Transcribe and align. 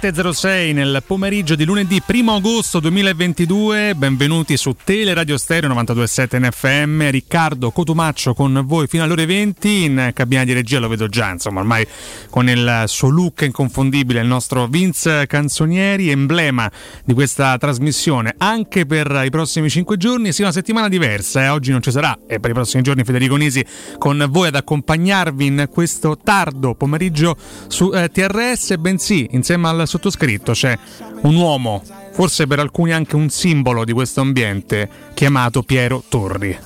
17.06 0.00 0.72
nel 0.72 1.02
pomeriggio 1.06 1.54
di 1.54 1.66
lunedì 1.66 2.00
1 2.06 2.34
agosto 2.34 2.80
2022, 2.80 3.94
benvenuti 3.94 4.56
su 4.56 4.74
Teleradio 4.82 5.36
Stereo 5.36 5.68
92.7 5.68 6.40
NFM, 6.40 7.10
Riccardo 7.10 7.70
Cotumaccio 7.70 8.32
con 8.32 8.62
voi 8.64 8.86
fino 8.86 9.02
alle 9.02 9.12
ore 9.12 9.26
20, 9.26 9.84
in 9.84 10.10
cabina 10.14 10.44
di 10.44 10.54
regia 10.54 10.78
lo 10.78 10.88
vedo 10.88 11.06
già, 11.06 11.30
insomma 11.30 11.60
ormai 11.60 11.86
con 12.30 12.48
il 12.48 12.84
suo 12.86 13.08
look 13.08 13.42
inconfondibile, 13.42 14.20
il 14.20 14.26
nostro 14.26 14.66
Vince 14.66 15.26
Canzonieri, 15.26 16.10
emblema 16.10 16.70
di 17.04 17.12
questa 17.12 17.58
trasmissione 17.58 18.34
anche 18.38 18.86
per 18.86 19.22
i 19.24 19.30
prossimi 19.30 19.68
5 19.68 19.96
giorni, 19.96 20.32
sì 20.32 20.42
una 20.42 20.52
settimana 20.52 20.88
diversa, 20.88 21.42
eh. 21.42 21.48
oggi 21.48 21.72
non 21.72 21.82
ci 21.82 21.90
sarà 21.90 22.16
e 22.26 22.40
per 22.40 22.50
i 22.50 22.54
prossimi 22.54 22.82
giorni 22.82 23.04
Federico 23.04 23.36
Nisi 23.36 23.64
con 23.98 24.26
voi 24.30 24.48
ad 24.48 24.54
accompagnarvi 24.54 25.46
in 25.46 25.68
questo 25.70 26.16
tardo 26.16 26.74
pomeriggio 26.74 27.36
su 27.66 27.90
eh, 27.92 28.08
TRS, 28.08 28.76
bensì 28.76 29.28
insieme 29.32 29.68
al 29.68 29.86
sottoscritto 29.86 30.52
c'è 30.52 30.78
un 31.22 31.34
uomo, 31.34 31.82
forse 32.12 32.46
per 32.46 32.60
alcuni 32.60 32.92
anche 32.92 33.16
un 33.16 33.28
simbolo 33.28 33.84
di 33.84 33.92
questo 33.92 34.20
ambiente, 34.20 34.88
chiamato 35.14 35.62
Piero 35.62 36.02
Torri. 36.08 36.56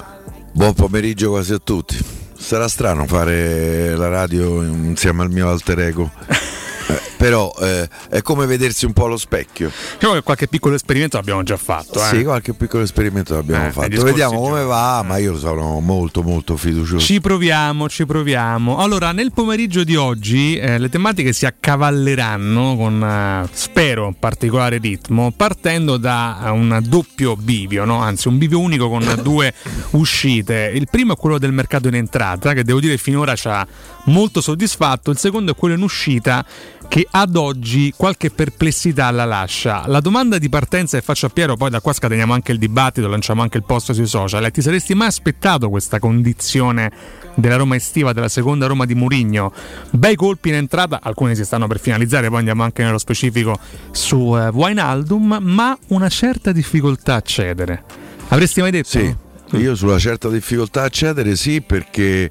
Buon 0.53 0.75
pomeriggio 0.75 1.31
quasi 1.31 1.53
a 1.53 1.59
tutti. 1.59 2.24
Sarà 2.45 2.69
strano 2.69 3.07
fare 3.07 3.97
la 3.97 4.09
radio 4.09 4.63
insieme 4.63 5.23
al 5.23 5.31
mio 5.31 5.49
alter 5.49 5.79
ego. 5.79 6.11
Però 7.17 7.53
eh, 7.61 7.89
è 8.11 8.23
come 8.23 8.47
vedersi 8.47 8.85
un 8.85 8.93
po' 8.93 9.05
allo 9.05 9.17
specchio. 9.17 9.71
Diciamo 9.95 10.15
che 10.15 10.23
qualche 10.23 10.49
piccolo 10.49 10.75
esperimento 10.75 11.17
l'abbiamo 11.17 11.43
già 11.43 11.57
fatto. 11.57 12.01
Eh. 12.01 12.09
Sì, 12.09 12.25
qualche 12.25 12.53
piccolo 12.55 12.83
esperimento 12.83 13.35
l'abbiamo 13.35 13.67
Eh, 13.67 13.73
fatto. 13.73 14.03
Vediamo 14.03 14.41
come 14.41 14.63
va, 14.63 15.03
ma 15.07 15.17
io 15.19 15.39
sono 15.39 15.81
molto 15.81 16.23
molto 16.23 16.57
fiducioso. 16.57 17.05
Ci 17.05 17.21
proviamo, 17.21 17.89
ci 17.89 18.05
proviamo. 18.07 18.79
Allora, 18.79 19.13
nel 19.13 19.33
pomeriggio 19.33 19.85
di 19.85 19.97
oggi 19.97 20.57
eh, 20.57 20.79
le 20.79 20.89
tematiche 20.89 21.33
si 21.33 21.47
accavalleranno 21.47 22.77
con, 22.77 23.03
eh, 23.03 23.49
spero, 23.53 24.15
particolare 24.19 24.79
ritmo, 24.79 25.33
partendo 25.37 25.97
da 25.97 26.43
eh, 26.45 26.51
un 26.51 26.81
doppio 26.83 27.37
bivio, 27.37 27.85
no? 27.85 28.01
anzi 28.01 28.29
un 28.29 28.39
bivio 28.39 28.59
unico 28.61 28.89
con 28.89 29.03
due 29.23 29.53
uscite. 29.91 30.71
Il 30.75 30.89
primo 30.91 31.15
è 31.15 31.17
quello 31.17 31.39
del 31.39 31.53
mercato 31.53 31.89
in 31.89 31.95
entrata, 31.95 32.53
che 32.53 32.65
devo 32.65 32.81
dire 32.81 32.97
finora 32.99 33.35
ci 33.35 33.49
ha 33.49 33.67
molto 34.05 34.41
soddisfatto, 34.41 35.11
il 35.11 35.19
secondo 35.19 35.53
è 35.53 35.55
quello 35.55 35.75
in 35.75 35.83
uscita 35.83 36.45
che 36.89 37.07
ad 37.11 37.37
oggi 37.37 37.93
qualche 37.97 38.31
perplessità 38.31 39.11
la 39.11 39.25
lascia. 39.25 39.85
La 39.87 40.01
domanda 40.01 40.39
di 40.39 40.49
partenza 40.49 40.99
che 40.99 41.05
faccio 41.05 41.27
a 41.27 41.29
Piero, 41.29 41.57
poi 41.57 41.71
da 41.71 41.81
qua 41.81 41.93
scateniamo 41.93 42.33
anche 42.33 42.53
il 42.53 42.59
dibattito, 42.59 43.09
lanciamo 43.09 43.43
anche 43.43 43.59
il 43.59 43.65
post 43.65 43.93
sui 43.93 44.07
social, 44.07 44.51
ti 44.51 44.63
saresti 44.63 44.95
mai 44.95 45.09
aspettato 45.09 45.69
questa 45.71 45.99
condizione 45.99 46.93
della 47.35 47.57
Roma 47.57 47.77
estiva, 47.77 48.13
della 48.13 48.29
seconda 48.29 48.67
Roma 48.67 48.85
di 48.85 48.95
Murigno? 48.95 49.53
Bei 49.91 50.15
colpi 50.15 50.51
in 50.51 50.55
entrata, 50.55 51.01
alcuni 51.03 51.35
si 51.35 51.45
stanno 51.45 51.67
per 51.67 51.81
finalizzare, 51.81 52.29
poi 52.29 52.39
andiamo 52.39 52.63
anche 52.63 52.85
nello 52.85 52.99
specifico 52.99 53.59
su 53.91 54.17
uh, 54.17 54.49
Wijnaldum, 54.53 55.39
ma 55.41 55.77
una 55.89 56.09
certa 56.09 56.53
difficoltà 56.53 57.17
a 57.17 57.21
cedere. 57.21 57.83
Avresti 58.29 58.61
mai 58.61 58.71
detto? 58.71 58.89
Sì, 58.89 59.15
io 59.57 59.75
sulla 59.75 59.99
certa 59.99 60.29
difficoltà 60.29 60.83
a 60.83 60.89
cedere 60.89 61.37
sì 61.37 61.61
perché 61.61 62.31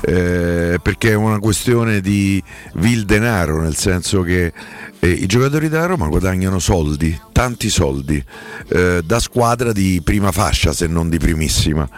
eh, 0.00 0.78
perché 0.80 1.10
è 1.10 1.14
una 1.14 1.38
questione 1.38 2.00
di 2.00 2.42
vil 2.74 3.04
denaro, 3.04 3.60
nel 3.60 3.76
senso 3.76 4.22
che 4.22 4.52
eh, 5.00 5.08
i 5.08 5.26
giocatori 5.26 5.68
della 5.68 5.86
Roma 5.86 6.08
guadagnano 6.08 6.58
soldi, 6.58 7.18
tanti 7.32 7.68
soldi, 7.68 8.22
eh, 8.68 9.02
da 9.04 9.18
squadra 9.20 9.72
di 9.72 10.00
prima 10.02 10.32
fascia 10.32 10.72
se 10.72 10.86
non 10.86 11.08
di 11.08 11.18
primissima. 11.18 11.88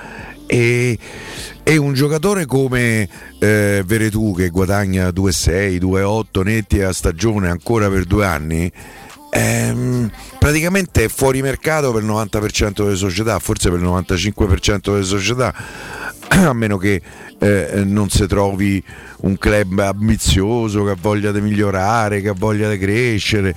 E, 0.46 0.98
e 1.62 1.76
un 1.76 1.92
giocatore 1.92 2.44
come 2.44 3.08
eh, 3.38 3.84
Veretù 3.86 4.34
che 4.34 4.48
guadagna 4.48 5.08
2,6, 5.10 5.76
2,8 5.76 6.42
netti 6.42 6.82
a 6.82 6.92
stagione 6.92 7.48
ancora 7.48 7.88
per 7.88 8.04
due 8.04 8.26
anni, 8.26 8.72
ehm, 9.30 10.10
praticamente 10.38 11.04
è 11.04 11.08
fuori 11.08 11.40
mercato 11.40 11.92
per 11.92 12.02
il 12.02 12.08
90% 12.08 12.82
delle 12.82 12.96
società, 12.96 13.38
forse 13.38 13.70
per 13.70 13.78
il 13.78 13.86
95% 13.86 14.92
delle 14.92 15.04
società, 15.04 15.54
a 16.28 16.52
meno 16.52 16.76
che 16.76 17.00
eh, 17.40 17.82
non 17.84 18.10
si 18.10 18.26
trovi 18.26 18.82
un 19.22 19.38
club 19.38 19.78
ambizioso 19.78 20.84
che 20.84 20.90
ha 20.90 20.96
voglia 21.00 21.32
di 21.32 21.40
migliorare, 21.40 22.20
che 22.20 22.28
ha 22.28 22.34
voglia 22.36 22.68
di 22.68 22.78
crescere, 22.78 23.54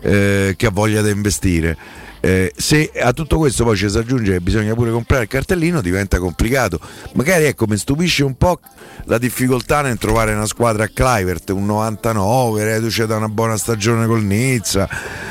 eh, 0.00 0.54
che 0.56 0.66
ha 0.66 0.70
voglia 0.70 1.00
di 1.00 1.10
investire. 1.10 1.76
Eh, 2.24 2.52
se 2.56 2.92
a 3.00 3.12
tutto 3.12 3.36
questo 3.36 3.64
poi 3.64 3.76
ci 3.76 3.90
si 3.90 3.98
aggiunge 3.98 4.34
che 4.34 4.40
bisogna 4.40 4.74
pure 4.74 4.92
comprare 4.92 5.24
il 5.24 5.28
cartellino 5.28 5.80
diventa 5.80 6.20
complicato. 6.20 6.78
Magari 7.14 7.46
ecco 7.46 7.66
mi 7.66 7.76
stupisce 7.76 8.22
un 8.22 8.36
po' 8.36 8.60
la 9.06 9.18
difficoltà 9.18 9.80
nel 9.80 9.98
trovare 9.98 10.32
una 10.32 10.46
squadra 10.46 10.84
a 10.84 10.88
Clivert 10.88 11.50
un 11.50 11.66
99 11.66 12.62
reduce 12.62 13.06
da 13.06 13.16
una 13.16 13.28
buona 13.28 13.56
stagione 13.56 14.06
col 14.06 14.22
Nizza 14.22 14.88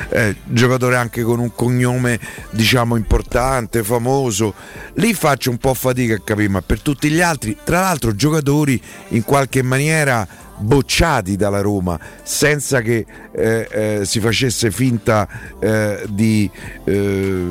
eh, 0.09 0.35
giocatore 0.43 0.97
anche 0.97 1.21
con 1.21 1.39
un 1.39 1.53
cognome 1.55 2.19
diciamo 2.49 2.97
importante 2.97 3.83
famoso. 3.83 4.53
Lì 4.95 5.13
faccio 5.13 5.49
un 5.49 5.59
po' 5.59 5.73
fatica 5.73 6.15
a 6.15 6.21
capire 6.21 6.49
ma 6.49 6.61
per 6.61 6.81
tutti 6.81 7.09
gli 7.09 7.21
altri 7.21 7.55
tra 7.63 7.79
l'altro 7.79 8.13
giocatori 8.13 8.81
in 9.09 9.23
qualche 9.23 9.61
maniera 9.61 10.27
bocciati 10.61 11.35
dalla 11.35 11.61
Roma 11.61 11.99
senza 12.23 12.81
che 12.81 13.05
eh, 13.31 13.67
eh, 13.71 14.05
si 14.05 14.19
facesse 14.19 14.71
finta 14.71 15.27
eh, 15.59 16.03
di 16.07 16.49
eh, 16.85 17.49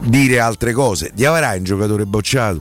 dire 0.00 0.40
altre 0.40 0.72
cose. 0.72 1.10
Diavara 1.14 1.54
è 1.54 1.58
un 1.58 1.64
giocatore 1.64 2.06
bocciato, 2.06 2.60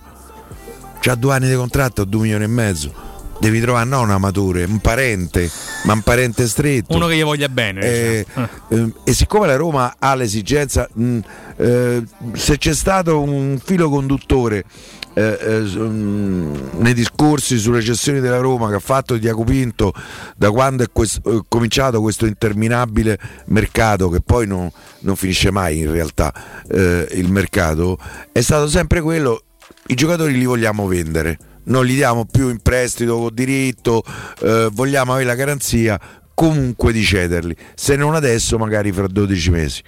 ha 1.05 1.15
due 1.15 1.33
anni 1.33 1.49
di 1.49 1.55
contratto, 1.55 2.05
due 2.05 2.21
milioni 2.21 2.45
e 2.45 2.47
mezzo. 2.47 3.11
Devi 3.39 3.59
trovare 3.59 3.85
non 3.85 4.03
un 4.03 4.11
amatore, 4.11 4.63
un 4.63 4.79
parente, 4.79 5.49
ma 5.83 5.93
un 5.93 6.01
parente 6.01 6.47
stretto. 6.47 6.95
Uno 6.95 7.07
che 7.07 7.17
gli 7.17 7.23
voglia 7.23 7.49
bene. 7.49 7.81
Eh, 7.81 8.25
diciamo. 8.25 8.91
e 9.03 9.13
siccome 9.13 9.47
la 9.47 9.57
Roma 9.57 9.95
ha 9.99 10.15
l'esigenza, 10.15 10.87
mh, 10.93 11.19
eh, 11.57 12.03
se 12.33 12.57
c'è 12.57 12.73
stato 12.73 13.21
un 13.21 13.59
filo 13.61 13.89
conduttore 13.89 14.63
eh, 15.13 15.37
eh, 15.39 15.59
mm, 15.59 16.55
nei 16.77 16.93
discorsi 16.93 17.57
sulle 17.57 17.81
cessioni 17.81 18.19
della 18.19 18.39
Roma 18.39 18.69
che 18.69 18.75
ha 18.75 18.79
fatto 18.79 19.17
Diaco 19.17 19.43
Pinto 19.43 19.93
da 20.35 20.49
quando 20.51 20.83
è, 20.83 20.87
questo, 20.91 21.37
è, 21.37 21.41
cominciato 21.47 22.01
questo 22.01 22.25
interminabile 22.25 23.19
mercato 23.45 24.09
che 24.09 24.21
poi 24.21 24.47
non, 24.47 24.69
non 24.99 25.15
finisce 25.15 25.51
mai 25.51 25.79
in 25.79 25.91
realtà 25.91 26.33
eh, 26.67 27.07
il 27.11 27.29
mercato 27.29 27.97
è 28.31 28.41
stato 28.41 28.67
sempre 28.67 29.01
quello 29.01 29.43
i 29.87 29.93
giocatori 29.95 30.37
li 30.37 30.45
vogliamo 30.45 30.87
vendere 30.87 31.37
non 31.65 31.85
li 31.85 31.93
diamo 31.93 32.25
più 32.25 32.49
in 32.49 32.59
prestito 32.61 33.17
con 33.17 33.33
diritto 33.33 34.03
eh, 34.41 34.69
vogliamo 34.71 35.13
avere 35.13 35.27
la 35.27 35.35
garanzia 35.35 35.99
comunque 36.33 36.91
di 36.91 37.03
cederli 37.03 37.55
se 37.75 37.95
non 37.95 38.15
adesso 38.15 38.57
magari 38.57 38.91
fra 38.91 39.07
12 39.07 39.49
mesi. 39.49 39.81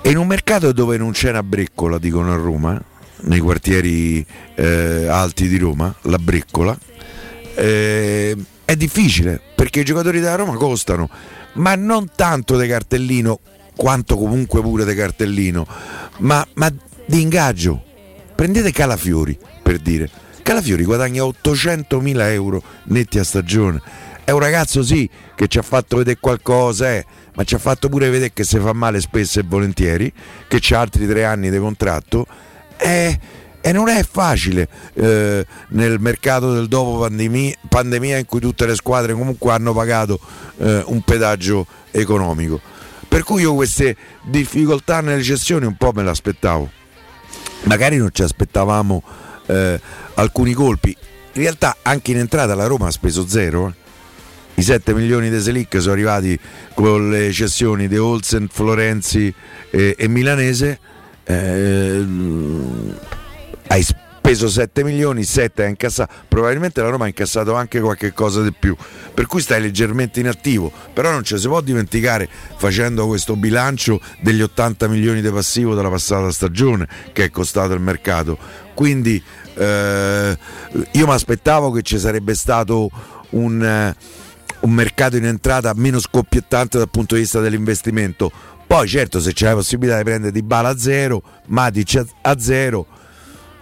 E 0.00 0.10
in 0.10 0.16
un 0.16 0.26
mercato 0.26 0.72
dove 0.72 0.96
non 0.96 1.12
c'è 1.12 1.30
una 1.30 1.42
breccola 1.42 1.98
dicono 1.98 2.32
a 2.32 2.36
Roma 2.36 2.80
nei 3.22 3.40
quartieri 3.40 4.24
eh, 4.54 5.06
alti 5.06 5.48
di 5.48 5.58
Roma, 5.58 5.94
la 6.02 6.18
Breccola, 6.18 6.76
eh, 7.54 8.36
è 8.64 8.76
difficile 8.76 9.40
perché 9.54 9.80
i 9.80 9.84
giocatori 9.84 10.20
della 10.20 10.36
Roma 10.36 10.54
costano, 10.54 11.08
ma 11.54 11.74
non 11.74 12.10
tanto 12.14 12.58
di 12.58 12.68
cartellino 12.68 13.40
quanto 13.74 14.16
comunque 14.16 14.60
pure 14.60 14.84
di 14.84 14.94
cartellino, 14.94 15.66
ma, 16.18 16.46
ma 16.54 16.72
di 17.06 17.20
ingaggio. 17.20 17.82
Prendete 18.34 18.70
Calafiori 18.72 19.38
per 19.62 19.78
dire. 19.78 20.10
Calafiori 20.42 20.84
guadagna 20.84 21.22
800.000 21.22 22.20
euro 22.32 22.62
netti 22.84 23.18
a 23.18 23.24
stagione. 23.24 23.80
È 24.24 24.30
un 24.30 24.40
ragazzo 24.40 24.82
sì 24.82 25.08
che 25.34 25.46
ci 25.48 25.58
ha 25.58 25.62
fatto 25.62 25.96
vedere 25.96 26.18
qualcosa, 26.20 26.92
eh, 26.92 27.04
ma 27.34 27.44
ci 27.44 27.54
ha 27.54 27.58
fatto 27.58 27.88
pure 27.88 28.10
vedere 28.10 28.32
che 28.32 28.44
si 28.44 28.58
fa 28.58 28.72
male 28.72 29.00
spesso 29.00 29.40
e 29.40 29.44
volentieri, 29.46 30.12
che 30.46 30.58
c'ha 30.60 30.80
altri 30.80 31.06
tre 31.06 31.24
anni 31.24 31.50
di 31.50 31.58
contratto 31.58 32.26
e, 32.78 33.18
e 33.60 33.72
non 33.72 33.88
è 33.88 34.02
facile 34.04 34.68
eh, 34.94 35.44
nel 35.70 36.00
mercato 36.00 36.52
del 36.54 36.68
dopo 36.68 36.98
pandemia, 37.00 37.54
pandemia, 37.68 38.18
in 38.18 38.26
cui 38.26 38.40
tutte 38.40 38.66
le 38.66 38.74
squadre 38.74 39.12
comunque 39.12 39.52
hanno 39.52 39.72
pagato 39.74 40.18
eh, 40.58 40.82
un 40.86 41.02
pedaggio 41.02 41.66
economico. 41.90 42.60
Per 43.08 43.22
cui 43.24 43.42
io 43.42 43.54
queste 43.54 43.96
difficoltà 44.22 45.00
nelle 45.00 45.22
cessioni 45.22 45.66
un 45.66 45.76
po' 45.76 45.92
me 45.94 46.02
le 46.02 46.10
aspettavo. 46.10 46.70
Magari 47.62 47.96
non 47.96 48.10
ci 48.12 48.22
aspettavamo 48.22 49.02
eh, 49.46 49.80
alcuni 50.14 50.52
colpi. 50.52 50.96
In 51.32 51.42
realtà 51.42 51.76
anche 51.82 52.12
in 52.12 52.18
entrata 52.18 52.54
la 52.54 52.66
Roma 52.66 52.88
ha 52.88 52.90
speso 52.90 53.26
zero. 53.26 53.68
Eh. 53.68 53.86
I 54.54 54.62
7 54.62 54.92
milioni 54.92 55.30
di 55.30 55.40
Selic 55.40 55.80
sono 55.80 55.92
arrivati 55.92 56.38
con 56.74 57.10
le 57.10 57.30
cessioni 57.32 57.86
di 57.86 57.96
Olsen, 57.96 58.48
Florenzi 58.50 59.32
e, 59.70 59.94
e 59.96 60.08
Milanese 60.08 60.80
eh, 61.28 62.06
hai 63.66 63.82
speso 63.82 64.48
7 64.48 64.82
milioni, 64.82 65.24
7 65.24 65.62
hai 65.62 65.68
incassato, 65.70 66.12
probabilmente 66.26 66.80
la 66.80 66.88
Roma 66.88 67.04
ha 67.04 67.08
incassato 67.08 67.54
anche 67.54 67.80
qualche 67.80 68.14
cosa 68.14 68.42
di 68.42 68.52
più, 68.58 68.74
per 69.12 69.26
cui 69.26 69.42
stai 69.42 69.60
leggermente 69.60 70.20
in 70.20 70.28
attivo, 70.28 70.72
però 70.94 71.10
non 71.10 71.24
ci 71.24 71.38
si 71.38 71.46
può 71.46 71.60
dimenticare 71.60 72.28
facendo 72.56 73.06
questo 73.06 73.36
bilancio 73.36 74.00
degli 74.22 74.40
80 74.40 74.88
milioni 74.88 75.20
di 75.20 75.28
passivo 75.30 75.74
della 75.74 75.90
passata 75.90 76.30
stagione 76.30 76.88
che 77.12 77.24
è 77.24 77.30
costato 77.30 77.74
il 77.74 77.80
mercato. 77.80 78.38
Quindi 78.72 79.22
eh, 79.54 80.38
io 80.92 81.06
mi 81.06 81.12
aspettavo 81.12 81.70
che 81.70 81.82
ci 81.82 81.98
sarebbe 81.98 82.34
stato 82.34 82.90
un, 83.30 83.62
eh, 83.62 83.94
un 84.60 84.70
mercato 84.70 85.16
in 85.16 85.26
entrata 85.26 85.72
meno 85.74 86.00
scoppiettante 86.00 86.78
dal 86.78 86.88
punto 86.88 87.16
di 87.16 87.20
vista 87.20 87.40
dell'investimento 87.40 88.56
poi 88.68 88.86
certo 88.86 89.18
se 89.18 89.32
c'è 89.32 89.46
la 89.46 89.54
possibilità 89.54 89.96
di 89.96 90.04
prendere 90.04 90.30
Di 90.30 90.42
Bala 90.42 90.68
a 90.68 90.76
zero, 90.76 91.22
Matic 91.46 92.04
a 92.20 92.38
zero, 92.38 92.86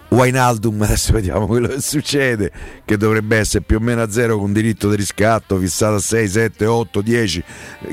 Wainaldum 0.09 0.81
adesso 0.83 1.13
vediamo 1.13 1.47
quello 1.47 1.69
che 1.69 1.79
succede, 1.79 2.51
che 2.83 2.97
dovrebbe 2.97 3.37
essere 3.37 3.63
più 3.65 3.77
o 3.77 3.79
meno 3.79 4.01
a 4.01 4.11
zero 4.11 4.37
con 4.37 4.51
diritto 4.51 4.89
di 4.89 4.97
riscatto 4.97 5.57
fissato 5.57 5.95
a 5.95 5.99
6, 5.99 6.27
7, 6.27 6.65
8, 6.65 7.01
10, 7.01 7.43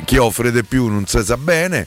chi 0.04 0.16
offre 0.16 0.50
di 0.50 0.64
più 0.64 0.88
non 0.88 1.06
si 1.06 1.23
sa 1.23 1.37
bene, 1.37 1.87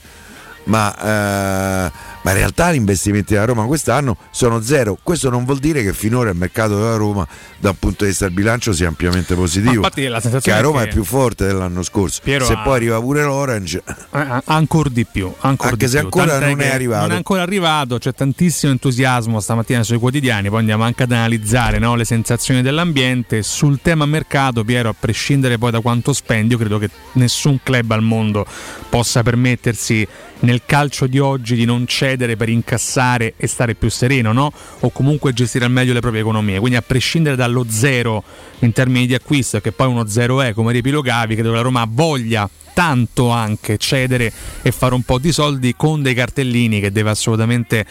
ma... 0.64 1.86
Eh, 1.92 2.07
ma 2.28 2.34
in 2.34 2.40
realtà 2.40 2.72
gli 2.72 2.76
investimenti 2.76 3.32
della 3.32 3.46
Roma 3.46 3.64
quest'anno 3.64 4.18
sono 4.30 4.60
zero. 4.60 4.98
Questo 5.02 5.30
non 5.30 5.46
vuol 5.46 5.58
dire 5.58 5.82
che 5.82 5.94
finora 5.94 6.28
il 6.28 6.36
mercato 6.36 6.76
della 6.76 6.96
Roma 6.96 7.26
dal 7.58 7.74
punto 7.74 8.04
di 8.04 8.10
vista 8.10 8.26
del 8.26 8.34
bilancio 8.34 8.74
sia 8.74 8.86
ampiamente 8.86 9.34
positivo. 9.34 9.80
Ma 9.80 9.90
la 9.94 10.20
che 10.20 10.50
la 10.50 10.60
Roma 10.60 10.80
è, 10.80 10.84
che... 10.84 10.90
è, 10.90 10.92
più 10.92 11.04
forte 11.04 11.46
dell'anno 11.46 11.82
scorso. 11.82 12.20
Piero 12.22 12.44
se 12.44 12.52
ha... 12.52 12.58
poi 12.58 12.76
arriva 12.76 13.00
pure 13.00 13.22
l'Orange, 13.22 13.82
eh, 14.12 14.42
ancora 14.44 14.90
di 14.90 15.06
più. 15.06 15.32
Ancora 15.40 15.70
anche 15.70 15.86
di 15.86 15.90
se 15.90 15.96
più. 15.96 16.04
ancora 16.04 16.38
Tant'è 16.38 16.48
non 16.50 16.60
è 16.60 16.68
arrivato. 16.68 17.02
Non 17.02 17.12
è 17.12 17.16
ancora 17.16 17.42
arrivato, 17.42 17.96
c'è 17.96 18.12
tantissimo 18.12 18.72
entusiasmo 18.72 19.40
stamattina 19.40 19.82
sui 19.82 19.98
quotidiani. 19.98 20.50
Poi 20.50 20.58
andiamo 20.58 20.84
anche 20.84 21.04
ad 21.04 21.12
analizzare 21.12 21.78
no, 21.78 21.94
le 21.94 22.04
sensazioni 22.04 22.60
dell'ambiente. 22.60 23.42
Sul 23.42 23.80
tema 23.80 24.04
mercato, 24.04 24.64
Piero, 24.64 24.90
a 24.90 24.94
prescindere 24.98 25.56
poi 25.56 25.70
da 25.70 25.80
quanto 25.80 26.12
spendi, 26.12 26.52
io 26.52 26.58
credo 26.58 26.76
che 26.76 26.90
nessun 27.12 27.60
club 27.62 27.90
al 27.90 28.02
mondo 28.02 28.44
possa 28.90 29.22
permettersi 29.22 30.06
nel 30.40 30.62
calcio 30.64 31.06
di 31.06 31.18
oggi 31.18 31.54
di 31.54 31.64
non 31.64 31.86
cedere 31.86 32.17
per 32.36 32.48
incassare 32.48 33.34
e 33.36 33.46
stare 33.46 33.74
più 33.74 33.90
sereno, 33.90 34.32
no? 34.32 34.52
O 34.80 34.90
comunque 34.90 35.32
gestire 35.32 35.64
al 35.64 35.70
meglio 35.70 35.92
le 35.92 36.00
proprie 36.00 36.20
economie. 36.22 36.58
Quindi 36.58 36.76
a 36.76 36.82
prescindere 36.82 37.36
dallo 37.36 37.66
zero 37.68 38.22
in 38.60 38.72
termini 38.72 39.06
di 39.06 39.14
acquisto, 39.14 39.60
che 39.60 39.72
poi 39.72 39.88
uno 39.88 40.06
zero 40.06 40.40
è, 40.40 40.52
come 40.52 40.72
riepilogavi, 40.72 41.34
credo 41.34 41.52
la 41.52 41.60
Roma 41.60 41.86
voglia 41.88 42.48
tanto 42.74 43.30
anche 43.30 43.76
cedere 43.76 44.32
e 44.62 44.70
fare 44.70 44.94
un 44.94 45.02
po' 45.02 45.18
di 45.18 45.32
soldi 45.32 45.74
con 45.76 46.00
dei 46.00 46.14
cartellini 46.14 46.78
che 46.78 46.92
deve 46.92 47.10
assolutamente 47.10 47.84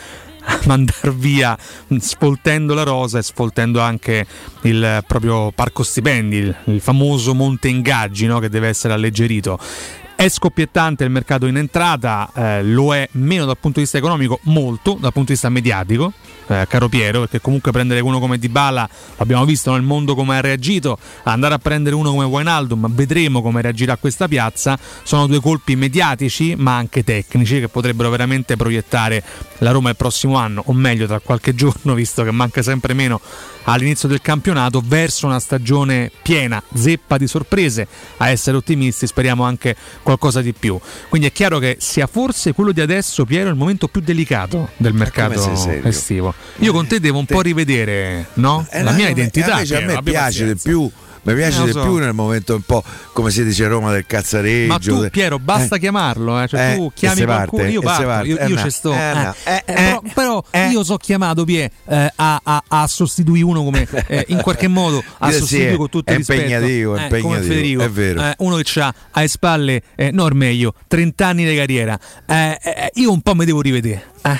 mandare 0.65 1.11
via 1.11 1.57
sfoltendo 1.99 2.73
la 2.73 2.83
rosa 2.83 3.19
e 3.19 3.23
sfoltendo 3.23 3.81
anche 3.81 4.25
il 4.61 5.03
proprio 5.05 5.51
parco 5.51 5.83
stipendi, 5.83 6.55
il 6.65 6.79
famoso 6.81 7.33
monte 7.33 7.67
ingaggi 7.67 8.25
no? 8.27 8.39
che 8.39 8.49
deve 8.49 8.69
essere 8.69 8.93
alleggerito. 8.93 9.59
È 10.17 10.29
scoppiettante 10.29 11.03
il 11.03 11.11
mercato 11.11 11.45
in 11.45 11.57
entrata, 11.57 12.31
eh, 12.33 12.63
lo 12.63 12.95
è 12.95 13.07
meno 13.11 13.45
dal 13.45 13.55
punto 13.59 13.77
di 13.77 13.81
vista 13.81 13.99
economico, 13.99 14.39
molto 14.45 14.93
dal 14.93 15.13
punto 15.13 15.27
di 15.27 15.33
vista 15.33 15.49
mediatico, 15.49 16.11
eh, 16.47 16.65
caro 16.67 16.87
Piero, 16.89 17.21
perché 17.21 17.41
comunque 17.41 17.71
prendere 17.71 17.99
uno 17.99 18.19
come 18.19 18.37
Dybala, 18.37 18.89
l'abbiamo 19.17 19.45
visto 19.45 19.71
nel 19.71 19.81
mondo 19.81 20.15
come 20.15 20.37
ha 20.37 20.41
reagito, 20.41 20.97
andare 21.23 21.53
a 21.55 21.59
prendere 21.59 21.95
uno 21.95 22.11
come 22.11 22.25
Wijnaldum, 22.25 22.93
vedremo 22.93 23.41
come 23.41 23.61
reagirà 23.61 23.97
questa 23.97 24.27
piazza, 24.27 24.77
sono 25.03 25.27
due 25.27 25.39
colpi 25.39 25.75
mediatici 25.75 26.55
ma 26.55 26.75
anche 26.75 27.03
tecnici 27.03 27.59
che 27.59 27.67
potrebbero 27.67 28.09
veramente 28.09 28.55
proiettare 28.55 29.23
la 29.59 29.71
Roma 29.71 29.89
il 29.89 29.95
prossimo 29.95 30.35
anno, 30.35 30.63
o 30.65 30.73
meglio 30.73 31.07
tra 31.07 31.19
qualche 31.19 31.53
giorno, 31.55 31.93
visto 31.93 32.23
che 32.23 32.31
manca 32.31 32.61
sempre 32.61 32.93
meno 32.93 33.19
all'inizio 33.65 34.07
del 34.07 34.21
campionato, 34.21 34.81
verso 34.85 35.25
una 35.25 35.39
stagione 35.39 36.11
piena, 36.21 36.61
zeppa 36.73 37.17
di 37.17 37.27
sorprese, 37.27 37.87
a 38.17 38.29
essere 38.29 38.57
ottimisti 38.57 39.05
speriamo 39.07 39.43
anche 39.43 39.75
qualcosa 40.03 40.41
di 40.41 40.53
più. 40.53 40.79
Quindi 41.09 41.27
è 41.27 41.31
chiaro 41.31 41.59
che 41.59 41.77
sia 41.79 42.07
forse 42.07 42.53
quello 42.53 42.71
di 42.71 42.81
adesso, 42.81 43.25
Piero, 43.25 43.49
il 43.49 43.55
momento 43.55 43.87
più 43.87 44.01
delicato 44.01 44.69
del 44.77 44.93
mercato 44.93 45.51
estivo. 45.83 46.33
Io 46.59 46.71
con 46.71 46.87
te 46.87 46.99
devo 46.99 47.19
un 47.19 47.25
po' 47.25 47.41
rivedere 47.41 48.27
no? 48.35 48.65
Eh, 48.69 48.81
la 48.83 48.91
no, 48.91 48.97
mia 48.97 49.09
identità. 49.09 49.51
invece 49.53 49.77
a 49.77 49.85
me 49.85 50.01
piace 50.03 50.45
di 50.53 50.59
più. 50.61 50.89
Mi 51.23 51.33
piace 51.35 51.61
Eh, 51.61 51.65
di 51.65 51.71
so. 51.71 51.81
più 51.81 51.95
nel 51.97 52.13
momento 52.13 52.55
un 52.55 52.61
po' 52.61 52.81
come 53.11 53.31
si 53.31 53.43
dice 53.43 53.65
a 53.65 53.67
Roma 53.67 53.91
del 53.91 54.05
cazzareggio. 54.05 54.71
Ma 54.71 54.79
tu 54.79 55.01
de- 55.01 55.09
Piero 55.09 55.37
basta 55.39 55.75
Eh, 55.75 55.79
chiamarlo, 55.79 56.41
eh. 56.41 56.47
cioè, 56.47 56.71
Eh, 56.71 56.75
tu 56.77 56.89
chiami 56.95 57.23
qualcuno, 57.25 57.61
parte, 57.63 57.73
io 57.73 57.81
parto, 57.81 58.25
io, 58.27 58.37
Eh, 58.37 58.47
io 58.47 58.57
ci 58.57 58.69
sto. 58.69 58.93
eh, 58.93 58.97
eh. 58.97 59.33
eh, 59.43 59.63
Eh, 59.65 59.73
però, 59.73 60.01
eh, 60.05 60.11
però 60.13 60.43
eh. 60.51 60.67
io 60.69 60.83
so 60.85 60.95
chiamato 60.95 61.43
Pie, 61.43 61.69
eh, 61.85 62.11
a, 62.15 62.39
a, 62.41 62.63
a 62.65 62.87
sostituire 62.87 63.43
uno 63.43 63.61
come 63.65 63.85
eh, 64.07 64.23
in 64.29 64.39
qualche 64.41 64.69
modo 64.69 65.03
a 65.17 65.27
Sì, 65.27 65.33
sì, 65.33 65.39
sostituire 65.39 65.73
è- 65.73 65.75
con 65.75 65.89
tutto 65.89 66.09
è 66.09 66.13
il 66.13 66.17
rispetto 66.19 66.41
impegnativo, 66.41 66.95
è 66.95 66.97
eh, 67.03 67.07
come 67.07 67.17
impegnativo, 67.17 67.53
Federico, 67.53 67.83
è 67.83 67.89
vero. 67.89 68.21
eh, 68.21 68.35
uno 68.37 68.55
che 68.55 68.79
ha 68.79 68.93
alle 69.11 69.27
spalle 69.27 69.81
eh, 69.95 70.11
no 70.11 70.27
meglio 70.31 70.73
30 70.87 71.27
anni 71.27 71.45
di 71.45 71.55
carriera. 71.57 71.99
Eh, 72.25 72.57
eh, 72.63 72.89
io 72.93 73.11
un 73.11 73.19
po' 73.19 73.35
mi 73.35 73.43
devo 73.43 73.59
rivedere. 73.59 74.05
Eh. 74.23 74.39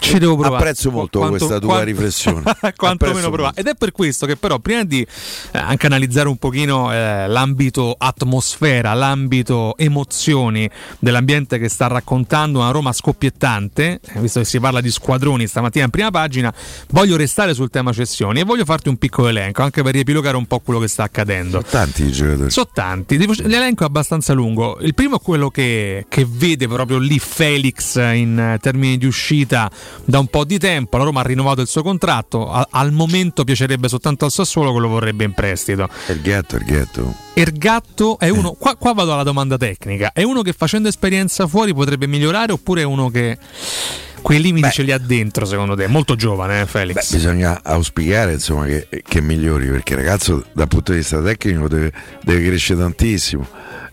Ci 0.00 0.18
devo 0.18 0.36
provare. 0.36 0.62
Apprezzo 0.62 0.90
molto 0.90 1.20
questa 1.20 1.58
tua 1.58 1.82
riflessione. 1.82 2.42
Quanto 2.74 3.04
Apprezzo 3.04 3.14
meno 3.14 3.30
provare. 3.30 3.54
Ed 3.56 3.66
è 3.66 3.74
per 3.74 3.92
questo 3.92 4.26
che 4.26 4.36
però 4.36 4.58
prima 4.58 4.82
di 4.84 5.00
eh, 5.00 5.58
anche 5.58 5.86
analizzare 5.86 6.28
un 6.28 6.36
pochino 6.36 6.92
eh, 6.92 7.28
l'ambito 7.28 7.94
atmosfera, 7.96 8.94
l'ambito 8.94 9.76
emozioni 9.76 10.68
dell'ambiente 10.98 11.58
che 11.58 11.68
sta 11.68 11.86
raccontando 11.86 12.60
una 12.60 12.70
Roma 12.70 12.92
scoppiettante, 12.92 14.00
eh, 14.02 14.20
visto 14.20 14.40
che 14.40 14.46
si 14.46 14.58
parla 14.58 14.80
di 14.80 14.90
squadroni 14.90 15.46
stamattina 15.46 15.84
in 15.84 15.90
prima 15.90 16.10
pagina, 16.10 16.52
voglio 16.88 17.16
restare 17.16 17.54
sul 17.54 17.70
tema 17.70 17.92
cessioni 17.92 18.40
e 18.40 18.44
voglio 18.44 18.64
farti 18.64 18.88
un 18.88 18.96
piccolo 18.96 19.28
elenco 19.28 19.62
anche 19.62 19.82
per 19.82 19.92
riepilogare 19.92 20.36
un 20.36 20.46
po' 20.46 20.60
quello 20.60 20.80
che 20.80 20.88
sta 20.88 21.04
accadendo. 21.04 21.60
Sono 21.60 21.84
tanti 21.84 22.04
i 22.04 22.12
giocatori. 22.12 22.50
Sono 22.50 22.70
tanti, 22.72 23.18
l'elenco 23.18 23.84
è 23.84 23.86
abbastanza 23.86 24.32
lungo. 24.32 24.78
Il 24.80 24.94
primo 24.94 25.16
è 25.16 25.20
quello 25.22 25.50
che, 25.50 26.06
che 26.08 26.26
vede 26.28 26.66
proprio 26.66 26.98
lì 26.98 27.18
Felix 27.18 27.96
in 27.96 28.56
termini 28.60 28.96
di 28.96 29.06
uscita 29.06 29.70
da 30.04 30.18
un 30.18 30.26
po' 30.26 30.44
di 30.44 30.58
tempo. 30.58 30.96
La 30.96 31.04
Roma 31.04 31.20
ha 31.20 31.24
rinnovato 31.24 31.60
il 31.60 31.66
suo 31.66 31.82
contratto. 31.82 32.50
A- 32.50 32.68
al 32.70 32.92
momento 32.92 33.44
piacerebbe 33.44 33.88
soltanto 33.88 34.24
al 34.24 34.30
Sassuolo 34.30 34.72
che 34.72 34.80
lo 34.80 34.88
vorrebbe 34.88 35.24
in 35.24 35.32
prestito. 35.32 35.88
Il 36.08 36.20
ghetto. 36.64 37.14
Ergatto 37.34 38.18
è 38.18 38.28
uno. 38.28 38.52
Qua, 38.52 38.76
qua 38.76 38.92
vado 38.92 39.12
alla 39.12 39.22
domanda 39.22 39.56
tecnica: 39.56 40.12
è 40.12 40.22
uno 40.22 40.42
che 40.42 40.52
facendo 40.52 40.88
esperienza 40.88 41.46
fuori 41.46 41.74
potrebbe 41.74 42.06
migliorare 42.06 42.52
oppure 42.52 42.82
è 42.82 42.84
uno 42.84 43.08
che 43.10 43.38
quei 44.22 44.40
limiti 44.40 44.66
Beh. 44.66 44.72
ce 44.72 44.82
li 44.82 44.92
ha 44.92 44.98
dentro, 44.98 45.44
secondo 45.44 45.74
te? 45.74 45.86
Molto 45.86 46.14
giovane, 46.14 46.62
eh, 46.62 46.66
Felix. 46.66 46.94
Beh, 46.94 47.16
bisogna 47.16 47.60
auspicare 47.62 48.34
insomma, 48.34 48.66
che, 48.66 48.86
che 49.06 49.20
migliori 49.20 49.66
perché 49.66 49.94
il 49.94 49.98
ragazzo 50.00 50.44
dal 50.52 50.68
punto 50.68 50.92
di 50.92 50.98
vista 50.98 51.20
tecnico 51.22 51.68
deve, 51.68 51.92
deve 52.22 52.46
crescere 52.46 52.80
tantissimo. 52.80 53.46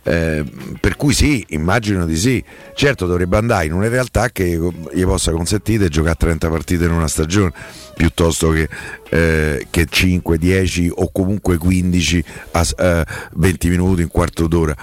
Eh, 0.07 0.41
per 0.79 0.95
cui 0.95 1.13
sì, 1.13 1.45
immagino 1.49 2.05
di 2.05 2.15
sì. 2.15 2.41
Certo 2.73 3.05
dovrebbe 3.05 3.35
andare 3.35 3.65
in 3.65 3.73
una 3.73 3.89
realtà 3.89 4.29
che 4.29 4.57
gli 4.93 5.03
possa 5.03 5.31
consentire 5.31 5.83
di 5.83 5.89
giocare 5.89 6.15
30 6.17 6.49
partite 6.49 6.85
in 6.85 6.91
una 6.91 7.09
stagione 7.09 7.51
piuttosto 7.93 8.51
che, 8.51 8.69
eh, 9.09 9.67
che 9.69 9.85
5, 9.89 10.37
10 10.37 10.91
o 10.95 11.11
comunque 11.11 11.57
15 11.57 12.23
a 12.51 12.65
eh, 12.77 13.05
20 13.33 13.69
minuti, 13.69 14.01
un 14.03 14.09
quarto 14.09 14.47
d'ora. 14.47 14.75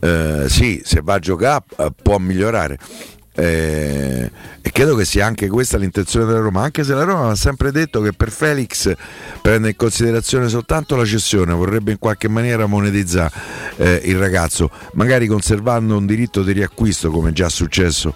Eh, 0.00 0.46
sì, 0.48 0.82
se 0.84 1.00
va 1.00 1.14
a 1.14 1.18
giocare 1.20 1.62
eh, 1.78 1.92
può 2.02 2.18
migliorare. 2.18 2.76
Eh, 3.34 4.30
e 4.60 4.70
credo 4.70 4.94
che 4.94 5.04
sia 5.04 5.24
anche 5.24 5.48
questa 5.48 5.78
l'intenzione 5.78 6.26
della 6.26 6.38
Roma, 6.38 6.62
anche 6.62 6.84
se 6.84 6.94
la 6.94 7.04
Roma 7.04 7.30
ha 7.30 7.34
sempre 7.34 7.72
detto 7.72 8.00
che 8.00 8.12
per 8.12 8.30
Felix 8.30 8.94
prende 9.40 9.70
in 9.70 9.76
considerazione 9.76 10.48
soltanto 10.48 10.96
la 10.96 11.04
cessione, 11.04 11.52
vorrebbe 11.52 11.92
in 11.92 11.98
qualche 11.98 12.28
maniera 12.28 12.66
monetizzare 12.66 13.32
eh, 13.76 14.00
il 14.04 14.18
ragazzo, 14.18 14.70
magari 14.92 15.26
conservando 15.26 15.96
un 15.96 16.06
diritto 16.06 16.42
di 16.42 16.52
riacquisto 16.52 17.10
come 17.10 17.32
già 17.32 17.48
successo 17.48 18.14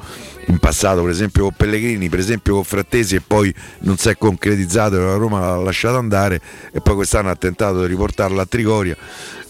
in 0.48 0.58
passato, 0.58 1.00
per 1.00 1.10
esempio 1.10 1.44
con 1.44 1.54
Pellegrini, 1.56 2.08
per 2.08 2.18
esempio 2.18 2.54
con 2.54 2.64
Frattesi 2.64 3.16
e 3.16 3.20
poi 3.20 3.52
non 3.80 3.96
si 3.96 4.10
è 4.10 4.16
concretizzato, 4.16 4.98
la 4.98 5.14
Roma 5.14 5.40
l'ha 5.40 5.56
lasciato 5.56 5.96
andare 5.96 6.40
e 6.72 6.80
poi 6.80 6.94
quest'anno 6.94 7.30
ha 7.30 7.36
tentato 7.36 7.80
di 7.80 7.86
riportarlo 7.86 8.40
a 8.40 8.46
Trigoria 8.46 8.96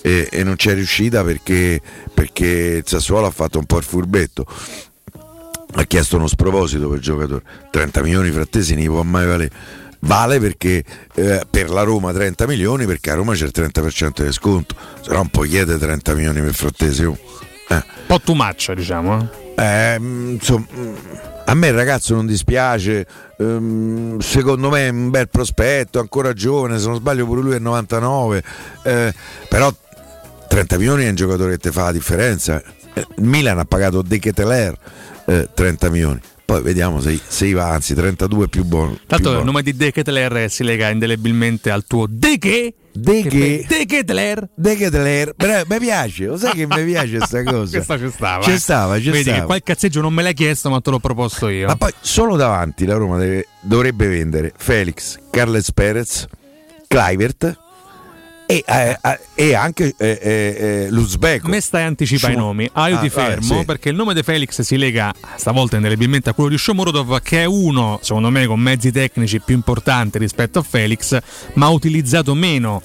e, 0.00 0.28
e 0.30 0.44
non 0.44 0.56
c'è 0.56 0.74
riuscita 0.74 1.22
perché, 1.24 1.80
perché 2.14 2.82
Sassuolo 2.86 3.26
ha 3.26 3.30
fatto 3.30 3.58
un 3.58 3.66
po' 3.66 3.78
il 3.78 3.84
furbetto 3.84 4.46
ha 5.78 5.84
chiesto 5.84 6.16
uno 6.16 6.26
sproposito 6.26 6.88
per 6.88 6.98
il 6.98 7.02
giocatore 7.02 7.42
30 7.70 8.02
milioni 8.02 8.30
frattesi 8.30 8.74
gli 8.76 8.86
può 8.86 9.02
mai 9.02 9.26
valere 9.26 9.50
vale 10.00 10.38
perché 10.40 10.84
eh, 11.14 11.42
per 11.48 11.70
la 11.70 11.82
Roma 11.82 12.12
30 12.12 12.46
milioni 12.46 12.86
perché 12.86 13.10
a 13.10 13.14
Roma 13.14 13.34
c'è 13.34 13.44
il 13.44 13.52
30% 13.54 14.24
di 14.24 14.32
sconto 14.32 14.74
se 15.00 15.10
no 15.10 15.16
non 15.16 15.28
puoi 15.28 15.48
chiedere 15.48 15.78
30 15.78 16.14
milioni 16.14 16.40
per 16.40 16.54
frattesi 16.54 17.04
oh. 17.04 17.16
eh. 17.68 17.74
Un 17.74 17.82
po' 18.06 18.20
too 18.20 18.34
much, 18.34 18.72
diciamo. 18.72 19.18
eh. 19.18 19.44
Eh, 19.58 19.98
mm, 19.98 20.30
insomma, 20.34 20.66
mm, 20.76 20.94
a 21.46 21.54
me 21.54 21.68
il 21.68 21.72
ragazzo 21.74 22.14
non 22.14 22.26
dispiace, 22.26 23.06
ehm, 23.38 24.18
secondo 24.18 24.68
me 24.68 24.86
è 24.86 24.90
un 24.90 25.10
bel 25.10 25.28
prospetto, 25.28 25.98
ancora 25.98 26.32
giovane, 26.34 26.78
se 26.78 26.86
non 26.86 26.96
sbaglio 26.96 27.24
pure 27.24 27.40
lui 27.40 27.54
è 27.54 27.58
99, 27.58 28.42
eh, 28.84 29.14
però 29.48 29.72
30 30.48 30.76
milioni 30.76 31.04
è 31.04 31.08
un 31.08 31.14
giocatore 31.14 31.52
che 31.52 31.58
ti 31.58 31.70
fa 31.70 31.84
la 31.84 31.92
differenza. 31.92 32.62
Eh, 32.92 33.06
Il 33.16 33.24
Milan 33.24 33.58
ha 33.58 33.64
pagato 33.64 34.02
De 34.02 34.18
Keteler 34.18 34.76
eh, 35.26 35.48
30 35.52 35.90
milioni, 35.90 36.20
poi 36.44 36.62
vediamo 36.62 37.00
se, 37.00 37.18
se 37.26 37.52
va, 37.52 37.70
anzi 37.70 37.94
32 37.94 38.44
è 38.44 38.48
più 38.48 38.64
buono. 38.64 38.92
più 38.92 39.00
Tanto 39.06 39.38
il 39.38 39.44
nome 39.44 39.62
di 39.62 39.74
De 39.74 39.90
Ketteler 39.92 40.48
si 40.50 40.62
lega 40.64 40.88
indelebilmente 40.90 41.70
al 41.70 41.84
tuo 41.86 42.06
De 42.08 42.38
che? 42.38 42.74
De 42.92 43.22
Che 43.24 43.66
De 43.68 43.84
Ketteler. 43.84 44.48
De 44.54 44.74
Keteler, 44.76 45.34
però 45.34 45.60
mi 45.68 45.78
piace, 45.78 46.26
lo 46.26 46.36
sai 46.38 46.52
che 46.52 46.66
mi 46.66 46.84
piace 46.84 47.18
questa 47.18 47.42
cosa? 47.44 47.76
Questa 47.76 47.98
ci 47.98 48.10
stava. 48.10 48.42
Ci 48.44 48.52
eh. 48.52 48.58
stava, 48.58 48.98
ci 48.98 49.10
Vedi 49.10 49.22
stava. 49.24 49.38
che 49.40 49.44
quel 49.44 49.62
cazzeggio 49.62 50.00
non 50.00 50.14
me 50.14 50.22
l'hai 50.22 50.32
chiesto, 50.34 50.70
ma 50.70 50.80
te 50.80 50.90
l'ho 50.90 50.98
proposto 51.00 51.48
io. 51.48 51.66
Ma 51.66 51.76
poi 51.76 51.92
solo 52.00 52.36
davanti 52.36 52.86
la 52.86 52.94
Roma 52.94 53.18
deve- 53.18 53.48
dovrebbe 53.60 54.06
vendere 54.06 54.52
Felix, 54.56 55.18
Carles 55.30 55.72
Perez, 55.72 56.26
Clivert 56.88 57.58
e, 58.46 58.64
eh, 58.66 58.98
eh, 59.02 59.20
e 59.34 59.54
anche 59.54 59.94
eh, 59.98 60.18
eh, 60.22 60.56
eh, 60.84 60.90
Luzbeko. 60.90 61.48
Me 61.48 61.60
stai 61.60 61.82
anticipa 61.82 62.30
i 62.30 62.36
nomi. 62.36 62.68
Ah, 62.72 62.88
io 62.88 62.96
Ah, 62.96 63.00
ti 63.00 63.10
fermo 63.10 63.58
sì. 63.58 63.64
perché 63.64 63.88
il 63.88 63.96
nome 63.96 64.14
di 64.14 64.22
Felix 64.22 64.60
si 64.62 64.76
lega 64.76 65.12
stavolta 65.36 65.76
indelebilmente 65.76 66.30
a 66.30 66.32
quello 66.32 66.50
di 66.50 66.58
Shomurodov, 66.58 67.20
che 67.20 67.42
è 67.42 67.44
uno, 67.44 67.98
secondo 68.02 68.30
me, 68.30 68.46
con 68.46 68.60
mezzi 68.60 68.92
tecnici 68.92 69.40
più 69.40 69.54
importanti 69.54 70.18
rispetto 70.18 70.60
a 70.60 70.62
Felix, 70.62 71.18
ma 71.54 71.68
utilizzato 71.68 72.34
meno 72.34 72.80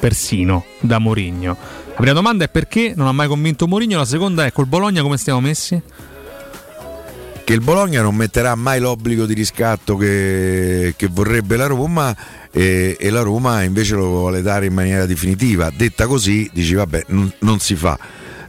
persino 0.00 0.64
da 0.80 0.98
Mourinho. 0.98 1.56
La 1.88 1.94
prima 1.98 2.12
domanda 2.14 2.44
è 2.44 2.48
perché 2.48 2.94
non 2.96 3.06
ha 3.06 3.12
mai 3.12 3.28
convinto 3.28 3.68
Mourinho, 3.68 3.98
la 3.98 4.04
seconda 4.06 4.46
è 4.46 4.50
col 4.52 4.66
Bologna 4.66 5.02
come 5.02 5.18
stiamo 5.18 5.40
messi? 5.40 5.80
Che 7.44 7.52
il 7.52 7.60
Bologna 7.60 8.02
non 8.02 8.14
metterà 8.14 8.54
mai 8.54 8.78
l'obbligo 8.78 9.26
di 9.26 9.34
riscatto 9.34 9.96
che, 9.96 10.94
che 10.96 11.08
vorrebbe 11.08 11.56
la 11.56 11.66
Roma 11.66 12.16
e, 12.52 12.96
e 12.98 13.10
la 13.10 13.22
Roma 13.22 13.62
invece 13.62 13.94
lo 13.94 14.06
vuole 14.06 14.42
dare 14.42 14.66
in 14.66 14.74
maniera 14.74 15.06
definitiva. 15.06 15.70
Detta 15.74 16.06
così, 16.06 16.48
dici 16.52 16.74
vabbè, 16.74 17.06
non, 17.08 17.32
non 17.40 17.58
si 17.58 17.74
fa. 17.74 17.98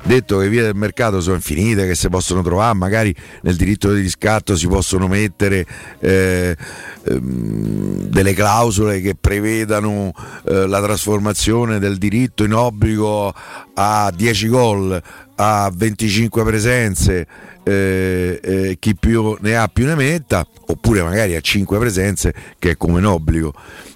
Detto 0.05 0.37
che 0.37 0.49
vie 0.49 0.61
del 0.61 0.75
mercato 0.75 1.21
sono 1.21 1.35
infinite, 1.35 1.87
che 1.87 1.95
si 1.95 2.09
possono 2.09 2.41
trovare, 2.41 2.75
magari 2.75 3.15
nel 3.43 3.55
diritto 3.55 3.93
di 3.93 4.01
riscatto 4.01 4.57
si 4.57 4.67
possono 4.67 5.07
mettere 5.07 5.65
eh, 5.99 6.57
ehm, 7.05 8.09
delle 8.09 8.33
clausole 8.33 8.99
che 8.99 9.15
prevedano 9.15 10.11
eh, 10.45 10.67
la 10.67 10.81
trasformazione 10.81 11.79
del 11.79 11.97
diritto 11.97 12.43
in 12.43 12.53
obbligo 12.53 13.33
a 13.75 14.11
10 14.13 14.47
gol, 14.49 15.01
a 15.35 15.71
25 15.73 16.43
presenze, 16.43 17.27
eh, 17.63 18.75
chi 18.79 18.95
più 18.97 19.37
ne 19.39 19.55
ha 19.55 19.69
più 19.69 19.85
ne 19.85 19.95
metta, 19.95 20.45
oppure 20.67 21.01
magari 21.01 21.33
a 21.35 21.39
5 21.39 21.79
presenze 21.79 22.33
che 22.59 22.71
è 22.71 22.77
come 22.77 22.97
un 22.97 23.05
obbligo. 23.05 23.53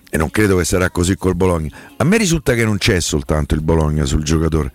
E 0.09 0.17
non 0.17 0.29
credo 0.29 0.55
che 0.55 0.63
sarà 0.63 0.89
così 0.89 1.17
col 1.17 1.35
Bologna. 1.35 1.69
A 1.97 2.05
me 2.05 2.15
risulta 2.15 2.53
che 2.53 2.63
non 2.63 2.77
c'è 2.77 3.01
soltanto 3.01 3.55
il 3.55 3.61
Bologna 3.61 4.05
sul 4.05 4.23
giocatore. 4.23 4.71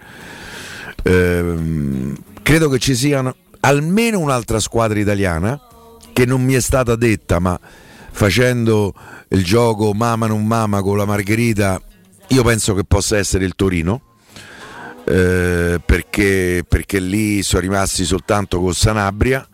Ehm, 1.03 2.17
credo 2.43 2.69
che 2.69 2.79
ci 2.79 2.95
siano 2.95 3.35
almeno 3.61 4.19
un'altra 4.19 4.59
squadra 4.61 4.99
italiana 4.99 5.61
che 6.13 6.27
non 6.27 6.43
mi 6.43 6.55
è 6.55 6.61
stata 6.61 6.97
detta, 6.97 7.39
ma 7.39 7.59
facendo 8.11 8.95
il 9.29 9.45
gioco 9.45 9.95
mama 9.95 10.27
non 10.27 10.45
mama 10.47 10.83
con 10.83 10.97
la 10.97 11.07
Margherita, 11.07 11.81
io 12.29 12.43
penso 12.43 12.75
che 12.75 12.85
possa 12.85 13.17
essere 13.17 13.45
il 13.45 13.55
Torino. 13.55 14.03
eh, 15.05 15.81
perché, 15.85 16.65
perché 16.69 17.01
lì 17.01 17.43
sono 17.43 17.63
rimasti 17.63 18.05
soltanto 18.05 18.61
con 18.61 18.73
Sanabria 18.73 19.47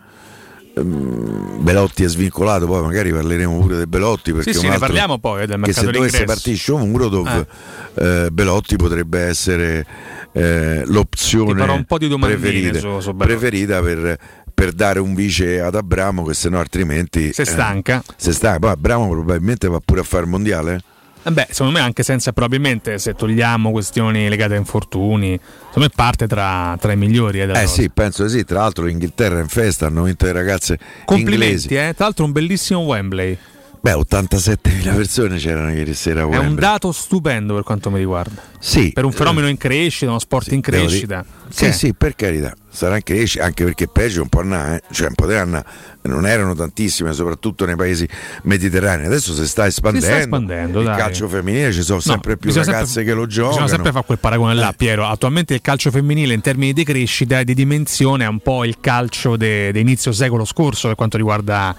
Belotti 0.85 2.05
è 2.05 2.09
svincolato, 2.09 2.67
poi 2.67 2.83
magari 2.83 3.13
parleremo 3.13 3.59
pure 3.59 3.77
del 3.77 3.87
Belotti 3.89 4.33
perché 4.33 4.53
Sì, 4.53 4.59
sì, 4.61 4.69
ne 4.69 4.79
parliamo 4.79 5.19
poi, 5.19 5.43
eh, 5.43 5.47
del 5.47 5.57
che 5.57 5.61
mercato 5.67 5.87
se 5.87 5.93
dovesse 5.93 6.25
partire 6.25 6.57
Shomurodov 6.57 7.47
eh, 7.95 8.29
Belotti 8.33 8.77
potrebbe 8.77 9.21
essere 9.21 9.87
eh, 10.33 10.83
l'opzione 10.87 11.63
un 11.63 11.85
po' 11.85 11.99
di 11.99 12.09
preferita, 12.19 12.79
su- 12.79 13.01
su 13.01 13.17
preferita 13.17 13.81
per, 13.81 14.17
per 14.53 14.73
dare 14.73 15.01
un 15.01 15.15
vice 15.15 15.61
ad 15.61 15.75
Abramo 15.75 16.25
che 16.25 16.35
se 16.35 16.49
no 16.49 16.59
altrimenti 16.59 17.33
Se 17.33 17.45
stanca. 17.45 17.99
eh, 18.07 18.13
se 18.17 18.33
stanca. 18.33 18.59
Poi 18.59 18.71
Abramo 18.71 19.09
probabilmente 19.09 19.69
va 19.69 19.81
pure 19.85 20.01
a 20.01 20.05
fare 20.05 20.25
il 20.25 20.31
mondiale? 20.31 20.75
Eh 20.75 20.97
Beh, 21.23 21.49
secondo 21.51 21.73
me 21.73 21.81
anche 21.81 22.03
senza 22.03 22.33
probabilmente 22.33 22.99
se 22.99 23.15
togliamo 23.15 23.71
questioni 23.71 24.29
legate 24.29 24.55
a 24.55 24.57
infortuni, 24.57 25.39
secondo 25.67 25.89
me 25.89 25.91
parte 25.95 26.27
tra, 26.27 26.77
tra 26.81 26.93
i 26.93 26.97
migliori. 26.97 27.41
Eh, 27.41 27.45
eh 27.45 27.47
cosa. 27.49 27.67
sì 27.67 27.91
penso 27.91 28.29
sì 28.29 28.45
tra 28.45 28.61
l'altro 28.61 28.85
l'Inghilterra 28.85 29.39
è 29.39 29.43
in 29.43 29.49
festa 29.49 29.87
hanno 29.87 30.05
vinto 30.05 30.25
le 30.25 30.33
ragazze 30.33 30.79
Complimenti, 31.05 31.45
inglesi 31.45 31.75
eh. 31.75 31.95
Tra 31.95 32.05
l'altro 32.07 32.25
un 32.25 32.33
bellissimo 32.33 32.81
Wembley. 32.81 33.39
Beh 33.81 33.93
87.000 33.93 34.95
persone 34.95 35.37
c'erano 35.39 35.71
ieri 35.73 35.95
sera 35.95 36.23
È 36.29 36.37
un 36.37 36.55
dato 36.55 36.93
stupendo 36.93 37.55
per 37.55 37.63
quanto 37.63 37.91
mi 37.91 37.99
riguarda. 37.99 38.41
sì, 38.59 38.93
Per 38.93 39.05
un 39.05 39.13
fenomeno 39.13 39.49
in 39.49 39.57
crescita, 39.57 40.11
uno 40.11 40.19
sport 40.19 40.53
in 40.53 40.61
Devo 40.61 40.87
crescita. 40.87 41.25
Sì, 41.49 41.65
Che- 41.67 41.73
sì, 41.73 41.95
per 41.95 42.15
carità, 42.15 42.55
sarà 42.69 42.95
anche 42.95 43.15
crescita, 43.15 43.45
anche 43.45 43.65
perché 43.65 43.89
peggio 43.89 44.21
un 44.23 44.29
po' 44.29 44.41
annà, 44.41 44.77
eh. 44.77 44.83
cioè 44.91 45.09
un 45.09 45.15
po' 45.15 45.27
di 45.27 45.35
anna 45.35 45.65
non 46.03 46.27
erano 46.27 46.55
tantissime, 46.55 47.13
soprattutto 47.13 47.65
nei 47.67 47.77
paesi 47.77 48.07
mediterranei. 48.43 49.07
Adesso 49.07 49.33
si 49.35 49.47
sta 49.47 49.67
espandendo. 49.67 50.17
espandendo, 50.17 50.79
il 50.81 50.87
dai. 50.87 50.97
calcio 50.97 51.29
femminile 51.29 51.73
ci 51.73 51.83
sono 51.83 52.01
No, 52.05 52.13
sempre 52.13 52.37
più 52.37 52.53
ragazze 52.53 52.85
sempre- 52.87 53.05
che 53.05 53.13
lo 53.13 53.27
giocano. 53.27 53.53
Bisogna 53.53 53.69
sempre 53.73 53.93
fare 53.93 54.05
quel 54.05 54.19
paragone 54.19 54.55
là, 54.55 54.71
Eh. 54.71 54.75
Piero. 54.75 55.07
Attualmente 55.07 55.55
il 55.55 55.61
calcio 55.61 55.91
femminile 55.91 56.35
in 56.35 56.41
termini 56.41 56.73
di 56.73 56.85
crescita 56.85 57.41
e 57.41 57.45
di 57.45 57.55
dimensione 57.55 58.25
è 58.25 58.29
un 58.29 58.41
po' 58.41 58.65
il 58.65 58.77
calcio 58.81 59.37
de- 59.37 59.73
di 59.73 59.81
inizio 59.81 60.13
secolo 60.13 60.45
scorso 60.45 60.89
per 60.89 60.97
quanto 60.97 61.17
riguarda 61.17 61.75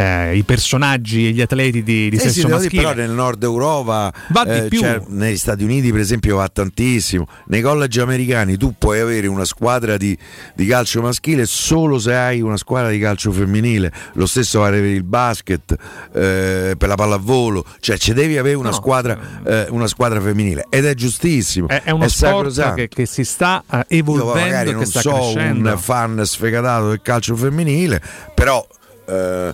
eh, 0.00 0.36
i 0.36 0.42
personaggi 0.44 1.28
e 1.28 1.30
gli 1.32 1.40
atleti 1.40 1.82
di, 1.82 2.08
di 2.10 2.16
Sì, 2.18 2.28
sì, 2.28 2.32
sesso 2.34 2.46
dire, 2.46 2.58
maschile. 2.58 2.82
però 2.82 2.94
nel 2.94 3.10
nord 3.10 3.42
Europa 3.42 4.12
Va 4.28 4.44
di 4.44 4.50
eh, 4.50 4.68
più. 4.68 4.80
cioè, 4.80 5.00
negli 5.08 5.36
Stati 5.36 5.62
Uniti 5.64 5.90
per 5.90 6.00
esempio 6.00 6.36
va 6.36 6.48
tantissimo 6.48 7.26
nei 7.46 7.60
college 7.60 8.00
americani 8.00 8.56
tu 8.56 8.74
puoi 8.78 9.00
avere 9.00 9.26
una 9.26 9.44
squadra 9.44 9.96
di, 9.96 10.16
di 10.54 10.66
calcio 10.66 11.02
maschile 11.02 11.44
solo 11.46 11.98
se 11.98 12.14
hai 12.14 12.40
una 12.40 12.56
squadra 12.56 12.90
di 12.90 12.98
calcio 12.98 13.30
femminile 13.32 13.92
lo 14.14 14.26
stesso 14.26 14.60
vale 14.60 14.78
per 14.80 14.88
il 14.90 15.02
basket 15.04 15.76
eh, 16.14 16.74
per 16.78 16.88
la 16.88 16.94
pallavolo 16.94 17.64
cioè 17.80 17.98
ci 17.98 18.12
devi 18.12 18.38
avere 18.38 18.54
una, 18.56 18.68
No. 18.70 18.74
squadra, 18.76 19.18
eh, 19.44 19.66
una 19.70 19.86
squadra 19.88 20.20
femminile 20.20 20.66
ed 20.70 20.84
è 20.86 20.94
giustissimo 20.94 21.66
È, 21.68 21.82
è 21.82 21.90
uno 21.90 22.08
sport 22.08 22.32
sacrosanto. 22.50 22.74
che, 22.76 22.88
che 22.88 23.06
si 23.06 23.24
sta 23.24 23.62
eh, 23.70 23.76
io 23.88 23.98
evolvendo 23.98 24.40
magari 24.40 24.68
e 24.68 24.72
che 24.72 24.76
non 24.76 24.86
so 24.86 25.10
crescendo. 25.12 25.70
un 25.72 25.78
fan 25.78 26.24
sfegatato 26.24 26.88
del 26.90 27.00
calcio 27.02 27.34
femminile 27.36 28.00
però 28.34 28.64
eh, 29.08 29.52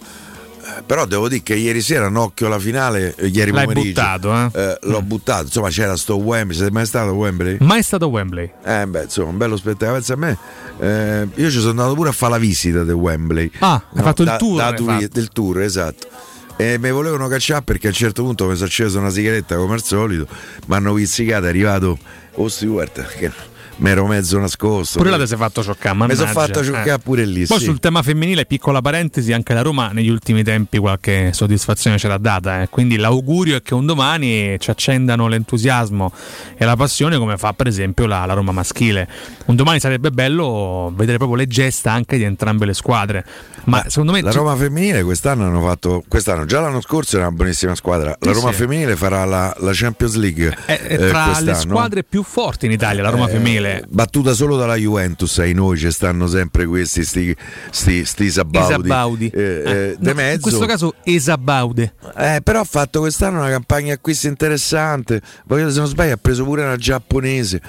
però 0.85 1.07
devo 1.07 1.29
dire 1.29 1.43
che 1.43 1.55
ieri 1.55 1.81
sera 1.81 2.07
un 2.09 2.17
occhio 2.17 2.47
alla 2.47 2.59
finale 2.59 3.15
eh, 3.17 3.27
ieri 3.29 3.51
L'hai 3.51 3.65
pomeriggio 3.67 4.01
buttato, 4.03 4.35
eh? 4.35 4.51
eh, 4.61 4.79
l'ho 4.83 5.03
buttato 5.03 5.45
insomma 5.45 5.69
c'era 5.69 5.97
sto 5.97 6.17
Wembley 6.17 6.57
siete 6.57 6.73
mai 6.73 6.87
stato 6.87 7.09
a 7.11 7.13
Wembley? 7.13 7.57
Mai 7.61 7.83
stato 7.83 8.05
a 8.05 8.09
Wembley. 8.09 8.51
eh 8.65 8.87
beh 8.87 9.03
insomma 9.05 9.31
un 9.31 9.37
bello 9.37 9.57
spettacolo 9.57 9.93
pensa 9.97 10.13
a 10.13 10.17
me 10.17 10.39
eh, 10.79 11.29
io 11.35 11.51
ci 11.51 11.59
sono 11.59 11.71
andato 11.71 11.95
pure 11.95 12.09
a 12.11 12.13
fare 12.13 12.33
la 12.33 12.39
visita 12.39 12.83
del 12.85 12.95
Wembley 12.95 13.51
Ah, 13.61 13.83
hai 13.95 14.03
fatto 14.03 14.23
il 14.23 14.29
da- 14.29 14.37
tour, 14.37 14.57
da 14.59 14.73
turi- 14.73 14.93
fatto. 14.93 15.09
del 15.13 15.29
tour 15.29 15.61
esatto 15.63 16.07
e 16.59 16.79
mi 16.79 16.91
volevano 16.91 17.29
cacciare 17.29 17.63
perché 17.63 17.87
a 17.87 17.91
un 17.91 17.97
certo 17.97 18.23
punto 18.23 18.47
mi 18.47 18.55
sono 18.55 18.67
acceso 18.67 18.99
una 18.99 19.11
sigaretta 19.11 19.57
come 19.57 19.75
al 19.75 19.83
solito 19.83 20.27
mi 20.67 20.75
hanno 20.75 20.95
pizzicato 20.95 21.45
è 21.47 21.49
arrivato 21.49 21.99
o 22.35 22.49
Stewart 22.49 23.07
che 23.19 23.31
mi 23.79 23.91
ero 23.91 24.07
mezzo 24.07 24.39
nascosto 24.39 24.99
Pure 24.99 25.11
là 25.11 25.19
ti 25.19 25.27
sei 25.27 25.37
fatto 25.37 25.63
cioccare. 25.63 25.95
mi 25.97 26.15
sono 26.15 26.31
fatto 26.31 26.65
cioccare 26.65 26.93
Eh. 26.95 26.99
pure 26.99 27.25
lì 27.27 27.45
Poi 27.47 27.59
sì. 27.59 27.65
sul 27.65 27.79
tema 27.79 28.03
femminile, 28.03 28.47
piccola 28.47 28.81
parentesi, 28.81 29.33
anche 29.35 29.53
la 29.53 29.61
Roma 29.63 29.91
negli 29.93 30.09
ultimi 30.09 30.43
tempi 30.43 30.79
qualche 30.79 31.33
soddisfazione 31.35 31.99
ce 31.99 32.09
l'ha 32.09 32.17
data. 32.19 32.63
eh. 32.63 32.69
Quindi 32.69 32.97
l'augurio 32.97 33.57
è 33.57 33.63
che 33.63 33.75
un 33.75 33.85
domani 33.85 34.57
ci 34.59 34.71
accendano 34.71 35.29
l'entusiasmo 35.29 36.11
e 36.57 36.65
la 36.65 36.75
passione 36.77 37.19
come 37.19 37.37
fa 37.37 37.53
per 37.53 37.67
esempio 37.67 38.07
la, 38.07 38.25
la 38.25 38.33
Roma 38.33 38.53
maschile. 38.53 39.07
Un 39.47 39.57
domani 39.57 39.79
sarebbe 39.79 40.11
bello 40.11 40.93
vedere 40.97 41.19
proprio 41.19 41.37
le 41.39 41.47
gesta 41.47 41.93
anche 41.93 42.17
di 42.17 42.23
entrambe 42.23 42.65
le 42.65 42.75
squadre. 42.75 43.25
Ma 43.67 43.85
secondo 43.89 44.13
me 44.13 44.23
la 44.23 44.31
Roma 44.31 44.55
femminile 44.57 45.03
quest'anno 45.03 45.45
hanno 45.47 45.61
fatto 45.61 46.03
quest'anno 46.07 46.45
già 46.45 46.61
l'anno 46.61 46.81
scorso 46.81 47.17
era 47.17 47.27
una 47.27 47.37
buonissima 47.37 47.75
squadra 47.75 48.17
la 48.19 48.33
Sì, 48.33 48.39
Roma 48.39 48.51
sì. 48.53 48.59
femminile 48.59 48.97
farà 48.97 49.25
la, 49.25 49.55
la 49.59 49.71
Champions 49.75 50.15
League 50.15 50.57
è, 50.67 50.81
è 50.81 50.93
eh, 50.95 51.09
tra 51.09 51.39
le 51.41 51.55
squadre 51.55 52.05
più 52.05 52.23
forti 52.23 52.67
in 52.67 52.73
Italia, 52.73 53.03
la 53.03 53.11
Roma 53.11 53.27
Eh, 53.27 53.31
femminile. 53.31 53.85
battuta 53.89 54.33
solo 54.35 54.57
dalla 54.57 54.77
Juventus 54.77 55.39
ai 55.39 55.53
noi 55.53 55.77
ci 55.79 55.91
stanno 55.91 56.27
sempre 56.27 56.65
questi 56.67 57.05
sti, 57.05 57.37
sti, 57.71 58.05
sti 58.05 58.31
sabaudi, 58.31 58.67
Isabaudi. 58.73 59.31
eh, 59.35 59.41
eh, 59.41 59.71
Eh, 59.71 59.97
no, 59.99 60.15
mezzo 60.15 60.35
in 60.35 60.41
questo 60.41 60.67
caso 60.67 60.95
Esabaude. 61.03 61.95
Eh, 62.17 62.41
però 62.43 62.61
ha 62.61 62.65
fatto 62.65 63.01
quest'anno 63.01 63.39
una 63.41 63.51
campagna 63.51 63.95
acquisti 63.95 64.27
interessante. 64.29 65.21
Poi, 65.47 65.71
se 65.73 65.79
non 65.79 65.89
sbaglio, 65.89 66.15
ha 66.15 66.19
preso 66.19 66.45
pure 66.45 66.63
una 66.63 66.77
giapponese. 66.77 67.61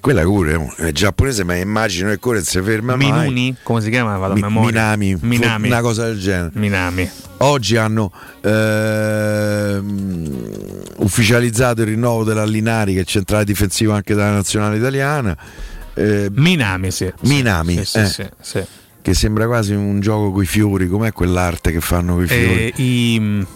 Quella 0.00 0.22
pure 0.22 0.72
è 0.76 0.92
giapponese, 0.92 1.44
ma 1.44 1.54
immagino 1.56 2.10
che 2.10 2.18
non 2.22 2.42
si 2.42 2.60
ferma 2.62 2.96
mai. 2.96 3.10
Minuni, 3.10 3.56
come 3.62 3.80
si 3.80 3.90
chiama? 3.90 4.16
Vado 4.16 4.32
a 4.32 4.34
Mi- 4.36 4.42
memoria. 4.42 4.70
Minami, 4.70 5.18
Minami. 5.26 5.68
una 5.68 5.80
cosa 5.80 6.04
del 6.06 6.18
genere. 6.18 6.50
Minami. 6.54 7.08
Oggi 7.38 7.76
hanno 7.76 8.10
ehm, 8.40 10.50
ufficializzato 10.98 11.82
il 11.82 11.88
rinnovo 11.88 12.24
della 12.24 12.44
Linari, 12.44 12.94
che 12.94 13.00
è 13.00 13.04
centrale 13.04 13.44
difensivo 13.44 13.92
anche 13.92 14.14
della 14.14 14.30
nazionale 14.32 14.76
italiana. 14.78 15.36
Eh, 15.94 16.28
Minami, 16.32 16.90
sì. 16.90 17.12
Minami, 17.20 17.84
Sì, 17.84 17.98
eh. 17.98 18.06
sì, 18.06 18.26
sì. 18.40 18.64
che 19.02 19.14
sembra 19.14 19.46
quasi 19.46 19.74
un 19.74 20.00
gioco 20.00 20.32
coi 20.32 20.46
fiori. 20.46 20.88
Com'è 20.88 21.12
quell'arte 21.12 21.72
che 21.72 21.80
fanno 21.80 22.14
coi 22.14 22.26
fiori? 22.26 22.66
Eh, 22.66 22.72
i 22.76 23.46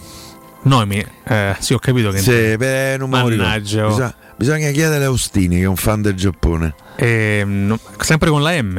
Noemi, 0.62 1.04
eh, 1.24 1.56
sì, 1.58 1.72
ho 1.72 1.78
capito 1.78 2.10
che 2.10 2.18
Sì, 2.18 2.56
beh, 2.56 2.96
non. 2.98 3.08
Mannaggia, 3.08 3.86
oh. 3.86 3.88
Bisogna, 3.88 4.14
bisogna 4.36 4.70
chiedere 4.70 5.04
a 5.04 5.08
Austini, 5.08 5.56
che 5.56 5.62
è 5.62 5.66
un 5.66 5.76
fan 5.76 6.02
del 6.02 6.14
Giappone. 6.14 6.74
Eh, 6.96 7.44
no, 7.46 7.78
sempre 7.98 8.28
con 8.28 8.42
la 8.42 8.60
M? 8.62 8.76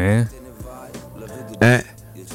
eh? 1.59 1.85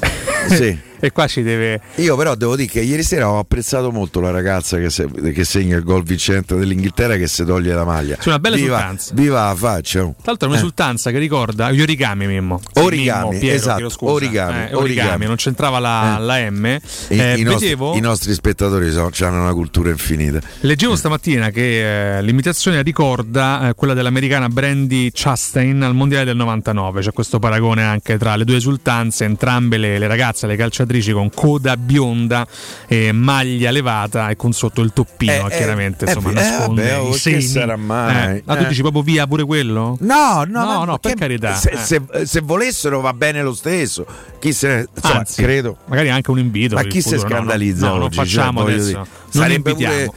Eh? 0.01 0.77
E 0.99 1.11
qua 1.11 1.27
ci 1.27 1.43
deve. 1.43 1.79
Io 1.95 2.15
però 2.15 2.35
devo 2.35 2.55
dire 2.55 2.69
che 2.69 2.81
ieri 2.81 3.03
sera 3.03 3.29
ho 3.29 3.37
apprezzato 3.39 3.91
molto 3.91 4.19
la 4.19 4.31
ragazza 4.31 4.77
che, 4.77 4.89
se- 4.89 5.07
che 5.33 5.43
segna 5.43 5.75
il 5.77 5.83
gol 5.83 6.03
vincente 6.03 6.55
dell'Inghilterra 6.55 7.15
che 7.17 7.27
si 7.27 7.45
toglie 7.45 7.73
la 7.73 7.85
maglia. 7.85 8.17
Sì, 8.19 8.29
una 8.29 8.39
bella 8.39 8.55
viva, 8.55 8.75
esultanza. 8.77 9.13
viva 9.13 9.45
la 9.47 9.55
faccia. 9.55 9.99
Tra 10.01 10.11
l'altro 10.25 10.47
è 10.47 10.51
un'esultanza 10.51 11.11
che 11.11 11.19
ricorda 11.19 11.71
gli 11.71 11.81
origami 11.81 12.25
Mimmo. 12.27 12.59
Origami, 12.75 13.27
Mimmo, 13.29 13.39
Piero, 13.39 13.55
esatto, 13.55 13.89
origami, 13.99 14.69
Eh, 14.69 14.73
origami. 14.73 15.25
non 15.27 15.35
c'entrava 15.35 15.77
la, 15.79 16.17
Eh. 16.17 16.21
la 16.21 16.49
M. 16.51 16.65
I, 16.65 16.79
Eh, 17.19 17.37
i 17.37 17.43
nostri, 17.43 17.65
vedevo, 17.67 17.95
i 17.95 17.99
nostri 17.99 18.33
spettatori 18.33 18.91
so, 18.91 19.11
hanno 19.21 19.41
una 19.41 19.53
cultura 19.53 19.89
infinita. 19.89 20.39
leggevo 20.61 20.95
stamattina 20.95 21.49
che 21.51 22.17
eh, 22.17 22.21
l'imitazione 22.23 22.81
ricorda 22.81 23.69
eh, 23.69 23.73
quella 23.75 23.93
dell'americana 23.93 24.49
Brandy 24.49 25.11
Chastain 25.13 25.83
al 25.83 25.93
mondiale 25.93 26.25
del 26.25 26.35
99. 26.37 27.01
C'è 27.01 27.13
questo 27.13 27.37
paragone 27.39 27.83
anche 27.83 28.17
tra 28.17 28.35
le 28.35 28.45
due 28.45 28.55
esultanze, 28.57 29.25
entrambe 29.25 29.77
le, 29.77 29.99
le 29.99 30.07
ragazze, 30.07 30.47
le 30.47 30.55
calciatrici 30.55 30.85
con 31.13 31.29
coda 31.33 31.77
bionda 31.77 32.47
e 32.87 33.11
maglia 33.11 33.69
levata 33.71 34.29
e 34.29 34.35
con 34.35 34.53
sotto 34.53 34.81
il 34.81 34.91
toppino, 34.93 35.31
Eh, 35.31 35.53
eh, 35.53 35.57
chiaramente 35.57 36.05
eh, 36.05 36.07
insomma 36.13 36.31
eh, 36.31 36.33
nasconde 36.33 36.81
vabbè, 36.89 36.99
oh, 37.01 37.11
che 37.11 37.41
sarà 37.41 37.75
mai? 37.75 38.41
Ah, 38.45 38.55
tu 38.55 38.65
dici 38.65 38.81
proprio 38.81 39.01
via 39.03 39.27
pure 39.27 39.43
quello? 39.43 39.97
No, 39.99 40.43
No, 40.47 40.65
ma 40.65 40.83
no, 40.85 40.97
per 40.97 41.13
che- 41.13 41.19
carità, 41.19 41.53
Se, 41.55 41.77
se- 41.77 42.25
se 42.25 42.39
volessero 42.41 43.01
va 43.01 43.13
bene 43.13 43.41
lo 43.43 43.53
stesso. 43.53 44.05
Chi 44.39 44.53
se 44.53 44.67
ne, 44.67 44.87
Anzi, 45.01 45.41
credo. 45.41 45.77
magari 45.87 46.09
anche 46.09 46.31
un 46.31 46.39
invito. 46.39 46.75
Ma 46.75 46.83
chi 46.83 47.01
si 47.01 47.09
futuro. 47.09 47.17
No, 47.27 47.27
no, 47.27 47.35
scandalizza 47.35 47.87
No, 47.87 47.93
non 47.93 48.01
oggi? 48.03 48.15
Cioè, 48.15 48.25
facciamo 48.25 48.61
voglio 48.61 48.73
adesso. 48.75 48.87
dire, 48.87 48.97
Non 48.97 49.07
sarebbe 49.29 49.73
pure, 49.73 50.11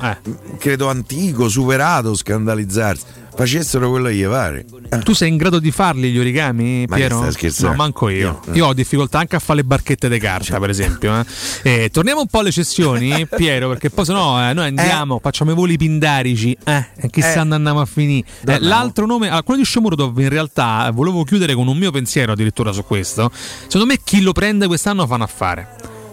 credo 0.59 0.89
antico, 0.89 1.49
superato 1.49 2.15
scandalizzarsi. 2.15 3.05
Facessero 3.35 3.89
quello 3.91 4.09
che 4.09 4.15
gli 4.15 4.25
pare. 4.27 4.65
Eh. 4.91 4.99
Tu 4.99 5.13
sei 5.13 5.29
in 5.31 5.37
grado 5.37 5.59
di 5.59 5.71
farli 5.71 6.11
gli 6.11 6.19
origami, 6.19 6.85
Ma 6.89 6.97
Piero? 6.97 7.27
No, 7.61 7.75
manco 7.75 8.09
io. 8.09 8.41
Io. 8.47 8.55
Io 8.55 8.67
ho 8.67 8.75
difficoltà 8.75 9.19
anche 9.19 9.37
a 9.37 9.39
fare 9.39 9.61
le 9.61 9.65
barchette 9.65 10.09
di 10.09 10.19
carta, 10.19 10.59
per 10.59 10.71
esempio. 10.71 11.19
eh. 11.63 11.85
Eh, 11.85 11.91
torniamo 11.91 12.21
un 12.21 12.27
po' 12.27 12.41
alle 12.41 12.51
cessioni, 12.51 13.27
Piero, 13.35 13.69
perché 13.69 13.91
poi 13.91 14.05
sennò 14.05 14.49
eh, 14.49 14.53
noi 14.53 14.67
andiamo, 14.67 15.19
facciamo 15.23 15.53
i 15.53 15.55
voli 15.55 15.77
pindarici. 15.77 16.57
Eh, 16.65 16.87
chissà 17.11 17.43
dove 17.43 17.55
andiamo 17.55 17.81
a 17.81 17.87
finire. 17.87 18.27
L'altro 18.59 19.07
nome, 19.07 19.29
allora, 19.29 19.43
quello 19.43 19.61
di 19.61 19.67
Shomurodov, 19.67 20.19
in 20.19 20.29
realtà 20.29 20.91
volevo 20.93 21.25
chiudere 21.25 21.55
con 21.55 21.67
un 21.69 21.77
mio 21.79 21.91
pensiero 21.91 22.33
addirittura 22.33 22.73
su 22.73 22.85
questo. 22.85 23.31
Secondo 23.33 23.87
me 23.87 23.99
chi 24.05 24.21
lo 24.21 24.33
prende 24.33 24.67
quest'anno 24.67 25.07
fa 25.07 25.15
un 25.15 25.23
affare. 25.23 25.69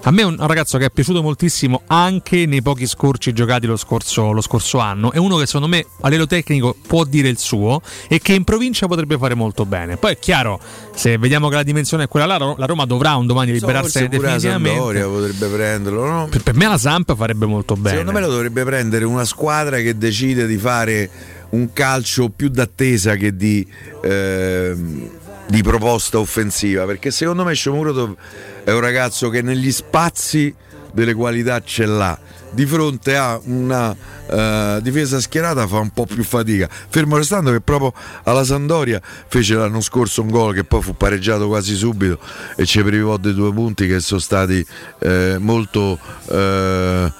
A 0.07 0.11
me 0.11 0.21
è 0.21 0.23
un 0.23 0.37
ragazzo 0.39 0.77
che 0.77 0.85
è 0.85 0.89
piaciuto 0.89 1.21
moltissimo 1.21 1.81
anche 1.87 2.45
nei 2.45 2.61
pochi 2.61 2.87
scorci 2.87 3.33
giocati 3.33 3.65
lo 3.65 3.75
scorso, 3.75 4.31
lo 4.31 4.39
scorso 4.39 4.77
anno. 4.77 5.11
È 5.11 5.17
uno 5.17 5.35
che 5.35 5.45
secondo 5.45 5.67
me 5.67 5.85
a 5.99 6.07
livello 6.07 6.25
tecnico 6.25 6.77
può 6.87 7.03
dire 7.03 7.27
il 7.27 7.37
suo 7.37 7.81
e 8.07 8.19
che 8.19 8.31
in 8.31 8.45
provincia 8.45 8.87
potrebbe 8.87 9.17
fare 9.17 9.33
molto 9.33 9.65
bene. 9.65 9.97
Poi 9.97 10.13
è 10.13 10.17
chiaro, 10.17 10.61
se 10.95 11.17
vediamo 11.17 11.49
che 11.49 11.55
la 11.55 11.63
dimensione 11.63 12.05
è 12.05 12.07
quella 12.07 12.25
là, 12.25 12.37
la 12.37 12.65
Roma 12.65 12.85
dovrà 12.85 13.17
un 13.17 13.25
domani 13.25 13.51
liberarsene 13.51 14.05
la 14.05 14.17
definitivamente. 14.17 14.69
Sampdoria 14.69 15.07
potrebbe 15.07 15.47
prenderlo, 15.47 16.05
no? 16.05 16.27
Per, 16.29 16.41
per 16.41 16.53
me 16.53 16.67
la 16.67 16.77
Samp 16.77 17.13
farebbe 17.13 17.45
molto 17.45 17.75
bene. 17.75 17.97
Secondo 17.97 18.13
me 18.13 18.21
lo 18.21 18.31
dovrebbe 18.31 18.63
prendere 18.63 19.03
una 19.03 19.25
squadra 19.25 19.81
che 19.81 19.97
decide 19.97 20.47
di 20.47 20.57
fare 20.57 21.09
un 21.49 21.73
calcio 21.73 22.29
più 22.29 22.47
d'attesa 22.47 23.15
che 23.15 23.35
di, 23.35 23.67
ehm, 24.03 25.09
di 25.47 25.61
proposta 25.61 26.19
offensiva. 26.19 26.85
Perché 26.85 27.11
secondo 27.11 27.43
me 27.43 27.55
Shomurodov 27.55 28.15
è 28.63 28.71
un 28.71 28.79
ragazzo 28.79 29.29
che 29.29 29.41
negli 29.41 29.71
spazi 29.71 30.53
delle 30.91 31.13
qualità 31.13 31.61
ce 31.63 31.85
l'ha. 31.85 32.17
Di 32.49 32.65
fronte 32.65 33.15
a 33.15 33.39
una 33.43 33.95
eh, 34.29 34.79
difesa 34.81 35.19
schierata 35.19 35.67
fa 35.67 35.79
un 35.79 35.89
po' 35.89 36.05
più 36.05 36.23
fatica. 36.23 36.67
Fermo 36.69 37.17
restando 37.17 37.51
che 37.51 37.61
proprio 37.61 37.93
alla 38.23 38.43
Sandoria 38.43 39.01
fece 39.27 39.55
l'anno 39.55 39.81
scorso 39.81 40.21
un 40.21 40.29
gol 40.29 40.53
che 40.53 40.63
poi 40.63 40.81
fu 40.81 40.95
pareggiato 40.95 41.47
quasi 41.47 41.75
subito 41.75 42.19
e 42.55 42.65
ci 42.65 42.81
privò 42.83 43.17
dei 43.17 43.33
due 43.33 43.53
punti 43.53 43.85
che 43.85 43.99
sono 43.99 44.19
stati 44.19 44.65
eh, 44.99 45.35
molto 45.39 45.99
eh, 46.31 47.11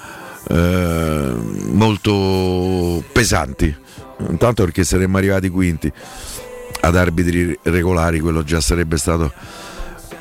eh, 0.48 1.32
molto 1.70 3.04
pesanti. 3.12 3.76
Intanto 4.30 4.64
perché 4.64 4.82
saremmo 4.82 5.18
arrivati 5.18 5.48
quinti 5.48 5.92
ad 6.80 6.96
arbitri 6.96 7.58
regolari, 7.62 8.20
quello 8.20 8.42
già 8.42 8.60
sarebbe 8.60 8.96
stato. 8.96 9.32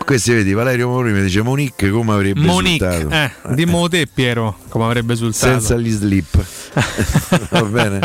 Questi 0.08 0.32
vedi, 0.32 0.54
Valerio 0.54 0.88
Mori 0.88 1.12
mi 1.12 1.22
dice 1.22 1.42
Monique 1.42 1.90
come 1.90 2.14
avrebbe 2.14 2.40
Monique, 2.40 2.88
risultato? 2.96 3.50
eh, 3.50 3.54
dimmo 3.56 3.90
te 3.90 4.08
Piero 4.08 4.56
come 4.70 4.86
avrebbe 4.86 5.12
risultato. 5.12 5.52
Senza 5.52 5.76
gli 5.76 5.90
slip. 5.90 6.46
Va 7.50 7.64
bene. 7.64 8.00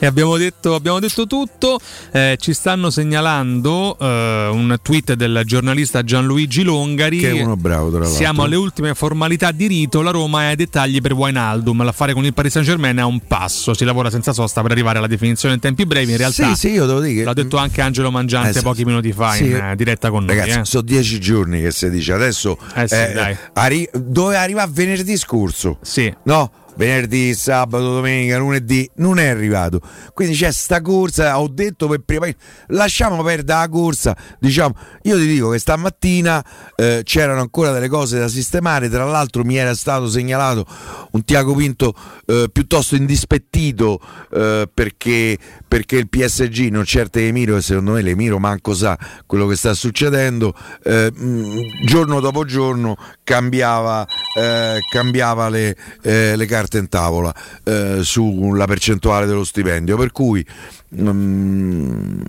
e 0.00 0.06
abbiamo 0.06 0.36
detto, 0.36 0.74
abbiamo 0.74 0.98
detto 0.98 1.26
tutto. 1.28 1.78
Eh, 2.10 2.36
ci 2.40 2.52
stanno 2.54 2.90
segnalando 2.90 3.96
eh, 4.00 4.48
un 4.50 4.76
tweet 4.82 5.12
del 5.14 5.42
giornalista 5.44 6.02
Gianluigi 6.02 6.64
Longari. 6.64 7.18
Che 7.18 7.30
è 7.30 7.42
uno 7.42 7.56
bravo, 7.56 7.90
tra 7.90 8.00
l'altro. 8.00 8.16
Siamo 8.16 8.42
alle 8.42 8.56
ultime 8.56 8.94
formalità 8.94 9.52
di 9.52 9.66
rito. 9.68 10.02
La 10.02 10.10
Roma 10.10 10.42
è 10.42 10.46
ai 10.46 10.56
dettagli 10.56 11.00
per 11.00 11.12
Wijnaldum. 11.12 11.84
L'affare 11.84 12.14
con 12.14 12.24
il 12.24 12.34
Paris 12.34 12.50
Saint 12.52 12.66
Germain 12.66 12.96
è 12.96 13.00
a 13.02 13.06
un 13.06 13.20
passo. 13.28 13.74
Si 13.74 13.84
lavora 13.84 14.10
senza 14.10 14.32
sosta 14.32 14.60
per 14.62 14.72
arrivare 14.72 14.98
alla 14.98 15.06
definizione 15.06 15.54
in 15.54 15.60
tempi 15.60 15.86
brevi. 15.86 16.10
In 16.12 16.16
realtà, 16.18 16.48
Sì, 16.54 16.68
sì, 16.68 16.70
io 16.74 16.86
devo 16.86 16.98
dire 17.00 17.14
che- 17.14 17.24
l'ha 17.24 17.32
detto 17.34 17.58
anche 17.58 17.80
Angelo 17.80 18.10
Mangiante 18.10 18.48
Eh, 18.50 18.54
sì. 18.54 18.62
pochi 18.62 18.84
minuti 18.84 19.12
fa 19.12 19.32
Sì. 19.32 19.44
in 19.44 19.54
eh, 19.56 19.76
diretta 19.76 20.10
con 20.10 20.24
noi. 20.24 20.36
Ragazzi, 20.36 20.58
eh. 20.60 20.64
sono 20.64 20.82
dieci 20.96 21.20
giorni 21.20 21.60
che 21.60 21.70
si 21.70 21.90
dice 21.90 22.12
adesso. 22.12 22.58
Eh 22.74 22.88
sì, 22.88 23.12
dai. 23.12 23.36
arri- 23.54 23.88
doveva 23.92 24.40
arrivare 24.40 24.70
venerdì 24.72 25.16
scorso. 25.16 25.78
Sì. 25.82 26.12
No, 26.24 26.50
venerdì, 26.76 27.34
sabato, 27.34 27.94
domenica, 27.94 28.38
lunedì, 28.38 28.88
non 28.96 29.18
è 29.18 29.26
arrivato. 29.26 29.80
Quindi 30.12 30.34
c'è 30.34 30.52
sta 30.52 30.80
corsa, 30.80 31.38
ho 31.40 31.48
detto 31.48 31.88
per 31.88 32.00
prima, 32.00 32.28
lasciamo 32.68 33.22
perdere 33.22 33.60
la 33.60 33.68
corsa, 33.68 34.16
diciamo, 34.38 34.74
io 35.02 35.16
ti 35.16 35.26
dico 35.26 35.50
che 35.50 35.58
stamattina 35.58 36.44
eh, 36.76 37.00
c'erano 37.04 37.40
ancora 37.40 37.72
delle 37.72 37.88
cose 37.88 38.18
da 38.18 38.28
sistemare, 38.28 38.88
tra 38.88 39.04
l'altro 39.04 39.44
mi 39.44 39.56
era 39.56 39.74
stato 39.74 40.08
segnalato 40.08 40.66
un 41.12 41.24
Tiago 41.24 41.54
Pinto 41.54 41.94
eh, 42.26 42.48
piuttosto 42.52 42.96
indispettito 42.96 44.00
eh, 44.32 44.68
perché, 44.72 45.38
perché 45.66 45.96
il 45.96 46.08
PSG 46.08 46.68
non 46.70 46.84
certo 46.84 47.18
Emiro 47.18 47.56
e 47.56 47.62
secondo 47.62 47.92
me 47.92 48.02
l'Emiro 48.02 48.38
manco 48.38 48.74
sa 48.74 48.98
quello 49.26 49.46
che 49.46 49.56
sta 49.56 49.74
succedendo, 49.74 50.54
eh, 50.84 51.10
mh, 51.12 51.84
giorno 51.86 52.20
dopo 52.20 52.44
giorno 52.44 52.96
cambiava, 53.24 54.06
eh, 54.36 54.78
cambiava 54.90 55.48
le, 55.48 55.76
eh, 56.02 56.36
le 56.36 56.46
carte 56.46 56.65
in 56.74 56.88
tavola 56.88 57.34
eh, 57.64 58.00
sulla 58.02 58.66
percentuale 58.66 59.26
dello 59.26 59.44
stipendio, 59.44 59.96
per 59.96 60.12
cui 60.12 60.44
mm, 61.00 62.20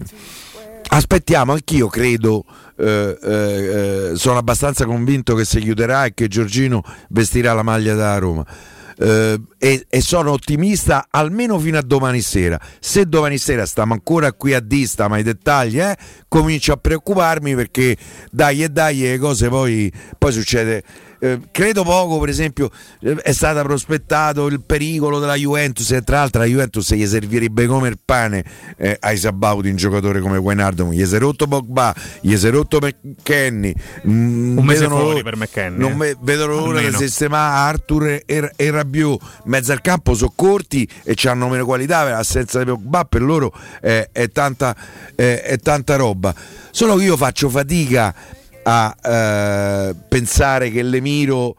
aspettiamo, 0.90 1.54
anch'io 1.54 1.88
credo, 1.88 2.46
eh, 2.78 3.18
eh, 3.22 3.30
eh, 3.32 4.12
sono 4.16 4.38
abbastanza 4.38 4.86
convinto 4.86 5.36
che 5.36 5.46
si 5.46 5.60
chiuderà 5.60 6.06
e 6.06 6.14
che 6.14 6.28
Giorgino 6.28 6.84
vestirà 7.10 7.54
la 7.54 7.64
maglia 7.64 7.96
da 7.96 8.18
Roma. 8.18 8.46
Eh, 9.00 9.40
e, 9.60 9.86
e 9.88 10.02
sono 10.02 10.32
ottimista 10.32 11.08
almeno 11.12 11.60
fino 11.60 11.78
a 11.78 11.84
domani 11.84 12.22
sera. 12.22 12.60
Se 12.80 13.06
domani 13.06 13.38
sera 13.38 13.66
stiamo 13.66 13.94
ancora 13.94 14.34
qui 14.34 14.54
a 14.54 14.60
dista, 14.60 15.08
ma 15.08 15.18
i 15.18 15.24
dettagli, 15.24 15.80
eh, 15.80 15.96
comincio 16.28 16.74
a 16.74 16.78
preoccuparmi 16.78 17.54
perché 17.54 17.96
dai 18.32 18.64
e 18.64 18.70
dai 18.70 19.00
le 19.02 19.18
cose 19.20 19.50
poi, 19.50 19.92
poi 20.18 20.32
succede. 20.32 20.84
Eh, 21.20 21.40
credo 21.52 21.84
poco, 21.84 22.20
per 22.20 22.30
esempio, 22.30 22.70
eh, 23.02 23.16
è 23.16 23.32
stato 23.32 23.62
prospettato 23.64 24.48
il 24.48 24.62
pericolo 24.62 25.20
della 25.20 25.36
Juventus 25.36 25.92
e 25.92 26.02
tra 26.04 26.18
l'altro 26.18 26.42
la 26.42 26.48
Juventus 26.48 26.94
gli 26.94 27.06
servirebbe 27.06 27.66
come 27.66 27.90
il 27.90 27.98
pane 28.04 28.44
eh, 28.78 28.98
ai 29.00 29.18
Sabauti 29.18 29.70
un 29.70 29.76
giocatore 29.76 30.20
come 30.20 30.38
Wijnaldum, 30.38 30.92
gli 30.92 31.06
si 31.06 31.16
è 31.16 31.20
rotto 31.20 31.48
Pogba, 31.48 31.94
gli 32.22 32.36
si 32.36 32.48
è 32.48 32.52
rotto 32.52 32.80
McKenny, 32.80 33.74
mm, 34.08 34.58
Un 34.58 34.66
mese 34.66 34.82
vedono 34.82 35.00
fuori 35.02 35.24
per 35.24 35.38
McKennie, 35.38 35.80
non 35.80 35.92
eh. 35.94 35.96
ve- 35.96 36.18
vedono 36.22 36.56
l'ora 36.56 36.82
di 36.82 36.94
sistemare 36.94 37.58
Arthur 37.58 38.08
e, 38.08 38.24
e, 38.26 38.52
e 38.56 38.72
Rabiot 38.72 39.22
mezzo 39.46 39.72
al 39.72 39.82
campo 39.82 40.14
sono 40.14 40.32
corti 40.36 40.88
e 41.04 41.16
hanno 41.28 41.48
meno 41.50 41.66
qualità 41.66 42.04
per 42.04 42.12
l'assenza 42.14 42.60
di 42.60 42.66
Pogba 42.66 43.06
per 43.06 43.22
loro 43.22 43.52
è, 43.82 44.10
è 44.12 44.30
tanta, 44.30 44.76
è- 45.16 45.42
è 45.44 45.58
tanta 45.58 45.96
roba 45.96 46.34
solo 46.72 46.96
che 46.96 47.06
io 47.06 47.18
faccio 47.18 47.50
fatica 47.50 48.14
a 48.70 48.94
eh, 49.02 49.96
pensare 50.10 50.70
che 50.70 50.84
l'Emiro 50.84 51.56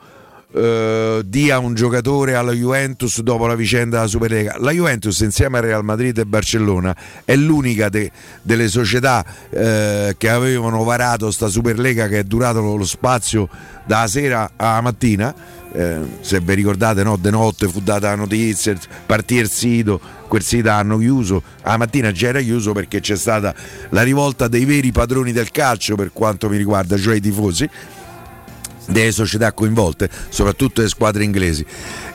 eh, 0.52 1.22
dia 1.26 1.58
un 1.58 1.74
giocatore 1.74 2.34
alla 2.34 2.52
Juventus 2.52 3.20
dopo 3.20 3.46
la 3.46 3.54
vicenda 3.54 3.96
della 3.96 4.08
Superlega. 4.08 4.56
La 4.58 4.70
Juventus 4.70 5.20
insieme 5.20 5.58
a 5.58 5.60
Real 5.60 5.84
Madrid 5.84 6.16
e 6.16 6.24
Barcellona 6.24 6.96
è 7.24 7.36
l'unica 7.36 7.88
de- 7.88 8.10
delle 8.42 8.68
società 8.68 9.24
eh, 9.50 10.14
che 10.16 10.28
avevano 10.28 10.84
varato 10.84 11.30
sta 11.30 11.48
Superlega 11.48 12.08
che 12.08 12.20
è 12.20 12.24
durato 12.24 12.60
lo, 12.60 12.84
spazio 12.84 13.48
dalla 13.84 14.06
sera 14.06 14.50
alla 14.56 14.80
mattina. 14.80 15.34
Eh, 15.70 15.98
se 16.20 16.40
vi 16.40 16.54
ricordate, 16.54 17.02
no, 17.02 17.16
de 17.16 17.30
notte 17.30 17.68
fu 17.68 17.80
data 17.80 18.08
la 18.08 18.14
notizia, 18.14 18.74
partì 19.04 19.34
il 19.34 19.50
sito, 19.50 20.00
quel 20.26 20.42
sito 20.42 20.70
hanno 20.70 20.96
chiuso, 20.96 21.42
la 21.62 21.76
mattina 21.76 22.10
già 22.10 22.28
era 22.28 22.40
chiuso 22.40 22.72
perché 22.72 23.00
c'è 23.00 23.16
stata 23.16 23.54
la 23.90 24.02
rivolta 24.02 24.48
dei 24.48 24.64
veri 24.64 24.92
padroni 24.92 25.30
del 25.30 25.50
calcio 25.50 25.94
per 25.94 26.10
quanto 26.14 26.48
mi 26.48 26.56
riguarda, 26.56 26.96
cioè 26.96 27.16
i 27.16 27.20
tifosi, 27.20 27.68
delle 28.88 29.12
società 29.12 29.52
coinvolte, 29.52 30.08
soprattutto 30.28 30.80
le 30.82 30.88
squadre 30.88 31.24
inglesi. 31.24 31.64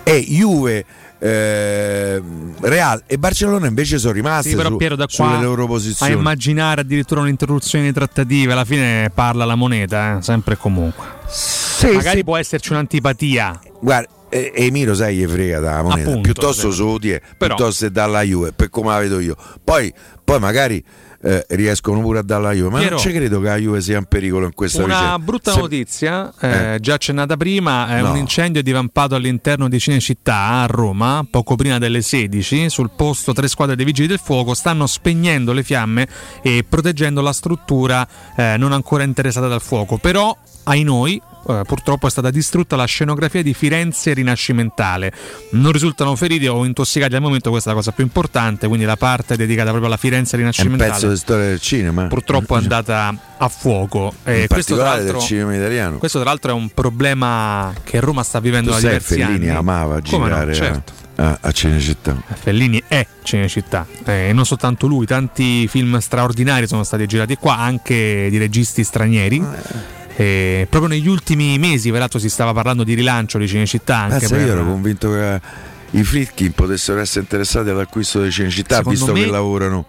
E 0.03 0.21
Juve, 0.27 0.86
eh, 1.19 2.21
Real 2.62 3.03
e 3.07 3.17
Barcellona 3.17 3.67
invece 3.67 3.97
sono 3.97 4.12
rimaste 4.13 4.49
Sì, 4.49 4.55
però 4.55 4.69
su- 4.69 4.75
Piero 4.77 4.95
da 4.95 5.05
sulle 5.07 5.39
loro 5.41 5.63
a 5.63 5.67
posizioni. 5.67 6.12
immaginare 6.13 6.81
addirittura 6.81 7.21
un'interruzione 7.21 7.86
di 7.86 7.93
trattative, 7.93 8.51
alla 8.51 8.65
fine 8.65 9.09
parla 9.13 9.45
la 9.45 9.55
moneta, 9.55 10.17
eh, 10.17 10.21
sempre 10.21 10.55
e 10.55 10.57
comunque. 10.57 11.05
Sì, 11.29 11.88
Magari 11.91 12.17
sì. 12.17 12.23
può 12.23 12.38
esserci 12.38 12.71
un'antipatia. 12.71 13.59
Guarda, 13.79 14.09
eh, 14.29 14.51
Emiro 14.55 14.93
sai 14.95 15.15
gli 15.17 15.25
frega 15.25 15.59
dalla 15.59 15.81
moneta, 15.83 16.01
Appunto, 16.09 16.21
piuttosto 16.21 16.71
sì. 16.71 16.97
die, 16.99 17.21
Però- 17.38 17.55
piuttosto 17.55 17.86
che 17.86 17.91
dalla 17.91 18.21
Juve, 18.21 18.51
per 18.51 18.69
come 18.69 18.89
la 18.89 18.99
vedo 18.99 19.19
io. 19.19 19.36
Poi, 19.63 19.93
poi 20.23 20.39
magari 20.39 20.83
eh, 21.23 21.45
riescono 21.51 22.01
pure 22.01 22.19
a 22.19 22.21
dare 22.21 22.43
la 22.43 22.51
Juve, 22.51 22.69
ma 22.69 22.77
Piero, 22.79 22.95
non 22.95 23.03
ci 23.03 23.12
credo 23.13 23.39
che 23.39 23.47
la 23.47 23.55
Juve 23.55 23.81
sia 23.81 23.97
in 23.97 24.05
pericolo 24.05 24.45
in 24.45 24.53
questa 24.53 24.83
Una 24.83 24.93
vicenda. 24.95 25.19
brutta 25.19 25.51
Se- 25.53 25.59
notizia, 25.59 26.33
eh, 26.39 26.77
già 26.81 26.93
accennata 26.95 27.38
prima, 27.38 27.88
è 27.88 28.01
No. 28.01 28.12
un 28.12 28.17
incendio 28.17 28.62
divampato 28.62 29.15
all'interno 29.15 29.69
di 29.69 29.79
Cinecittà 29.79 30.36
a 30.62 30.65
Roma, 30.65 31.25
poco 31.29 31.55
prima 31.55 31.77
delle 31.77 32.01
16. 32.01 32.69
Sul 32.69 32.91
posto 32.95 33.31
tre 33.33 33.47
squadre 33.47 33.75
dei 33.75 33.86
vigili 33.86 34.07
del 34.07 34.19
fuoco 34.21 34.53
stanno 34.53 34.86
spegnendo 34.86 35.53
le 35.53 35.63
fiamme 35.63 36.07
e 36.41 36.65
proteggendo 36.67 37.21
la 37.21 37.31
struttura 37.33 38.05
eh, 38.36 38.55
non 38.57 38.73
ancora 38.73 39.03
interessata 39.03 39.47
dal 39.47 39.62
fuoco. 39.62 39.97
Però, 39.97 40.36
ai 40.63 40.84
noi, 40.84 41.21
eh, 41.47 41.62
purtroppo 41.65 42.08
è 42.08 42.10
stata 42.10 42.30
distrutta 42.30 42.76
la 42.76 42.86
scenografia 42.86 43.43
di 43.43 43.54
Firenze 43.54 44.13
rinascimentale. 44.13 45.12
Non 45.52 45.71
risultano 45.71 46.15
feriti 46.15 46.47
o 46.47 46.63
intossicati 46.65 47.15
al 47.15 47.21
momento, 47.21 47.49
questa 47.49 47.69
è 47.69 47.73
la 47.73 47.80
cosa 47.80 47.91
più 47.91 48.04
importante, 48.04 48.67
quindi 48.67 48.86
la 48.86 48.95
parte 48.95 49.36
dedicata 49.36 49.69
proprio 49.69 49.88
alla 49.88 49.97
Firenze 49.97 50.32
È 50.32 50.39
un 50.39 50.41
rinascimentale 50.41 50.91
pezzo 50.91 51.10
di 51.10 51.17
storia 51.17 51.45
del 51.47 51.60
cinema. 51.60 52.08
purtroppo 52.08 52.56
è 52.56 52.60
andata 52.60 53.13
a 53.38 53.47
fuoco. 53.49 54.13
E 54.23 54.41
in 54.41 54.47
questo, 54.47 54.76
tra 54.78 54.97
del 54.97 55.17
cinema 55.19 55.56
italiano. 55.56 55.97
questo 55.97 56.19
tra 56.19 56.30
l'altro 56.30 56.52
è 56.52 56.54
un 56.54 56.69
problema 56.69 57.73
che 57.84 57.99
Roma 57.99 58.23
sta 58.23 58.39
vivendo 58.39 58.69
Tu 58.71 58.76
da 58.76 58.82
diversi 58.82 59.15
Fellini 59.15 59.47
anni. 59.47 59.49
amava 59.49 59.95
no, 59.95 60.02
girare 60.02 60.52
a- 60.52 60.56
certo. 60.56 60.93
a, 61.17 61.38
a 61.41 61.52
Cinecittà. 61.52 62.15
Fellini 62.41 62.82
è 62.88 63.06
Cinecittà 63.21 63.86
eh, 64.06 64.30
e 64.30 64.34
non 64.34 64.45
soltanto 64.45 64.88
lui, 64.88 65.06
tanti 65.06 65.67
film 65.67 65.97
straordinari 65.99 66.67
sono 66.67 66.84
stati 66.84 67.06
girati 67.06 67.36
qua, 67.36 67.58
anche 67.58 68.28
di 68.30 68.38
registi 68.38 68.84
stranieri. 68.86 69.39
Ah, 69.41 70.02
E 70.15 70.67
proprio 70.69 70.91
negli 70.91 71.08
ultimi 71.08 71.58
mesi, 71.58 71.91
peraltro, 71.91 72.19
si 72.19 72.30
stava 72.30 72.54
parlando 72.54 72.84
di 72.84 72.93
rilancio 72.93 73.38
di 73.38 73.47
Cinecittà. 73.47 73.97
Anche 73.97 74.19
Pensa, 74.19 74.36
per... 74.36 74.45
io 74.45 74.52
ero 74.52 74.65
convinto 74.65 75.12
che 75.12 75.41
i 75.91 76.04
Fritkin 76.04 76.52
potessero 76.54 76.99
essere 76.99 77.21
interessati 77.21 77.69
all'acquisto 77.69 78.21
di 78.21 78.32
Cinecittà, 78.32 78.78
Secondo 78.78 78.97
visto 78.99 79.13
me- 79.13 79.23
che 79.23 79.32
lavorano. 79.32 79.86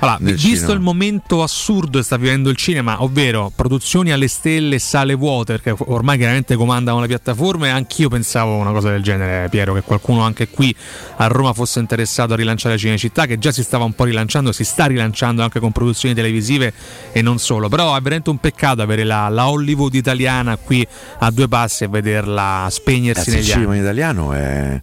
Allora, 0.00 0.18
visto 0.20 0.48
cinema. 0.48 0.72
il 0.72 0.80
momento 0.80 1.42
assurdo 1.42 1.98
che 1.98 2.04
sta 2.04 2.16
vivendo 2.16 2.48
il 2.48 2.56
cinema, 2.56 3.02
ovvero 3.02 3.52
produzioni 3.54 4.12
alle 4.12 4.28
stelle, 4.28 4.78
sale 4.78 5.14
vuote, 5.14 5.58
perché 5.58 5.74
ormai 5.86 6.16
chiaramente 6.16 6.56
comandano 6.56 7.00
le 7.00 7.06
piattaforme, 7.06 7.70
anch'io 7.70 8.08
pensavo 8.08 8.56
una 8.56 8.72
cosa 8.72 8.90
del 8.90 9.02
genere, 9.02 9.48
Piero, 9.50 9.74
che 9.74 9.82
qualcuno 9.82 10.22
anche 10.22 10.48
qui 10.48 10.74
a 11.16 11.26
Roma 11.26 11.52
fosse 11.52 11.80
interessato 11.80 12.32
a 12.32 12.36
rilanciare 12.36 12.78
Cinecittà, 12.78 13.26
che 13.26 13.38
già 13.38 13.52
si 13.52 13.62
stava 13.62 13.84
un 13.84 13.92
po' 13.92 14.04
rilanciando, 14.04 14.52
si 14.52 14.64
sta 14.64 14.86
rilanciando 14.86 15.42
anche 15.42 15.60
con 15.60 15.70
produzioni 15.70 16.14
televisive 16.14 16.72
e 17.12 17.20
non 17.20 17.38
solo. 17.38 17.68
Però 17.68 17.94
è 17.94 18.00
veramente 18.00 18.30
un 18.30 18.38
peccato 18.38 18.80
avere 18.80 19.04
la, 19.04 19.28
la 19.28 19.48
Hollywood 19.48 19.94
italiana 19.94 20.56
qui 20.56 20.86
a 21.18 21.30
due 21.30 21.46
passi 21.46 21.84
e 21.84 21.88
vederla 21.88 22.66
spegnersi 22.70 23.24
Cazzo, 23.24 23.30
il 23.30 23.36
negli 23.36 23.50
cinema 23.52 23.72
anni. 23.72 23.80
italiano 23.82 24.32
è- 24.32 24.82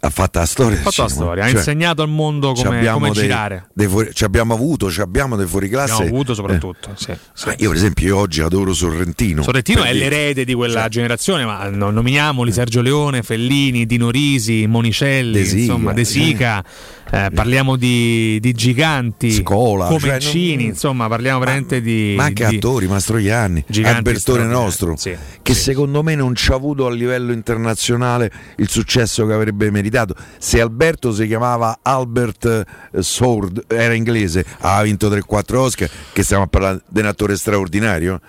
ha 0.00 0.10
fatto 0.10 0.38
la 0.38 0.46
storia. 0.46 0.78
Ha 0.78 0.82
fatto 0.82 1.02
la 1.02 1.08
cinema. 1.08 1.24
storia, 1.26 1.44
ha 1.44 1.48
Cioè, 1.48 1.56
insegnato 1.58 2.02
al 2.02 2.08
mondo 2.08 2.52
come, 2.52 2.84
come 2.86 3.10
dei- 3.10 3.22
girare. 3.22 3.68
dei 3.72 3.86
fuori- 3.88 4.10
ci 4.14 4.24
abbiamo 4.24 4.54
avuto, 4.54 4.90
ci 4.90 5.00
abbiamo 5.00 5.36
dei 5.36 5.46
fuoriclasse. 5.46 5.92
Abbiamo 5.92 6.10
avuto 6.14 6.32
eh. 6.32 6.34
soprattutto. 6.34 6.90
sì, 6.96 7.12
sì. 7.34 7.48
Ah, 7.48 7.54
io 7.58 7.68
per 7.68 7.76
esempio 7.76 8.06
io 8.06 8.16
oggi 8.18 8.40
adoro 8.40 8.72
Sorrentino. 8.72 9.42
Sorrentino 9.42 9.82
è 9.82 9.92
l'erede 9.92 10.44
di 10.44 10.54
quella 10.54 10.80
Cioè, 10.82 10.88
generazione, 10.88 11.44
ma 11.44 11.68
no- 11.68 11.90
nominiamoli 11.90 12.52
Sergio 12.52 12.80
Leone, 12.82 13.22
Fellini, 13.22 13.86
Dino 13.86 14.10
Risi, 14.10 14.66
Monicelli, 14.66 15.32
De 15.32 15.44
Sica, 15.44 15.60
insomma, 15.60 15.92
De 15.92 16.04
Sica. 16.04 16.64
eh, 17.12 17.30
parliamo 17.34 17.74
di, 17.76 18.38
di 18.40 18.52
giganti, 18.52 19.32
Scola, 19.32 19.86
Comencini, 19.86 20.20
cioè, 20.48 20.56
non- 20.56 20.64
insomma, 20.66 21.08
parliamo 21.08 21.38
veramente 21.40 21.80
di. 21.80 22.14
ma 22.16 22.24
anche 22.24 22.46
di- 22.46 22.56
attori, 22.56 22.86
Mastroianni, 22.86 23.64
Albertone 23.82 24.44
nostro, 24.44 24.96
sì, 24.96 25.16
che 25.42 25.54
secondo 25.54 26.02
me 26.04 26.14
non 26.14 26.34
ci 26.36 26.52
ha 26.52 26.54
avuto 26.54 26.86
a 26.86 26.90
livello 26.92 27.32
internazionale 27.32 28.30
il 28.56 28.68
successo 28.68 29.26
che 29.26 29.32
avrebbe 29.32 29.59
meritato. 29.68 30.14
Se 30.38 30.60
Alberto 30.60 31.12
si 31.12 31.26
chiamava 31.26 31.80
Albert 31.82 32.64
eh, 32.92 33.02
Sword, 33.02 33.64
era 33.66 33.92
inglese, 33.92 34.44
ha 34.60 34.80
vinto 34.82 35.10
3-4 35.10 35.56
Oscar, 35.56 35.90
che 36.12 36.22
stiamo 36.22 36.44
a 36.44 36.46
parlare 36.46 36.80
di 36.88 37.00
un 37.00 37.06
attore 37.06 37.36
straordinario. 37.36 38.20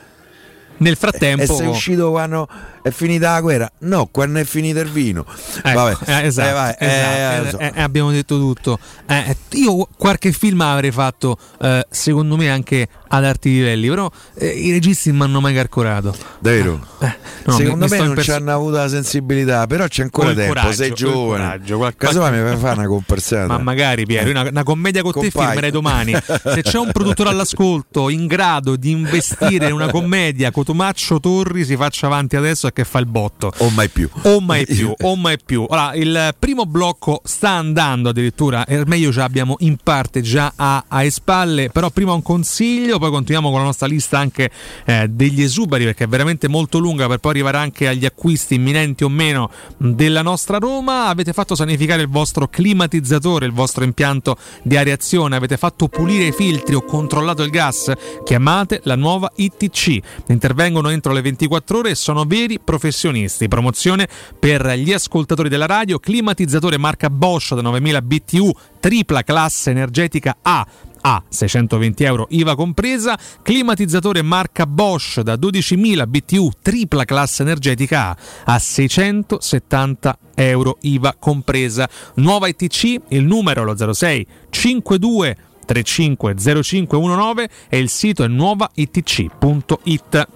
Nel 0.78 0.94
E 0.94 0.96
frattempo. 0.96 1.54
sei 1.54 1.68
uscito 1.68 2.10
quando 2.10 2.48
è 2.82 2.90
finita 2.90 3.32
la 3.34 3.42
guerra? 3.42 3.72
No, 3.80 4.08
quando 4.12 4.40
è 4.40 4.44
finito 4.44 4.80
il 4.80 4.90
vino. 4.90 5.26
Ecco, 5.64 5.80
Vabbè, 5.80 5.98
eh, 6.12 6.26
esatto, 6.26 6.50
eh, 6.50 6.54
vai, 6.54 6.76
eh, 6.80 6.86
esatto, 6.88 7.50
so. 7.50 7.60
eh, 7.60 7.72
eh, 7.76 7.82
abbiamo 7.82 8.12
detto 8.12 8.38
tutto. 8.38 8.80
Eh, 9.08 9.16
eh, 9.30 9.38
io 9.58 9.88
qualche 9.98 10.32
film 10.32 10.62
avrei 10.62 10.92
fatto, 10.92 11.38
eh, 11.62 11.86
secondo 11.90 12.36
me, 12.38 12.50
anche 12.50 12.88
ad 13.08 13.26
arti 13.26 13.50
livelli, 13.52 13.90
però 13.90 14.10
eh, 14.36 14.48
i 14.48 14.72
registi 14.72 15.10
non 15.10 15.18
mi 15.20 15.24
hanno 15.26 15.42
mai 15.42 15.54
carcorato. 15.54 16.16
Davvero? 16.40 16.86
Eh, 17.00 17.16
no, 17.46 17.54
Secondo 17.58 17.64
mi- 17.64 17.74
mi 17.74 17.80
me 17.80 17.88
sto 17.88 17.96
non 17.98 18.08
imperso- 18.08 18.32
ci 18.32 18.38
hanno 18.38 18.54
avuto 18.54 18.78
la 18.78 18.88
sensibilità, 18.90 19.68
però 19.68 19.88
c'è 19.88 20.04
ancora 20.04 20.34
tempo, 20.34 20.54
coraggio, 20.54 20.72
sei 20.74 20.92
giovane. 20.94 21.44
coraggio, 21.44 21.78
qual- 21.78 21.96
Casomai 21.96 22.32
mi 22.32 22.48
fai 22.50 22.58
fare 22.58 22.78
una 22.80 22.88
comparsata. 22.88 23.48
Ma 23.48 23.58
magari 23.60 24.06
Piero, 24.06 24.30
una, 24.30 24.42
una 24.44 24.64
commedia 24.64 25.02
con 25.02 25.12
te 25.12 25.20
Compagno. 25.20 25.46
filmerei 25.48 25.72
domani. 25.72 26.14
Se 26.14 26.62
c'è 26.62 26.78
un 26.78 26.92
produttore 26.92 27.30
all'ascolto 27.30 28.10
in 28.10 28.28
grado 28.28 28.76
di 28.76 28.92
investire 28.92 29.68
in 29.68 29.74
una 29.74 29.90
commedia, 29.90 30.52
Cotumaccio 30.52 31.20
Torri 31.20 31.66
si 31.66 31.76
faccia 31.76 32.06
avanti 32.08 32.36
adesso 32.36 32.68
che 32.72 32.84
fa 32.84 33.00
il 33.00 33.06
botto. 33.06 33.52
O 33.58 33.70
mai 33.70 33.90
più. 33.90 34.10
O 34.24 34.40
mai 34.40 34.66
più, 34.66 34.94
o 35.02 35.16
mai 35.16 35.38
più. 35.44 35.66
Allora, 35.70 35.94
il 35.96 36.36
primo 36.38 36.66
blocco 36.66 37.22
sta 37.24 37.52
andando 37.52 38.10
addirittura, 38.10 38.66
e 38.66 38.84
meglio 38.86 39.12
ce 39.12 39.20
l'abbiamo 39.20 39.56
in 39.60 39.78
parte 39.82 40.22
già 40.22 40.54
a, 40.56 40.86
a 40.88 41.10
spalle, 41.10 41.70
però 41.70 41.90
prima 41.90 42.14
un 42.14 42.22
consiglio, 42.22 42.98
poi 42.98 43.12
continuiamo 43.12 43.50
con 43.50 43.60
la 43.60 43.66
nostra 43.66 43.88
lista 43.88 44.18
anche 44.18 44.50
eh, 44.86 45.08
degli 45.10 45.42
esuberi 45.42 45.84
perché 45.86 46.06
è 46.06 46.08
veramente 46.08 46.48
molto 46.48 46.80
lunga 46.80 47.08
per 47.08 47.20
poi 47.20 47.32
arrivare 47.32 47.58
anche 47.58 47.88
agli 47.88 48.06
acquisti 48.06 48.56
imminenti 48.56 49.04
o 49.04 49.10
meno 49.10 49.52
della 49.78 50.22
nostra 50.22 50.58
Roma. 50.58 51.08
Avete 51.08 51.34
fatto 51.34 51.56
sanificare 51.56 52.02
il 52.02 52.08
vostro 52.08 52.48
climatizzatore, 52.48 53.46
il 53.46 53.52
vostro 53.52 53.84
impianto 53.84 54.38
di 54.64 54.78
areazione, 54.78 55.36
avete 55.36 55.58
fatto 55.58 55.88
pulire 55.88 56.26
i 56.26 56.32
filtri 56.32 56.76
o 56.76 56.84
controllato 56.84 57.44
il 57.44 57.50
gas? 57.50 57.92
Chiamate 58.24 58.82
la 58.84 58.96
nuova 58.96 59.32
ITC. 59.36 60.00
Intervengono 60.28 60.90
entro 60.90 61.14
le 61.14 61.22
24 61.22 61.78
ore 61.78 61.90
e 61.92 61.96
sono 61.96 62.24
veri 62.26 62.60
professionisti. 62.64 63.48
Promozione 63.48 64.08
per 64.40 64.66
gli 64.76 64.94
ascoltatori 64.94 65.50
della 65.50 65.66
radio, 65.66 66.00
climatizzatore 66.00 66.78
marca 66.78 67.10
Bosch 67.10 67.54
da 67.54 67.62
9000 67.62 68.02
BTU, 68.02 68.52
tripla 68.80 69.24
classe 69.24 69.72
energetica 69.72 70.38
A 70.42 70.66
a 71.02 71.22
620 71.28 72.04
euro 72.04 72.28
IVA 72.30 72.56
compresa, 72.56 73.18
climatizzatore 73.42 74.22
marca 74.22 74.68
Bosch 74.68 75.22
da 75.22 75.34
12.000 75.36 76.08
BTU 76.08 76.52
tripla 76.62 77.06
classe 77.06 77.42
energetica 77.42 78.10
A 78.10 78.18
a 78.46 78.60
670 78.60 80.18
euro 80.36 80.78
IVA 80.82 81.16
compresa. 81.18 81.90
Nuova 82.16 82.48
ITC, 82.48 83.02
il 83.10 83.24
numero 83.24 83.64
lo 83.64 83.94
06 83.94 84.28
52 84.50 85.38
35 85.66 86.36
0519 86.36 87.50
e 87.70 87.80
il 87.80 87.90
sito 87.90 88.24
è 88.24 88.28
nuovaitc.it. 88.28 90.28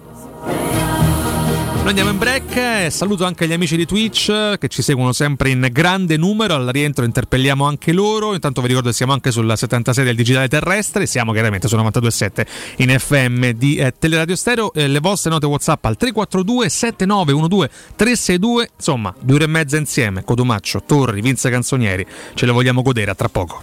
Noi 1.86 1.94
andiamo 1.94 2.10
in 2.10 2.18
break, 2.18 2.56
eh, 2.56 2.90
saluto 2.90 3.24
anche 3.24 3.46
gli 3.46 3.52
amici 3.52 3.76
di 3.76 3.86
Twitch 3.86 4.58
che 4.58 4.66
ci 4.66 4.82
seguono 4.82 5.12
sempre 5.12 5.50
in 5.50 5.68
grande 5.70 6.16
numero, 6.16 6.56
al 6.56 6.66
rientro 6.66 7.04
interpelliamo 7.04 7.64
anche 7.64 7.92
loro, 7.92 8.34
intanto 8.34 8.60
vi 8.60 8.66
ricordo 8.66 8.88
che 8.88 8.94
siamo 8.96 9.12
anche 9.12 9.30
sulla 9.30 9.54
76 9.54 10.04
del 10.04 10.16
digitale 10.16 10.48
terrestre, 10.48 11.06
siamo 11.06 11.30
chiaramente 11.30 11.68
su 11.68 11.76
92.7 11.76 12.46
in 12.78 12.98
FM 12.98 13.50
di 13.50 13.76
eh, 13.76 13.94
Teleradio 13.96 14.34
Stereo, 14.34 14.72
eh, 14.72 14.88
le 14.88 14.98
vostre 14.98 15.30
note 15.30 15.46
Whatsapp 15.46 15.84
al 15.84 15.96
342 15.96 16.68
7912 16.68 17.72
362, 17.94 18.70
insomma 18.74 19.14
due 19.20 19.36
ore 19.36 19.44
e 19.44 19.46
mezza 19.46 19.76
insieme, 19.76 20.24
Cotumaccio, 20.24 20.82
Torri, 20.84 21.20
Vince 21.20 21.50
Canzonieri, 21.50 22.04
ce 22.34 22.46
le 22.46 22.52
vogliamo 22.52 22.82
godere. 22.82 23.12
A 23.12 23.14
tra 23.14 23.28
poco. 23.28 23.62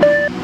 you 0.00 0.43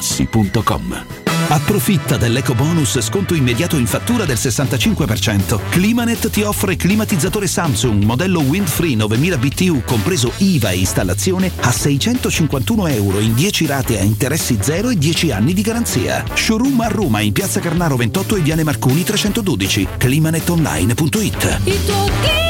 artigianamaterassi.com. 0.00 1.04
Approfitta 1.48 2.16
dell'eco 2.16 2.54
bonus 2.54 3.00
sconto 3.00 3.34
immediato 3.34 3.76
in 3.76 3.86
fattura 3.86 4.24
del 4.24 4.36
65%. 4.36 5.58
Climanet 5.68 6.30
ti 6.30 6.42
offre 6.42 6.76
climatizzatore 6.76 7.48
Samsung 7.48 8.04
modello 8.04 8.40
Windfree 8.40 8.94
9000 8.94 9.36
BTU 9.36 9.82
compreso 9.84 10.32
IVA 10.38 10.70
e 10.70 10.78
installazione 10.78 11.50
a 11.60 11.72
651 11.72 12.86
euro 12.88 13.18
in 13.18 13.34
10 13.34 13.66
rate 13.66 13.98
a 13.98 14.02
interessi 14.02 14.58
zero 14.60 14.90
e 14.90 14.96
10 14.96 15.32
anni 15.32 15.52
di 15.52 15.62
garanzia. 15.62 16.24
Showroom 16.32 16.80
a 16.80 16.88
Roma 16.88 17.20
in 17.20 17.32
piazza 17.32 17.60
Carnaro 17.60 17.96
28 17.96 18.36
e 18.36 18.40
Viale 18.40 18.62
Marconi 18.62 19.02
312. 19.02 19.88
climanetonline.it. 19.98 22.49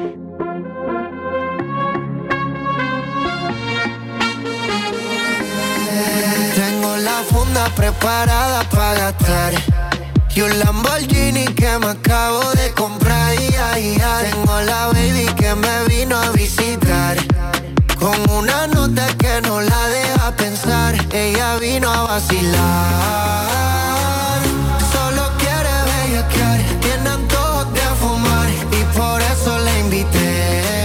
Preparada 7.75 8.63
para 8.69 8.93
gastar 8.93 9.53
y 10.33 10.41
un 10.41 10.59
Lamborghini 10.59 11.45
que 11.45 11.77
me 11.79 11.87
acabo 11.87 12.41
de 12.51 12.71
comprar. 12.71 13.29
Ay, 13.29 13.55
ay, 13.73 14.01
ay. 14.03 14.31
Tengo 14.31 14.61
la 14.61 14.87
baby 14.87 15.25
que 15.35 15.53
me 15.55 15.83
vino 15.87 16.17
a 16.17 16.31
visitar 16.31 17.17
con 17.99 18.17
una 18.31 18.67
nota 18.67 19.05
que 19.17 19.41
no 19.41 19.59
la 19.59 19.87
deja 19.89 20.31
pensar. 20.37 20.95
Ella 21.11 21.57
vino 21.57 21.91
a 21.91 22.03
vacilar. 22.03 23.41
Solo 24.93 25.23
quiere 25.37 25.73
bellaquear, 25.89 26.59
tiene 26.79 27.09
antojos 27.09 27.73
de 27.73 27.81
fumar 27.99 28.49
y 28.49 28.97
por 28.97 29.21
eso 29.21 29.57
la 29.59 29.79
invité. 29.79 30.80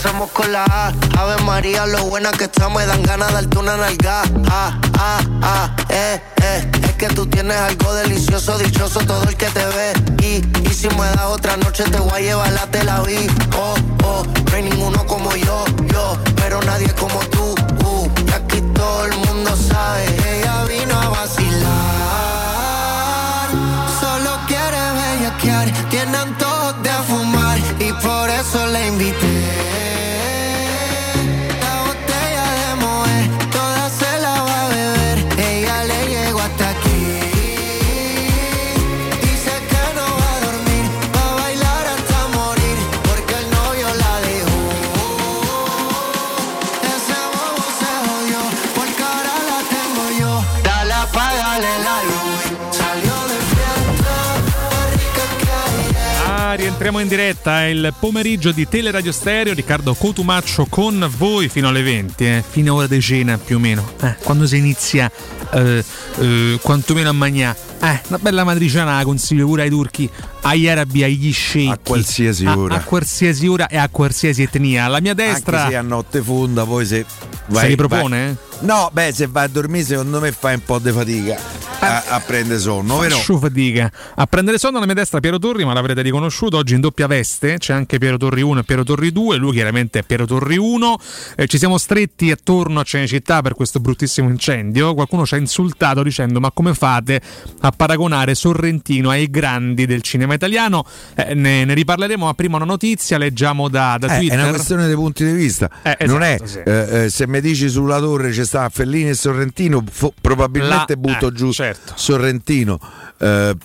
Empezamos 0.00 0.30
con 0.30 0.50
la 0.50 0.64
A. 0.64 0.94
Ave 1.18 1.42
María, 1.42 1.84
lo 1.84 2.04
buena 2.04 2.30
que 2.30 2.44
está, 2.44 2.70
me 2.70 2.86
dan 2.86 3.02
ganas 3.02 3.28
de 3.28 3.34
darte 3.34 3.58
una 3.58 3.76
nalga. 3.76 4.22
Ah, 4.48 4.80
ah, 4.98 5.20
ah, 5.42 5.76
eh, 5.90 6.22
eh. 6.42 6.70
Es 6.84 6.92
que 6.94 7.08
tú 7.08 7.26
tienes 7.26 7.58
algo 7.58 7.94
delicioso, 7.94 8.56
dichoso 8.56 9.00
todo 9.00 9.24
el 9.24 9.36
que 9.36 9.50
te 9.50 9.62
ve. 9.66 9.92
Y, 10.22 10.42
y 10.66 10.72
si 10.72 10.88
me 10.88 11.04
das 11.04 11.26
otra 11.26 11.58
noche, 11.58 11.84
te 11.84 11.98
voy 11.98 12.12
a 12.12 12.20
llevar 12.20 12.50
la 12.52 12.66
Tel 12.68 12.88
Aviv. 12.88 13.30
Oh, 13.58 13.74
oh, 14.04 14.22
no 14.50 14.56
hay 14.56 14.62
ninguno 14.62 15.04
como 15.06 15.36
yo, 15.36 15.66
yo. 15.92 16.16
Pero 16.36 16.62
nadie 16.62 16.88
como 16.94 17.18
tú, 17.26 17.54
uh. 17.84 18.10
Y 18.26 18.32
aquí 18.32 18.62
todo 18.74 19.04
el 19.04 19.16
mundo 19.18 19.54
sabe. 19.54 20.06
Ella 20.38 20.64
vino 20.64 20.98
a 20.98 21.08
vacilar. 21.10 21.68
Solo 24.00 24.30
quiere 24.46 24.80
bellaquear, 24.98 25.70
tiene 25.90 26.16
antojos 26.16 26.82
de 26.82 26.92
fumar. 27.06 27.58
Y 27.78 27.92
por 27.92 28.30
eso 28.30 28.66
la 28.66 28.86
invité. 28.86 29.29
Rientriamo 56.90 57.00
in 57.00 57.24
diretta, 57.24 57.68
il 57.68 57.94
pomeriggio 58.00 58.50
di 58.50 58.66
Teleradio 58.66 59.12
Stereo, 59.12 59.54
Riccardo 59.54 59.94
Cotumaccio 59.94 60.66
con 60.68 61.08
voi 61.16 61.48
fino 61.48 61.68
alle 61.68 61.82
20, 61.82 62.24
eh, 62.24 62.42
fino 62.44 62.72
a 62.72 62.76
ora 62.78 62.86
di 62.88 63.00
cena 63.00 63.38
più 63.38 63.56
o 63.56 63.58
meno, 63.60 63.92
eh, 64.00 64.16
quando 64.24 64.44
si 64.44 64.56
inizia 64.56 65.08
eh, 65.52 65.84
eh, 66.18 66.58
quantomeno 66.62 67.08
a 67.08 67.12
mangiare. 67.12 67.56
Eh, 67.82 68.00
una 68.08 68.18
bella 68.18 68.44
matriciana 68.44 68.96
la 68.98 69.04
consiglio 69.04 69.46
pure 69.46 69.62
ai 69.62 69.70
turchi, 69.70 70.08
agli 70.42 70.68
arabi, 70.68 71.02
agli 71.02 71.32
sceicchi. 71.32 71.70
A 71.70 71.78
qualsiasi 71.82 72.44
ora. 72.46 72.74
A, 72.76 72.80
qualsiasi 72.80 73.46
ora 73.46 73.66
e 73.68 73.76
a 73.78 73.88
qualsiasi 73.88 74.42
etnia. 74.42 74.84
Alla 74.84 75.00
mia 75.00 75.14
destra... 75.14 75.60
Anche 75.62 75.70
se 75.72 75.76
a 75.78 75.82
notte 75.82 76.20
fonda, 76.22 76.64
poi 76.64 76.84
se 76.86 77.04
Se 77.50 77.66
ripropone? 77.66 78.24
vai- 78.26 78.48
No, 78.62 78.90
beh, 78.92 79.12
se 79.14 79.26
vai 79.26 79.44
a 79.46 79.48
dormire, 79.48 79.84
secondo 79.84 80.20
me 80.20 80.32
fai 80.32 80.54
un 80.56 80.62
po' 80.62 80.78
di 80.78 80.90
fatica. 80.92 81.38
a, 81.78 82.04
a 82.08 82.20
prendere 82.20 82.58
sonno, 82.60 82.98
vero? 82.98 83.16
Faccio 83.16 83.38
fatica. 83.38 83.90
A 84.16 84.26
prendere 84.26 84.58
sonno 84.58 84.76
alla 84.76 84.84
mia 84.84 84.94
destra 84.96 85.18
Piero 85.20 85.38
Torri, 85.38 85.64
ma 85.64 85.72
l'avrete 85.72 86.02
riconosciuto 86.02 86.58
oggi 86.58 86.74
in 86.74 86.80
doppia 86.82 87.06
veste. 87.06 87.56
C'è 87.56 87.72
anche 87.72 87.96
Piero 87.96 88.18
Torri 88.18 88.42
1 88.42 88.60
e 88.60 88.62
Piero 88.64 88.84
Torri 88.84 89.12
2. 89.12 89.36
Lui 89.38 89.52
chiaramente 89.54 90.00
è 90.00 90.02
Piero 90.02 90.26
Torri 90.26 90.58
1. 90.58 90.98
Eh, 91.36 91.46
ci 91.46 91.56
siamo 91.56 91.78
stretti 91.78 92.30
attorno 92.30 92.80
a 92.80 92.82
Cinecittà 92.82 93.40
per 93.40 93.54
questo 93.54 93.80
bruttissimo 93.80 94.28
incendio. 94.28 94.92
Qualcuno 94.92 95.24
ci 95.24 95.36
ha 95.36 95.38
insultato 95.40 96.02
dicendo: 96.02 96.38
Ma 96.40 96.50
come 96.52 96.74
fate 96.74 97.20
a 97.60 97.70
paragonare 97.72 98.34
Sorrentino 98.34 99.10
ai 99.10 99.28
grandi 99.28 99.86
del 99.86 100.02
cinema 100.02 100.34
italiano? 100.34 100.84
Eh, 101.16 101.34
ne, 101.34 101.64
ne 101.64 101.74
riparleremo, 101.74 102.26
ma 102.26 102.34
prima 102.34 102.56
una 102.56 102.64
notizia. 102.64 103.18
Leggiamo 103.18 103.68
da, 103.68 103.96
da 103.98 104.14
Eh, 104.14 104.18
Twitter. 104.18 104.38
è 104.38 104.42
una 104.42 104.50
questione 104.50 104.86
dei 104.86 104.94
punti 104.94 105.24
di 105.24 105.32
vista. 105.32 105.68
Eh, 105.82 106.06
non 106.06 106.22
è 106.22 106.34
esatto, 106.40 106.46
sì. 106.50 106.58
eh, 106.64 107.04
eh, 107.04 107.10
se 107.10 107.26
mi 107.26 107.40
dici 107.40 107.68
sulla 107.68 107.98
torre 107.98 108.30
c'è 108.30 108.44
sta 108.44 108.68
Fellini 108.68 109.08
e 109.10 109.14
Sorrentino, 109.14 109.82
fo- 109.90 110.12
probabilmente 110.20 110.94
La- 110.94 111.00
butto 111.00 111.32
giù 111.32 111.50
certo. 111.52 111.92
Sorrentino. 111.96 112.78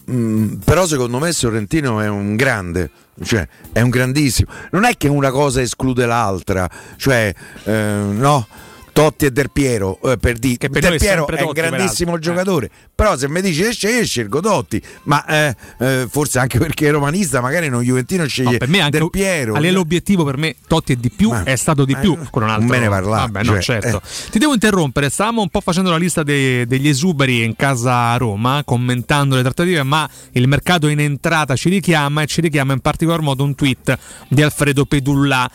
Mh, 0.06 0.56
però 0.66 0.86
secondo 0.86 1.20
me 1.20 1.32
Sorrentino 1.32 2.00
è 2.02 2.08
un 2.10 2.36
grande. 2.36 2.90
Cioè, 3.24 3.48
è 3.72 3.80
un 3.80 3.90
grandissimo. 3.90 4.52
Non 4.72 4.84
è 4.84 4.98
che 4.98 5.08
una 5.08 5.32
cosa 5.32 5.62
esclude 5.62 6.06
l'altra. 6.06 6.70
Cioè, 6.98 7.34
eh, 7.64 7.72
no. 7.72 8.46
Totti 8.96 9.26
e 9.26 9.32
Del 9.32 9.52
Piero, 9.52 10.00
eh, 10.04 10.16
per 10.18 10.38
dire 10.38 10.56
Che 10.56 10.70
per 10.70 10.82
Del 10.82 10.94
è 10.94 10.98
Piero 10.98 11.26
sempre 11.26 11.36
è 11.40 11.42
un 11.44 11.52
grandissimo 11.52 12.14
peraltro. 12.14 12.32
giocatore, 12.32 12.70
però 12.96 13.18
se 13.18 13.28
mi 13.28 13.42
dici 13.42 13.62
esce, 13.64 13.90
io 13.92 14.06
scelgo 14.06 14.40
Totti, 14.40 14.82
ma 15.04 15.26
eh, 15.26 15.56
eh, 15.80 16.08
forse 16.10 16.40
anche 16.40 16.58
perché 16.60 16.88
è 16.88 16.92
romanista, 16.92 17.42
magari 17.42 17.68
non 17.68 17.82
Juventino 17.82 18.26
sceglie 18.26 18.52
No, 18.52 18.58
per 18.58 18.70
me 18.70 18.80
anche 18.80 18.98
Del 19.00 19.10
Piero. 19.10 19.56
a 19.56 19.60
livello 19.60 19.82
obiettivo 19.82 20.24
per 20.24 20.38
me 20.38 20.56
Totti 20.66 20.94
è 20.94 20.96
di 20.96 21.10
più, 21.10 21.30
è 21.34 21.58
stato 21.58 21.84
di 21.84 21.92
ma 21.92 22.00
più 22.00 22.16
non- 22.16 22.28
con 22.32 22.44
un 22.44 22.50
altro. 22.50 22.68
non 22.68 22.72
me 22.72 22.80
ne 22.80 22.88
parlare, 22.88 23.30
Vabbè, 23.32 23.44
no, 23.46 23.52
cioè, 23.60 23.82
certo. 23.82 24.02
Ti 24.32 24.40
devo 24.40 24.54
interrompere, 24.54 25.10
stavamo 25.10 25.42
un 25.42 25.50
po' 25.50 25.60
facendo 25.60 25.90
la 25.90 25.98
lista 25.98 26.24
dei- 26.24 26.66
degli 26.66 26.88
esuberi 26.88 27.44
in 27.44 27.58
casa 27.58 28.12
a 28.12 28.16
Roma, 28.18 28.62
commentando 28.64 29.36
le 29.36 29.42
trattative, 29.42 29.84
ma 29.84 30.10
il 30.32 30.48
mercato 30.48 30.88
in 30.88 31.02
entrata 31.02 31.58
ci 31.58 31.68
richiama 31.68 32.22
e 32.22 32.28
ci 32.28 32.40
richiama 32.40 32.72
in 32.72 32.80
particolar 32.80 33.20
modo 33.20 33.44
un 33.44 33.56
tweet 33.56 33.98
di 34.30 34.42
Alfredo 34.42 34.86
Pedulla 34.86 35.52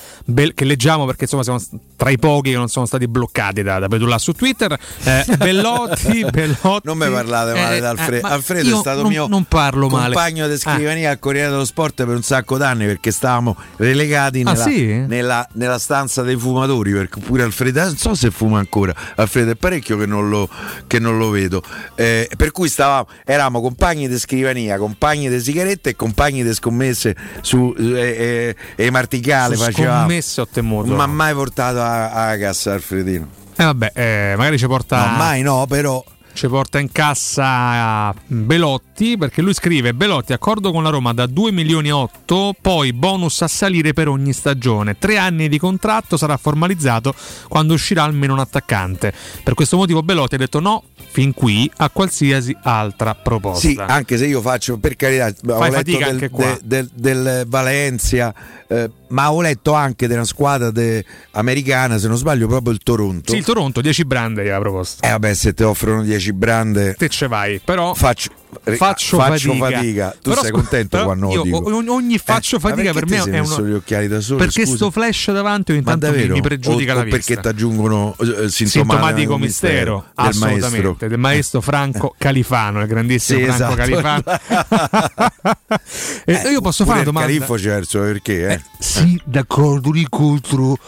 che 0.55 0.65
leggiamo 0.67 1.07
perché 1.07 1.23
insomma 1.25 1.43
siamo 1.43 1.59
tra 1.97 2.11
i 2.11 2.19
pochi 2.19 2.51
che 2.51 2.57
non 2.57 2.69
sono 2.69 2.85
stati 2.85 3.09
bloccati 3.09 3.29
da, 3.33 3.79
da 3.79 3.89
Pedulla 3.89 4.19
su 4.19 4.33
Twitter. 4.33 4.77
Eh, 5.05 5.25
Bellotti, 5.37 6.25
Bellotti. 6.31 6.81
Non 6.87 6.99
mi 6.99 7.09
parlate 7.11 7.53
male 7.59 7.77
Eh, 7.77 7.81
di 7.81 7.87
Alfredo. 7.87 8.27
eh, 8.27 8.31
Alfredo 8.31 8.77
è 8.77 8.81
stato 8.81 9.03
non- 9.03 9.11
mio 9.11 9.27
non 9.29 9.45
parlo 9.45 9.89
male. 9.89 10.15
compagno 10.15 10.47
di 10.47 10.55
Ah. 10.55 10.59
scrivania 10.59 11.11
al 11.11 11.19
Corriere 11.19 11.49
dello 11.51 11.65
Sport 11.65 12.05
per 12.05 12.09
un 12.15 12.23
sacco 12.23 12.57
d'anni 12.59 12.87
perché 12.87 13.11
stavamo 13.11 13.57
relegati 13.77 14.41
Ah, 14.45 14.53
nella, 14.53 14.65
sì? 14.65 14.87
nella- 15.07 15.49
nella 15.55 15.79
stanza 15.79 16.23
dei 16.23 16.37
fumatori. 16.37 16.93
Perché 16.93 17.21
pure 17.21 17.43
Alfredo, 17.45 17.83
non 17.83 17.97
so 17.97 18.15
se 18.15 18.31
fuma 18.31 18.59
ancora. 18.59 18.95
Alfredo 19.17 19.53
è 19.53 19.55
parecchio 19.57 19.97
che 19.97 20.07
non 20.07 20.29
lo, 20.29 20.49
che 20.87 20.99
non 20.99 21.19
lo 21.19 21.31
vedo. 21.31 21.63
Eh, 21.95 22.29
per 22.37 22.51
cui 22.53 22.69
stavamo, 22.69 23.07
eravamo 23.25 23.61
compagni 23.61 24.09
di 24.09 24.19
scrivania, 24.19 24.77
compagni 24.77 25.29
di 25.29 25.41
sigarette 25.41 25.91
e 25.91 25.97
compagni 25.97 26.43
di 26.43 26.53
scommesse 26.55 27.15
su 27.41 27.75
eh, 27.79 28.55
eh, 28.77 28.85
e 28.85 28.91
Marticale. 28.91 29.57
Facevamo. 29.57 30.01
scommesse 30.01 30.41
ho 30.41 30.49
temuto. 30.49 30.87
Non 30.89 30.97
mi 30.97 31.03
ha 31.03 31.07
mai 31.07 31.35
portato 31.35 31.81
a, 31.81 32.11
a 32.31 32.37
cassa 32.39 32.73
Alfredino. 32.75 33.20
Eh, 33.61 33.65
vabbè, 33.65 33.93
eh, 33.95 34.35
magari 34.37 34.57
ci 34.59 34.67
porta. 34.67 35.11
No, 35.11 35.17
mai 35.19 35.43
no, 35.43 35.67
però. 35.69 36.03
Ci 36.33 36.47
porta 36.47 36.79
in 36.79 36.93
cassa 36.93 38.15
Belotti 38.25 39.17
perché 39.19 39.43
lui 39.43 39.53
scrive 39.53 39.93
Belotti 39.93 40.33
accordo 40.33 40.71
con 40.71 40.85
la 40.85 40.89
Roma 40.89 41.13
da 41.13 41.27
2 41.27 41.51
milioni 41.51 41.89
e 41.89 41.93
8 41.93 42.55
poi 42.61 42.93
bonus 42.93 43.43
a 43.43 43.49
salire 43.49 43.93
per 43.93 44.07
ogni 44.07 44.33
stagione 44.33 44.97
tre 44.97 45.19
anni 45.19 45.49
di 45.49 45.59
contratto 45.59 46.17
sarà 46.17 46.37
formalizzato 46.37 47.13
quando 47.49 47.75
uscirà 47.75 48.05
almeno 48.05 48.35
un 48.35 48.39
attaccante 48.39 49.13
per 49.43 49.55
questo 49.55 49.77
motivo 49.77 50.05
Belotti 50.05 50.37
ha 50.37 50.39
detto 50.39 50.61
no 50.61 50.85
fin 51.11 51.35
qui 51.35 51.69
a 51.79 51.91
qualsiasi 51.91 52.57
altra 52.63 53.17
proposta 53.17 53.67
Sì, 53.69 53.77
anche 53.85 54.17
se 54.17 54.27
io 54.27 54.41
faccio 54.41 54.79
per 54.79 54.95
carità, 54.95 55.35
ho 55.49 55.59
letto 55.69 55.99
del, 55.99 56.31
de- 56.31 56.61
del- 56.63 56.91
del 56.95 57.45
Valencia, 57.49 58.33
eh, 58.69 58.89
ma 59.11 59.33
ho 59.33 59.41
letto 59.41 59.73
anche 59.73 60.07
della 60.07 60.25
squadra 60.25 60.71
de- 60.71 61.05
americana, 61.33 61.99
se 61.99 62.09
non 62.09 62.17
sbaglio, 62.17 62.47
proprio 62.47 62.73
il 62.73 62.81
Toronto. 62.83 63.33
Sì, 63.33 63.39
il 63.39 63.45
Toronto 63.45 63.81
10 63.81 64.05
brande 64.05 64.43
gli 64.43 64.47
aveva 64.47 64.61
proposto 64.61 65.05
Eh 65.07 65.11
vabbè, 65.11 65.35
se 65.35 65.55
ti 65.55 65.63
offrono 65.63 66.03
10 66.03 66.33
brande, 66.33 66.95
te 66.95 67.09
ce 67.09 67.29
vai 67.29 67.61
però 67.63 67.95
faccio, 67.95 68.31
eh, 68.65 68.77
faccio, 68.77 69.19
fatica. 69.19 70.15
Tu 70.21 70.31
Però 70.31 70.43
sei 70.43 70.51
contento 70.51 70.89
però 70.91 71.05
quando 71.05 71.31
io 71.33 71.43
dico? 71.43 71.63
ogni 71.93 72.19
faccio 72.19 72.57
Eh, 72.57 72.61
fatica 72.61 72.93
per 72.93 73.07
me 73.07 73.17
è 73.23 73.39
uno 73.39 73.61
gli 73.67 73.73
occhiali 73.73 74.09
da 74.09 74.21
solo, 74.21 74.39
perché 74.39 74.63
scusa? 74.65 74.77
sto 74.77 74.91
flash 74.91 75.31
davanti 75.33 75.73
ogni 75.73 75.83
tanto 75.83 76.07
mi, 76.07 76.13
davvero? 76.13 76.35
mi 76.35 76.41
pregiudica 76.41 76.93
O- 76.93 76.95
la 76.97 77.01
o 77.01 77.05
vista 77.05 77.19
perché 77.19 77.41
ti 77.43 77.49
aggiungono 77.49 78.17
eh, 78.19 78.25
sintomatico, 78.49 78.49
sintomatico 78.49 79.39
mistero, 79.39 80.05
del 80.15 80.27
assolutamente 80.27 80.69
maestro. 80.81 81.09
del 81.09 81.19
maestro 81.19 81.61
Franco 81.61 82.15
Califano 82.19 82.81
il 82.81 82.87
grandissimo 82.87 83.39
Sì, 83.39 83.45
Franco 83.45 83.63
esatto. 83.63 83.75
Califano 83.77 84.23
e 86.25 86.51
io 86.51 86.61
posso 86.61 86.85
fare 86.85 86.97
una 86.99 87.05
domanda 87.05 87.29
califfo 87.29 87.59
certo, 87.59 88.01
perché? 88.01 88.49
Eh? 88.49 88.61
sì 88.79 89.21
d'accordo 89.25 89.91
ricontro 89.93 90.79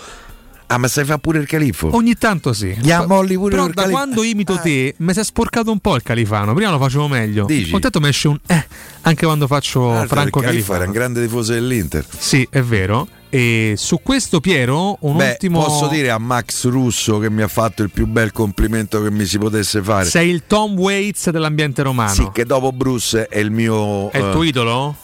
Ah, 0.72 0.78
ma 0.78 0.88
sai 0.88 1.04
fa 1.04 1.18
pure 1.18 1.38
il 1.38 1.46
califfo? 1.46 1.94
ogni 1.94 2.14
tanto 2.16 2.52
sì 2.52 2.74
Gli 2.78 2.90
ammolli 2.90 3.34
pure 3.36 3.50
però 3.50 3.66
il 3.66 3.72
da 3.74 3.82
calif- 3.82 3.96
quando 3.98 4.22
imito 4.22 4.58
te 4.58 4.94
mi 4.98 5.12
si 5.12 5.20
è 5.20 5.24
sporcato 5.24 5.70
un 5.70 5.78
po' 5.80 5.94
il 5.96 6.02
Califano 6.02 6.54
prima 6.54 6.70
lo 6.70 6.78
facevo 6.78 7.08
meglio 7.08 7.44
Dici? 7.44 7.78
tanto 7.78 8.00
mi 8.00 8.08
esce 8.08 8.28
un 8.28 8.38
eh 8.46 8.64
anche 9.02 9.24
quando 9.26 9.46
faccio 9.46 9.92
Ah, 9.92 10.06
Franco 10.06 10.38
il 10.40 10.44
Califano 10.46 10.78
era 10.80 10.86
un 10.86 10.92
grande 10.92 11.22
tifoso 11.22 11.52
dell'Inter. 11.52 12.04
sì 12.16 12.46
è 12.50 12.62
vero 12.62 13.06
e 13.28 13.74
su 13.76 14.00
questo 14.02 14.40
Piero 14.40 14.96
un 15.00 15.16
Beh, 15.16 15.30
ultimo 15.30 15.62
posso 15.64 15.86
dire 15.88 16.10
a 16.10 16.18
Max 16.18 16.66
Russo 16.68 17.18
che 17.18 17.30
mi 17.30 17.40
ha 17.42 17.48
fatto 17.48 17.82
il 17.82 17.90
più 17.90 18.06
bel 18.06 18.30
complimento 18.30 19.02
che 19.02 19.10
mi 19.10 19.24
si 19.24 19.38
potesse 19.38 19.82
fare. 19.82 20.04
sei 20.04 20.28
il 20.30 20.42
Tom 20.46 20.78
Waits 20.78 21.30
dell'ambiente 21.30 21.82
romano 21.82 22.12
Sì, 22.12 22.28
che 22.32 22.44
dopo 22.44 22.72
Bruce 22.72 23.26
è 23.28 23.38
il 23.38 23.50
mio 23.50 24.10
è 24.10 24.18
il 24.18 24.30
tuo 24.32 24.42
eh, 24.42 24.46
idolo? 24.48 24.96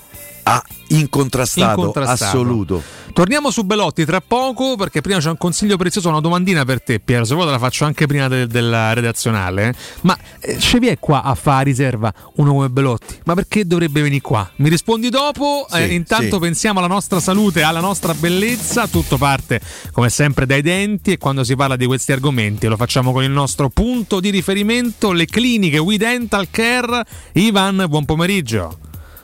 Ah, 0.55 0.63
incontrastato, 0.89 1.81
Incontrastato. 1.81 2.25
assoluto. 2.25 2.83
Torniamo 3.13 3.51
su 3.51 3.65
Belotti 3.65 4.05
tra 4.05 4.21
poco 4.21 4.77
perché 4.77 5.01
prima 5.01 5.19
c'è 5.19 5.29
un 5.31 5.37
consiglio 5.39 5.77
prezioso, 5.77 6.09
una 6.09 6.21
domandina 6.21 6.65
per 6.65 6.81
te 6.83 7.01
Piero, 7.01 7.25
se 7.25 7.35
vuoi 7.35 7.47
te 7.47 7.53
la 7.53 7.59
faccio 7.59 7.85
anche 7.85 8.07
prima 8.07 8.29
del- 8.29 8.47
della 8.47 8.93
redazionale. 8.93 9.75
Ma 10.03 10.17
eh, 10.41 10.59
ce 10.59 10.79
vi 10.79 10.87
è 10.87 10.99
qua 11.01 11.23
a 11.25 11.35
fare 11.35 11.65
riserva 11.65 12.13
uno 12.37 12.53
come 12.53 12.71
Belotti? 12.71 13.19
Ma 13.25 13.35
perché 13.35 13.67
dovrebbe 13.67 14.03
venire 14.03 14.21
qua? 14.21 14.49
Mi 14.57 14.69
rispondi 14.69 15.09
dopo, 15.09 15.67
Sì, 15.69 15.79
Eh, 15.79 15.95
intanto 15.95 16.37
sì. 16.37 16.41
pensiamo 16.41 16.79
alla 16.79 16.89
nostra 16.89 17.19
salute, 17.19 17.63
alla 17.63 17.81
nostra 17.81 18.15
bellezza, 18.15 18.87
tutto 18.87 19.17
parte 19.19 19.61
come 19.93 20.11
sempre 20.11 20.47
dai 20.47 20.63
denti 20.63 21.13
e 21.13 21.19
quando 21.19 21.43
si 21.43 21.57
parla 21.57 21.75
di 21.77 21.87
questi 21.87 22.13
argomenti 22.13 22.67
lo 22.69 22.77
facciamo 22.77 23.11
con 23.13 23.25
il 23.25 23.31
nostro 23.31 23.69
punto 23.69 24.21
di 24.21 24.31
riferimento, 24.31 25.11
le 25.13 25.27
cliniche 25.27 25.79
We 25.79 25.97
Dental 25.97 26.47
Care. 26.51 27.05
Ivan, 27.33 27.85
buon 27.89 28.05
pomeriggio. 28.05 28.79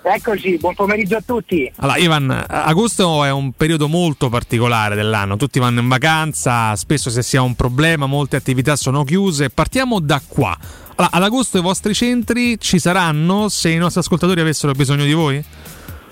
Eccoci, 0.07 0.59
buon 0.59 0.75
pomeriggio 0.75 1.17
a 1.17 1.23
tutti. 1.25 1.73
Allora, 1.77 1.97
Ivan, 1.97 2.45
agosto 2.47 3.25
è 3.25 3.31
un 3.31 3.53
periodo 3.53 3.89
molto 3.89 4.29
particolare 4.29 4.95
dell'anno, 4.95 5.37
tutti 5.37 5.59
vanno 5.59 5.81
in 5.81 5.89
vacanza, 5.89 6.77
spesso 6.77 7.09
se 7.09 7.23
si 7.23 7.39
ha 7.39 7.43
un 7.43 7.55
problema 7.55 8.05
molte 8.05 8.37
attività 8.37 8.77
sono 8.77 9.03
chiuse. 9.03 9.49
Partiamo 9.49 10.01
da 10.01 10.21
qua. 10.27 10.55
Allora, 10.97 11.17
ad 11.17 11.23
agosto 11.23 11.57
i 11.57 11.63
vostri 11.63 11.95
centri 11.95 12.61
ci 12.61 12.79
saranno 12.79 13.49
se 13.49 13.71
i 13.71 13.79
nostri 13.79 14.01
ascoltatori 14.01 14.43
avessero 14.43 14.73
bisogno 14.73 15.05
di 15.05 15.15
voi? 15.15 15.43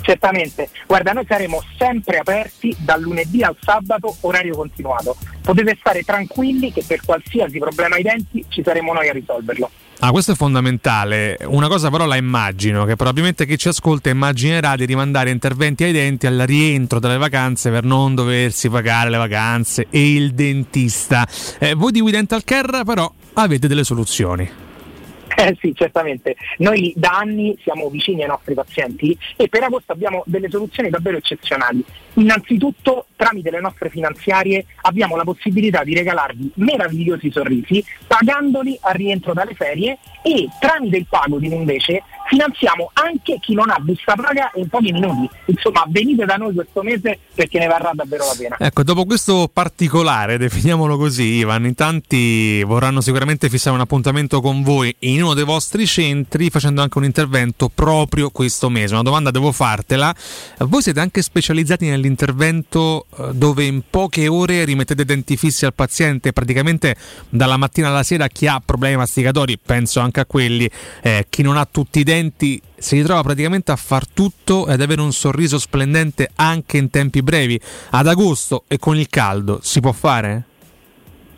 Certamente, 0.00 0.70
guarda, 0.86 1.12
noi 1.12 1.26
saremo 1.28 1.62
sempre 1.76 2.16
aperti 2.16 2.74
dal 2.78 3.02
lunedì 3.02 3.42
al 3.42 3.56
sabato, 3.60 4.16
orario 4.20 4.56
continuato. 4.56 5.16
Potete 5.42 5.76
stare 5.78 6.02
tranquilli 6.02 6.72
che 6.72 6.82
per 6.84 7.02
qualsiasi 7.04 7.58
problema 7.58 7.96
ai 7.96 8.02
denti 8.02 8.42
ci 8.48 8.62
saremo 8.64 8.94
noi 8.94 9.10
a 9.10 9.12
risolverlo. 9.12 9.70
Ah, 10.04 10.10
questo 10.10 10.32
è 10.32 10.34
fondamentale. 10.34 11.38
Una 11.44 11.68
cosa 11.68 11.88
però 11.88 12.06
la 12.06 12.16
immagino, 12.16 12.84
che 12.84 12.96
probabilmente 12.96 13.46
chi 13.46 13.56
ci 13.56 13.68
ascolta 13.68 14.10
immaginerà 14.10 14.74
di 14.74 14.84
rimandare 14.84 15.30
interventi 15.30 15.84
ai 15.84 15.92
denti 15.92 16.26
al 16.26 16.42
rientro 16.44 16.98
dalle 16.98 17.18
vacanze 17.18 17.70
per 17.70 17.84
non 17.84 18.16
doversi 18.16 18.68
pagare 18.68 19.10
le 19.10 19.18
vacanze 19.18 19.86
e 19.90 20.14
il 20.14 20.34
dentista. 20.34 21.24
Eh, 21.60 21.74
voi 21.74 21.92
di 21.92 22.00
We 22.00 22.10
Dental 22.10 22.42
Care 22.42 22.82
però 22.82 23.12
avete 23.34 23.68
delle 23.68 23.84
soluzioni. 23.84 24.61
Eh 25.42 25.56
sì, 25.58 25.74
certamente. 25.74 26.36
Noi 26.58 26.92
da 26.94 27.18
anni 27.18 27.58
siamo 27.62 27.88
vicini 27.88 28.22
ai 28.22 28.28
nostri 28.28 28.54
pazienti 28.54 29.18
e 29.36 29.48
per 29.48 29.64
agosto 29.64 29.90
abbiamo 29.90 30.22
delle 30.26 30.48
soluzioni 30.48 30.88
davvero 30.88 31.16
eccezionali. 31.16 31.84
Innanzitutto, 32.14 33.06
tramite 33.16 33.50
le 33.50 33.60
nostre 33.60 33.90
finanziarie 33.90 34.64
abbiamo 34.82 35.16
la 35.16 35.24
possibilità 35.24 35.82
di 35.82 35.94
regalarvi 35.94 36.52
meravigliosi 36.56 37.32
sorrisi 37.32 37.84
pagandoli 38.06 38.78
al 38.82 38.94
rientro 38.94 39.32
dalle 39.32 39.54
ferie 39.54 39.98
e 40.22 40.48
tramite 40.58 40.96
il 40.98 41.06
Pagodin 41.08 41.52
invece 41.52 42.02
finanziamo 42.32 42.90
anche 42.94 43.38
chi 43.40 43.54
non 43.54 43.68
ha 43.68 43.78
busta 43.78 44.14
paga 44.14 44.50
in 44.54 44.68
pochi 44.68 44.92
minuti. 44.92 45.28
Insomma, 45.46 45.84
venite 45.88 46.24
da 46.24 46.36
noi 46.36 46.54
questo 46.54 46.82
mese 46.82 47.18
perché 47.34 47.58
ne 47.58 47.66
varrà 47.66 47.90
davvero 47.92 48.24
la 48.24 48.34
pena. 48.36 48.56
Ecco, 48.58 48.82
dopo 48.82 49.04
questo 49.04 49.50
particolare, 49.52 50.38
definiamolo 50.38 50.96
così, 50.96 51.24
Ivan, 51.34 51.66
in 51.66 51.74
tanti 51.74 52.62
vorranno 52.62 53.02
sicuramente 53.02 53.50
fissare 53.50 53.74
un 53.74 53.82
appuntamento 53.82 54.40
con 54.40 54.62
voi 54.62 54.94
in 55.00 55.22
uno 55.22 55.34
dei 55.34 55.44
vostri 55.44 55.86
centri 55.86 56.48
facendo 56.48 56.80
anche 56.80 56.96
un 56.96 57.04
intervento 57.04 57.68
proprio 57.68 58.30
questo 58.30 58.70
mese. 58.70 58.94
Una 58.94 59.02
domanda 59.02 59.30
devo 59.30 59.52
fartela. 59.52 60.14
Voi 60.58 60.80
siete 60.80 61.00
anche 61.00 61.20
specializzati 61.20 61.86
nell'intervento 61.88 63.06
eh, 63.18 63.32
dove 63.32 63.64
in 63.64 63.82
poche 63.90 64.28
ore 64.28 64.64
rimettete 64.64 65.04
denti 65.04 65.36
fissi 65.36 65.66
al 65.66 65.74
paziente, 65.74 66.32
praticamente 66.32 66.96
dalla 67.28 67.58
mattina 67.58 67.88
alla 67.88 68.02
sera 68.02 68.28
chi 68.28 68.46
ha 68.46 68.62
problemi 68.64 68.96
masticatori, 68.96 69.58
penso 69.58 70.00
anche 70.00 70.11
a 70.20 70.26
quelli, 70.26 70.68
eh, 71.02 71.26
chi 71.28 71.42
non 71.42 71.56
ha 71.56 71.66
tutti 71.70 72.00
i 72.00 72.04
denti 72.04 72.60
si 72.76 72.96
ritrova 72.96 73.22
praticamente 73.22 73.72
a 73.72 73.76
far 73.76 74.06
tutto 74.06 74.66
ed 74.66 74.80
avere 74.80 75.00
un 75.00 75.12
sorriso 75.12 75.58
splendente 75.58 76.30
anche 76.34 76.76
in 76.78 76.90
tempi 76.90 77.22
brevi. 77.22 77.60
Ad 77.90 78.06
agosto 78.06 78.64
e 78.68 78.78
con 78.78 78.96
il 78.96 79.08
caldo 79.08 79.60
si 79.62 79.80
può 79.80 79.92
fare? 79.92 80.46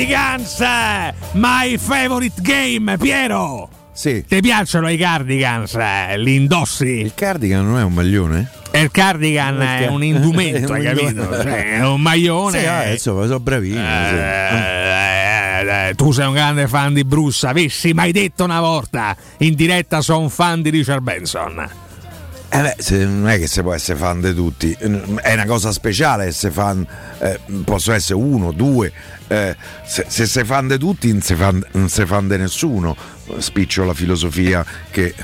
The 0.00 0.06
Cardigans, 0.06 0.58
my 1.34 1.76
favorite 1.76 2.40
game, 2.40 2.96
Piero. 2.96 3.68
Sì. 3.92 4.24
Ti 4.26 4.40
piacciono 4.40 4.88
i 4.88 4.96
cardigans? 4.96 5.76
Li 6.16 6.36
indossi? 6.36 7.02
Il 7.02 7.12
cardigan 7.14 7.66
non 7.66 7.78
è 7.78 7.82
un 7.82 7.92
maglione? 7.92 8.50
E 8.70 8.80
il 8.80 8.90
cardigan 8.90 9.60
è 9.60 9.88
un 9.88 10.02
indumento, 10.08 10.72
hai 10.72 10.84
capito? 10.84 11.30
Cioè, 11.42 11.80
è 11.80 11.86
un 11.86 12.00
maglione. 12.00 12.60
Sì, 12.60 12.64
eh, 12.64 12.92
insomma, 12.92 13.26
sono 13.26 13.40
bravino. 13.40 13.78
Eh, 15.68 15.92
tu 15.96 16.12
sei 16.12 16.28
un 16.28 16.32
grande 16.32 16.66
fan 16.66 16.94
di 16.94 17.04
Bruce, 17.04 17.46
avessi 17.46 17.92
mai 17.92 18.12
detto 18.12 18.44
una 18.44 18.60
volta 18.60 19.14
in 19.40 19.54
diretta 19.54 20.00
sono 20.00 20.20
un 20.20 20.30
fan 20.30 20.62
di 20.62 20.70
Richard 20.70 21.02
Benson. 21.02 21.68
Eh 22.52 22.62
beh, 22.62 22.76
se- 22.78 23.04
non 23.04 23.28
è 23.28 23.38
che 23.38 23.46
si 23.46 23.60
può 23.60 23.74
essere 23.74 23.98
fan 23.98 24.20
di 24.22 24.34
tutti, 24.34 24.74
è 24.76 25.32
una 25.34 25.44
cosa 25.44 25.70
speciale 25.70 26.24
essere 26.24 26.52
fan, 26.52 26.84
eh, 27.18 27.38
possono 27.64 27.94
essere 27.94 28.14
uno, 28.14 28.50
due, 28.50 28.92
eh, 29.30 29.56
se, 29.84 30.06
se 30.08 30.26
sei 30.26 30.44
fan 30.44 30.66
di 30.66 30.76
tutti 30.76 31.10
non 31.12 31.22
sei 31.22 31.36
fan, 31.36 31.64
non 31.72 31.88
nessuno, 32.36 32.96
spiccio 33.38 33.84
la 33.84 33.94
filosofia 33.94 34.66
che 34.90 35.14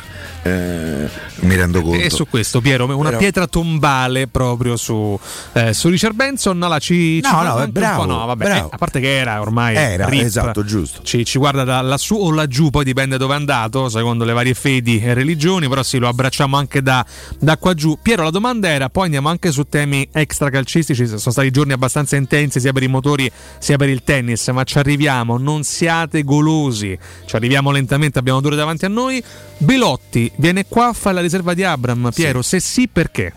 eh, 0.47 1.09
mi 1.41 1.55
rendo 1.57 1.81
conto. 1.83 1.99
E 2.03 2.11
su 2.11 2.27
questo, 2.29 2.61
Piero, 2.61 2.85
una 2.85 3.09
Però- 3.09 3.19
pietra 3.19 3.47
tombale 3.47 4.27
proprio 4.29 4.77
su, 4.77 5.19
eh, 5.53 5.73
su 5.73 5.89
Richard 5.89 6.15
Benson. 6.15 6.59
La 6.59 6.79
ci, 6.79 7.21
No, 7.23 7.29
ci 7.29 7.35
no, 7.45 7.59
è 7.63 7.67
bravo, 7.69 8.05
no, 8.05 8.27
vabbè, 8.27 8.45
bravo. 8.45 8.71
eh, 8.71 8.75
a 8.75 8.77
parte 8.79 9.01
che 9.01 9.17
era 9.17 9.41
ormai 9.41 9.75
Era, 9.77 10.07
rip, 10.09 10.23
esatto, 10.23 10.65
giusto. 10.65 11.03
Ci, 11.03 11.25
ci 11.25 11.39
guarda 11.39 11.65
da 11.65 11.81
lassù 11.81 12.15
o 12.17 12.31
laggiù, 12.31 12.71
poi 12.71 12.85
dipende 12.85 13.17
dove 13.19 13.35
è 13.35 13.37
andato, 13.37 13.89
secondo 13.89 14.25
le 14.25 14.33
varie 14.33 14.55
fedi 14.55 15.01
e 15.01 15.15
religioni. 15.15 15.69
Però 15.69 15.83
sì, 15.83 15.99
lo 15.99 16.09
abbracciamo 16.09 16.57
anche 16.57 16.83
da, 16.83 17.05
da 17.39 17.57
qua 17.59 17.75
giù. 17.75 17.99
Piero, 18.01 18.23
la 18.23 18.31
domanda 18.31 18.69
era: 18.69 18.89
poi 18.89 19.05
andiamo 19.05 19.29
anche 19.29 19.51
su 19.53 19.65
temi 19.65 20.09
extra 20.13 20.51
calcistici. 20.51 21.07
Sono 21.07 21.19
stati 21.19 21.51
giorni 21.51 21.73
abbastanza 21.73 22.17
intensi 22.17 22.61
sia 22.61 22.73
per 22.73 22.83
i 22.83 22.89
motori 22.89 23.31
sia 23.59 23.77
per 23.77 23.89
il 23.89 24.03
tennis, 24.05 24.47
ma 24.49 24.65
ci 24.65 24.79
arriviamo. 24.79 25.39
Non 25.39 25.63
siate 25.65 26.23
golosi, 26.23 26.99
ci 27.27 27.37
arriviamo 27.37 27.71
lentamente. 27.71 28.19
Abbiamo 28.19 28.41
due 28.41 28.57
davanti 28.57 28.85
a 28.85 28.89
noi. 28.89 29.23
Belotti 29.59 30.31
viene 30.37 30.67
qua 30.67 30.89
a 30.89 30.93
fare 30.93 31.17
la 31.17 31.21
riserva 31.21 31.55
di 31.55 31.65
Abram. 31.65 32.11
Piero, 32.15 32.43
se 32.43 32.61
sì, 32.61 32.89
perché? 32.89 33.33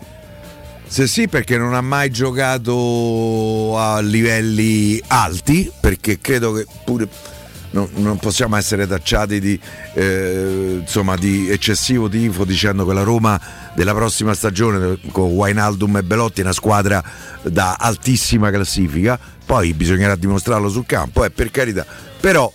Se 0.86 1.06
sì, 1.06 1.28
perché 1.28 1.56
non 1.56 1.74
ha 1.74 1.80
mai 1.80 2.10
giocato 2.10 3.78
a 3.78 4.00
livelli 4.00 5.00
alti, 5.06 5.70
perché 5.80 6.18
credo 6.20 6.52
che 6.52 6.66
pure 6.84 7.08
non, 7.70 7.88
non 7.94 8.18
possiamo 8.18 8.56
essere 8.56 8.86
tacciati 8.86 9.38
di, 9.38 9.58
eh, 9.94 10.78
insomma, 10.80 11.16
di 11.16 11.48
eccessivo 11.48 12.08
tifo 12.08 12.44
dicendo 12.44 12.84
che 12.84 12.92
la 12.92 13.02
Roma 13.02 13.40
della 13.74 13.94
prossima 13.94 14.34
stagione 14.34 14.98
con 15.12 15.30
Wijnaldum 15.30 15.98
e 15.98 16.02
Belotti 16.02 16.40
è 16.40 16.44
una 16.44 16.52
squadra 16.52 17.02
da 17.42 17.76
altissima 17.78 18.50
classifica, 18.50 19.18
poi 19.46 19.72
bisognerà 19.74 20.16
dimostrarlo 20.16 20.68
sul 20.68 20.86
campo, 20.86 21.24
eh, 21.24 21.30
per 21.30 21.50
carità, 21.50 21.86
però 22.18 22.52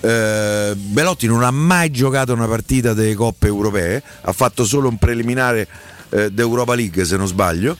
eh, 0.00 0.72
Belotti 0.76 1.26
non 1.26 1.42
ha 1.42 1.50
mai 1.50 1.90
giocato 1.90 2.32
una 2.32 2.46
partita 2.46 2.92
delle 2.94 3.14
coppe 3.14 3.46
europee, 3.46 4.02
ha 4.22 4.32
fatto 4.32 4.64
solo 4.64 4.88
un 4.88 4.96
preliminare 4.98 5.66
eh, 6.10 6.30
d'Europa 6.30 6.74
League 6.74 7.04
se 7.04 7.16
non 7.16 7.26
sbaglio. 7.26 7.76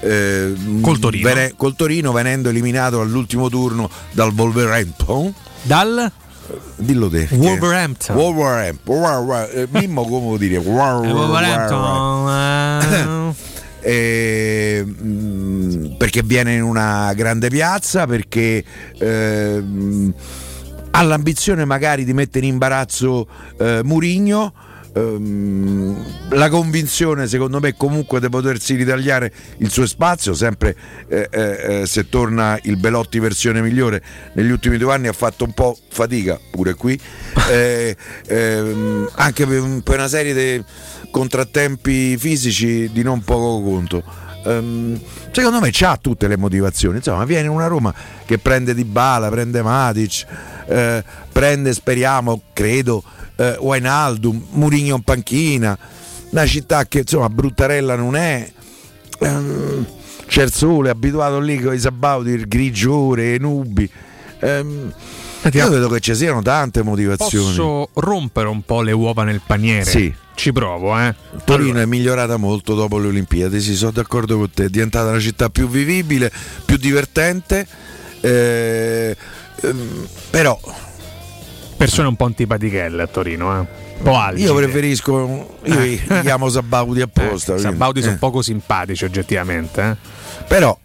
eh, 0.00 0.52
Col 0.80 0.98
Torino. 0.98 1.28
vene- 1.28 1.54
col 1.56 1.74
Torino 1.76 2.12
venendo 2.12 2.48
eliminato 2.50 3.00
all'ultimo 3.00 3.48
turno 3.48 3.88
dal 4.12 4.32
Wolverhampton. 4.32 5.32
Dal? 5.62 6.10
Dillo 6.76 7.08
te. 7.08 7.26
Wolverhampton. 7.30 8.16
Wolverhampton. 8.16 8.96
Wolver- 8.96 9.56
eh, 9.56 9.66
Mimmo 9.70 10.04
come 10.04 10.20
vuol 10.20 10.38
dire? 10.38 10.58
Wolverhampton, 10.58 13.34
Eh, 13.86 14.82
mm, 14.82 15.96
perché 15.98 16.22
viene 16.22 16.54
in 16.54 16.62
una 16.62 17.12
grande 17.14 17.50
piazza, 17.50 18.06
perché 18.06 18.64
ehm, 18.98 20.10
ha 20.96 21.02
l'ambizione 21.02 21.64
magari 21.64 22.04
di 22.04 22.12
mettere 22.12 22.46
in 22.46 22.52
imbarazzo 22.52 23.26
eh, 23.58 23.80
Murigno. 23.82 24.52
ehm, 24.94 26.04
la 26.30 26.48
convinzione 26.48 27.26
secondo 27.26 27.58
me 27.58 27.74
comunque 27.76 28.20
di 28.20 28.28
potersi 28.28 28.76
ritagliare 28.76 29.32
il 29.58 29.70
suo 29.70 29.86
spazio 29.86 30.34
sempre 30.34 30.76
eh, 31.08 31.28
eh, 31.30 31.80
eh, 31.80 31.86
se 31.86 32.08
torna 32.08 32.58
il 32.62 32.76
Belotti 32.76 33.18
versione 33.18 33.60
migliore 33.60 34.00
negli 34.34 34.50
ultimi 34.50 34.76
due 34.76 34.92
anni 34.92 35.08
ha 35.08 35.12
fatto 35.12 35.44
un 35.44 35.52
po' 35.52 35.76
fatica 35.88 36.38
pure 36.52 36.74
qui 36.74 36.98
eh, 37.50 37.96
ehm, 38.26 39.10
anche 39.14 39.46
per, 39.46 39.80
per 39.82 39.98
una 39.98 40.08
serie 40.08 40.32
di 40.32 40.64
contrattempi 41.10 42.16
fisici 42.16 42.88
di 42.92 43.02
non 43.02 43.20
poco 43.22 43.60
conto 43.68 44.23
ehm, 44.44 45.00
secondo 45.30 45.60
me 45.60 45.70
c'ha 45.72 45.98
tutte 46.00 46.28
le 46.28 46.36
motivazioni. 46.36 46.98
Insomma, 46.98 47.24
viene 47.24 47.48
una 47.48 47.66
Roma 47.66 47.92
che 48.24 48.38
prende 48.38 48.74
Di 48.74 48.84
Bala, 48.84 49.28
prende 49.28 49.62
Matic, 49.62 50.26
eh, 50.66 51.04
prende, 51.32 51.72
speriamo, 51.72 52.42
credo, 52.52 53.02
eh, 53.36 53.56
Wijnaldum, 53.58 54.46
Murigno 54.50 54.96
in 54.96 55.02
panchina, 55.02 55.76
una 56.30 56.46
città 56.46 56.86
che 56.86 57.00
insomma 57.00 57.28
bruttarella 57.28 57.96
non 57.96 58.16
è. 58.16 58.50
Ehm, 59.20 59.86
c'è 60.26 60.42
il 60.42 60.52
sole, 60.52 60.90
abituato 60.90 61.38
lì 61.38 61.60
con 61.60 61.74
i 61.74 61.78
sabauti, 61.78 62.30
il 62.30 62.48
grigiore, 62.48 63.34
i 63.34 63.38
nubi. 63.38 63.88
Ehm, 64.40 64.92
io 65.52 65.68
vedo 65.68 65.88
che 65.88 66.00
ci 66.00 66.14
siano 66.14 66.40
tante 66.42 66.82
motivazioni. 66.82 67.44
Posso 67.44 67.88
rompere 67.94 68.48
un 68.48 68.62
po' 68.62 68.80
le 68.80 68.92
uova 68.92 69.24
nel 69.24 69.42
paniere? 69.46 69.84
Sì. 69.84 70.14
Ci 70.34 70.52
provo, 70.52 70.98
eh. 70.98 71.14
Torino 71.44 71.78
è 71.80 71.86
migliorata 71.86 72.36
molto 72.36 72.74
dopo 72.74 72.98
le 72.98 73.06
Olimpiadi, 73.08 73.60
sì, 73.60 73.74
sono 73.76 73.92
d'accordo 73.92 74.36
con 74.36 74.50
te, 74.50 74.64
è 74.64 74.68
diventata 74.68 75.08
una 75.10 75.20
città 75.20 75.48
più 75.48 75.68
vivibile, 75.68 76.30
più 76.64 76.76
divertente, 76.76 77.66
eh, 78.20 79.16
ehm, 79.62 80.06
però 80.30 80.58
Persone 81.76 82.08
un 82.08 82.16
po' 82.16 82.24
antipatichelle 82.26 83.02
a 83.02 83.06
Torino, 83.06 83.60
eh. 83.60 83.82
Un 83.98 84.32
io 84.36 84.54
preferisco, 84.54 85.58
io 85.64 85.80
Eh. 85.80 86.20
chiamo 86.22 86.48
Sabauti 86.48 87.00
apposta. 87.00 87.52
Eh, 87.52 87.56
quindi, 87.56 87.62
Sabauti 87.62 88.00
sono 88.02 88.14
eh. 88.14 88.18
poco 88.18 88.42
simpatici 88.42 89.04
oggettivamente, 89.04 89.82
eh. 89.82 89.96
Però 90.46 90.76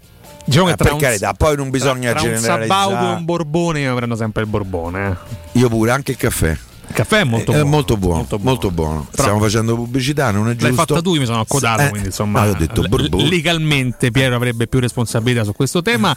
Diciamo 0.46 0.70
eh, 0.70 0.76
tra 0.76 0.86
per 0.86 0.94
un- 0.94 1.00
carità, 1.00 1.34
poi 1.34 1.56
non 1.56 1.70
bisogna 1.70 2.12
tra, 2.12 2.20
tra 2.22 2.30
un 2.30 2.36
generalizzare. 2.36 2.68
Sabaudo 2.68 3.12
e 3.12 3.16
un 3.18 3.26
Borbone 3.26 3.80
io 3.82 3.96
prendo 3.96 4.16
sempre 4.16 4.42
il 4.44 4.48
Borbone. 4.48 5.10
eh. 5.10 5.60
Io 5.60 5.70
pure, 5.70 5.92
anche 5.92 6.12
il 6.12 6.18
caffè. 6.18 6.58
Il 6.90 6.96
caffè 6.96 7.20
è 7.20 7.24
molto 7.24 7.52
È 7.52 7.56
buono. 7.56 7.70
molto 7.70 7.98
buono, 7.98 8.28
molto 8.40 8.72
buono. 8.72 9.08
Stiamo 9.12 9.40
facendo 9.40 9.76
pubblicità, 9.76 10.32
non 10.32 10.48
è 10.48 10.52
giusto. 10.52 10.66
L'hai 10.68 10.76
fatta 10.76 11.02
tu, 11.02 11.14
io 11.14 11.20
mi 11.22 11.26
sono 11.26 11.40
accodato, 11.40 11.84
Eh, 11.84 11.90
quindi 11.90 12.08
insomma, 12.08 12.42
ah, 12.42 12.50
ho 12.50 12.54
detto 12.54 12.82
Borbone. 12.82 13.30
legalmente 13.30 14.12
Piero 14.12 14.36
avrebbe 14.36 14.68
più 14.68 14.80
responsabilità 14.80 15.44
su 15.44 15.54
questo 15.54 15.82
tema. 15.82 16.16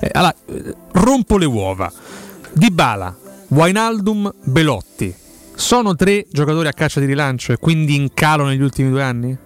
Eh, 0.00 0.08
allora, 0.12 0.34
eh, 0.46 0.74
rompo 0.92 1.36
le 1.36 1.44
uova. 1.44 1.92
Dybala, 2.52 3.16
Wijnaldum, 3.48 4.32
Belotti. 4.44 5.14
Sono 5.54 5.94
tre 5.94 6.26
giocatori 6.32 6.68
a 6.68 6.72
caccia 6.72 7.00
di 7.00 7.06
rilancio 7.06 7.52
e 7.52 7.58
quindi 7.58 7.94
in 7.94 8.12
calo 8.14 8.44
negli 8.44 8.62
ultimi 8.62 8.88
due 8.90 9.02
anni? 9.02 9.36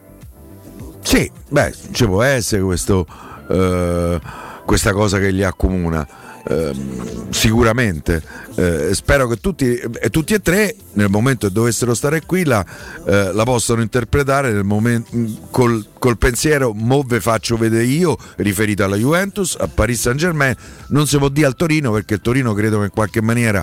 Sì, 1.01 1.31
beh, 1.49 1.75
ci 1.93 2.07
può 2.07 2.23
essere 2.23 2.63
questo, 2.63 3.07
eh, 3.51 4.21
questa 4.65 4.93
cosa 4.93 5.19
che 5.19 5.31
li 5.31 5.43
accomuna. 5.43 6.07
Ehm, 6.47 7.31
sicuramente. 7.31 8.23
Eh, 8.55 8.95
spero 8.95 9.27
che 9.27 9.37
tutti, 9.37 9.75
e 9.75 10.11
tutti 10.11 10.35
e 10.35 10.41
tre 10.41 10.75
nel 10.95 11.09
momento 11.09 11.47
che 11.47 11.53
dovessero 11.53 11.95
stare 11.95 12.23
qui 12.25 12.45
la, 12.45 12.65
eh, 13.07 13.33
la 13.33 13.45
possano 13.45 13.83
interpretare 13.83 14.63
momento, 14.63 15.11
col, 15.51 15.85
col 15.99 16.19
pensiero 16.19 16.73
mo 16.75 17.03
ve 17.07 17.21
faccio 17.21 17.57
vedere 17.57 17.85
io 17.85 18.17
riferito 18.37 18.83
alla 18.83 18.97
Juventus 18.97 19.57
a 19.59 19.69
Paris 19.69 20.01
Saint 20.01 20.19
Germain 20.19 20.55
non 20.89 21.07
si 21.07 21.19
può 21.19 21.29
dire 21.29 21.47
al 21.47 21.55
Torino 21.55 21.93
perché 21.93 22.15
il 22.15 22.21
Torino 22.21 22.53
credo 22.55 22.79
che 22.79 22.85
in 22.87 22.91
qualche 22.91 23.23
maniera 23.23 23.63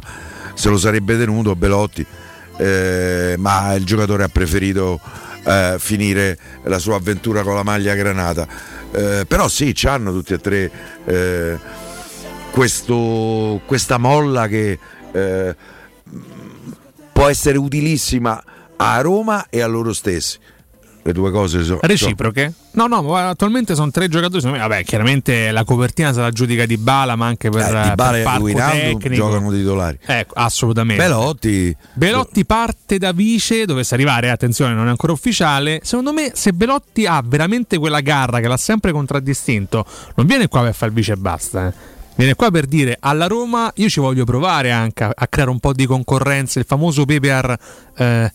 se 0.54 0.70
lo 0.70 0.78
sarebbe 0.78 1.18
tenuto 1.18 1.56
Belotti. 1.56 2.06
Eh, 2.58 3.36
ma 3.38 3.74
il 3.74 3.84
giocatore 3.84 4.24
ha 4.24 4.30
preferito 4.30 5.02
eh, 5.44 5.76
finire 5.78 6.38
la 6.64 6.80
sua 6.80 6.96
avventura 6.96 7.44
con 7.44 7.56
la 7.56 7.64
maglia 7.64 7.94
granata. 7.96 8.48
Eh, 8.92 9.26
però 9.28 9.48
sì, 9.48 9.76
hanno 9.84 10.12
tutti 10.12 10.34
e 10.34 10.40
tre 10.40 10.72
eh, 11.06 11.60
questo- 12.56 13.60
questa 13.66 13.98
molla 13.98 14.48
che 14.48 14.80
eh, 15.12 15.56
può 17.12 17.28
essere 17.28 17.58
utilissima 17.58 18.42
a 18.78 19.02
Roma 19.02 19.48
e 19.50 19.62
a 19.62 19.68
loro 19.68 19.92
stessi. 19.92 20.38
Le 21.04 21.12
due 21.14 21.30
cose 21.32 21.64
sono 21.64 21.80
Reciproche? 21.84 22.52
No, 22.72 22.88
no, 22.88 23.16
attualmente 23.16 23.76
sono 23.76 23.92
tre 23.92 24.08
giocatori. 24.08 24.42
secondo 24.42 24.58
me, 24.64 24.68
Vabbè, 24.68 24.84
chiaramente 24.86 25.52
la 25.52 25.64
copertina 25.64 26.12
se 26.14 26.20
la 26.22 26.32
giudica 26.32 26.66
di 26.66 26.78
Bala, 26.78 27.16
ma 27.16 27.28
anche 27.28 27.50
per, 27.50 27.62
Eh, 27.76 27.94
per 27.96 28.16
e 28.16 28.24
parco 28.24 28.44
Wijnaldum 28.44 29.00
tecnico. 29.00 29.14
giocano 29.14 29.52
titolari. 29.52 30.00
Ecco, 30.04 30.34
assolutamente. 30.36 31.04
Belotti 31.04 31.78
Belotti 31.94 32.46
parte 32.46 32.98
da 32.98 33.12
vice, 33.12 33.66
dovesse 33.66 33.94
arrivare, 33.94 34.28
eh, 34.28 34.32
attenzione, 34.32 34.74
non 34.74 34.88
è 34.88 34.90
ancora 34.90 35.12
ufficiale. 35.14 35.80
Secondo 35.84 36.12
me, 36.14 36.32
se 36.34 36.54
Belotti 36.54 37.06
ha 37.06 37.22
veramente 37.24 37.78
quella 37.78 38.00
garra 38.00 38.40
che 38.40 38.48
l'ha 38.48 38.58
sempre 38.58 38.92
contraddistinto, 38.92 39.86
non 40.16 40.26
viene 40.26 40.48
qua 40.48 40.62
per 40.64 40.74
fare 40.74 40.88
il 40.92 40.98
vice 40.98 41.12
e 41.12 41.18
basta. 41.18 41.68
eh. 41.68 41.94
Viene 42.16 42.34
qua 42.36 42.50
per 42.50 42.66
dire 42.66 42.98
alla 43.00 43.28
Roma 43.28 43.72
io 43.76 43.90
ci 43.90 44.00
voglio 44.00 44.24
provare 44.24 44.72
anche 44.72 45.04
a, 45.04 45.12
a 45.14 45.28
creare 45.28 45.52
un 45.52 45.60
po' 45.60 45.74
di 45.74 45.86
concorrenza, 45.86 46.60
il 46.60 46.66
famoso 46.68 47.04
PPR 47.06 47.56
eh, 47.98 48.32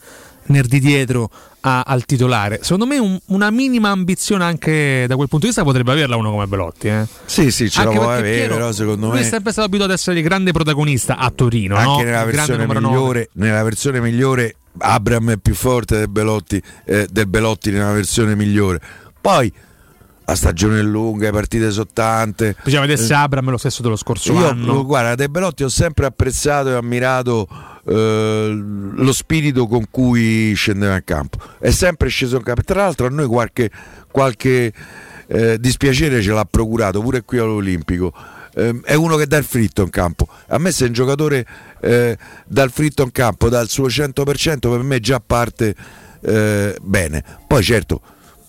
nel 0.46 0.66
di 0.66 0.80
dietro 0.80 1.30
a- 1.60 1.82
al 1.86 2.04
titolare. 2.04 2.58
Secondo 2.62 2.86
me 2.86 2.98
un- 2.98 3.18
una 3.26 3.50
minima 3.50 3.88
ambizione 3.90 4.44
anche 4.44 5.06
da 5.08 5.16
quel 5.16 5.28
punto 5.28 5.46
di 5.46 5.52
vista 5.52 5.62
potrebbe 5.62 5.92
averla 5.92 6.16
uno 6.16 6.30
come 6.30 6.46
Belotti. 6.46 6.88
Eh. 6.88 7.06
Sì, 7.24 7.50
sì, 7.50 7.70
ce 7.70 7.84
la 7.84 7.90
può 7.90 8.10
avere, 8.10 8.34
Piero, 8.36 8.54
però 8.54 8.72
secondo 8.72 9.06
lui 9.06 9.16
me 9.16 9.20
è 9.22 9.28
sempre 9.28 9.52
stato 9.52 9.66
abituato 9.68 9.92
ad 9.92 9.98
essere 9.98 10.18
il 10.18 10.24
grande 10.24 10.52
protagonista 10.52 11.16
a 11.16 11.30
Torino, 11.34 11.76
anche 11.76 12.02
no? 12.04 12.10
nella 12.10 12.24
versione 12.24 12.66
migliore, 12.66 13.28
nella 13.34 13.62
versione 13.62 14.00
migliore 14.00 14.54
Abram 14.78 15.32
è 15.32 15.36
più 15.38 15.54
forte 15.54 15.96
del 15.96 16.08
Belotti, 16.08 16.62
eh, 16.84 17.06
del 17.10 17.26
Belotti 17.28 17.70
nella 17.70 17.92
versione 17.92 18.34
migliore. 18.36 18.80
Poi 19.20 19.52
la 20.30 20.36
stagione 20.36 20.78
è 20.78 20.82
lunga, 20.82 21.26
le 21.26 21.32
partite 21.32 21.70
sono 21.72 21.88
tante. 21.92 22.54
Bisogna 22.62 22.82
vedere 22.82 23.02
se 23.02 23.14
Abram 23.14 23.48
è 23.48 23.50
lo 23.50 23.56
stesso 23.56 23.82
dello 23.82 23.96
scorso 23.96 24.32
Io, 24.32 24.48
anno. 24.48 24.84
guarda, 24.84 25.16
De 25.16 25.28
Belotti 25.28 25.64
ho 25.64 25.68
sempre 25.68 26.06
apprezzato 26.06 26.68
e 26.68 26.74
ammirato 26.74 27.48
eh, 27.84 28.48
lo 28.94 29.12
spirito 29.12 29.66
con 29.66 29.86
cui 29.90 30.52
scendeva 30.54 30.94
in 30.94 31.02
campo. 31.04 31.38
È 31.58 31.70
sempre 31.70 32.08
sceso 32.08 32.36
in 32.36 32.42
campo. 32.44 32.62
Tra 32.62 32.82
l'altro 32.82 33.06
a 33.06 33.10
noi 33.10 33.26
qualche, 33.26 33.70
qualche 34.10 34.72
eh, 35.26 35.58
dispiacere 35.58 36.22
ce 36.22 36.30
l'ha 36.30 36.46
procurato 36.48 37.00
pure 37.00 37.22
qui 37.22 37.38
all'Olimpico. 37.38 38.12
Eh, 38.54 38.80
è 38.84 38.94
uno 38.94 39.16
che 39.16 39.26
dà 39.26 39.36
il 39.36 39.44
fritto 39.44 39.82
in 39.82 39.90
campo. 39.90 40.28
A 40.48 40.58
me 40.58 40.70
se 40.70 40.84
un 40.84 40.92
giocatore 40.92 41.44
eh, 41.80 42.16
dà 42.46 42.62
il 42.62 42.70
fritto 42.70 43.02
in 43.02 43.10
campo, 43.10 43.48
dà 43.48 43.60
il 43.60 43.68
suo 43.68 43.88
100%, 43.88 44.58
per 44.60 44.82
me 44.82 45.00
già 45.00 45.20
parte 45.24 45.74
eh, 46.20 46.76
bene. 46.80 47.24
Poi 47.48 47.62
certo, 47.64 48.00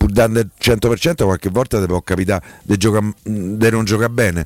pur 0.01 0.11
dando 0.11 0.39
il 0.39 0.49
100% 0.59 1.23
qualche 1.25 1.49
volta 1.51 1.79
ti 1.79 1.85
può 1.85 2.01
capitare 2.01 2.43
di 2.63 3.69
non 3.69 3.85
giocare 3.85 4.09
bene. 4.09 4.45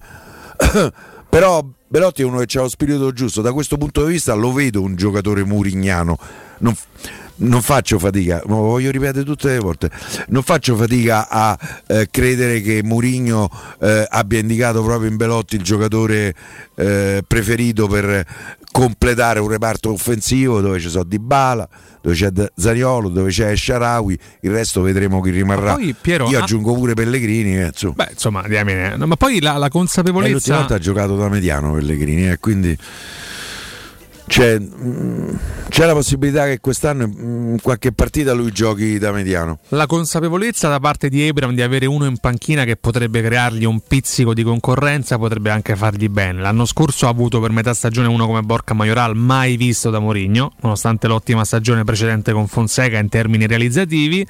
Però 1.30 1.66
Belotti 1.96 2.24
è 2.24 2.26
uno 2.26 2.40
che 2.40 2.58
ha 2.58 2.62
lo 2.62 2.68
spirito 2.68 3.14
giusto, 3.14 3.42
da 3.42 3.54
questo 3.54 3.78
punto 3.78 4.04
di 4.04 4.12
vista 4.12 4.34
lo 4.34 4.52
vedo 4.52 4.82
un 4.82 4.98
giocatore 4.98 5.46
murignano. 5.46 6.18
Non, 6.58 6.76
non 7.38 7.62
faccio 7.62 7.98
fatica, 8.00 8.42
lo 8.48 8.56
voglio 8.56 8.92
ripetere 8.92 9.24
tutte 9.24 9.48
le 9.48 9.60
volte, 9.60 9.90
non 10.28 10.44
faccio 10.44 10.76
fatica 10.76 11.30
a 11.30 11.58
eh, 11.88 12.10
credere 12.12 12.60
che 12.60 12.82
Murigno 12.84 13.50
eh, 13.80 14.06
abbia 14.10 14.40
indicato 14.40 14.84
proprio 14.84 15.10
in 15.10 15.16
Belotti 15.16 15.56
il 15.56 15.64
giocatore 15.64 16.36
eh, 16.76 17.24
preferito 17.26 17.88
per 17.88 18.26
completare 18.76 19.40
un 19.40 19.48
reparto 19.48 19.90
offensivo 19.94 20.60
dove 20.60 20.82
ci 20.82 20.90
sono 20.90 21.06
Dybala, 21.06 21.66
dove 22.02 22.14
c'è 22.14 22.30
Zaniolo, 22.56 23.08
dove 23.08 23.30
c'è 23.32 23.56
Sharawi, 23.56 24.20
il 24.42 24.52
resto 24.52 24.82
vedremo 24.82 25.22
chi 25.22 25.30
rimarrà. 25.30 25.72
Ma 25.72 25.76
poi, 25.76 25.96
Piero, 26.00 26.30
Io 26.30 26.40
ah- 26.40 26.44
aggiungo 26.44 26.74
pure 26.74 26.94
Pellegrini, 26.94 27.58
eh, 27.58 27.68
insomma. 27.68 27.94
Beh, 27.96 28.10
insomma, 28.12 28.44
diamine. 28.48 28.98
No, 28.98 29.08
ma 29.08 29.16
poi 29.16 29.40
la, 29.40 29.52
la 29.54 29.68
E 29.68 29.70
l'ultima 29.70 29.80
consapevolezza. 29.80 30.56
volta 30.58 30.76
ha 30.76 30.78
giocato 30.78 31.16
da 31.16 31.30
mediano 31.30 31.78
Pellegrini, 31.86 32.30
eh, 32.30 32.40
quindi 32.40 32.78
c'è, 34.28 34.60
mm, 34.60 35.36
c'è 35.70 35.86
la 35.86 35.94
possibilità 35.94 36.46
che 36.46 36.60
quest'anno 36.60 37.08
mm, 37.08 37.52
in 37.52 37.62
qualche 37.62 37.92
partita 37.92 38.34
lui 38.34 38.52
giochi 38.52 38.98
da 38.98 39.12
mediano. 39.12 39.60
La 39.70 39.86
consapevolezza 39.86 40.68
da 40.68 40.80
parte 40.80 41.10
di 41.10 41.28
Abram 41.28 41.54
di 41.54 41.62
avere 41.62 41.86
uno 41.86 42.06
in 42.06 42.18
panchina 42.18 42.64
che 42.64 42.76
potrebbe 42.76 43.22
creargli 43.22 43.66
un 43.66 43.80
pizzico 43.88 44.34
di 44.34 44.44
concorrenza 44.44 45.18
potrebbe 45.18 45.52
anche 45.52 45.76
fargli 45.76 46.10
bene. 46.10 46.42
L'anno 46.42 46.66
scorso 46.66 47.06
ha 47.06 47.10
avuto 47.10 47.40
per 47.40 47.52
metà 47.52 47.74
stagione 47.74 48.08
uno 48.08 48.26
come 48.26 48.42
Borca 48.42 48.74
Majoral, 48.74 49.16
mai 49.16 49.58
visto 49.58 49.92
da 49.92 50.00
Mourinho, 50.00 50.54
nonostante 50.62 51.08
l'ottima 51.08 51.46
stagione 51.46 51.84
precedente 51.84 52.32
con 52.34 52.48
Fonseca 52.48 52.98
in 52.98 53.10
termini 53.10 53.46
realizzativi. 53.46 54.26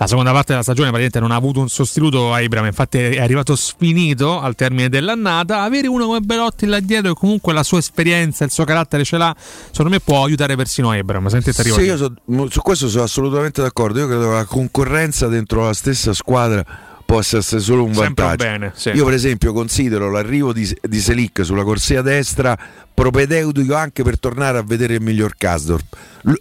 La 0.00 0.06
seconda 0.06 0.30
parte 0.30 0.52
della 0.52 0.62
stagione 0.62 0.90
praticamente 0.90 1.18
non 1.18 1.32
ha 1.32 1.36
avuto 1.36 1.58
un 1.58 1.68
sostituto 1.68 2.32
a 2.32 2.40
Ibram, 2.40 2.66
infatti 2.66 2.98
è 2.98 3.20
arrivato 3.20 3.56
sfinito 3.56 4.40
al 4.40 4.54
termine 4.54 4.88
dell'annata. 4.88 5.62
Avere 5.62 5.88
uno 5.88 6.06
come 6.06 6.20
Belotti 6.20 6.66
là 6.66 6.78
dietro 6.78 7.10
e 7.10 7.14
comunque 7.14 7.52
la 7.52 7.64
sua 7.64 7.78
esperienza, 7.78 8.44
il 8.44 8.52
suo 8.52 8.62
carattere 8.64 9.02
ce 9.02 9.16
l'ha, 9.16 9.34
secondo 9.70 9.90
me 9.90 9.98
può 9.98 10.22
aiutare 10.24 10.54
persino 10.54 10.94
Ibram. 10.94 11.26
Senti, 11.26 11.52
ti 11.52 11.60
arrivo 11.60 11.76
Sì, 11.78 11.82
io 11.82 11.96
so- 11.96 12.14
su 12.48 12.60
questo 12.62 12.88
sono 12.88 13.02
assolutamente 13.02 13.60
d'accordo. 13.60 13.98
Io 13.98 14.06
credo 14.06 14.28
che 14.28 14.34
la 14.34 14.44
concorrenza 14.44 15.26
dentro 15.26 15.64
la 15.64 15.74
stessa 15.74 16.12
squadra 16.12 16.64
possa 17.04 17.38
essere 17.38 17.60
solo 17.60 17.82
un 17.82 17.90
vantaggio. 17.92 18.44
bene, 18.44 18.72
sì. 18.76 18.90
Io, 18.90 19.04
per 19.04 19.14
esempio, 19.14 19.52
considero 19.52 20.10
l'arrivo 20.12 20.52
di, 20.52 20.76
di 20.80 21.00
Selic 21.00 21.44
sulla 21.44 21.64
corsia 21.64 22.02
destra 22.02 22.56
propedeutico 22.94 23.74
anche 23.74 24.04
per 24.04 24.20
tornare 24.20 24.58
a 24.58 24.62
vedere 24.62 24.94
il 24.94 25.00
miglior 25.02 25.34
Kasdorp. 25.36 25.96
L- 26.22 26.32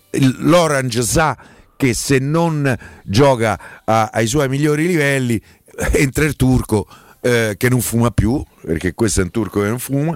L'Orange 0.47 1.01
sa 1.01 1.35
che 1.77 1.93
se 1.93 2.19
non 2.19 2.75
gioca 3.03 3.81
a- 3.85 4.09
ai 4.11 4.27
suoi 4.27 4.49
migliori 4.49 4.87
livelli 4.87 5.41
entra 5.93 6.25
il 6.25 6.35
turco 6.35 6.85
eh, 7.21 7.55
che 7.57 7.69
non 7.69 7.81
fuma 7.81 8.11
più 8.11 8.43
perché 8.61 8.93
questo 8.93 9.21
è 9.21 9.23
un 9.23 9.31
turco 9.31 9.61
che 9.61 9.67
non 9.67 9.79
fuma 9.79 10.15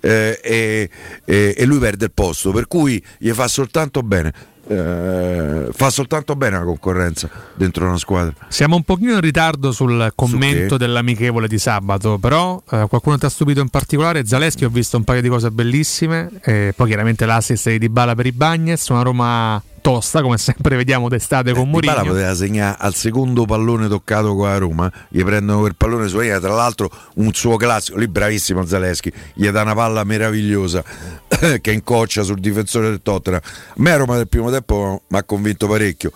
eh, 0.00 0.40
e, 0.42 0.90
e- 1.24 1.54
e 1.56 1.64
lui 1.64 1.78
perde 1.78 2.06
il 2.06 2.12
posto, 2.12 2.50
per 2.50 2.66
cui 2.66 3.02
gli 3.18 3.30
fa 3.30 3.46
soltanto 3.48 4.02
bene. 4.02 4.32
eh, 4.68 5.68
fa 5.72 5.90
soltanto 5.90 6.36
bene 6.36 6.58
la 6.58 6.64
concorrenza 6.64 7.28
dentro 7.54 7.86
una 7.86 7.96
squadra. 7.98 8.32
Siamo 8.48 8.76
un 8.76 8.82
pochino 8.84 9.12
in 9.14 9.20
ritardo 9.20 9.72
sul 9.72 10.12
commento 10.14 10.76
che? 10.76 10.84
dell'amichevole 10.84 11.48
di 11.48 11.58
sabato, 11.58 12.18
però 12.18 12.62
eh, 12.70 12.86
qualcuno 12.88 13.18
ti 13.18 13.24
ha 13.26 13.28
stupito 13.28 13.60
in 13.60 13.68
particolare. 13.68 14.24
Zaleschi 14.24 14.64
ho 14.64 14.68
visto 14.68 14.96
un 14.96 15.04
paio 15.04 15.20
di 15.20 15.28
cose 15.28 15.50
bellissime, 15.50 16.30
e 16.42 16.72
poi 16.76 16.86
chiaramente 16.86 17.26
l'assist 17.26 17.68
di 17.70 17.78
Dybala 17.78 18.14
per 18.14 18.26
i 18.26 18.32
Bagnes, 18.32 18.88
una 18.88 19.02
Roma 19.02 19.62
tosta 19.82 20.22
come 20.22 20.38
sempre 20.38 20.76
vediamo 20.76 21.08
d'estate 21.08 21.52
con 21.52 21.64
Dybala 21.64 21.92
Mourinho. 21.96 22.14
poteva 22.14 22.34
segnare 22.34 22.76
al 22.78 22.94
secondo 22.94 23.44
pallone 23.44 23.88
toccato 23.88 24.34
con 24.34 24.48
la 24.48 24.56
Roma, 24.56 24.90
gli 25.08 25.22
prendono 25.22 25.58
quel 25.60 25.74
pallone 25.76 26.08
su 26.08 26.18
linea, 26.18 26.40
tra 26.40 26.54
l'altro 26.54 26.90
un 27.16 27.34
suo 27.34 27.56
classico, 27.56 27.98
lì 27.98 28.08
bravissimo 28.08 28.64
Zaleschi, 28.64 29.12
gli 29.34 29.46
dà 29.50 29.62
una 29.62 29.74
palla 29.74 30.04
meravigliosa 30.04 30.82
che 31.60 31.72
incoccia 31.72 32.22
sul 32.22 32.38
difensore 32.38 32.88
del 32.88 33.02
Tottenham. 33.02 33.40
A 33.44 33.74
me 33.76 33.92
a 33.92 33.96
Roma 33.96 34.16
del 34.16 34.28
primo 34.28 34.50
tempo 34.50 35.02
mi 35.08 35.18
ha 35.18 35.24
convinto 35.24 35.66
parecchio, 35.66 36.12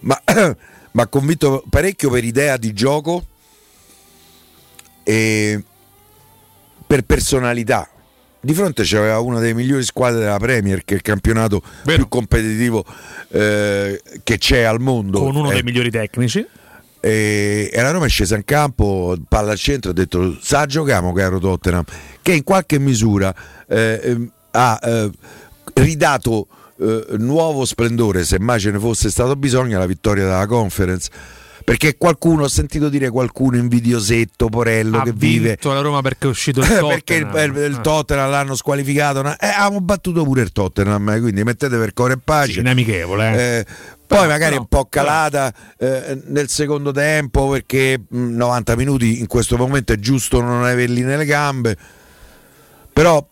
ma 0.00 0.20
mi 0.92 1.00
ha 1.00 1.06
convinto 1.08 1.64
parecchio 1.68 2.10
per 2.10 2.22
idea 2.22 2.56
di 2.56 2.72
gioco 2.72 3.24
e 5.02 5.64
per 6.86 7.02
personalità. 7.02 7.88
Di 8.46 8.54
fronte 8.54 8.84
c'aveva 8.84 9.18
una 9.18 9.40
delle 9.40 9.54
migliori 9.54 9.82
squadre 9.82 10.20
della 10.20 10.38
Premier, 10.38 10.84
che 10.84 10.94
è 10.94 10.96
il 10.98 11.02
campionato 11.02 11.60
più 11.82 12.06
competitivo 12.06 12.84
eh, 13.30 14.00
che 14.22 14.38
c'è 14.38 14.62
al 14.62 14.78
mondo. 14.78 15.18
con 15.18 15.34
uno 15.34 15.50
Eh, 15.50 15.54
dei 15.54 15.62
migliori 15.64 15.90
tecnici. 15.90 16.46
e, 17.00 17.68
e 17.72 17.82
la 17.82 17.90
Roma 17.90 18.06
è 18.06 18.08
scesa 18.08 18.36
in 18.36 18.44
campo, 18.44 19.16
palla 19.28 19.50
al 19.50 19.58
centro, 19.58 19.90
ha 19.90 19.94
detto 19.94 20.38
sa 20.40 20.64
giochiamo 20.64 21.12
caro 21.12 21.40
Tottenham, 21.40 21.82
che 22.22 22.34
in 22.34 22.44
qualche 22.44 22.78
misura 22.78 23.34
eh, 23.66 24.00
ehm, 24.00 24.30
ha 24.52 24.78
eh, 24.80 25.10
ridato 25.74 26.46
eh, 26.78 27.04
nuovo 27.18 27.64
splendore, 27.64 28.22
se 28.22 28.38
mai 28.38 28.60
ce 28.60 28.70
ne 28.70 28.78
fosse 28.78 29.10
stato 29.10 29.34
bisogno, 29.34 29.74
alla 29.76 29.86
vittoria 29.86 30.22
della 30.22 30.46
conference. 30.46 31.10
Perché 31.66 31.96
qualcuno, 31.96 32.44
ho 32.44 32.48
sentito 32.48 32.88
dire 32.88 33.10
qualcuno 33.10 33.56
invidiosetto, 33.56 34.48
Porello, 34.48 34.98
Ha 35.00 35.02
che 35.02 35.12
vive 35.12 35.58
la 35.60 35.80
Roma 35.80 36.00
perché 36.00 36.28
è 36.28 36.30
uscito 36.30 36.60
il 36.62 36.66
Tottenham. 36.68 36.88
perché 36.90 37.14
il, 37.16 37.56
il- 37.56 37.70
il 37.72 37.80
Tottenham 37.80 38.30
l'hanno 38.30 38.54
squalificato 38.54 39.20
no? 39.22 39.32
eh, 39.32 39.46
abbiamo 39.48 39.80
battuto 39.80 40.22
pure 40.22 40.42
il 40.42 40.52
Tottenham 40.52 41.08
eh, 41.08 41.18
quindi 41.20 41.42
mettete 41.42 41.76
per 41.76 41.92
cuore 41.92 42.12
e 42.12 42.18
pace 42.22 42.52
Sì, 42.52 42.58
amichevole, 42.60 43.32
eh. 43.32 43.58
Eh, 43.58 43.64
poi 43.64 44.18
Però, 44.18 44.26
magari 44.30 44.50
però, 44.52 44.60
un 44.60 44.66
po' 44.68 44.86
calata 44.88 45.52
eh, 45.76 46.22
nel 46.26 46.48
secondo 46.48 46.92
tempo 46.92 47.48
perché 47.48 48.00
mh, 48.08 48.16
90 48.36 48.76
minuti 48.76 49.18
in 49.18 49.26
questo 49.26 49.56
momento 49.56 49.92
è 49.92 49.96
giusto 49.96 50.40
non 50.40 50.62
averli 50.62 51.02
nelle 51.02 51.24
gambe 51.24 51.76
però 52.92 53.26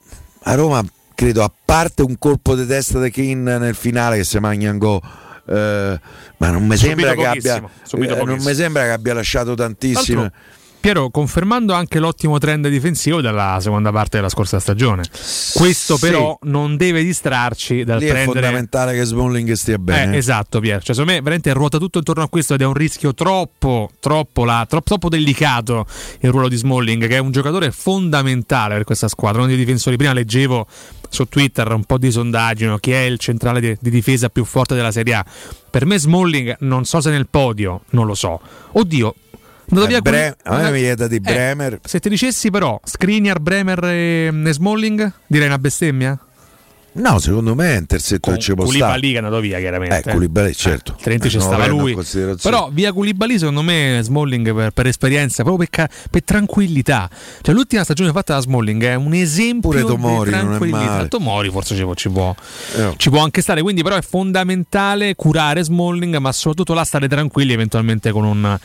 a 0.47 0.55
Roma 0.55 0.85
credo 1.15 1.45
a 1.45 1.53
parte 1.65 2.03
un 2.03 2.19
colpo 2.19 2.57
di 2.57 2.67
testa 2.67 3.01
di 3.01 3.13
Kane 3.13 3.59
nel 3.59 3.77
finale 3.77 4.17
che 4.17 4.25
si 4.25 4.39
magna 4.41 4.73
un 4.73 4.79
go 4.79 5.01
eh, 5.47 6.01
ma 6.37 6.51
non 6.51 6.67
mi 6.67 6.77
sembra 6.77 7.15
che 7.15 7.27
abbia 7.27 7.57
eh, 7.57 8.25
non 8.25 8.39
mi 8.41 8.55
sembra 8.55 8.83
che 8.85 8.91
abbia 8.91 9.15
lasciato 9.15 9.55
tantissimo 9.55 10.31
Piero, 10.85 11.09
confermando 11.09 11.73
anche 11.73 11.99
l'ottimo 11.99 12.37
trend 12.37 12.69
difensivo 12.69 13.23
della 13.23 13.57
seconda 13.59 13.91
parte 13.91 14.19
della 14.19 14.29
scorsa 14.29 14.61
stagione. 14.61 15.03
Questo 15.55 15.97
Sì. 15.97 16.11
però 16.11 16.37
non 16.43 16.77
deve 16.77 17.03
distrarci 17.03 17.85
dal 17.85 18.01
lì 18.01 18.05
è 18.05 18.11
prendere 18.11 18.43
fondamentale 18.43 18.93
che 18.93 19.03
Smalling 19.07 19.51
stia 19.53 19.79
bene 19.79 20.13
Eh, 20.13 20.19
esatto, 20.19 20.61
Pier. 20.61 20.83
Cioè, 20.83 20.95
secondo 20.95 21.13
me 21.13 21.21
veramente 21.23 21.51
ruota 21.55 21.79
tutto 21.79 21.97
intorno 21.97 22.25
a 22.25 22.29
questo 22.29 22.53
ed 22.53 22.61
è 22.61 22.67
un 22.67 22.75
rischio 22.75 23.15
troppo, 23.15 23.93
troppo, 23.99 24.45
là, 24.45 24.67
troppo, 24.69 24.85
troppo 24.85 25.09
delicato 25.09 25.87
il 26.21 26.29
ruolo 26.29 26.51
di 26.51 26.57
Smalling, 26.57 27.07
che 27.09 27.17
è 27.17 27.19
un 27.19 27.31
giocatore 27.31 27.71
fondamentale 27.71 28.75
per 28.75 28.85
questa 28.85 29.09
squadra. 29.09 29.39
Uno 29.39 29.49
dei 29.49 29.57
difensori. 29.57 29.97
Prima 29.97 30.13
leggevo 30.13 30.67
su 31.15 31.27
Twitter 31.29 31.71
un 31.73 31.85
po' 31.85 31.97
di 31.97 32.11
sondaggi, 32.11 32.67
no? 32.67 32.77
chi 32.79 32.91
è 32.91 32.99
il 33.01 33.19
centrale 33.19 33.61
di, 33.61 33.77
di 33.81 33.89
difesa 33.91 34.29
più 34.29 34.45
forte 34.45 34.75
della 34.75 34.91
Serie 34.93 35.15
A. 35.15 35.25
Per 35.71 35.87
me 35.87 35.99
Smalling, 35.99 36.57
non 36.61 36.85
so 36.85 37.01
se 37.01 37.11
nel 37.11 37.27
podio, 37.29 37.83
non 37.91 38.07
lo 38.07 38.15
so. 38.15 38.41
Oddio. 38.73 39.15
andato 39.71 39.87
Eh, 39.87 39.89
via 39.89 40.01
Bre- 40.01 40.37
con- 40.43 40.53
a 40.55 40.63
me 40.63 40.71
mi 40.73 40.81
viene 40.81 40.95
da 40.97 41.07
di 41.07 41.17
Eh, 41.17 41.21
Bremer. 41.21 41.79
se 41.83 42.01
ti 42.01 42.09
dicessi 42.09 42.51
però 42.51 42.79
Skriniar, 42.85 43.39
Bremer 43.41 43.85
e 43.85 44.31
Smalling, 44.51 45.13
direi 45.27 45.47
una 45.47 45.59
bestemmia? 45.59 46.19
No, 46.97 47.19
secondo 47.19 47.55
me 47.55 47.75
è 47.75 47.79
un 47.79 47.87
terzetto 47.87 48.31
che 48.33 48.39
ci 48.39 48.55
può 48.55 48.65
stare. 48.67 48.79
Koulibaly 48.79 49.09
che 49.09 49.15
è 49.15 49.19
andato 49.19 49.41
via 49.41 49.59
chiaramente. 49.59 49.97
Eh, 49.99 50.13
Koulibaly, 50.13 50.53
certo. 50.55 50.93
altrimenti 50.93 51.29
ci 51.29 51.37
Eh, 51.37 51.39
lo 51.41 51.45
stava 51.45 51.67
lui. 51.67 51.97
Però 52.41 52.69
via 52.73 52.93
Koulibaly 52.93 53.39
secondo 53.39 53.63
me 53.63 53.99
Smalling 54.03 54.55
per, 54.55 54.71
per 54.71 54.87
esperienza, 54.87 55.43
proprio 55.43 55.67
per, 55.71 55.89
per 56.11 56.23
tranquillità. 56.23 57.11
Cioè 57.43 57.55
l'ultima 57.55 57.83
stagione 57.85 58.13
fatta 58.13 58.35
da 58.35 58.41
Smalling 58.41 58.83
è 58.85 58.95
un 58.95 59.13
esempio 59.15 59.71
Pure 59.71 59.83
Tomori 59.83 60.31
di 60.31 60.37
non 60.37 60.45
è 60.45 60.47
tranquillità. 60.59 61.07
Tomori 61.09 61.51
forse 61.51 61.75
ci 61.75 61.83
può, 61.83 61.95
ci, 61.95 62.09
può, 62.11 62.35
Eh. 62.77 62.95
ci 62.97 63.11
può 63.11 63.23
anche 63.23 63.41
stare, 63.43 63.61
quindi 63.63 63.83
però 63.83 63.97
è 63.97 64.03
fondamentale 64.03 65.15
curare 65.17 65.65
Smalling, 65.65 66.17
ma 66.19 66.31
soprattutto 66.33 66.75
là 66.75 66.85
stare 66.85 67.09
tranquilli 67.09 67.53
eventualmente 67.53 68.13
con 68.13 68.25
un- 68.25 68.59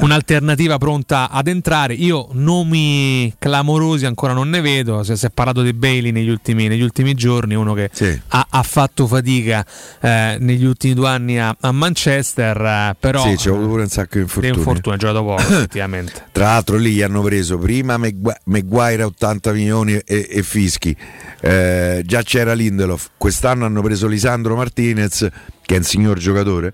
un'alternativa 0.00 0.78
pronta 0.78 1.30
ad 1.30 1.46
entrare. 1.46 1.94
Io 1.94 2.28
nomi 2.32 3.32
clamorosi 3.38 4.06
ancora 4.06 4.32
non 4.32 4.48
ne 4.48 4.60
vedo, 4.60 5.02
si 5.02 5.14
si 5.16 5.26
è 5.26 5.30
parlato 5.30 5.62
di 5.62 5.72
Bailey 5.72 6.10
negli 6.12 6.28
ultimi, 6.28 6.68
negli 6.68 6.82
ultimi 6.82 7.14
giorni, 7.14 7.54
uno 7.54 7.74
che 7.76 8.22
ha, 8.28 8.46
ha 8.50 8.62
fatto 8.62 9.06
fatica 9.06 9.64
eh, 10.00 10.36
negli 10.40 10.64
ultimi 10.64 10.94
due 10.94 11.08
anni 11.08 11.38
a, 11.38 11.54
a 11.60 11.72
Manchester, 11.72 12.56
eh, 12.60 12.96
però 12.98 13.22
Sì, 13.22 13.36
c'è 13.36 13.50
avuto 13.50 13.68
pure 13.68 13.82
un 13.82 13.88
sacco 13.88 14.18
di 14.18 14.18
di 14.18 14.20
infortuni. 14.22 14.56
infortunio, 14.56 14.94
ha 14.94 14.98
giocato 14.98 15.24
poco 15.24 15.40
effettivamente. 15.54 16.24
Tra 16.32 16.44
l'altro 16.46 16.76
lì 16.76 16.92
gli 16.92 17.02
hanno 17.02 17.22
preso 17.22 17.58
prima 17.58 17.96
Maguire 17.98 19.02
a 19.02 19.06
80 19.06 19.52
milioni 19.52 19.94
e, 19.94 20.26
e 20.30 20.42
fischi, 20.42 20.96
Eh, 21.40 22.02
già 22.04 22.22
c'era 22.22 22.54
Lindelof, 22.54 23.10
quest'anno 23.16 23.64
hanno 23.66 23.82
preso 23.82 24.06
Lisandro 24.08 24.56
Martinez 24.56 25.28
che 25.62 25.74
è 25.74 25.78
un 25.78 25.84
signor 25.84 26.18
giocatore 26.18 26.72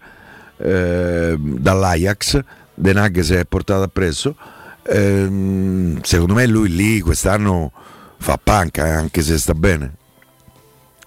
eh, 0.59 1.35
dall'Ajax, 1.39 2.41
De 2.75 2.93
Nag 2.93 3.21
si 3.21 3.35
è 3.35 3.45
portato 3.45 3.83
appresso, 3.83 4.37
Ehm, 4.85 6.01
secondo 6.03 6.35
me 6.35 6.45
lui 6.47 6.69
lì 6.69 7.01
quest'anno 7.01 7.71
fa 8.19 8.39
panca 8.43 8.87
eh, 8.87 8.91
anche 8.91 9.23
se 9.23 9.39
sta 9.39 9.55
bene, 9.55 9.95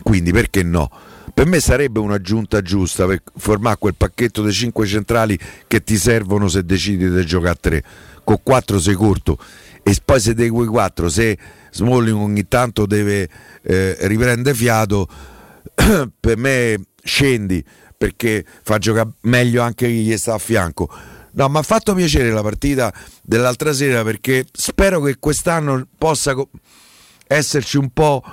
quindi 0.06 0.32
perché 0.32 0.62
no? 0.62 0.88
Per 1.34 1.48
me 1.48 1.60
sarebbe 1.60 2.00
un'aggiunta 2.00 2.62
giusta 2.62 3.08
per 3.08 3.24
formare 3.38 3.78
quel 3.80 3.96
pacchetto 3.96 4.44
dei 4.44 4.54
5 4.54 4.86
centrali 4.86 5.38
che 5.66 5.84
ti 5.84 5.98
servono 5.98 6.48
se 6.48 6.64
decidi 6.64 7.10
di 7.10 7.26
giocare 7.26 7.52
a 7.52 7.58
3. 7.60 7.84
Con 8.24 8.38
4 8.44 8.80
sei 8.80 8.94
corto 8.94 9.40
e 9.82 9.96
poi 10.06 10.20
se 10.20 10.36
dei 10.36 10.50
quei 10.50 10.68
4, 10.68 11.10
se 11.10 11.36
Smalling 11.72 12.20
ogni 12.20 12.48
tanto 12.48 12.86
deve 12.86 13.28
eh, 13.64 13.98
riprendere 14.02 14.56
fiato, 14.56 15.08
per 16.20 16.38
me 16.38 16.80
scendi 17.04 17.66
perché 17.98 18.46
fa 18.62 18.78
giocare 18.78 19.10
meglio 19.22 19.64
anche 19.64 19.88
chi 19.88 20.04
gli 20.04 20.16
sta 20.18 20.36
a 20.36 20.38
fianco. 20.38 20.88
No, 21.32 21.50
mi 21.50 21.58
ha 21.58 21.64
fatto 21.64 21.96
piacere 21.96 22.30
la 22.30 22.44
partita 22.44 22.94
dell'altra 23.24 23.74
sera 23.74 24.04
perché 24.04 24.46
spero 24.52 25.02
che 25.02 25.18
quest'anno 25.18 25.88
possa 25.98 26.36
esserci 27.26 27.78
un 27.78 27.90
po' 27.90 28.24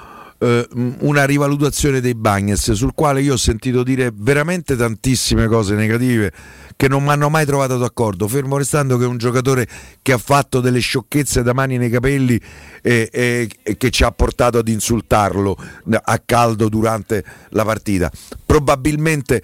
eh, 0.42 0.68
una 1.00 1.24
rivalutazione 1.24 2.00
dei 2.00 2.16
Bagnes 2.16 2.72
sul 2.72 2.94
quale 2.94 3.22
io 3.22 3.34
ho 3.34 3.38
sentito 3.38 3.84
dire 3.84 4.10
veramente 4.12 4.74
tantissime 4.74 5.46
cose 5.46 5.76
negative 5.76 6.32
che 6.74 6.88
non 6.88 7.04
mi 7.04 7.10
hanno 7.10 7.28
mai 7.28 7.46
trovato 7.46 7.78
d'accordo, 7.78 8.26
fermo 8.26 8.56
restando 8.56 8.98
che 8.98 9.04
è 9.04 9.06
un 9.06 9.18
giocatore 9.18 9.68
che 10.02 10.12
ha 10.12 10.18
fatto 10.18 10.60
delle 10.60 10.80
sciocchezze 10.80 11.44
da 11.44 11.52
mani 11.52 11.78
nei 11.78 11.90
capelli 11.90 12.40
e, 12.82 13.08
e- 13.12 13.48
e 13.62 13.76
che 13.76 13.90
ci 13.90 14.02
ha 14.02 14.10
portato 14.10 14.58
ad 14.58 14.66
insultarlo 14.66 15.56
a 16.02 16.22
caldo 16.24 16.68
durante 16.68 17.24
la 17.50 17.64
partita. 17.64 18.10
Probabilmente 18.44 19.42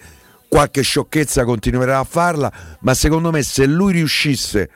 qualche 0.49 0.83
sciocchezza 0.83 1.45
continuerà 1.45 2.01
a 2.01 2.05
farla, 2.05 2.53
ma 2.81 2.95
secondo 2.95 3.31
me 3.31 3.43
se 3.45 3.67
lui 3.67 3.93
riuscisse 3.93 4.69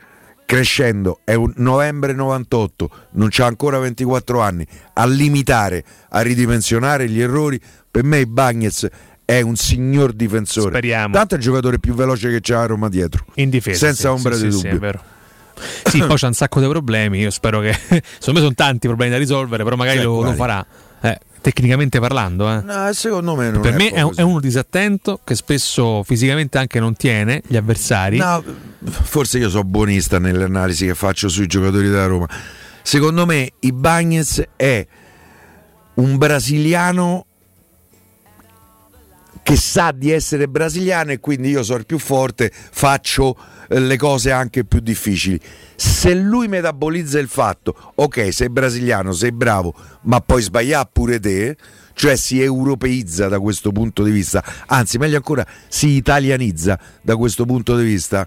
crescendo, 0.52 1.20
è 1.24 1.32
un 1.32 1.52
novembre 1.56 2.12
98, 2.12 2.90
non 3.12 3.28
c'ha 3.30 3.46
ancora 3.46 3.78
24 3.78 4.40
anni, 4.40 4.66
a 4.92 5.06
limitare, 5.06 5.82
a 6.10 6.20
ridimensionare 6.20 7.08
gli 7.08 7.20
errori, 7.20 7.58
per 7.90 8.04
me 8.04 8.26
Bagnez 8.26 8.86
è 9.24 9.40
un 9.40 9.56
signor 9.56 10.12
difensore. 10.12 10.68
Speriamo. 10.68 11.14
Tanto 11.14 11.34
è 11.34 11.38
il 11.38 11.42
giocatore 11.42 11.78
più 11.78 11.94
veloce 11.94 12.28
che 12.28 12.40
c'ha 12.42 12.60
a 12.60 12.66
Roma 12.66 12.90
dietro. 12.90 13.24
In 13.34 13.48
difesa, 13.48 13.86
Senza 13.86 14.02
sì, 14.02 14.06
ombra 14.08 14.34
sì, 14.34 14.44
di 14.44 14.52
sì, 14.52 14.58
sì, 14.58 14.68
dubbio. 14.68 15.00
Sì, 15.84 15.98
poi 16.04 16.16
c'è 16.16 16.26
un 16.26 16.34
sacco 16.34 16.60
di 16.60 16.66
problemi. 16.66 17.20
Io 17.20 17.30
spero 17.30 17.60
che. 17.60 17.72
Secondo 17.78 18.02
me 18.32 18.40
sono 18.40 18.54
tanti 18.54 18.88
problemi 18.88 19.12
da 19.12 19.18
risolvere, 19.18 19.64
però 19.64 19.76
magari 19.76 20.02
lo, 20.02 20.22
lo 20.22 20.34
farà. 20.34 20.64
Eh, 21.00 21.18
tecnicamente 21.42 22.00
parlando, 22.00 22.48
eh. 22.50 22.62
No, 22.62 22.90
secondo 22.94 23.34
me 23.34 23.50
non 23.50 23.60
per 23.60 23.74
è 23.74 23.76
me 23.76 23.90
è, 23.90 24.00
un- 24.00 24.12
è 24.14 24.22
uno 24.22 24.40
disattento 24.40 25.20
che 25.22 25.34
spesso 25.34 26.02
fisicamente 26.04 26.56
anche 26.56 26.80
non 26.80 26.94
tiene 26.96 27.42
gli 27.46 27.56
avversari. 27.56 28.16
No, 28.16 28.42
forse 28.88 29.38
io 29.38 29.50
sono 29.50 29.64
buonista 29.64 30.18
nelle 30.18 30.44
analisi 30.44 30.86
che 30.86 30.94
faccio 30.94 31.28
sui 31.28 31.46
giocatori 31.46 31.88
della 31.88 32.06
Roma. 32.06 32.26
Secondo 32.82 33.26
me 33.26 33.52
Ibagnez 33.60 34.42
è 34.56 34.86
un 35.94 36.16
brasiliano 36.16 37.26
che 39.42 39.56
sa 39.56 39.92
di 39.92 40.10
essere 40.10 40.48
brasiliano 40.48 41.10
e 41.10 41.18
quindi 41.18 41.50
io 41.50 41.62
sono 41.64 41.78
il 41.78 41.86
più 41.86 41.98
forte, 41.98 42.50
faccio 42.52 43.36
eh, 43.68 43.80
le 43.80 43.96
cose 43.96 44.30
anche 44.30 44.64
più 44.64 44.78
difficili. 44.80 45.40
Se 45.74 46.14
lui 46.14 46.48
metabolizza 46.48 47.18
il 47.18 47.28
fatto, 47.28 47.92
ok, 47.94 48.32
sei 48.32 48.48
brasiliano, 48.50 49.12
sei 49.12 49.32
bravo, 49.32 49.74
ma 50.02 50.20
poi 50.20 50.42
sbagliare 50.42 50.88
pure 50.92 51.20
te, 51.20 51.56
cioè 51.94 52.16
si 52.16 52.42
europeizza 52.42 53.28
da 53.28 53.38
questo 53.38 53.72
punto 53.72 54.02
di 54.02 54.10
vista, 54.10 54.42
anzi 54.66 54.98
meglio 54.98 55.16
ancora 55.16 55.46
si 55.68 55.90
italianizza 55.90 56.78
da 57.02 57.16
questo 57.16 57.44
punto 57.44 57.76
di 57.76 57.84
vista. 57.84 58.26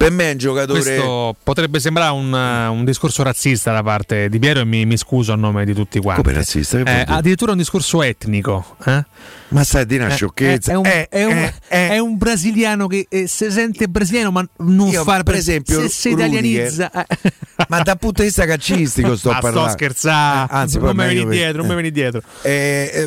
Per 0.00 0.10
me 0.10 0.28
è 0.28 0.32
un 0.32 0.38
giocatore... 0.38 0.80
Questo 0.80 1.36
potrebbe 1.42 1.78
sembrare 1.78 2.12
un, 2.14 2.32
uh, 2.32 2.72
un 2.72 2.86
discorso 2.86 3.22
razzista 3.22 3.70
da 3.70 3.82
parte 3.82 4.30
di 4.30 4.38
Piero 4.38 4.60
e 4.60 4.64
mi, 4.64 4.86
mi 4.86 4.96
scuso 4.96 5.34
a 5.34 5.36
nome 5.36 5.66
di 5.66 5.74
tutti 5.74 5.98
quanti. 6.00 6.22
Come 6.22 6.34
razzista? 6.34 6.78
Eh, 6.78 7.04
addirittura 7.06 7.52
un 7.52 7.58
discorso 7.58 8.02
etnico. 8.02 8.76
eh? 8.86 9.04
Ma 9.48 9.62
stai 9.62 9.84
di 9.84 9.96
una 9.96 10.06
Eh, 10.06 10.14
sciocchezza. 10.14 10.72
È, 10.72 10.74
un, 10.76 10.86
Eh, 10.86 11.06
è 11.10 11.24
un- 11.24 11.52
eh, 11.68 11.88
è 11.90 11.98
un 11.98 12.16
brasiliano 12.16 12.86
che 12.86 13.08
eh, 13.10 13.26
si 13.26 13.50
sente 13.50 13.88
brasiliano, 13.88 14.30
ma 14.30 14.48
non 14.60 14.88
Io, 14.88 15.02
fa 15.04 15.22
per 15.22 15.34
esempio, 15.34 15.82
se 15.82 15.88
si 15.90 16.08
italianizza. 16.12 16.90
eh. 16.90 17.06
Ma 17.68 17.82
dal 17.82 17.98
punto 17.98 18.22
di 18.22 18.28
vista 18.28 18.46
calcistico 18.46 19.14
sto 19.16 19.32
Ah, 19.32 19.38
parlando. 19.40 19.68
sto 19.68 19.76
scherzando. 19.76 20.50
Eh, 20.50 20.56
Anzi, 20.56 20.78
non 20.78 20.96
mi 20.96 21.14
per- 21.14 21.28
dietro, 21.28 21.58
non 21.58 21.66
mi 21.66 21.74
vieni 21.74 21.90
dietro. 21.90 22.22
Eh, 22.40 23.06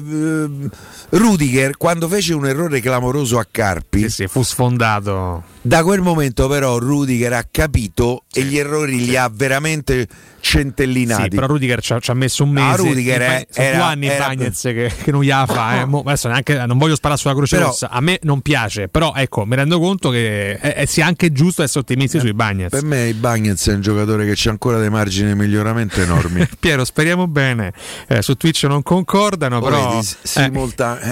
Rudiger 1.09 1.75
quando 1.77 2.07
fece 2.07 2.33
un 2.35 2.45
errore 2.45 2.79
clamoroso 2.81 3.39
a 3.39 3.47
Carpi 3.49 4.09
Sì, 4.09 4.27
fu 4.27 4.43
sfondato. 4.43 5.43
Da 5.65 5.81
quel 5.83 6.01
momento 6.01 6.47
però 6.49 6.77
Rudiger 6.77 7.31
ha 7.33 7.47
capito 7.49 8.23
e 8.33 8.43
gli 8.43 8.57
errori 8.57 9.05
li 9.05 9.15
ha 9.15 9.29
veramente 9.33 10.07
centellinati 10.41 11.21
Sì, 11.23 11.29
però 11.29 11.45
Rudiger 11.47 11.81
ci 11.81 11.93
ha, 11.93 11.99
ci 11.99 12.11
ha 12.11 12.13
messo 12.13 12.43
un 12.43 12.49
mese. 12.49 12.75
Rudiger 12.77 13.21
In 13.21 13.27
è- 13.27 13.47
sono 13.49 13.65
era- 13.67 13.77
due 13.77 13.85
anni 13.85 14.07
era- 14.07 14.27
Bagnez 14.27 14.61
che, 14.61 14.91
che 15.01 15.11
non 15.11 15.23
gliela 15.23 15.45
fa. 15.45 15.79
eh. 15.81 15.85
Mo- 15.85 16.01
adesso 16.05 16.27
neanche, 16.27 16.65
non 16.65 16.77
voglio 16.77 16.95
sparare 16.95 17.17
sulla 17.19 17.33
croce 17.33 17.55
Però- 17.55 17.69
rossa. 17.69 17.89
A 17.89 18.01
me 18.01 18.19
non 18.23 18.41
piace, 18.41 18.89
però 18.89 19.13
ecco, 19.15 19.45
mi 19.45 19.55
rendo 19.55 19.79
conto 19.79 20.09
che 20.09 20.57
è, 20.59 20.73
è- 20.75 20.85
sia 20.85 21.05
anche 21.05 21.31
giusto 21.31 21.63
essere 21.63 21.79
ottimisti 21.79 22.19
sui 22.19 22.33
Bagnez. 22.33 22.69
per 22.71 22.83
me 22.83 23.07
il 23.07 23.15
Bagnez 23.15 23.69
è 23.69 23.73
un 23.73 23.79
giocatore 23.81 24.25
che 24.25 24.33
c'ha 24.35 24.49
ancora 24.49 24.79
dei 24.79 24.89
margini 24.89 25.29
di 25.29 25.35
miglioramento 25.39 26.01
enormi 26.01 26.45
Piero, 26.59 26.83
speriamo 26.83 27.27
bene. 27.27 27.71
Eh, 28.09 28.21
su 28.21 28.35
Twitch 28.35 28.63
non 28.65 28.83
concordano, 28.83 29.59
Poi 29.61 29.69
però 29.71 29.89
vedi, 29.91 30.05
si 30.23 30.39
eh, 30.39 30.51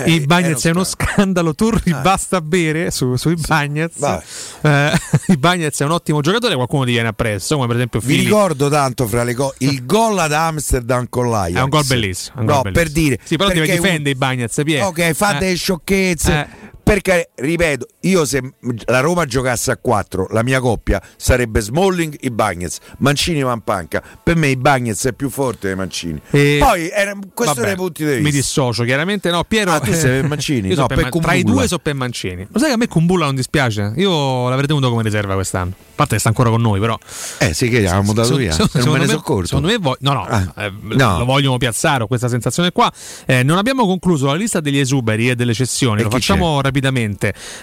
eh, 0.05 0.11
il 0.13 0.25
Bagnez 0.25 0.65
è 0.65 0.71
uno 0.71 0.83
scandalo. 0.83 1.55
Turri 1.55 1.95
basta 2.01 2.41
bere 2.41 2.91
su, 2.91 3.15
sui 3.15 3.35
Bagnez. 3.35 3.97
Vabbè. 3.97 4.23
Eh, 4.61 4.91
il 5.27 5.37
Bagnez 5.37 5.79
è 5.79 5.83
un 5.85 5.91
ottimo 5.91 6.21
giocatore, 6.21 6.55
qualcuno 6.55 6.85
ti 6.85 6.91
viene 6.91 7.07
appresso, 7.09 7.55
come 7.55 7.67
per 7.67 7.75
esempio 7.77 7.99
vi 7.99 8.05
Fili. 8.13 8.23
ricordo 8.25 8.69
tanto 8.69 9.07
fra 9.07 9.23
le 9.23 9.33
cose 9.33 9.55
il 9.59 9.85
gol 9.85 10.17
ad 10.19 10.33
Amsterdam 10.33 11.07
con 11.09 11.29
l'Ajax 11.29 11.59
È 11.59 11.63
un 11.63 11.69
gol 11.69 11.85
bellissimo. 11.85 12.39
un 12.39 12.45
gol 12.45 12.55
no 12.55 12.61
bellissimo. 12.61 12.83
per 12.83 12.93
dire 12.93 13.19
Sì, 13.23 13.35
però 13.37 13.49
deve 13.49 13.59
perché 13.61 13.75
un- 13.79 13.83
difende 13.85 14.09
i 14.09 14.15
Bagnez, 14.15 14.61
Piero. 14.63 14.87
Ok, 14.87 15.11
fa 15.13 15.35
Eh. 15.35 15.39
delle 15.39 15.55
sciocchezze. 15.55 16.33
Eh. 16.33 16.69
Perché, 16.83 17.29
ripeto, 17.35 17.85
io 18.01 18.25
se 18.25 18.41
la 18.85 18.99
Roma 18.99 19.25
giocasse 19.25 19.71
a 19.71 19.77
4, 19.77 20.27
la 20.31 20.43
mia 20.43 20.59
coppia 20.59 21.01
sarebbe 21.15 21.61
Smalling 21.61 22.17
e 22.19 22.31
Bagnez, 22.31 22.77
Mancini 22.97 23.41
Van 23.43 23.61
Panca. 23.63 24.01
Per 24.21 24.35
me 24.35 24.47
i 24.47 24.57
Bagnez 24.57 25.05
è 25.05 25.13
più 25.13 25.29
forte 25.29 25.67
dei 25.67 25.75
Mancini. 25.77 26.19
E- 26.31 26.57
Poi 26.59 26.89
era 26.89 27.13
questo 27.33 27.53
Vabbè, 27.55 27.67
dei 27.67 27.75
punti 27.75 28.03
di 28.03 28.09
vista. 28.09 28.23
Mi 28.23 28.31
dissocio, 28.31 28.83
chiaramente 28.83 29.29
no. 29.29 29.43
Piero, 29.43 29.71
Ah, 29.71 29.79
tu 29.79 29.93
sei 29.93 30.19
per 30.21 30.27
Mancini? 30.27 30.69
So 30.75 30.81
No, 30.81 30.87
per 30.87 30.97
per 31.01 31.09
Man- 31.11 31.21
tra 31.21 31.33
i 31.33 31.43
due 31.43 31.67
so 31.67 31.77
per 31.77 31.93
Mancini. 31.93 32.47
Lo 32.51 32.59
sai 32.59 32.69
che 32.69 32.73
a 32.73 32.77
me 32.77 32.87
Kumbulla 32.87 33.25
non 33.25 33.35
dispiace? 33.35 33.93
Io 33.97 34.49
l'avrei 34.49 34.67
tenuto 34.67 34.89
come 34.89 35.03
riserva 35.03 35.33
quest'anno. 35.35 35.71
A 35.71 35.93
parte 35.95 36.13
che 36.15 36.19
sta 36.19 36.29
ancora 36.29 36.49
con 36.49 36.61
noi, 36.61 36.79
però. 36.79 36.97
Eh 37.37 37.53
sì, 37.53 37.69
che 37.69 37.81
l'avevamo 37.81 38.13
dato 38.13 38.35
via. 38.35 38.51
so- 38.51 38.67
non 38.73 38.89
me 38.93 38.99
ne 38.99 39.05
sono 39.05 39.19
accorto. 39.19 39.45
Secondo 39.47 39.67
me 39.67 39.77
vo- 39.77 39.97
no, 39.99 40.13
no, 40.13 40.23
Ah, 40.25 40.51
eh, 40.57 40.73
no. 40.81 41.19
lo 41.19 41.25
vogliono 41.25 41.57
piazzare, 41.57 42.03
ho 42.03 42.07
questa 42.07 42.27
sensazione 42.27 42.71
qua. 42.71 42.91
Eh, 43.27 43.43
non 43.43 43.57
abbiamo 43.57 43.85
concluso 43.85 44.25
la 44.25 44.33
lista 44.35 44.59
degli 44.59 44.79
esuberi 44.79 45.29
e 45.29 45.35
delle 45.35 45.53
cessioni, 45.53 46.01
E 46.01 46.03
lo 46.03 46.09
facciamo 46.09 46.39
rapidamente. 46.59 46.70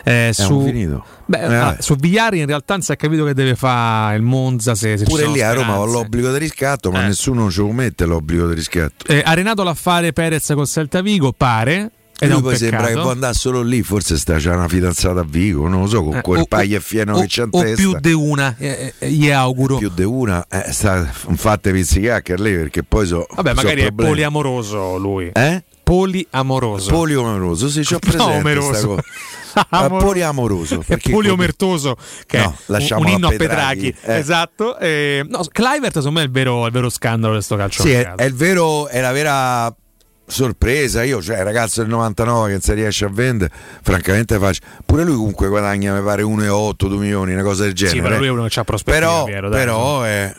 Eh, 0.04 0.32
Abbiamo 0.36 0.60
su, 0.60 0.64
finito. 0.66 1.04
Beh, 1.26 1.38
Eh, 1.40 1.54
ah, 1.54 1.76
su 1.80 1.96
Vigliari 1.96 2.40
in 2.40 2.46
realtà 2.46 2.74
non 2.74 2.82
si 2.82 2.92
è 2.92 2.96
capito 2.96 3.24
che 3.24 3.34
deve 3.34 3.54
fare 3.54 4.16
il 4.16 4.22
Monza 4.22 4.74
se, 4.74 4.96
se 4.96 5.04
ci 5.04 5.10
Pure 5.10 5.28
lì 5.28 5.40
a 5.40 5.52
Roma 5.52 5.78
ho 5.78 5.84
l'obbligo 5.86 6.30
di 6.32 6.38
riscatto, 6.38 6.90
ma 6.90 7.02
Eh. 7.04 7.06
nessuno 7.08 7.50
ce 7.50 7.60
lo 7.60 7.72
mette 7.72 8.04
l'obbligo 8.06 8.46
di 8.48 8.54
riscatto. 8.54 9.06
Eh, 9.06 9.22
arenato 9.24 9.62
l'affare 9.62 10.12
Perez 10.12 10.52
col 10.54 10.66
Celta 10.66 11.00
Vigo, 11.02 11.32
pare. 11.32 11.90
Ed 12.20 12.30
è 12.30 12.32
Lui 12.32 12.38
un 12.42 12.48
poi 12.48 12.56
sembra 12.56 12.78
che 12.78 12.84
peccato. 12.86 13.02
può 13.02 13.10
andare 13.12 13.34
solo 13.34 13.62
lì, 13.62 13.80
forse 13.84 14.16
sta 14.16 14.38
già 14.38 14.52
una 14.56 14.66
fidanzata 14.66 15.20
a 15.20 15.24
Vigo, 15.24 15.68
non 15.68 15.82
lo 15.82 15.86
so, 15.86 16.02
con 16.02 16.16
Eh, 16.16 16.20
quel 16.20 16.48
paio 16.48 16.80
fieno 16.80 17.14
o, 17.14 17.20
che 17.20 17.26
c'ha 17.28 17.42
in 17.44 17.48
o 17.52 17.60
testa. 17.62 17.76
più 17.80 17.96
di 18.00 18.12
una, 18.12 18.56
eh, 18.58 18.92
eh, 18.98 19.08
gli 19.10 19.30
auguro. 19.30 19.76
più 19.76 19.88
di 19.94 20.02
una, 20.02 20.44
eh, 20.50 20.72
sta, 20.72 21.04
fate 21.36 21.70
pizzicacche 21.70 22.34
lì 22.34 22.56
perché 22.56 22.82
poi 22.82 23.06
so. 23.06 23.24
Vabbè, 23.36 23.50
so 23.50 23.54
magari 23.54 23.82
è 23.82 23.86
problemi. 23.86 24.10
poliamoroso 24.10 24.96
lui. 24.98 25.30
Eh? 25.32 25.62
Poliamoroso. 25.88 26.90
Poliamoroso, 26.90 27.68
sì, 27.68 27.80
c'ho 27.80 27.98
No, 28.16 28.40
presente 28.42 28.54
cosa. 28.56 29.02
Ah, 29.54 29.66
Amor- 29.84 30.02
poliamoroso. 30.04 30.84
Perché 30.86 31.10
poliomertoso, 31.10 31.96
che 32.26 32.38
No, 32.38 32.54
è 32.76 32.92
un, 32.92 33.08
inno 33.08 33.28
a. 33.28 33.30
Petraghi, 33.34 33.88
eh. 34.02 34.16
Esatto. 34.18 34.78
Eh, 34.78 35.24
no, 35.26 35.42
Clivert, 35.50 35.94
secondo 35.94 36.18
me, 36.18 36.20
è 36.20 36.24
il 36.24 36.30
vero, 36.30 36.66
il 36.66 36.72
vero 36.72 36.90
scandalo 36.90 37.34
di 37.34 37.42
sto 37.42 37.56
calcio. 37.56 37.82
Sì, 37.82 37.92
è, 37.92 38.06
è 38.14 38.24
il 38.24 38.34
vero, 38.34 38.86
è 38.88 39.00
la 39.00 39.12
vera 39.12 39.74
sorpresa. 40.26 41.02
Io, 41.02 41.22
cioè, 41.22 41.42
ragazzo 41.42 41.80
del 41.80 41.88
99 41.90 42.46
che 42.46 42.52
non 42.52 42.60
si 42.60 42.72
riesce 42.74 43.04
a 43.06 43.08
vendere, 43.10 43.50
francamente 43.82 44.38
faccio. 44.38 44.60
Pure 44.84 45.04
lui 45.04 45.16
comunque 45.16 45.48
guadagna, 45.48 45.94
mi 45.94 46.04
pare 46.04 46.22
1,8, 46.22 46.72
2 46.76 46.96
milioni, 46.98 47.32
una 47.32 47.42
cosa 47.42 47.64
del 47.64 47.72
genere. 47.72 47.96
Sì, 47.96 48.02
però 48.02 48.18
lui 48.18 48.26
è 48.26 48.30
uno 48.30 48.46
che 48.46 48.60
ha 48.60 48.64
prospettiva, 48.64 49.24
Però, 49.24 49.48
dai. 49.48 49.50
però 49.50 50.02
è. 50.02 50.34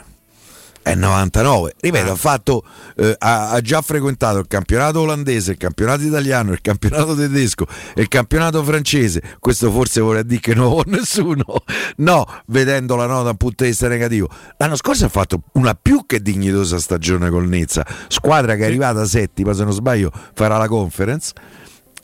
È 0.89 0.95
99, 0.95 1.75
ripeto, 1.79 2.09
Ah. 2.09 2.13
ha, 2.13 2.15
fatto, 2.15 2.63
eh, 2.95 3.15
ha, 3.19 3.51
ha 3.51 3.61
già 3.61 3.79
frequentato 3.81 4.39
il 4.39 4.47
campionato 4.47 5.01
olandese, 5.01 5.51
il 5.51 5.57
campionato 5.57 6.01
italiano, 6.01 6.51
il 6.51 6.61
campionato 6.61 7.15
tedesco 7.15 7.67
e 7.93 8.01
il 8.01 8.07
campionato 8.07 8.63
francese. 8.63 9.21
Questo 9.39 9.69
forse 9.71 10.01
vuole 10.01 10.25
dire 10.25 10.39
che 10.41 10.55
non 10.55 10.71
ho 10.71 10.81
nessuno, 10.87 11.43
no, 11.97 12.25
vedendo 12.47 12.95
la 12.95 13.05
nota 13.05 13.23
da 13.25 13.29
un 13.29 13.37
punto 13.37 13.63
di 13.65 13.69
vista 13.69 13.87
negativo. 13.87 14.29
L'anno 14.57 14.75
scorso 14.75 15.05
ha 15.05 15.09
fatto 15.09 15.43
una 15.53 15.75
più 15.79 16.07
che 16.07 16.23
dignitosa 16.23 16.79
stagione 16.79 17.29
col 17.29 17.47
Nizza, 17.47 17.85
squadra 18.07 18.55
che 18.55 18.63
è 18.63 18.65
arrivata 18.65 19.05
settima, 19.05 19.53
se 19.53 19.63
non 19.63 19.73
sbaglio, 19.73 20.11
farà 20.33 20.57
la 20.57 20.67
conference. 20.67 21.33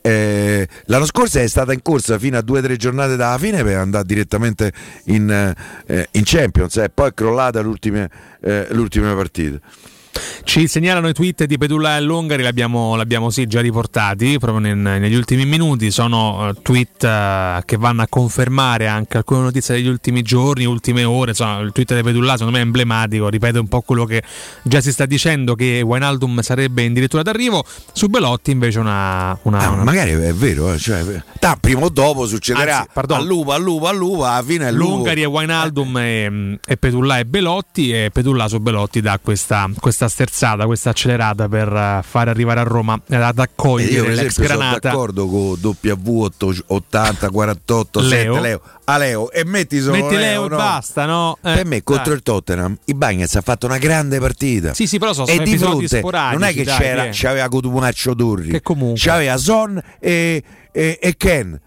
Eh, 0.05 0.67
l'anno 0.85 1.05
scorso 1.07 1.39
è 1.39 1.47
stata 1.47 1.73
in 1.73 1.81
corsa 1.81 2.19
fino 2.19 2.37
a 2.37 2.41
due 2.41 2.59
o 2.59 2.61
tre 2.61 2.75
giornate 2.75 3.15
dalla 3.15 3.39
fine 3.39 3.63
per 3.63 3.77
andare 3.77 4.05
direttamente 4.05 4.71
in, 5.05 5.31
eh, 5.87 6.07
in 6.11 6.21
Champions 6.23 6.77
e 6.77 6.91
poi 6.93 7.09
è 7.09 7.13
crollata 7.15 7.59
l'ultima, 7.61 8.07
eh, 8.39 8.67
l'ultima 8.69 9.15
partita. 9.15 9.57
Ci 10.43 10.67
segnalano 10.67 11.07
i 11.09 11.13
tweet 11.13 11.45
di 11.45 11.57
Pedulla 11.57 11.97
e 11.97 12.01
Longari, 12.01 12.43
l'abbiamo, 12.43 12.95
l'abbiamo 12.95 13.29
sì 13.29 13.47
già 13.47 13.61
riportati 13.61 14.37
proprio 14.39 14.59
nel- 14.59 14.77
negli 14.99 15.15
ultimi 15.15 15.45
minuti. 15.45 15.91
Sono 15.91 16.49
eh, 16.49 16.61
tweet 16.61 17.03
eh, 17.03 17.61
che 17.65 17.77
vanno 17.77 18.01
a 18.03 18.07
confermare 18.07 18.87
anche 18.87 19.17
alcune 19.17 19.41
notizie 19.41 19.75
degli 19.75 19.87
ultimi 19.87 20.21
giorni, 20.21 20.65
ultime 20.65 21.03
ore. 21.03 21.31
Insomma, 21.31 21.59
il 21.59 21.71
tweet 21.71 21.95
di 21.95 22.03
Pedulla 22.03 22.33
secondo 22.33 22.51
me 22.53 22.59
è 22.59 22.61
emblematico, 22.61 23.27
ripete 23.29 23.57
un 23.59 23.67
po' 23.67 23.81
quello 23.81 24.05
che 24.05 24.23
già 24.63 24.81
si 24.81 24.91
sta 24.91 25.05
dicendo 25.05 25.55
che 25.55 25.81
Wijnaldum 25.81 26.41
sarebbe 26.41 26.85
addirittura 26.85 27.23
d'arrivo. 27.23 27.63
Su 27.91 28.07
Belotti 28.07 28.51
invece 28.51 28.79
una... 28.79 29.37
una- 29.43 29.59
Ah, 29.59 29.69
una- 29.71 29.83
magari 29.83 30.11
è 30.11 30.33
vero, 30.33 30.73
eh, 30.73 30.77
cioè, 30.77 31.03
ta, 31.39 31.57
prima 31.59 31.81
o 31.85 31.89
dopo 31.89 32.25
succederà 32.27 32.77
Anzi, 32.79 32.89
pardon. 32.93 33.17
al 33.19 33.25
lupo, 33.25 33.51
al 33.51 33.61
lupo, 33.61 33.87
al 33.87 33.95
lupo, 33.97 34.25
alla 34.25 34.43
fine 34.43 34.67
è 34.67 34.71
lupo. 34.71 34.89
Lungari 34.95 35.21
e 35.23 35.25
Wijnaldum 35.25 35.97
e, 35.97 36.59
e 36.65 36.77
Petulla 36.77 37.17
e 37.19 37.25
Belotti 37.25 37.91
e 37.91 38.09
Petulla 38.13 38.47
su 38.47 38.59
Belotti 38.59 39.01
dà 39.01 39.19
questa, 39.21 39.69
questa 39.79 40.04
sterzata, 40.07 40.65
questa 40.65 40.89
accelerata 40.91 41.47
per 41.47 41.71
eh, 41.71 41.99
fare 42.07 42.29
arrivare 42.29 42.59
a 42.59 42.63
Roma 42.63 42.99
eh, 43.07 43.15
ad 43.15 43.39
accogliere 43.39 44.09
l'ex 44.09 44.17
esempio 44.25 44.45
sono 44.45 44.57
Granata 44.59 44.89
d'accordo 44.89 45.27
con 45.27 45.59
W 46.01 46.27
80 46.67 47.29
48 47.29 47.99
Leo. 48.01 48.33
7 48.33 48.39
Leo. 48.41 48.61
A 48.87 48.97
Leo 48.97 49.31
e 49.31 49.43
metti 49.45 49.79
solo 49.79 49.95
metti 49.97 50.15
Leo 50.15 50.45
e 50.45 50.49
no? 50.49 50.55
basta 50.57 51.05
no? 51.05 51.37
Eh, 51.43 51.53
Per 51.55 51.65
me 51.65 51.81
contro 51.83 52.05
dai. 52.09 52.15
il 52.15 52.21
Tottenham 52.21 52.77
i 52.85 52.93
Bagnets 52.93 53.35
ha 53.35 53.41
fatto 53.41 53.65
una 53.65 53.79
grande 53.79 54.19
partita. 54.19 54.73
Sì, 54.75 54.85
sì, 54.85 54.99
però 54.99 55.11
sono 55.13 55.27
e 55.27 55.39
di 55.39 55.57
fronte 55.57 56.01
non 56.01 56.43
è 56.43 56.53
che 56.53 56.63
dai, 56.63 56.77
c'era, 56.77 57.03
che- 57.05 57.09
c'aveva 57.13 57.49
Cotumaccio 57.49 58.13
Turri, 58.15 58.49
Che 58.51 58.61
comunque- 58.61 58.99
c'aveva 58.99 59.37
Son 59.37 59.81
e, 59.99 60.43
e- 60.71 60.99
e 61.01 61.17
Ken, 61.17 61.59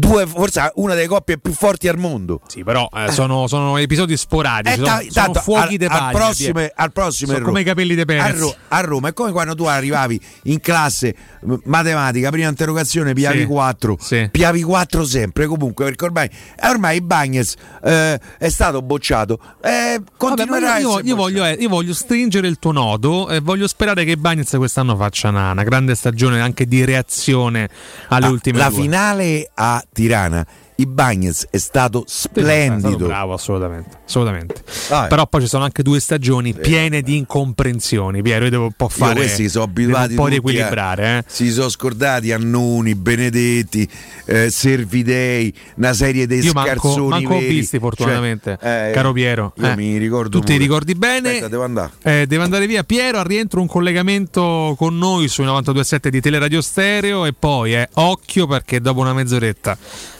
due, 0.00 0.26
forse 0.26 0.72
una 0.76 0.94
delle 0.94 1.06
coppie 1.06 1.38
più 1.38 1.52
forti 1.52 1.86
al 1.88 1.98
mondo. 1.98 2.40
Sì, 2.46 2.64
però 2.64 2.88
eh, 2.92 3.10
sono, 3.12 3.46
sono 3.46 3.76
episodi 3.76 4.16
sporadici, 4.16 4.80
Eh, 4.80 4.84
sono, 4.84 5.00
sono 5.08 5.34
fuochi 5.34 5.76
al, 5.84 5.88
al 5.90 6.12
prossimo, 6.12 6.66
al 6.74 6.92
prossimo 6.92 7.32
Sono 7.32 7.44
come 7.44 7.60
i 7.60 7.64
capelli 7.64 7.94
di 7.94 8.00
a, 8.00 8.04
Perez. 8.04 8.38
Ro- 8.38 8.54
a 8.68 8.80
Roma 8.80 9.08
è 9.08 9.12
come 9.12 9.30
quando 9.32 9.54
tu 9.54 9.64
arrivavi 9.64 10.20
in 10.44 10.60
classe 10.60 11.14
m- 11.42 11.54
matematica, 11.64 12.30
prima 12.30 12.48
interrogazione 12.48 13.12
piavi 13.14 13.40
Sì, 13.40 13.44
4, 13.46 13.96
sì. 14.00 14.28
piavi 14.30 14.62
4 14.62 15.04
sempre 15.04 15.46
comunque 15.46 15.84
perché 15.84 16.04
ormai, 16.04 16.30
ormai 16.64 16.96
i 16.96 17.00
Bagnets 17.02 17.54
eh, 17.84 18.18
è 18.38 18.48
stato 18.48 18.82
bocciato, 18.82 19.38
eh, 19.62 19.98
Vabbè, 19.98 20.10
continuerà 20.16 20.66
io, 20.66 20.72
a 20.74 20.78
io, 20.78 20.88
essere 20.90 21.08
io 21.08 21.16
voglio, 21.16 21.44
eh, 21.44 21.52
io 21.60 21.68
voglio 21.68 21.94
stringere 21.94 22.48
il 22.48 22.58
tuo 22.58 22.72
nodo 22.72 23.28
e 23.28 23.40
voglio 23.40 23.66
sperare 23.68 24.04
che 24.04 24.16
Bagnets 24.16 24.54
quest'anno 24.56 24.96
faccia 24.96 25.28
una, 25.28 25.50
una 25.52 25.62
grande 25.64 25.94
stagione 25.94 26.40
anche 26.40 26.66
di 26.66 26.84
reazione 26.84 27.68
alle 28.08 28.26
Ah, 28.26 28.30
ultime 28.30 28.58
la 28.58 28.68
due. 28.68 28.80
finale 28.82 29.50
a 29.54 29.82
Tirana 29.92 30.46
I 30.80 30.86
Bagnets 30.86 31.46
è 31.50 31.58
stato 31.58 32.04
È 32.04 32.08
stato 32.08 32.40
splendido. 32.40 33.06
bravo, 33.06 33.34
assolutamente. 33.34 33.98
assolutamente. 34.06 34.62
Ah, 34.88 35.04
eh. 35.04 35.08
Però 35.08 35.26
poi 35.26 35.42
ci 35.42 35.46
sono 35.46 35.64
anche 35.64 35.82
due 35.82 36.00
stagioni 36.00 36.54
piene 36.54 37.02
di 37.02 37.16
incomprensioni. 37.18 38.22
Piero, 38.22 38.44
io 38.44 38.50
devo 38.50 38.64
un 38.64 38.72
po' 38.76 38.88
fare. 38.88 39.14
questi 39.14 39.48
sono 39.48 39.66
devo 39.66 39.80
abituati 39.82 40.10
un 40.10 40.16
po' 40.16 40.22
tutti 40.24 40.34
a- 40.36 40.40
riequilibrare. 40.40 41.18
Eh. 41.18 41.24
Si 41.26 41.50
sono 41.50 41.68
scordati 41.68 42.32
Annuni, 42.32 42.94
Benedetti, 42.94 43.88
eh, 44.24 44.50
Servidei, 44.50 45.52
una 45.76 45.92
serie 45.92 46.26
dei 46.26 46.40
Io 46.40 46.52
manco, 46.54 46.70
scarsoni 46.88 47.08
manco 47.08 47.34
ho 47.34 47.38
veri. 47.40 47.54
visti, 47.54 47.78
fortunatamente, 47.78 48.58
Cioè, 48.60 48.88
eh, 48.88 48.92
caro 48.92 49.12
Piero. 49.12 49.52
Io 49.56 49.66
Eh, 49.66 49.76
mi 49.76 49.96
ricordo 49.98 50.38
Tu 50.38 50.44
ti 50.46 50.56
ricordi 50.56 50.94
bene? 50.94 51.28
Aspetta, 51.28 51.48
devo 51.48 51.64
andare. 51.64 51.90
Eh, 52.02 52.26
deve 52.26 52.42
andare 52.42 52.66
via 52.66 52.84
Piero, 52.84 53.18
al 53.18 53.24
rientro 53.26 53.60
un 53.60 53.66
collegamento 53.66 54.74
con 54.78 54.96
noi 54.96 55.28
sui 55.28 55.44
92.7 55.44 56.08
di 56.08 56.20
Teleradio 56.22 56.60
Stereo 56.62 57.26
e 57.26 57.32
poi 57.32 57.74
eh, 57.74 57.88
occhio 57.94 58.46
perché 58.46 58.80
dopo 58.80 59.00
una 59.00 59.12
mezz'oretta 59.12 59.76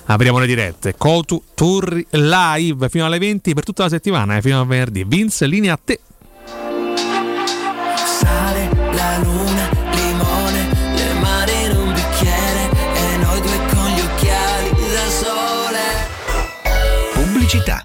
apriamo 0.06 0.38
le 0.38 0.46
dirette. 0.46 0.94
Cotu 0.96 1.42
Turri 1.54 2.06
live 2.10 2.88
fino 2.88 3.06
alle 3.06 3.18
20 3.18 3.54
per 3.54 3.64
tutta 3.64 3.84
la 3.84 3.88
settimana, 3.88 4.36
eh, 4.36 4.42
fino 4.42 4.60
a 4.60 4.64
venerdì. 4.64 5.04
Vince, 5.04 5.46
linea 5.46 5.74
a 5.74 5.78
te. 5.82 6.00
Sale 7.96 8.70
la 8.92 9.18
luna, 9.22 9.68
limone, 9.92 10.68
le 10.94 11.12
mani 11.20 11.64
in 11.64 11.76
un 11.76 11.92
bicchiere 11.92 12.70
e 12.94 13.16
noi 13.18 13.40
due 13.40 13.58
con 13.72 13.88
gli 13.90 14.00
occhiali 14.00 14.70
da 14.70 15.10
sole. 15.10 15.80
Pubblicità. 17.12 17.84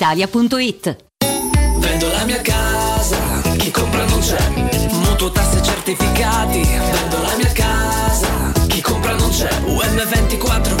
brispalitalia.it. 0.01 0.97
Vendo 1.77 2.07
la 2.11 2.25
mia 2.25 2.41
casa, 2.41 3.17
chi 3.57 3.69
compra 3.69 4.03
non 4.05 4.19
c'è. 4.19 4.49
Mutuo 4.89 5.31
tasse 5.31 5.61
certificati, 5.61 6.61
vendo 6.61 7.21
la 7.21 7.35
mia 7.37 7.51
casa, 7.51 8.51
chi 8.67 8.81
compra 8.81 9.13
non 9.13 9.29
c'è. 9.29 9.49
UM24 9.65 10.80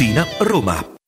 Tiburtina, 0.01 0.25
Roma. 0.39 1.00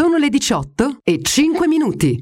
Sono 0.00 0.16
le 0.16 0.30
18 0.30 1.00
e 1.04 1.20
5 1.20 1.68
minuti. 1.68 2.18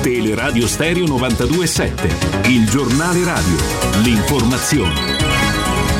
Teleradio 0.00 0.68
Stereo 0.68 1.04
927, 1.06 2.50
il 2.50 2.70
giornale 2.70 3.24
radio, 3.24 3.56
l'informazione. 4.04 5.13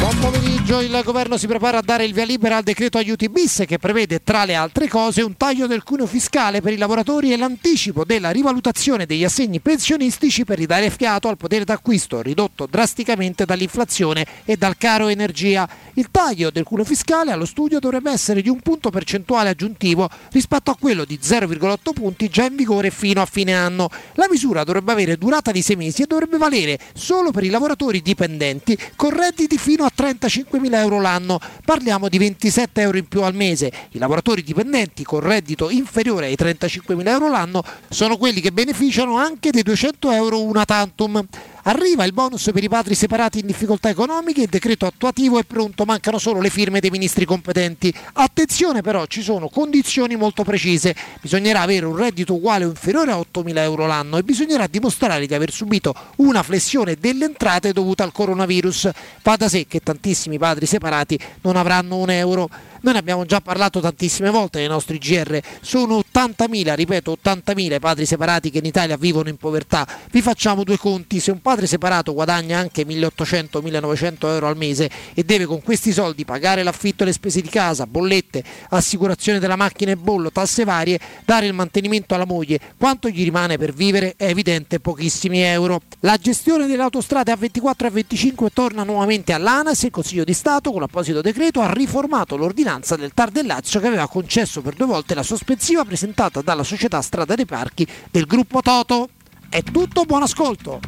Buon 0.05 0.19
pomeriggio, 0.19 0.83
il 0.83 1.01
governo 1.03 1.39
si 1.39 1.47
prepara 1.47 1.79
a 1.79 1.83
dare 1.83 2.05
il 2.05 2.13
via 2.13 2.27
libera 2.27 2.59
al 2.59 2.63
decreto 2.63 2.99
aiuti 2.99 3.31
bis 3.31 3.65
che 3.67 3.79
prevede 3.79 4.23
tra 4.23 4.45
le 4.45 4.55
altre 4.55 4.87
cose 4.87 5.23
un 5.23 5.35
taglio 5.39 5.67
del 5.67 5.83
cuneo 5.83 6.05
fiscale 6.07 6.61
per 6.61 6.75
i 6.75 6.77
lavoratori 6.77 7.33
e 7.33 7.39
l'anticipo 7.39 8.05
della 8.05 8.31
rivalutazione 8.31 9.07
degli 9.07 9.25
assegni 9.25 9.61
pensionistici 9.61 10.45
per 10.45 10.59
ridare 10.59 10.91
fiato 10.91 11.29
al 11.29 11.39
potere 11.39 11.65
d'acquisto 11.65 12.21
ridotto 12.21 12.67
drasticamente 12.67 13.47
dall'inflazione 13.47 14.27
e 14.45 14.59
dal 14.59 14.77
caro 14.77 15.09
energia. 15.09 15.67
Il 15.95 16.11
taglio 16.11 16.51
del 16.51 16.65
cuneo 16.65 16.85
fiscale 16.85 17.33
allo 17.33 17.47
studio 17.47 17.79
dovrebbe 17.79 18.13
essere 18.13 18.43
di 18.43 18.51
un 18.51 18.61
punto 18.61 18.91
percentuale 18.91 19.49
aggiuntivo 19.49 20.11
rispetto 20.33 20.71
a 20.71 20.77
quello 20.79 21.07
di 21.07 21.19
0,8 21.23 21.95
punti 21.95 22.29
già 22.29 22.45
in 22.45 22.57
vigore 22.57 22.91
fino 22.91 23.23
a 23.23 23.27
fine 23.27 23.55
anno. 23.55 23.89
La 24.17 24.27
misura 24.29 24.65
dovrebbe 24.65 24.93
avere 24.93 25.17
durata 25.17 25.51
di 25.51 25.63
6 25.63 25.77
mesi 25.77 26.03
e 26.03 26.07
dovrebbe 26.07 26.37
valere 26.37 26.79
solo 26.93 27.31
per 27.31 27.45
i 27.45 27.49
lavoratori 27.49 28.03
dipendenti 28.03 28.77
con 28.97 29.09
redditi 29.09 29.57
fino 29.57 29.85
a 29.85 29.93
35.000 29.97 30.75
euro 30.75 31.01
l'anno, 31.01 31.39
parliamo 31.65 32.09
di 32.09 32.19
27 32.19 32.81
euro 32.81 32.99
in 32.99 33.07
più 33.07 33.23
al 33.23 33.35
mese. 33.35 33.73
I 33.91 33.99
lavoratori 33.99 34.43
dipendenti 34.43 35.05
con 35.05 35.21
reddito 35.21 35.71
inferiore 35.71 36.27
ai 36.27 36.37
35.000 36.39 37.07
euro 37.09 37.29
l'anno 37.29 37.63
sono 37.89 38.17
quelli 38.17 38.41
che 38.41 38.53
beneficiano 38.53 39.17
anche 39.17 39.51
dei 39.51 39.63
200 39.63 40.11
euro 40.11 40.43
una 40.43 40.65
tantum. 40.65 41.27
Arriva 41.67 42.05
il 42.05 42.12
bonus 42.12 42.51
per 42.53 42.62
i 42.62 42.69
padri 42.69 42.95
separati 42.95 43.39
in 43.39 43.47
difficoltà 43.47 43.89
economiche, 43.89 44.43
il 44.43 44.51
decreto 44.51 44.85
attuativo 44.85 45.39
è 45.39 45.45
pronto, 45.45 45.87
mancano 45.87 46.19
solo 46.19 46.43
le 46.43 46.51
firme 46.51 46.79
dei 46.79 46.91
ministri 46.91 47.25
competenti. 47.25 47.91
Attenzione 48.12 48.83
però, 48.83 49.07
ci 49.07 49.23
sono 49.23 49.49
condizioni 49.49 50.15
molto 50.15 50.45
precise, 50.45 50.95
bisognerà 51.23 51.62
avere 51.62 51.87
un 51.87 51.97
reddito 51.97 52.35
uguale 52.35 52.67
o 52.67 52.69
inferiore 52.69 53.12
a 53.12 53.17
8.000 53.17 53.57
euro 53.61 53.87
l'anno 53.87 54.19
e 54.19 54.23
bisognerà 54.23 54.67
dimostrare 54.67 55.27
di 55.27 55.33
aver 55.33 55.51
subito 55.51 55.95
una 56.17 56.43
flessione 56.43 56.97
delle 56.97 57.25
entrate 57.25 57.73
dovuta 57.73 58.05
al 58.05 58.12
coronavirus. 58.12 58.91
Va 59.23 59.37
da 59.37 59.49
sé 59.49 59.67
che 59.67 59.81
tantissimi 59.81 60.37
padri 60.37 60.67
separati 60.67 61.19
non 61.41 61.57
avranno 61.57 61.97
un 61.97 62.11
euro. 62.11 62.51
Noi 62.85 62.93
ne 62.93 62.99
abbiamo 62.99 63.24
già 63.24 63.41
parlato 63.41 63.80
tantissime 63.80 64.28
volte 64.28 64.59
nei 64.59 64.68
nostri 64.68 64.99
GR, 64.99 65.41
sono 65.62 66.05
80.000, 66.12 66.74
ripeto 66.74 67.16
80.000 67.24 67.76
i 67.76 67.78
padri 67.80 68.05
separati 68.05 68.51
che 68.51 68.59
in 68.59 68.66
Italia 68.66 68.99
vivono 68.99 69.30
in 69.30 69.39
povertà. 69.39 69.89
Vi 70.11 70.20
facciamo 70.20 70.64
due 70.64 70.76
conti, 70.76 71.18
se 71.18 71.30
un 71.30 71.41
padre 71.41 71.66
separato 71.66 72.12
guadagna 72.12 72.59
anche 72.59 72.85
1.800-1.900 72.85 74.26
euro 74.26 74.49
al 74.49 74.59
mese 74.59 74.91
e 75.14 75.24
deve 75.24 75.47
con 75.47 75.62
questi 75.62 75.93
soldi 75.93 76.26
pagare 76.26 76.62
l'affitto 76.62 77.05
e 77.05 77.07
le 77.07 77.12
spese 77.14 77.41
di 77.41 77.49
casa, 77.49 77.87
bollette, 77.87 78.45
assicurazione 78.68 79.39
della 79.39 79.57
macchina 79.57 79.93
e 79.93 79.97
bollo, 79.97 80.30
tasse 80.30 80.64
varie, 80.64 81.01
dare 81.24 81.47
il 81.47 81.55
mantenimento 81.55 82.14
alla 82.14 82.26
moglie, 82.26 82.61
quanto 82.76 83.09
gli 83.09 83.24
rimane 83.24 83.57
per 83.57 83.72
vivere 83.72 84.12
è 84.18 84.26
evidente 84.26 84.78
pochissimi 84.78 85.41
euro. 85.41 85.80
La 86.01 86.18
gestione 86.18 86.66
delle 86.66 86.82
autostrade 86.82 87.32
A24 87.32 87.87
e 87.87 88.05
A25 88.05 88.49
torna 88.53 88.82
nuovamente 88.82 89.32
all'ANAS 89.32 89.85
e 89.85 89.87
il 89.87 89.93
Consiglio 89.93 90.24
di 90.24 90.35
Stato 90.35 90.70
con 90.70 90.82
apposito 90.82 91.22
decreto 91.22 91.62
ha 91.62 91.72
riformato 91.72 92.37
l'ordinanza 92.37 92.72
del 92.97 93.12
TAR 93.14 93.31
del 93.31 93.47
Lazio 93.47 93.81
che 93.81 93.87
aveva 93.87 94.09
concesso 94.09 94.61
per 94.61 94.75
due 94.75 94.87
volte 94.87 95.14
la 95.14 95.22
sospensiva 95.22 95.85
presentata 95.85 96.43
dalla 96.43 96.64
società 96.64 97.01
Strada 97.01 97.35
dei 97.35 97.47
Parchi 97.47 97.87
del 98.11 98.27
gruppo 98.27 98.61
Toto. 98.61 99.09
È 99.49 99.62
tutto, 99.62 100.05
buon 100.05 100.22
ascolto! 100.22 100.81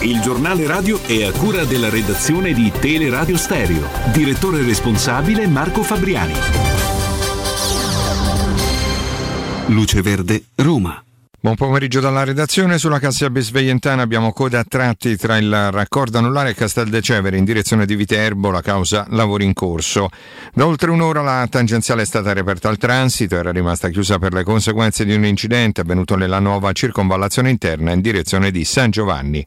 Il 0.00 0.20
giornale 0.20 0.66
radio 0.66 1.02
è 1.02 1.24
a 1.24 1.32
cura 1.32 1.64
della 1.64 1.88
redazione 1.88 2.52
di 2.52 2.70
Teleradio 2.70 3.36
Stereo. 3.36 3.88
Direttore 4.12 4.62
responsabile 4.62 5.46
Marco 5.46 5.82
Fabriani. 5.82 6.34
Luce 9.66 10.02
Verde, 10.02 10.44
Roma. 10.54 11.05
Buon 11.46 11.58
pomeriggio 11.58 12.00
dalla 12.00 12.24
redazione. 12.24 12.76
Sulla 12.76 12.98
Cassia 12.98 13.30
Besveientana 13.30 14.02
abbiamo 14.02 14.32
coda 14.32 14.58
a 14.58 14.64
tratti 14.68 15.16
tra 15.16 15.36
il 15.36 15.70
raccordo 15.70 16.18
anulare 16.18 16.50
e 16.50 16.54
Castel 16.54 16.88
de 16.88 17.00
Cevere 17.00 17.36
in 17.36 17.44
direzione 17.44 17.86
di 17.86 17.94
Viterbo, 17.94 18.50
la 18.50 18.62
causa 18.62 19.06
lavori 19.10 19.44
in 19.44 19.52
corso. 19.52 20.08
Da 20.52 20.66
oltre 20.66 20.90
un'ora 20.90 21.22
la 21.22 21.46
tangenziale 21.48 22.02
è 22.02 22.04
stata 22.04 22.32
riaperta 22.32 22.68
al 22.68 22.78
transito, 22.78 23.36
era 23.36 23.52
rimasta 23.52 23.90
chiusa 23.90 24.18
per 24.18 24.32
le 24.32 24.42
conseguenze 24.42 25.04
di 25.04 25.14
un 25.14 25.24
incidente 25.24 25.82
avvenuto 25.82 26.16
nella 26.16 26.40
nuova 26.40 26.72
circonvallazione 26.72 27.48
interna 27.48 27.92
in 27.92 28.00
direzione 28.00 28.50
di 28.50 28.64
San 28.64 28.90
Giovanni. 28.90 29.46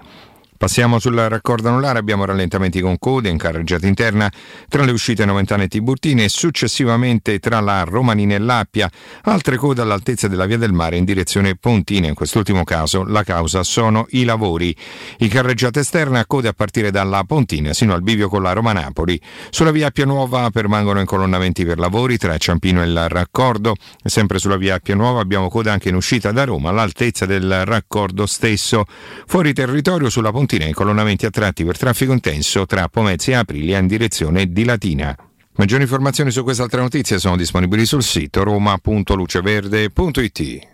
Passiamo 0.60 1.00
sul 1.00 1.16
raccordo 1.16 1.70
anulare, 1.70 2.00
abbiamo 2.00 2.26
rallentamenti 2.26 2.82
con 2.82 3.00
code 3.00 3.30
in 3.30 3.38
carreggiata 3.38 3.88
interna 3.88 4.30
tra 4.68 4.84
le 4.84 4.92
uscite 4.92 5.24
Noventane 5.24 5.64
e 5.64 5.68
Tiburtine 5.70 6.26
e 6.26 6.30
successivamente 6.30 7.40
tra 7.40 7.62
la 7.62 7.84
Romanina 7.84 8.36
e 8.36 8.40
l'Appia, 8.40 8.92
altre 9.24 9.56
code 9.56 9.82
all'altezza 9.82 10.28
della 10.28 10.46
via 10.46 10.58
del 10.58 10.74
mare 10.74 10.98
in 10.98 11.06
direzione 11.06 11.56
Pontina, 11.56 12.08
in 12.08 12.14
quest'ultimo 12.14 12.66
caso 12.66 13.06
la 13.06 13.24
causa 13.24 13.64
sono 13.64 14.06
i 14.10 14.26
lavori. 14.26 14.76
In 15.20 15.30
carreggiata 15.30 15.80
esterna 15.80 16.26
code 16.26 16.50
a 16.50 16.54
partire 16.54 16.92
dalla 16.92 17.24
Pontina 17.24 17.72
sino 17.72 17.94
al 17.94 18.02
bivio 18.02 18.28
con 18.28 18.42
la 18.42 18.52
Roma 18.52 18.74
Napoli. 18.74 19.18
Sulla 19.52 19.72
via 19.72 19.88
Appia 19.88 20.06
Nuova 20.06 20.50
permangono 20.50 21.00
incolonnamenti 21.00 21.64
per 21.64 21.80
lavori 21.80 22.18
tra 22.18 22.36
Ciampino 22.36 22.84
e 22.84 22.86
il 22.86 23.08
raccordo, 23.08 23.76
sempre 24.04 24.40
sulla 24.40 24.58
via 24.58 24.76
Appia 24.76 24.96
Nuova 24.96 25.22
abbiamo 25.22 25.48
coda 25.48 25.72
anche 25.72 25.88
in 25.88 25.96
uscita 25.96 26.34
da 26.34 26.44
Roma 26.44 26.68
all'altezza 26.68 27.26
del 27.26 27.64
raccordo 27.64 28.26
stesso. 28.26 28.84
Fuori 29.26 29.54
territorio 29.54 30.10
sulla 30.10 30.32
Pontina 30.32 30.48
Pontina 30.50 30.66
incolonnamenti 30.66 31.28
a 31.28 31.30
tratti 31.30 31.64
per 31.64 31.78
traffico 31.78 32.12
intenso 32.12 32.66
tra 32.66 32.90
Pomezia 32.90 33.34
e 33.34 33.36
Aprilia 33.38 33.78
in 33.78 33.86
direzione 33.86 34.52
di 34.52 34.64
Latina. 34.64 35.16
Maggiori 35.58 35.84
informazioni 35.84 36.32
su 36.32 36.42
queste 36.42 36.64
altre 36.64 36.82
notizie 36.82 37.20
sono 37.20 37.38
disponibili 37.38 37.86
sul 37.86 38.02
sito 38.02 38.42
roma.luceverde.it. 38.42 40.68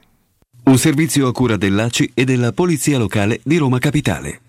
Un 0.63 0.77
servizio 0.77 1.27
a 1.27 1.33
cura 1.33 1.57
dell'ACI 1.57 2.11
e 2.13 2.23
della 2.23 2.53
Polizia 2.53 2.97
Locale 2.97 3.41
di 3.43 3.57
Roma 3.57 3.79
Capitale. 3.79 4.39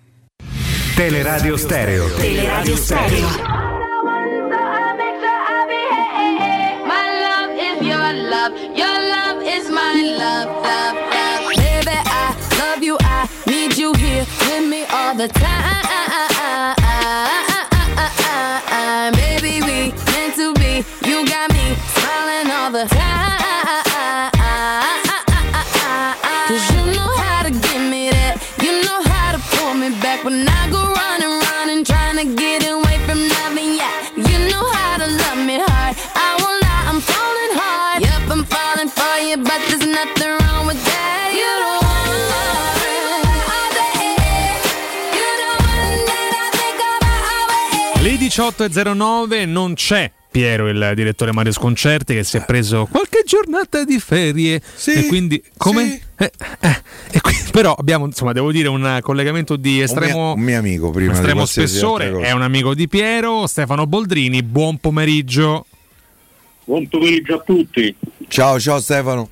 Teleradio 0.95 1.57
Stereo. 1.57 2.07
Teleradio 2.15 2.77
Stereo. 2.77 3.27
My 6.85 7.19
love 7.19 7.53
is 7.59 7.81
your 7.85 8.13
love, 8.13 8.55
your 8.73 8.87
love 8.87 9.43
is 9.43 9.67
my 9.67 10.15
love. 10.17 10.66
The 15.17 15.27
time. 15.29 16.06
18.09 48.37 49.47
non 49.49 49.73
c'è 49.73 50.11
Piero, 50.29 50.67
il 50.67 50.91
direttore 50.93 51.31
Mario 51.31 51.51
Sconcerti, 51.51 52.13
che 52.13 52.23
si 52.23 52.37
è 52.37 52.45
preso 52.45 52.85
qualche 52.85 53.23
giornata 53.25 53.83
di 53.83 53.99
ferie. 53.99 54.61
e 54.85 55.07
quindi, 55.07 55.41
come? 55.57 55.99
Eh, 56.15 56.31
eh, 56.59 56.81
e 57.13 57.19
qui- 57.19 57.33
però 57.51 57.73
abbiamo, 57.73 58.05
insomma, 58.05 58.33
devo 58.33 58.51
dire, 58.51 58.67
un 58.67 58.99
collegamento 59.01 59.55
di 59.55 59.81
estremo, 59.81 60.33
un 60.33 60.39
mio 60.39 60.59
amico 60.59 60.91
prima 60.91 61.13
di 61.13 61.17
estremo 61.17 61.37
qualsiasi 61.37 61.77
spessore. 61.77 62.11
È 62.19 62.31
un 62.31 62.43
amico 62.43 62.75
di 62.75 62.87
Piero, 62.87 63.47
Stefano 63.47 63.87
Boldrini. 63.87 64.43
Buon 64.43 64.77
pomeriggio. 64.77 65.65
Buon 66.63 66.87
pomeriggio 66.87 67.37
a 67.37 67.39
tutti. 67.39 67.95
Ciao, 68.27 68.59
ciao 68.59 68.79
Stefano. 68.79 69.29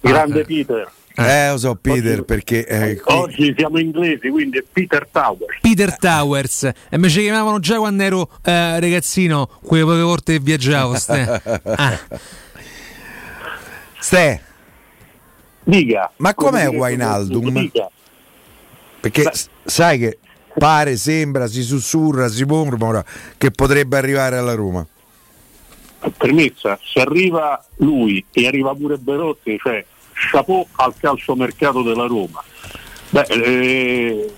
Grande 0.00 0.44
Peter. 0.44 0.90
Eh, 1.16 1.50
lo 1.50 1.58
so 1.58 1.76
Peter 1.76 2.24
perché 2.24 2.66
eh, 2.66 3.00
Oggi 3.04 3.54
siamo 3.56 3.78
inglesi, 3.78 4.28
quindi 4.30 4.58
è 4.58 4.64
Peter 4.70 5.06
Tower. 5.10 5.58
Peter 5.60 5.96
Towers. 5.96 6.70
E 6.88 6.98
mi 6.98 7.08
ci 7.08 7.20
chiamavano 7.20 7.60
già 7.60 7.76
quando 7.78 8.02
ero 8.02 8.28
eh, 8.42 8.80
ragazzino, 8.80 9.48
quelle 9.62 9.84
poche 9.84 10.00
volte 10.00 10.32
che 10.32 10.38
viaggiavo. 10.40 10.94
Ste. 10.96 11.42
Ah. 11.76 11.98
Ste. 14.00 14.42
Dica. 15.64 16.12
Ma 16.16 16.34
com'è 16.34 16.68
Wijnaldum? 16.68 17.50
dica. 17.60 17.88
Perché 19.00 19.30
s- 19.32 19.48
sai 19.64 19.98
che 19.98 20.18
pare, 20.58 20.96
sembra, 20.96 21.46
si 21.46 21.62
sussurra, 21.62 22.28
si 22.28 22.44
mormora 22.44 23.04
che 23.38 23.50
potrebbe 23.50 23.96
arrivare 23.96 24.36
alla 24.36 24.54
Roma. 24.54 24.86
Permessa, 26.18 26.78
se 26.82 27.00
arriva 27.00 27.64
lui 27.76 28.22
e 28.32 28.46
arriva 28.46 28.74
pure 28.74 28.98
Berotti, 28.98 29.56
cioè 29.58 29.82
chapeau 30.14 30.66
al 30.76 30.94
calciomercato 30.96 31.82
della 31.82 32.06
Roma. 32.06 32.42
Beh, 33.10 33.26
eh, 33.28 34.32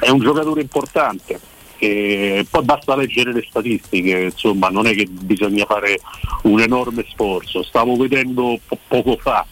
è 0.00 0.08
un 0.08 0.20
giocatore 0.20 0.60
importante. 0.60 1.40
E 1.78 2.46
poi 2.48 2.62
basta 2.62 2.94
leggere 2.94 3.32
le 3.32 3.44
statistiche, 3.48 4.30
insomma, 4.32 4.68
non 4.68 4.86
è 4.86 4.94
che 4.94 5.06
bisogna 5.06 5.64
fare 5.64 5.98
un 6.42 6.60
enorme 6.60 7.04
sforzo. 7.10 7.64
Stavo 7.64 7.96
vedendo 7.96 8.58
po- 8.64 8.78
poco 8.86 9.16
fa 9.20 9.44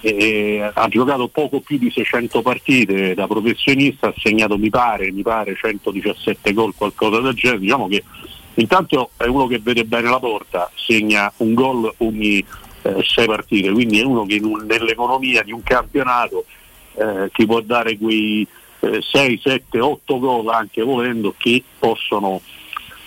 eh, 0.00 0.70
ha 0.72 0.88
giocato 0.88 1.28
poco 1.28 1.60
più 1.60 1.78
di 1.78 1.90
600 1.90 2.42
partite 2.42 3.14
da 3.14 3.26
professionista, 3.26 4.08
ha 4.08 4.14
segnato 4.16 4.56
mi 4.56 4.70
pare, 4.70 5.10
mi 5.10 5.22
pare 5.22 5.56
117 5.56 6.52
gol, 6.52 6.74
qualcosa 6.76 7.20
del 7.20 7.34
genere, 7.34 7.60
diciamo 7.60 7.88
che 7.88 8.04
intanto 8.54 9.10
è 9.16 9.24
uno 9.24 9.46
che 9.46 9.58
vede 9.58 9.84
bene 9.84 10.08
la 10.08 10.20
porta, 10.20 10.70
segna 10.74 11.32
un 11.38 11.54
gol 11.54 11.92
ogni 11.98 12.44
eh, 12.86 13.02
sei 13.04 13.26
partite, 13.26 13.70
quindi 13.70 14.00
è 14.00 14.04
uno 14.04 14.24
che 14.24 14.38
un- 14.42 14.64
nell'economia 14.66 15.42
di 15.42 15.52
un 15.52 15.62
campionato 15.62 16.44
eh, 16.94 17.30
ti 17.32 17.44
può 17.44 17.60
dare 17.60 17.98
quei 17.98 18.46
6, 18.80 19.40
7, 19.42 19.80
8 19.80 20.18
gol 20.18 20.48
anche 20.48 20.82
volendo 20.82 21.34
che 21.36 21.62
possono, 21.78 22.40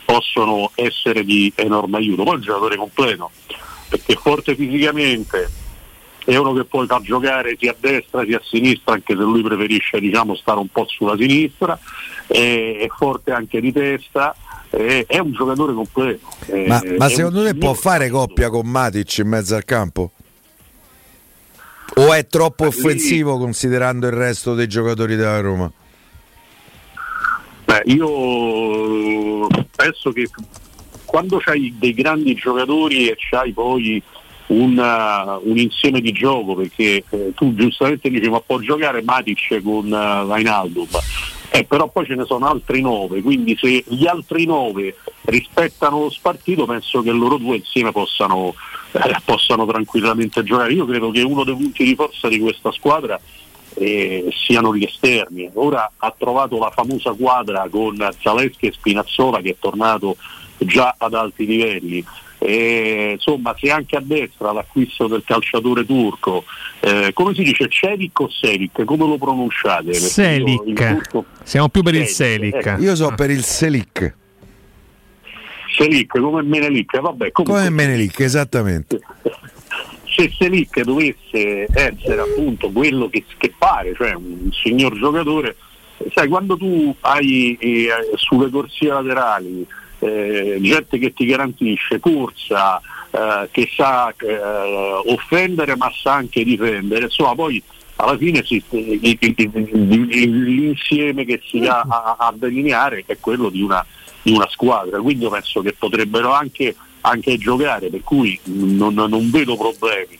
possono 0.06 0.72
essere 0.76 1.24
di 1.24 1.52
enorme 1.56 1.98
aiuto. 1.98 2.24
Poi 2.24 2.34
è 2.34 2.36
un 2.38 2.42
giocatore 2.42 2.76
completo, 2.76 3.32
perché 3.88 4.14
è 4.14 4.18
forte 4.18 4.56
fisicamente, 4.56 5.50
è 6.26 6.36
uno 6.36 6.54
che 6.54 6.66
poi 6.66 6.86
fa 6.86 7.00
giocare 7.02 7.56
sia 7.58 7.72
a 7.72 7.76
destra 7.80 8.24
sia 8.26 8.38
a 8.38 8.42
sinistra, 8.44 8.94
anche 8.94 9.16
se 9.16 9.22
lui 9.22 9.42
preferisce 9.42 10.00
diciamo, 10.00 10.36
stare 10.36 10.60
un 10.60 10.68
po' 10.68 10.86
sulla 10.88 11.16
sinistra, 11.18 11.80
è, 12.28 12.78
è 12.80 12.88
forte 12.96 13.32
anche 13.32 13.62
di 13.62 13.72
testa, 13.72 14.36
è, 14.70 15.06
è 15.08 15.18
un 15.20 15.32
giocatore 15.32 15.74
completo. 15.74 16.28
è- 16.46 16.68
Ma, 16.68 16.82
ma 16.98 17.10
secondo 17.10 17.44
te 17.44 17.56
può 17.56 17.74
fare 17.74 18.10
coppia 18.10 18.50
con 18.50 18.68
Matic 18.68 19.18
in 19.20 19.28
mezzo 19.28 19.56
al 19.56 19.66
campo? 19.66 20.12
O 21.96 22.14
è 22.14 22.28
troppo 22.28 22.68
offensivo 22.68 23.38
considerando 23.38 24.08
il 24.08 24.14
resto 24.14 24.54
dei 24.54 24.68
giocatori 24.68 25.16
della 25.16 25.40
Roma? 25.40 25.72
Beh, 27.66 27.82
io 27.86 29.48
penso 29.76 30.12
che 30.12 30.30
quando 31.06 31.42
hai 31.46 31.76
dei 31.78 31.94
grandi 31.94 32.36
giocatori 32.36 33.10
e 33.10 33.16
c'hai 33.18 33.52
poi 33.52 34.02
un, 34.48 34.78
uh, 34.78 35.50
un 35.50 35.58
insieme 35.58 36.02
di 36.02 36.12
gioco, 36.12 36.56
perché 36.56 37.04
eh, 37.10 37.34
tu 37.36 37.54
giustamente 37.56 38.10
dici 38.10 38.30
ma 38.30 38.40
può 38.40 38.60
giocare 38.60 39.02
Matic 39.04 39.62
con 39.64 39.92
uh, 39.92 40.28
Wijnaldum, 40.28 40.88
eh, 41.52 41.64
però 41.64 41.90
poi 41.90 42.06
ce 42.06 42.16
ne 42.16 42.26
sono 42.26 42.48
altri 42.48 42.82
nove, 42.82 43.22
quindi 43.22 43.58
se 43.60 43.84
gli 43.88 44.06
altri 44.06 44.46
nove 44.46 44.96
rispettano 45.24 46.00
lo 46.00 46.10
spartito 46.10 46.66
penso 46.66 47.02
che 47.02 47.12
loro 47.12 47.38
due 47.38 47.58
insieme 47.58 47.92
possano, 47.92 48.54
eh, 48.92 49.16
possano 49.26 49.66
tranquillamente 49.66 50.44
giocare. 50.44 50.74
Io 50.74 50.86
credo 50.86 51.10
che 51.12 51.22
uno 51.22 51.44
dei 51.44 51.56
punti 51.56 51.84
di 51.84 51.96
forza 51.96 52.28
di 52.28 52.40
questa 52.40 52.72
squadra 52.72 53.20
eh, 53.76 54.30
siano 54.32 54.76
gli 54.76 54.84
esterni. 54.84 55.50
Ora 55.54 55.92
ha 55.98 56.14
trovato 56.18 56.60
la 56.60 56.70
famosa 56.70 57.14
quadra 57.14 57.68
con 57.70 58.08
Zaleschi 58.20 58.68
e 58.68 58.72
Spinazzola 58.72 59.42
che 59.42 59.52
è 59.52 59.56
tornato 59.60 60.18
già 60.58 60.96
ad 60.98 61.14
alti 61.14 61.46
livelli. 61.46 62.06
E, 62.42 63.12
insomma, 63.16 63.54
se 63.60 63.70
anche 63.70 63.98
a 63.98 64.02
destra 64.02 64.54
l'acquisto 64.54 65.08
del 65.08 65.24
calciatore 65.26 65.86
turco, 65.86 66.46
eh, 66.80 67.12
come 67.14 67.34
si 67.34 67.44
dice 67.44 67.68
Cevic 67.68 68.18
o 68.22 68.30
Selic? 68.30 68.86
Come 68.86 69.06
lo 69.06 69.18
pronunciate? 69.18 69.88
Io 69.88 69.94
Selic. 69.96 70.74
turco- 70.74 71.26
Siamo 71.44 71.68
più 71.68 71.84
per 71.84 71.96
il 71.96 72.08
Selic, 72.08 72.52
Selic. 72.52 72.66
ecco. 72.68 72.82
Io 72.82 72.96
so 72.96 73.14
per 73.16 73.30
il 73.30 73.44
Selic. 73.44 74.16
Selic 75.78 76.18
come 76.20 76.42
Menelik, 76.42 77.00
vabbè, 77.00 77.32
comunque 77.32 77.62
Come 77.64 77.70
Menelik, 77.70 78.20
esattamente. 78.22 79.00
se 80.16 80.32
Selic 80.38 80.82
dovesse 80.82 81.68
essere 81.72 82.22
appunto 82.22 82.72
quello 82.72 83.10
che, 83.10 83.24
che 83.38 83.54
pare, 83.58 83.94
cioè 83.96 84.14
un 84.14 84.50
signor 84.52 84.98
giocatore, 84.98 85.56
sai, 86.14 86.28
quando 86.28 86.58
tu 86.58 86.96
hai 87.02 87.58
eh, 87.60 87.88
sulle 88.16 88.50
corsie 88.50 88.90
laterali 88.90 89.66
eh, 90.00 90.58
gente 90.62 90.98
che 90.98 91.14
ti 91.14 91.26
garantisce 91.26 92.00
corsa, 92.00 92.82
eh, 93.12 93.48
che 93.52 93.70
sa 93.76 94.14
eh, 94.18 94.40
offendere 95.06 95.76
ma 95.76 95.92
sa 95.94 96.14
anche 96.16 96.44
difendere, 96.44 97.06
insomma 97.06 97.36
poi 97.36 97.62
alla 97.98 98.18
fine 98.18 98.44
si- 98.46 98.64
il- 98.70 100.44
l'insieme 100.56 101.26
che 101.26 101.42
si 101.46 101.60
va 101.60 101.82
a, 101.82 102.16
a 102.18 102.34
delineare 102.36 103.04
è 103.06 103.18
quello 103.20 103.50
di 103.50 103.62
una, 103.62 103.86
di 104.22 104.32
una 104.32 104.48
squadra, 104.50 105.00
quindi 105.02 105.24
io 105.24 105.30
penso 105.30 105.62
che 105.62 105.74
potrebbero 105.78 106.32
anche, 106.32 106.76
anche 107.02 107.38
giocare, 107.38 107.90
per 107.90 108.02
cui 108.04 108.40
non, 108.46 108.94
non 108.94 109.30
vedo 109.30 109.58
problemi. 109.58 110.18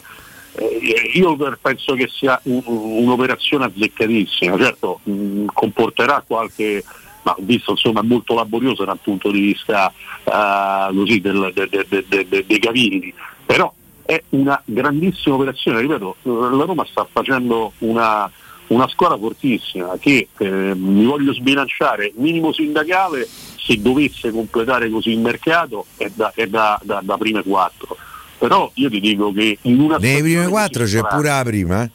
Eh, 0.56 1.12
io 1.14 1.38
penso 1.62 1.94
che 1.94 2.10
sia 2.10 2.38
un- 2.44 2.62
un'operazione 2.66 3.66
azzeccatissima, 3.66 4.58
certo 4.58 5.00
mh, 5.04 5.46
comporterà 5.54 6.22
qualche, 6.28 6.84
ma 7.24 7.32
ho 7.38 7.42
visto 7.42 7.72
insomma 7.72 8.02
molto 8.02 8.34
laboriosa 8.34 8.86
dal 8.86 9.00
punto 9.02 9.32
di 9.32 9.40
vista 9.40 9.92
eh, 10.24 10.96
così, 10.96 11.20
del- 11.22 11.52
de- 11.54 11.68
de- 11.70 11.86
de- 11.88 12.06
de- 12.08 12.28
de- 12.28 12.46
dei 12.48 12.60
cavilli, 12.60 13.14
però 13.46 13.72
è 14.06 14.22
una 14.30 14.60
grandissima 14.66 15.36
operazione, 15.36 15.82
ripeto, 15.82 16.16
la 16.24 16.66
Roma 16.66 16.86
sta 16.90 17.08
facendo 17.12 17.74
una, 17.80 18.30
una 18.68 18.88
squadra 18.88 19.18
fortissima 19.18 19.98
che 20.00 20.30
eh, 20.38 20.74
mi 20.76 21.06
voglio 21.06 21.34
sbilanciare, 21.34 22.12
minimo 22.16 22.52
sindacale 22.52 23.28
se 23.58 23.80
dovesse 23.80 24.32
completare 24.32 24.90
così 24.90 25.12
il 25.12 25.20
mercato 25.20 25.86
è 25.98 26.10
da, 26.14 26.32
è 26.34 26.48
da- 26.48 26.80
da- 26.82 27.02
da 27.04 27.18
prime 27.18 27.44
quattro. 27.44 27.98
Però 28.40 28.72
io 28.76 28.90
ti 28.90 29.00
dico 29.02 29.32
che 29.34 29.58
in 29.64 29.80
una 29.82 29.98
Nei 29.98 30.18
stagione 30.20 30.48
quattro 30.48 30.86
c'è 30.86 31.02
pure 31.06 31.28
la 31.28 31.44
prima. 31.44 31.84
eh. 31.84 31.92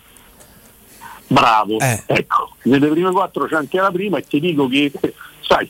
Bravo, 1.34 1.78
ecco, 1.80 2.54
nelle 2.62 2.88
prime 2.88 3.10
quattro 3.10 3.46
c'è 3.46 3.56
anche 3.56 3.80
la 3.80 3.90
prima 3.90 4.18
e 4.18 4.22
ti 4.22 4.38
dico 4.38 4.68
che, 4.68 4.92
sai, 5.42 5.68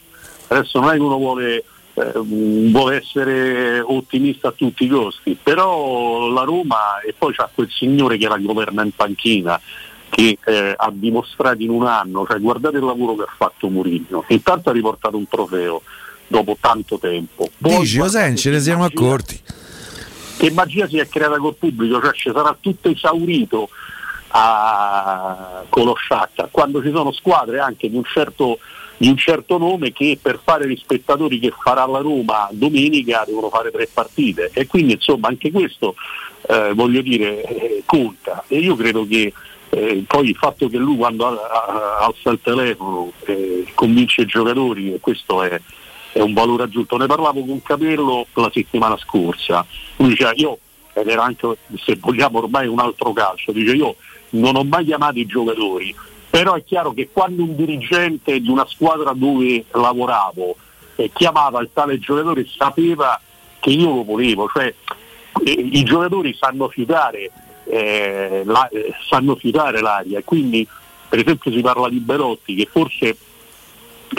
adesso 0.48 0.78
non 0.78 0.90
è 0.90 0.92
che 0.92 1.00
uno 1.00 1.16
vuole, 1.16 1.64
eh, 1.94 2.12
vuole 2.14 2.96
essere 2.96 3.80
ottimista 3.80 4.48
a 4.48 4.52
tutti 4.52 4.84
i 4.84 4.88
costi, 4.88 5.38
però 5.42 6.28
la 6.28 6.42
Roma 6.42 7.00
e 7.00 7.14
poi 7.16 7.32
c'ha 7.32 7.48
quel 7.52 7.70
signore 7.70 8.18
che 8.18 8.28
la 8.28 8.36
governa 8.36 8.82
in 8.82 8.92
panchina 8.92 9.58
che 10.10 10.38
eh, 10.44 10.74
ha 10.76 10.90
dimostrato 10.92 11.62
in 11.62 11.70
un 11.70 11.86
anno, 11.86 12.26
cioè 12.26 12.38
guardate 12.40 12.76
il 12.76 12.84
lavoro 12.84 13.16
che 13.16 13.22
ha 13.22 13.34
fatto 13.34 13.68
Murigno, 13.68 14.22
intanto 14.28 14.68
ha 14.68 14.72
riportato 14.72 15.16
un 15.16 15.26
trofeo 15.26 15.80
dopo 16.26 16.58
tanto 16.60 16.98
tempo. 16.98 17.48
Poi 17.58 17.78
Dici, 17.78 18.00
Osen, 18.00 18.36
ce 18.36 18.50
ne 18.50 18.60
siamo 18.60 18.84
accorti. 18.84 19.40
che 20.36 20.50
magia 20.50 20.86
si 20.86 20.98
è 20.98 21.08
creata 21.08 21.38
col 21.38 21.56
pubblico, 21.56 22.00
cioè 22.00 22.12
ci 22.12 22.30
sarà 22.32 22.54
tutto 22.60 22.90
esaurito 22.90 23.70
a, 24.36 25.64
con 25.68 25.92
Shakhtar, 25.96 26.48
quando 26.50 26.82
ci 26.82 26.90
sono 26.90 27.12
squadre 27.12 27.60
anche 27.60 27.88
di 27.88 27.96
un, 27.96 28.02
certo, 28.04 28.58
di 28.96 29.08
un 29.08 29.16
certo 29.16 29.58
nome 29.58 29.92
che 29.92 30.18
per 30.20 30.40
fare 30.42 30.68
gli 30.68 30.76
spettatori 30.76 31.38
che 31.38 31.52
farà 31.56 31.86
la 31.86 32.00
Roma 32.00 32.48
domenica 32.50 33.22
devono 33.24 33.48
fare 33.48 33.70
tre 33.70 33.88
partite. 33.92 34.50
E 34.52 34.66
quindi 34.66 34.94
insomma 34.94 35.28
anche 35.28 35.52
questo 35.52 35.94
eh, 36.48 36.72
voglio 36.74 37.00
dire 37.00 37.42
eh, 37.42 37.82
conta. 37.86 38.42
E 38.48 38.58
io 38.58 38.74
credo 38.74 39.06
che 39.06 39.32
eh, 39.70 40.04
poi 40.04 40.30
il 40.30 40.36
fatto 40.36 40.68
che 40.68 40.78
lui 40.78 40.96
quando 40.96 41.26
alza 41.26 42.30
il 42.30 42.40
telefono 42.42 43.12
eh, 43.26 43.66
convince 43.74 44.22
i 44.22 44.26
giocatori 44.26 44.94
e 44.94 45.00
questo 45.00 45.44
è, 45.44 45.60
è 46.10 46.20
un 46.20 46.32
valore 46.32 46.64
aggiunto. 46.64 46.96
Ne 46.96 47.06
parlavo 47.06 47.44
con 47.44 47.62
Capello 47.62 48.26
la 48.32 48.50
settimana 48.52 48.96
scorsa, 48.96 49.64
lui 49.96 50.08
diceva 50.08 50.32
io, 50.34 50.58
ed 50.92 51.06
era 51.06 51.22
anche 51.22 51.56
se 51.84 51.96
vogliamo 52.00 52.38
ormai 52.38 52.66
un 52.66 52.80
altro 52.80 53.12
calcio, 53.12 53.52
dice 53.52 53.74
io 53.74 53.94
non 54.34 54.56
ho 54.56 54.64
mai 54.64 54.84
chiamato 54.84 55.18
i 55.18 55.26
giocatori, 55.26 55.94
però 56.30 56.54
è 56.54 56.64
chiaro 56.64 56.92
che 56.92 57.08
quando 57.12 57.42
un 57.42 57.54
dirigente 57.56 58.40
di 58.40 58.48
una 58.48 58.66
squadra 58.66 59.12
dove 59.14 59.64
lavoravo 59.70 60.56
eh, 60.96 61.10
chiamava 61.12 61.60
il 61.60 61.70
tale 61.72 61.98
giocatore 61.98 62.46
sapeva 62.46 63.20
che 63.60 63.70
io 63.70 63.94
lo 63.94 64.04
volevo, 64.04 64.48
cioè 64.52 64.72
eh, 65.44 65.50
i 65.50 65.82
giocatori 65.84 66.34
sanno 66.38 66.68
fiutare, 66.68 67.30
eh, 67.64 68.42
la- 68.44 68.68
eh, 68.68 68.92
sanno 69.08 69.36
fiutare 69.36 69.80
l'aria. 69.80 70.18
E 70.18 70.24
quindi 70.24 70.66
per 71.08 71.18
esempio 71.20 71.50
si 71.52 71.60
parla 71.60 71.88
di 71.88 71.98
Belotti 72.00 72.54
che 72.54 72.68
forse 72.70 73.16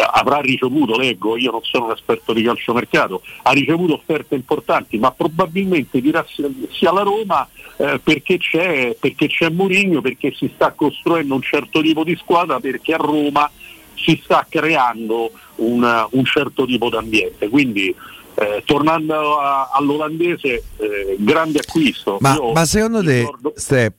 avrà 0.03 0.39
ricevuto, 0.39 0.97
leggo, 0.97 1.37
io 1.37 1.51
non 1.51 1.61
sono 1.63 1.85
un 1.85 1.91
esperto 1.91 2.33
di 2.33 2.43
calciomercato, 2.43 3.21
ha 3.43 3.51
ricevuto 3.51 3.93
offerte 3.93 4.35
importanti, 4.35 4.97
ma 4.97 5.11
probabilmente 5.11 6.01
dirà 6.01 6.25
sia- 6.27 6.89
alla 6.89 7.01
Roma 7.03 7.47
eh, 7.77 7.99
perché 8.03 8.37
c'è, 8.37 8.95
perché 8.99 9.27
c'è 9.27 9.49
Mourinho, 9.49 10.01
perché 10.01 10.33
si 10.35 10.49
sta 10.53 10.71
costruendo 10.71 11.35
un 11.35 11.41
certo 11.41 11.81
tipo 11.81 12.03
di 12.03 12.15
squadra, 12.15 12.59
perché 12.59 12.93
a 12.93 12.97
Roma 12.97 13.49
si 13.95 14.19
sta 14.23 14.45
creando 14.47 15.31
un, 15.55 16.07
un 16.11 16.25
certo 16.25 16.65
tipo 16.65 16.89
di 16.89 16.95
ambiente. 16.95 17.49
Quindi 17.49 17.93
eh, 18.37 18.61
tornando 18.65 19.37
a- 19.39 19.69
all'olandese, 19.73 20.63
eh, 20.77 21.15
grande 21.19 21.59
acquisto. 21.59 22.17
Ma, 22.19 22.37
ma 22.53 22.65
secondo 22.65 23.01
te, 23.03 23.19
ricordo- 23.19 23.53
Ste, 23.55 23.93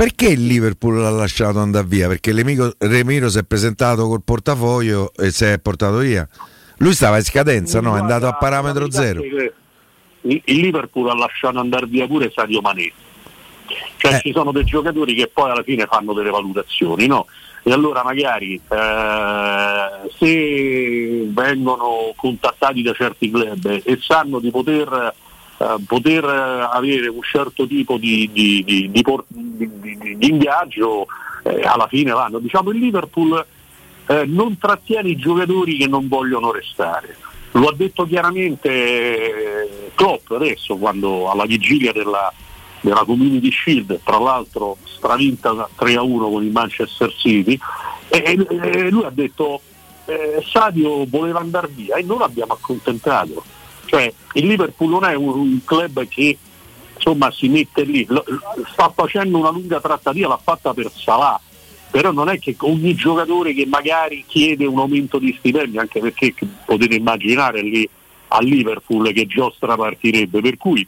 perché 0.00 0.28
il 0.28 0.46
Liverpool 0.46 0.96
l'ha 0.96 1.10
lasciato 1.10 1.58
andare 1.58 1.86
via? 1.86 2.08
Perché 2.08 2.32
l'amico 2.32 2.72
Remiro 2.78 3.28
si 3.28 3.36
è 3.36 3.42
presentato 3.42 4.08
col 4.08 4.22
portafoglio 4.24 5.12
e 5.14 5.30
si 5.30 5.44
è 5.44 5.58
portato 5.58 5.98
via. 5.98 6.26
Lui 6.78 6.94
stava 6.94 7.18
in 7.18 7.22
scadenza, 7.22 7.82
no? 7.82 7.94
È 7.94 7.98
andato 7.98 8.26
a 8.26 8.32
parametro 8.32 8.90
zero. 8.90 9.20
Il 9.22 10.42
Liverpool 10.46 11.10
ha 11.10 11.14
lasciato 11.14 11.58
andare 11.58 11.84
via 11.84 12.06
pure 12.06 12.32
Sadio 12.34 12.62
Manè. 12.62 12.90
Cioè 13.98 14.14
Eh. 14.14 14.20
ci 14.20 14.32
sono 14.32 14.52
dei 14.52 14.64
giocatori 14.64 15.14
che 15.14 15.26
poi 15.28 15.50
alla 15.50 15.62
fine 15.62 15.84
fanno 15.84 16.14
delle 16.14 16.30
valutazioni, 16.30 17.06
no? 17.06 17.26
E 17.62 17.70
allora 17.70 18.02
magari 18.02 18.54
eh, 18.54 20.10
se 20.16 21.26
vengono 21.28 22.14
contattati 22.16 22.80
da 22.80 22.94
certi 22.94 23.30
club 23.30 23.82
e 23.84 23.98
sanno 24.00 24.38
di 24.38 24.50
poter 24.50 25.12
eh, 25.60 25.76
poter 25.86 26.24
eh, 26.24 26.68
avere 26.72 27.08
un 27.08 27.22
certo 27.22 27.66
tipo 27.66 27.98
di, 27.98 28.30
di- 28.32 28.62
di- 28.64 28.90
di 28.90 29.02
por- 29.02 29.24
ingaggio 30.18 31.06
eh, 31.44 31.60
alla 31.62 31.86
fine 31.86 32.12
vanno. 32.12 32.38
Diciamo 32.38 32.70
il 32.70 32.78
Liverpool 32.78 33.44
eh, 34.06 34.24
non 34.26 34.58
trattiene 34.58 35.10
i 35.10 35.16
giocatori 35.16 35.76
che 35.76 35.86
non 35.86 36.08
vogliono 36.08 36.50
restare. 36.50 37.16
Lo 37.52 37.66
ha 37.66 37.74
detto 37.74 38.06
chiaramente 38.06 38.68
eh, 38.70 39.90
Klopp 39.94 40.30
adesso 40.30 40.76
quando 40.76 41.30
alla 41.30 41.44
vigilia 41.44 41.92
della, 41.92 42.32
della 42.80 43.04
Community 43.04 43.50
Shield, 43.50 44.00
tra 44.04 44.18
l'altro 44.18 44.76
stravinta 44.84 45.68
3 45.76 45.94
a 45.96 46.02
1 46.02 46.28
con 46.30 46.42
il 46.44 46.50
Manchester 46.52 47.12
City, 47.16 47.58
e- 48.08 48.46
e 48.48 48.90
lui 48.90 49.04
ha 49.04 49.10
detto 49.10 49.60
eh, 50.06 50.42
Sadio 50.50 51.04
voleva 51.06 51.40
andare 51.40 51.68
via 51.74 51.96
e 51.96 52.02
noi 52.02 52.18
l'abbiamo 52.18 52.52
accontentato. 52.54 53.42
Cioè 53.90 54.12
il 54.34 54.46
Liverpool 54.46 54.88
non 54.88 55.04
è 55.04 55.16
un, 55.16 55.28
un 55.30 55.60
club 55.64 56.06
che 56.06 56.38
insomma 56.94 57.28
si 57.32 57.48
mette 57.48 57.82
lì, 57.82 58.06
Lo- 58.08 58.24
sta 58.72 58.88
facendo 58.94 59.36
una 59.36 59.50
lunga 59.50 59.80
trattativa, 59.80 60.28
l'ha 60.28 60.40
fatta 60.40 60.72
per 60.72 60.92
Salah, 60.92 61.40
però 61.90 62.12
non 62.12 62.28
è 62.28 62.38
che 62.38 62.54
ogni 62.60 62.94
giocatore 62.94 63.52
che 63.52 63.66
magari 63.66 64.22
chiede 64.28 64.64
un 64.64 64.78
aumento 64.78 65.18
di 65.18 65.34
stipendio, 65.36 65.80
anche 65.80 65.98
perché 65.98 66.32
potete 66.64 66.94
immaginare 66.94 67.62
lì 67.62 67.88
a 68.28 68.38
Liverpool 68.38 69.12
che 69.12 69.26
giostra 69.26 69.74
partirebbe, 69.74 70.40
per 70.40 70.56
cui 70.56 70.86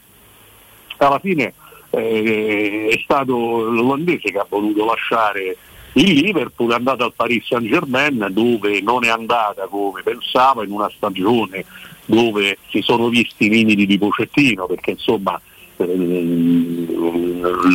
alla 0.95 1.19
fine 1.19 1.53
eh, 1.89 2.87
è 2.89 3.01
stato 3.03 3.69
l'olandese 3.69 4.31
che 4.31 4.37
ha 4.37 4.45
voluto 4.47 4.85
lasciare 4.85 5.57
il 5.93 6.13
Liverpool, 6.13 6.71
è 6.71 6.75
andato 6.75 7.03
al 7.03 7.13
Paris 7.15 7.45
Saint 7.45 7.67
Germain 7.67 8.27
dove 8.31 8.81
non 8.81 9.03
è 9.05 9.09
andata 9.09 9.67
come 9.67 10.01
pensava 10.03 10.63
in 10.63 10.71
una 10.71 10.89
stagione 10.95 11.65
dove 12.05 12.57
si 12.69 12.81
sono 12.81 13.07
visti 13.09 13.45
i 13.45 13.49
limiti 13.49 13.85
di 13.85 13.97
Pocettino 13.97 14.65
perché 14.65 14.91
insomma 14.91 15.39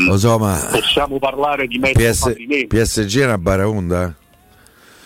Lo 0.07 0.16
so, 0.19 0.39
possiamo 0.70 1.19
parlare 1.19 1.66
di 1.66 1.78
mezzo 1.78 1.99
PS- 2.31 2.66
PSG 2.66 3.20
è 3.20 3.24
una 3.24 3.39
baraonda? 3.39 4.15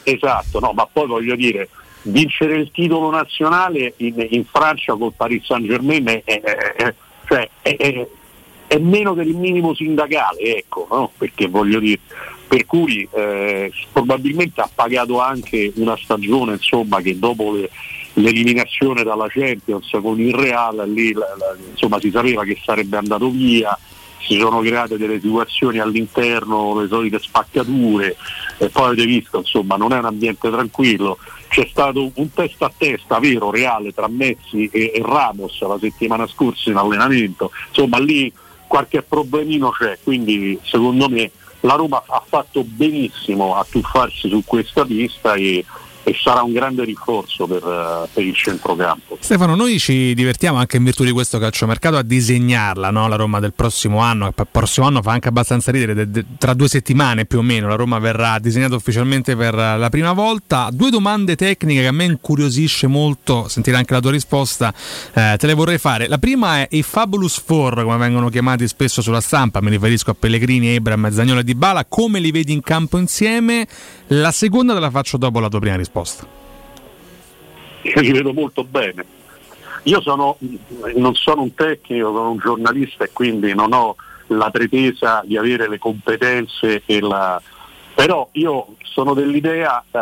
Esatto, 0.05 0.59
no, 0.61 0.73
ma 0.73 0.87
poi 0.93 1.07
voglio 1.07 1.37
dire, 1.37 1.69
vincere 2.03 2.57
il 2.57 2.71
titolo 2.73 3.11
nazionale 3.11 3.95
in, 3.99 4.27
in 4.31 4.45
Francia 4.45 4.95
col 4.95 5.13
Paris 5.17 5.45
Saint 5.45 5.67
Germain 5.67 6.05
è, 6.07 6.23
è- 6.25 6.41
è- 6.41 6.95
cioè, 7.29 7.49
è 8.67 8.79
meno 8.79 9.15
del 9.15 9.29
minimo 9.35 9.75
sindacale, 9.75 10.57
ecco, 10.57 10.87
no? 10.91 11.13
perché 11.17 11.47
voglio 11.47 11.79
dire, 11.79 12.01
per 12.53 12.67
cui 12.67 13.09
eh, 13.15 13.73
probabilmente 13.91 14.61
ha 14.61 14.69
pagato 14.75 15.19
anche 15.23 15.73
una 15.77 15.97
stagione 15.97 16.53
insomma, 16.53 17.01
che 17.01 17.19
dopo 17.19 17.53
le- 17.55 17.71
l'eliminazione 18.13 19.03
dalla 19.05 19.27
Champions 19.31 19.89
con 20.03 20.21
il 20.21 20.35
Real 20.35 20.83
lì, 20.93 21.15
la- 21.15 21.35
la- 21.39 21.57
insomma, 21.71 21.99
si 21.99 22.11
sapeva 22.11 22.45
che 22.45 22.59
sarebbe 22.63 22.99
andato 22.99 23.31
via, 23.31 23.75
si 24.21 24.39
sono 24.39 24.61
create 24.61 24.99
delle 24.99 25.19
situazioni 25.19 25.79
all'interno, 25.79 26.79
le 26.79 26.89
solite 26.89 27.19
spaccature 27.21 28.17
e 28.59 28.69
poi 28.69 28.85
avete 28.89 29.07
visto 29.07 29.39
insomma 29.39 29.77
non 29.77 29.95
è 29.95 29.99
un 29.99 30.05
ambiente 30.05 30.51
tranquillo, 30.51 31.17
c'è 31.49 31.67
stato 31.71 32.11
un 32.17 32.33
testa 32.35 32.67
a 32.67 32.73
testa 32.77 33.19
vero, 33.19 33.51
reale 33.51 33.95
tra 33.95 34.09
Messi 34.09 34.69
e, 34.71 34.93
e 34.95 35.01
Ramos 35.03 35.59
la 35.63 35.79
settimana 35.81 36.27
scorsa 36.27 36.69
in 36.69 36.77
allenamento, 36.77 37.51
insomma 37.69 37.99
lì 37.99 38.31
qualche 38.67 39.01
problemino 39.01 39.71
c'è, 39.71 39.99
quindi 40.03 40.59
secondo 40.63 41.09
me 41.09 41.31
la 41.63 41.75
Roma 41.75 42.03
ha 42.07 42.23
fatto 42.27 42.65
benissimo 42.65 43.57
a 43.57 43.67
tuffarsi 43.69 44.29
su 44.29 44.43
questa 44.45 44.85
pista 44.85 45.35
e, 45.35 45.65
e 46.05 46.17
sarà 46.21 46.43
un 46.43 46.53
grande 46.53 46.85
rinforzo 46.85 47.47
per, 47.47 47.63
eh, 47.63 48.09
per 48.13 48.25
il 48.25 48.35
centrocampo. 48.35 49.19
Stefano, 49.21 49.55
noi 49.55 49.79
ci 49.79 50.15
divertiamo 50.15 50.59
anche 50.59 50.77
in 50.77 50.85
virtù 50.85 51.05
di 51.05 51.13
questo 51.13 51.39
calciomercato 51.39 51.97
a 51.97 52.03
disegnarla, 52.03 52.91
no? 52.91 53.09
la 53.09 53.17
Roma 53.17 53.41
del 53.41 53.53
prossimo 53.53 53.99
anno, 53.99 54.27
il 54.27 54.47
prossimo 54.51 54.87
anno 54.87 55.03
fa 55.03 55.13
anche 55.13 55.29
abbastanza 55.29 55.71
ridere, 55.71 55.95
de- 55.95 56.11
de- 56.11 56.25
tra 56.39 56.55
due 56.55 56.69
settimane 56.69 57.25
più 57.25 57.39
o 57.39 57.43
meno 57.43 57.69
la 57.69 57.77
Roma 57.77 57.99
verrà 57.99 58.39
disegnata 58.39 58.75
ufficialmente 58.75 59.37
per 59.37 59.55
la 59.55 59.89
prima 59.91 60.13
volta. 60.13 60.69
Due 60.73 60.91
domande 60.91 61.37
tecniche 61.37 61.81
che 61.81 61.87
a 61.87 61.93
me 61.93 62.05
incuriosisce 62.05 62.87
molto, 62.87 63.49
sentire 63.49 63.77
anche 63.77 63.93
la 63.93 64.01
tua 64.01 64.11
risposta, 64.11 64.73
eh, 65.13 65.37
te 65.39 65.47
le 65.47 65.55
vorrei 65.55 65.79
fare. 65.79 66.09
La 66.09 66.19
prima 66.19 66.59
è 66.59 66.69
i 66.71 66.83
Fabulous 66.83 67.41
Four, 67.45 67.83
come 67.83 67.97
vengono 67.97 68.29
chiamati 68.29 68.67
spesso 68.67 69.03
sulla 69.03 69.21
stampa, 69.21 69.61
mi 69.61 69.71
riferisco 69.71 70.11
a 70.11 70.17
Pellegrini, 70.19 70.75
Ebram, 70.75 71.11
Zagnolo 71.11 71.41
e 71.41 71.45
Dybala, 71.45 71.85
come 71.89 72.19
li 72.19 72.31
vedi 72.31 72.53
in 72.53 72.61
campo 72.61 72.99
insieme? 72.99 73.67
La 74.09 74.31
seconda 74.31 74.75
te 74.75 74.81
la 74.81 74.91
faccio 74.91 75.17
dopo 75.17 75.39
la 75.39 75.49
tua 75.49 75.61
prima 75.61 75.77
risposta. 75.77 75.92
Io 77.83 78.01
li 78.01 78.13
vedo 78.13 78.33
molto 78.33 78.65
bene. 78.65 79.05
Io 79.85 80.01
sono, 80.01 80.37
non 80.95 81.15
sono 81.15 81.43
un 81.43 81.55
tecnico, 81.55 82.13
sono 82.13 82.31
un 82.31 82.39
giornalista 82.39 83.05
e 83.05 83.11
quindi 83.13 83.55
non 83.55 83.73
ho 83.73 83.97
la 84.29 84.51
pretesa 84.51 85.23
di 85.25 85.37
avere 85.37 85.69
le 85.69 85.79
competenze 85.79 86.83
e 86.87 87.01
la... 87.01 87.41
però 87.95 88.29
io 88.33 88.77
sono 88.83 89.15
dell'idea, 89.15 89.83
eh, 89.91 89.99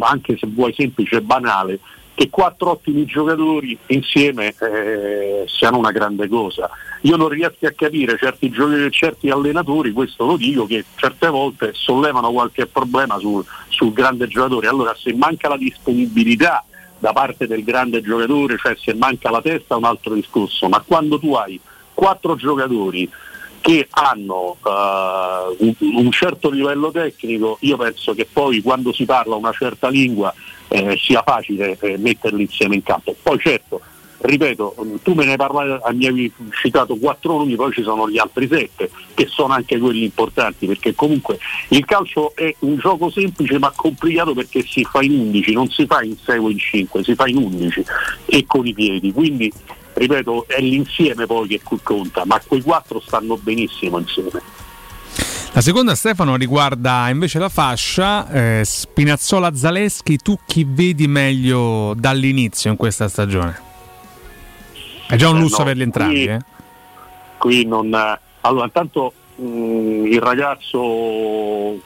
anche 0.00 0.36
se 0.38 0.46
vuoi 0.46 0.74
semplice 0.74 1.16
e 1.16 1.22
banale, 1.22 1.80
che 2.18 2.30
quattro 2.30 2.70
ottimi 2.70 3.04
giocatori 3.04 3.78
insieme 3.86 4.52
eh, 4.60 5.44
siano 5.46 5.78
una 5.78 5.92
grande 5.92 6.26
cosa. 6.26 6.68
Io 7.02 7.14
non 7.14 7.28
riesco 7.28 7.64
a 7.64 7.70
capire 7.70 8.18
certi, 8.18 8.50
giocatori, 8.50 8.90
certi 8.90 9.30
allenatori, 9.30 9.92
questo 9.92 10.26
lo 10.26 10.36
dico, 10.36 10.66
che 10.66 10.84
certe 10.96 11.28
volte 11.28 11.70
sollevano 11.74 12.32
qualche 12.32 12.66
problema 12.66 13.20
sul, 13.20 13.44
sul 13.68 13.92
grande 13.92 14.26
giocatore. 14.26 14.66
Allora 14.66 14.96
se 14.98 15.14
manca 15.14 15.48
la 15.48 15.56
disponibilità 15.56 16.64
da 16.98 17.12
parte 17.12 17.46
del 17.46 17.62
grande 17.62 18.02
giocatore, 18.02 18.58
cioè 18.58 18.74
se 18.76 18.94
manca 18.94 19.30
la 19.30 19.40
testa 19.40 19.76
è 19.76 19.78
un 19.78 19.84
altro 19.84 20.14
discorso, 20.14 20.68
ma 20.68 20.82
quando 20.84 21.20
tu 21.20 21.34
hai 21.34 21.60
quattro 21.94 22.34
giocatori 22.34 23.08
che 23.60 23.86
hanno 23.90 24.56
eh, 24.64 25.56
un, 25.58 25.74
un 25.78 26.10
certo 26.10 26.50
livello 26.50 26.90
tecnico, 26.90 27.58
io 27.60 27.76
penso 27.76 28.12
che 28.12 28.26
poi 28.26 28.60
quando 28.60 28.92
si 28.92 29.04
parla 29.04 29.36
una 29.36 29.52
certa 29.52 29.88
lingua 29.88 30.34
eh, 30.68 30.96
sia 31.00 31.22
facile 31.22 31.76
eh, 31.80 31.96
metterli 31.98 32.42
insieme 32.42 32.76
in 32.76 32.82
campo. 32.82 33.14
Poi 33.20 33.38
certo, 33.38 33.80
ripeto, 34.18 34.74
tu 35.02 35.14
me 35.14 35.24
ne 35.24 35.32
hai 35.32 35.36
parlato, 35.36 35.82
mi 35.94 36.06
hai 36.06 36.32
citato 36.60 36.96
quattro 36.96 37.38
nomi, 37.38 37.54
poi 37.54 37.72
ci 37.72 37.82
sono 37.82 38.08
gli 38.08 38.18
altri 38.18 38.48
sette, 38.48 38.90
che 39.14 39.26
sono 39.26 39.52
anche 39.52 39.78
quelli 39.78 40.04
importanti, 40.04 40.66
perché 40.66 40.94
comunque 40.94 41.38
il 41.68 41.84
calcio 41.84 42.34
è 42.34 42.54
un 42.60 42.78
gioco 42.78 43.10
semplice 43.10 43.58
ma 43.58 43.72
complicato 43.74 44.34
perché 44.34 44.62
si 44.62 44.84
fa 44.84 45.02
in 45.02 45.18
11, 45.18 45.52
non 45.52 45.68
si 45.68 45.86
fa 45.86 46.02
in 46.02 46.16
6 46.16 46.38
o 46.38 46.50
in 46.50 46.58
5, 46.58 47.04
si 47.04 47.14
fa 47.14 47.26
in 47.26 47.36
11 47.36 47.84
e 48.26 48.44
con 48.46 48.66
i 48.66 48.74
piedi. 48.74 49.12
Quindi 49.12 49.52
ripeto, 49.94 50.46
è 50.46 50.60
l'insieme 50.60 51.26
poi 51.26 51.48
che 51.48 51.60
conta, 51.82 52.24
ma 52.24 52.40
quei 52.46 52.62
quattro 52.62 53.00
stanno 53.00 53.36
benissimo 53.36 53.98
insieme. 53.98 54.42
La 55.52 55.60
seconda 55.62 55.94
Stefano 55.96 56.36
riguarda 56.36 57.08
invece 57.08 57.38
la 57.40 57.48
fascia 57.48 58.30
eh, 58.30 58.62
Spinazzola 58.64 59.54
Zaleschi, 59.54 60.16
tu 60.18 60.38
chi 60.46 60.64
vedi 60.68 61.08
meglio 61.08 61.94
dall'inizio 61.96 62.70
in 62.70 62.76
questa 62.76 63.08
stagione? 63.08 63.58
È 65.08 65.16
già 65.16 65.28
un 65.30 65.36
Eh, 65.38 65.40
lusso 65.40 65.56
no, 65.56 65.62
averli 65.62 65.82
entrambi, 65.82 66.14
qui- 66.24 66.26
eh? 66.26 66.38
qui 67.38 67.64
non 67.66 67.92
allora 68.42 68.64
intanto 68.66 69.12
mh, 69.36 70.06
il 70.12 70.20
ragazzo 70.20 70.78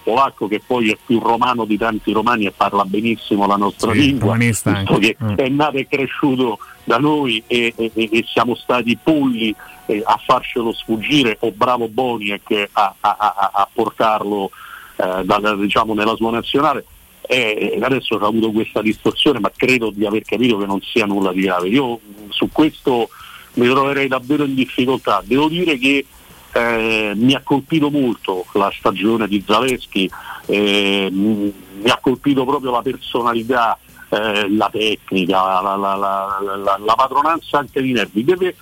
polacco 0.03 0.49
che 0.49 0.61
poi 0.67 0.91
è 0.91 0.99
più 1.07 1.19
romano 1.21 1.65
di 1.65 1.79
tanti 1.79 2.13
romani 2.13 2.45
e 2.47 2.51
parla 2.53 2.85
benissimo 2.85 3.47
la 3.47 3.57
nostra 3.57 3.93
Sì, 3.93 3.99
lingua 4.01 4.37
visto 4.37 4.71
che 4.99 5.17
Mm. 5.23 5.35
è 5.37 5.49
nato 5.49 5.77
e 5.79 5.87
cresciuto 5.89 6.59
da 6.85 6.99
noi 6.99 7.43
e, 7.47 7.73
e- 7.77 7.91
e- 7.95 8.09
e 8.13 8.25
siamo 8.27 8.55
stati 8.55 8.99
polli 9.03 9.55
eh, 9.87 10.03
a 10.05 10.21
farcelo 10.25 10.73
sfuggire 10.73 11.37
o 11.41 11.51
bravo 11.53 11.89
Boniek 11.89 12.69
a, 12.73 12.95
a- 13.01 13.17
a- 13.19 13.51
a 13.55 13.69
portarlo 13.73 14.51
eh, 14.97 15.23
dalla- 15.25 15.55
diciamo, 15.57 15.95
nella 15.95 16.15
sua 16.17 16.31
nazionale. 16.31 16.85
E 17.25 17.79
adesso 17.81 18.17
ha 18.17 18.27
avuto 18.27 18.51
questa 18.51 18.83
distorsione 18.83 19.39
ma 19.39 19.51
credo 19.55 19.91
di 19.91 20.05
aver 20.05 20.23
capito 20.23 20.59
che 20.59 20.67
non 20.67 20.81
sia 20.83 21.07
nulla 21.07 21.33
di 21.33 21.43
grave. 21.43 21.69
Io 21.69 21.95
mh, 21.95 22.29
su 22.31 22.49
questo 22.51 23.09
mi 23.55 23.67
troverei 23.69 24.09
davvero 24.09 24.45
in 24.45 24.55
difficoltà. 24.55 25.23
Devo 25.25 25.49
dire 25.49 25.79
che 25.79 26.05
eh, 26.53 27.13
mi 27.15 27.33
ha 27.35 27.41
colpito 27.43 27.91
molto 27.91 28.45
la 28.53 28.71
stagione 28.77 29.27
di 29.29 29.43
Zaleschi 29.47 30.11
eh, 30.47 31.09
mh, 31.11 31.53
mi 31.83 31.89
ha 31.91 31.99
colpito 32.03 32.45
proprio 32.45 32.73
la 32.73 32.83
personalità 32.83 33.79
eh, 34.11 34.51
la 34.51 34.69
tecnica 34.71 35.61
la, 35.63 35.75
la- 35.77 35.95
la- 35.97 36.39
la- 36.57 36.79
la 36.85 36.95
padronanza 36.95 37.59
anche 37.59 37.81
di 37.81 37.93
nervi. 37.93 38.25
Deve 38.25 38.55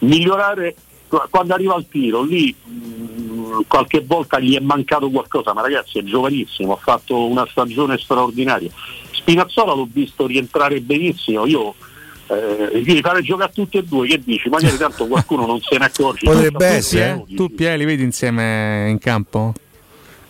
migliorare 0.00 0.74
quando 1.30 1.54
arriva 1.54 1.74
al 1.74 1.86
tiro 1.88 2.22
lì 2.22 2.54
mh, 2.64 3.62
qualche 3.66 4.00
volta 4.06 4.38
gli 4.38 4.56
è 4.56 4.60
mancato 4.60 5.10
qualcosa 5.10 5.52
ma 5.52 5.62
ragazzi 5.62 5.98
è 5.98 6.02
giovanissimo 6.02 6.74
ha 6.74 6.76
fatto 6.76 7.26
una 7.26 7.46
stagione 7.50 7.98
straordinaria 7.98 8.70
Spinazzola 9.10 9.74
l'ho 9.74 9.88
visto 9.90 10.26
rientrare 10.26 10.80
benissimo 10.80 11.46
io 11.46 11.74
eh, 12.28 12.80
gli 12.80 13.00
fare 13.00 13.22
giocare 13.22 13.50
a 13.50 13.52
tutti 13.52 13.76
e 13.78 13.82
due 13.82 14.06
che 14.06 14.20
dici 14.24 14.48
magari 14.48 14.76
tanto 14.76 15.06
qualcuno 15.08 15.46
non 15.46 15.60
se 15.60 15.76
ne 15.78 15.86
accorge 15.86 16.26
Tu, 16.26 16.56
Pie, 16.56 17.24
tu 17.34 17.54
Pie 17.54 17.76
li 17.76 17.84
vedi 17.84 18.04
insieme 18.04 18.88
in 18.88 18.98
campo? 18.98 19.52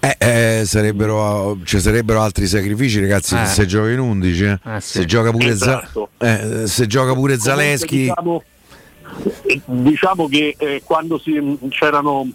Eh, 0.03 0.17
eh, 0.19 0.63
sarebbero, 0.65 1.59
ci 1.65 1.79
sarebbero 1.79 2.23
altri 2.23 2.47
sacrifici, 2.47 3.01
ragazzi. 3.01 3.35
Eh. 3.35 3.45
Se 3.45 3.67
gioca 3.67 3.91
in 3.91 3.99
11, 3.99 4.45
eh. 4.45 4.59
Eh, 4.65 4.81
sì. 4.81 4.93
se 4.99 5.05
gioca 5.05 5.31
pure, 5.31 5.49
Esatto. 5.49 6.09
Za- 6.17 6.63
eh, 6.63 6.67
se 6.67 6.87
gioca 6.87 7.13
pure 7.13 7.39
Zaleschi. 7.39 7.99
diciamo, 7.99 8.41
eh, 8.41 8.45
diciamo 9.65 10.29
che 10.29 10.55
eh, 10.59 10.83
quando 10.85 11.19
si, 11.19 11.59
c'erano 11.69 12.29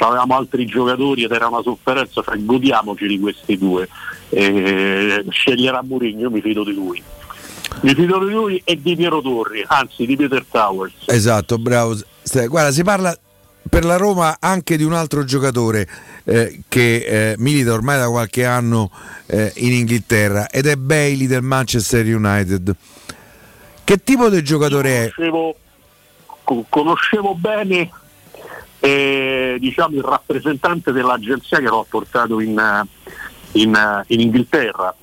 avevamo 0.00 0.36
altri 0.36 0.66
giocatori 0.66 1.24
ed 1.24 1.30
era 1.30 1.46
una 1.46 1.62
sofferenza, 1.62 2.22
cioè 2.22 2.36
godiamoci 2.38 3.06
di 3.06 3.18
questi 3.18 3.56
due. 3.56 3.88
Eh, 4.30 5.24
sceglierà 5.28 5.82
Mourinho, 5.82 6.20
io 6.20 6.30
mi 6.30 6.40
fido 6.40 6.64
di 6.64 6.74
lui. 6.74 7.02
Mi 7.82 7.94
fido 7.94 8.24
di 8.24 8.32
lui 8.32 8.60
e 8.64 8.80
di 8.80 8.96
Piero 8.96 9.20
Torri, 9.20 9.64
anzi 9.66 10.06
di 10.06 10.16
Peter 10.16 10.44
Towers. 10.48 10.94
Esatto, 11.06 11.56
bravo. 11.58 11.96
Guarda, 12.48 12.72
si 12.72 12.82
parla 12.82 13.16
per 13.68 13.84
la 13.84 13.96
Roma 13.96 14.36
anche 14.40 14.76
di 14.76 14.82
un 14.82 14.92
altro 14.92 15.24
giocatore 15.24 15.86
eh, 16.24 16.62
che 16.68 16.96
eh, 16.96 17.34
milita 17.38 17.72
ormai 17.72 17.98
da 17.98 18.08
qualche 18.08 18.44
anno 18.44 18.90
eh, 19.26 19.52
in 19.56 19.72
Inghilterra 19.72 20.48
ed 20.48 20.66
è 20.66 20.76
Bailey 20.76 21.26
del 21.26 21.42
Manchester 21.42 22.04
United. 22.04 22.74
Che 23.84 23.96
tipo 24.02 24.28
di 24.28 24.42
giocatore 24.42 25.04
è? 25.04 25.10
Conoscevo, 25.14 25.52
co- 25.52 25.58
conoscevo 26.68 27.34
bene 27.34 27.90
eh, 28.80 29.56
diciamo, 29.60 29.96
il 29.96 30.02
rappresentante 30.02 30.90
dell'agenzia 30.90 31.58
che 31.58 31.66
l'ho 31.66 31.86
portato 31.88 32.40
in, 32.40 32.58
eh, 32.58 32.86
in, 33.52 33.74
eh, 33.74 34.04
in 34.08 34.20
Inghilterra. 34.20 34.94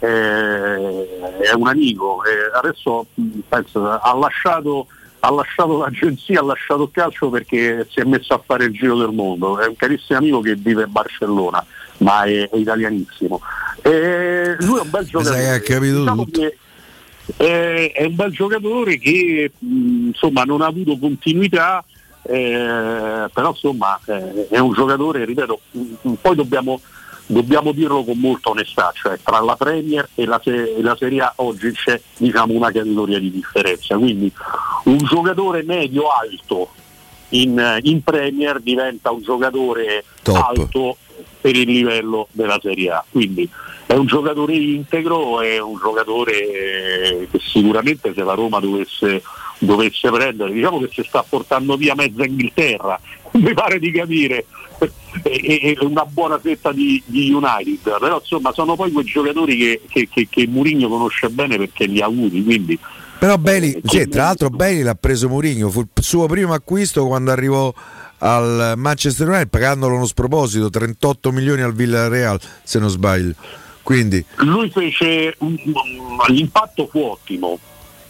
Eh, 0.00 1.18
è 1.40 1.52
un 1.54 1.66
amico, 1.66 2.22
eh, 2.24 2.56
adesso 2.56 3.06
penso, 3.48 3.90
ha, 3.90 4.14
lasciato, 4.14 4.86
ha 5.20 5.30
lasciato 5.32 5.78
l'agenzia, 5.78 6.38
ha 6.38 6.44
lasciato 6.44 6.84
il 6.84 6.90
calcio 6.92 7.28
perché 7.30 7.84
si 7.90 7.98
è 7.98 8.04
messo 8.04 8.32
a 8.34 8.42
fare 8.44 8.66
il 8.66 8.72
giro 8.72 8.96
del 8.96 9.12
mondo. 9.12 9.58
È 9.58 9.66
un 9.66 9.74
carissimo 9.74 10.18
amico 10.18 10.40
che 10.40 10.54
vive 10.54 10.84
a 10.84 10.86
Barcellona, 10.86 11.64
ma 11.98 12.22
è, 12.22 12.48
è 12.48 12.56
italianissimo. 12.56 13.40
Eh, 13.82 14.56
lui 14.60 14.78
è 14.78 14.82
un 14.82 14.90
bel 14.90 15.04
giocatore. 15.04 15.60
Diciamo 15.60 16.26
che 16.30 16.56
è, 17.36 17.92
è 17.94 18.04
un 18.04 18.14
bel 18.14 18.32
giocatore 18.32 18.98
che 18.98 19.50
mh, 19.58 20.06
insomma 20.08 20.44
non 20.44 20.62
ha 20.62 20.66
avuto 20.66 20.98
continuità, 20.98 21.84
eh, 22.22 23.28
però 23.32 23.50
insomma 23.50 23.98
eh, 24.06 24.48
è 24.48 24.58
un 24.58 24.72
giocatore, 24.72 25.24
ripeto, 25.24 25.60
mh, 25.70 26.12
poi 26.20 26.34
dobbiamo, 26.34 26.80
dobbiamo 27.26 27.72
dirlo 27.72 28.04
con 28.04 28.18
molta 28.18 28.50
onestà, 28.50 28.92
cioè 28.94 29.18
tra 29.22 29.40
la 29.40 29.56
Premier 29.56 30.08
e 30.14 30.24
la, 30.24 30.40
e 30.42 30.80
la 30.80 30.96
Serie 30.96 31.20
A 31.20 31.32
oggi 31.36 31.70
c'è 31.72 32.00
diciamo, 32.16 32.54
una 32.54 32.70
categoria 32.70 33.18
di 33.18 33.30
differenza, 33.30 33.96
quindi 33.96 34.32
un 34.84 34.98
giocatore 34.98 35.62
medio-alto 35.62 36.70
in, 37.30 37.78
in 37.82 38.02
Premier 38.02 38.60
diventa 38.60 39.10
un 39.10 39.22
giocatore 39.22 40.04
alto 40.24 40.96
per 41.40 41.54
il 41.54 41.68
livello 41.68 42.28
della 42.32 42.58
Serie 42.60 42.90
A. 42.90 43.04
Quindi 43.10 43.48
è 43.88 43.94
un 43.94 44.04
giocatore 44.04 44.54
integro, 44.54 45.40
è 45.40 45.58
un 45.58 45.78
giocatore 45.78 46.32
eh, 46.32 47.28
che 47.30 47.40
sicuramente 47.40 48.12
se 48.14 48.22
la 48.22 48.34
Roma 48.34 48.60
dovesse, 48.60 49.22
dovesse 49.60 50.10
prendere, 50.10 50.52
diciamo 50.52 50.78
che 50.80 50.90
si 50.92 51.02
sta 51.08 51.24
portando 51.26 51.74
via 51.78 51.94
mezza 51.94 52.22
Inghilterra, 52.22 53.00
mi 53.32 53.54
pare 53.54 53.78
di 53.78 53.90
capire, 53.90 54.44
e, 55.22 55.58
e 55.58 55.78
una 55.80 56.04
buona 56.04 56.38
fetta 56.38 56.70
di, 56.70 57.02
di 57.06 57.32
United, 57.32 57.98
però 57.98 58.18
insomma 58.18 58.52
sono 58.52 58.76
poi 58.76 58.92
quei 58.92 59.06
giocatori 59.06 59.56
che, 59.56 59.80
che, 59.88 60.06
che, 60.12 60.28
che 60.28 60.46
Mourinho 60.46 60.86
conosce 60.90 61.30
bene 61.30 61.56
perché 61.56 61.86
li 61.86 62.02
ha 62.02 62.06
avuti, 62.06 62.44
quindi. 62.44 62.78
Però 63.18 63.38
Bailey, 63.38 63.80
sì, 63.84 64.06
tra 64.06 64.24
l'altro 64.24 64.50
Bailey 64.50 64.82
l'ha 64.82 64.96
preso 64.96 65.30
Mourinho, 65.30 65.70
fu 65.70 65.80
il 65.80 65.88
suo 65.94 66.26
primo 66.26 66.52
acquisto 66.52 67.06
quando 67.06 67.30
arrivò 67.30 67.72
al 68.18 68.74
Manchester 68.76 69.28
United 69.28 69.48
pagandolo 69.48 69.94
uno 69.94 70.04
sproposito, 70.04 70.68
38 70.68 71.32
milioni 71.32 71.62
al 71.62 71.72
Villarreal 71.72 72.38
se 72.62 72.78
non 72.78 72.90
sbaglio. 72.90 73.32
Quindi? 73.88 74.22
Lui 74.40 74.68
fece 74.68 75.34
un- 75.38 75.56
l'impatto 76.26 76.86
fu 76.88 76.98
ottimo. 76.98 77.58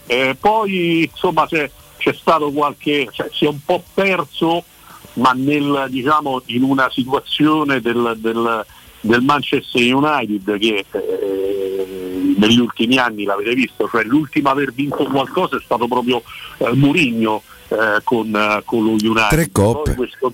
Eh, 0.07 0.35
poi 0.37 1.03
insomma 1.09 1.47
c'è, 1.47 1.71
c'è 1.95 2.13
stato 2.19 2.51
qualche 2.51 3.07
cioè, 3.13 3.29
si 3.31 3.45
è 3.45 3.47
un 3.47 3.59
po' 3.63 3.81
perso 3.93 4.65
ma 5.13 5.31
nel, 5.33 5.85
diciamo, 5.89 6.41
in 6.47 6.63
una 6.63 6.89
situazione 6.91 7.79
del, 7.79 8.17
del- 8.17 8.65
del 8.99 9.21
Manchester 9.21 9.95
United 9.95 10.57
che 10.57 10.85
eh, 10.91 12.33
negli 12.37 12.59
ultimi 12.59 12.97
anni 12.97 13.23
l'avete 13.23 13.53
visto 13.53 13.87
cioè 13.89 14.03
l'ultimo 14.03 14.49
a 14.49 14.51
aver 14.51 14.73
vinto 14.73 15.05
qualcosa 15.05 15.55
è 15.55 15.61
stato 15.63 15.87
proprio 15.87 16.21
eh, 16.57 16.73
Mourinho 16.73 17.41
eh, 17.69 18.01
con, 18.03 18.35
eh, 18.35 18.61
con 18.65 18.83
lo 18.83 18.89
United. 18.91 19.29
Tre 19.29 19.49
coppe. 19.49 19.93
Poi 19.93 19.95
questo, 19.95 20.33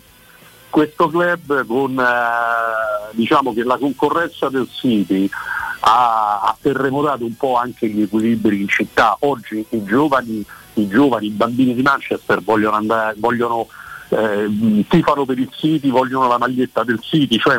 questo 0.75 1.07
club 1.07 1.65
con 1.65 1.97
eh, 1.97 3.15
diciamo 3.15 3.53
che 3.53 3.63
la 3.63 3.77
concorrenza 3.77 4.49
del 4.49 4.67
City 4.69 5.29
ha, 5.79 6.53
terremotato 6.59 7.23
un 7.23 7.37
po' 7.37 7.55
anche 7.55 7.87
gli 7.87 8.01
equilibri 8.01 8.59
in 8.59 8.67
città. 8.67 9.15
Oggi 9.21 9.65
i 9.69 9.83
giovani, 9.85 10.43
i 10.73 10.87
giovani, 10.89 11.27
i 11.27 11.29
bambini 11.29 11.75
di 11.75 11.81
Manchester 11.81 12.41
vogliono 12.41 12.75
andare, 12.75 13.15
vogliono, 13.19 13.69
eh, 14.09 14.85
tifano 14.89 15.23
per 15.23 15.39
il 15.39 15.49
City, 15.53 15.89
vogliono 15.89 16.27
la 16.27 16.37
maglietta 16.37 16.83
del 16.83 16.99
City, 16.99 17.37
cioè 17.37 17.57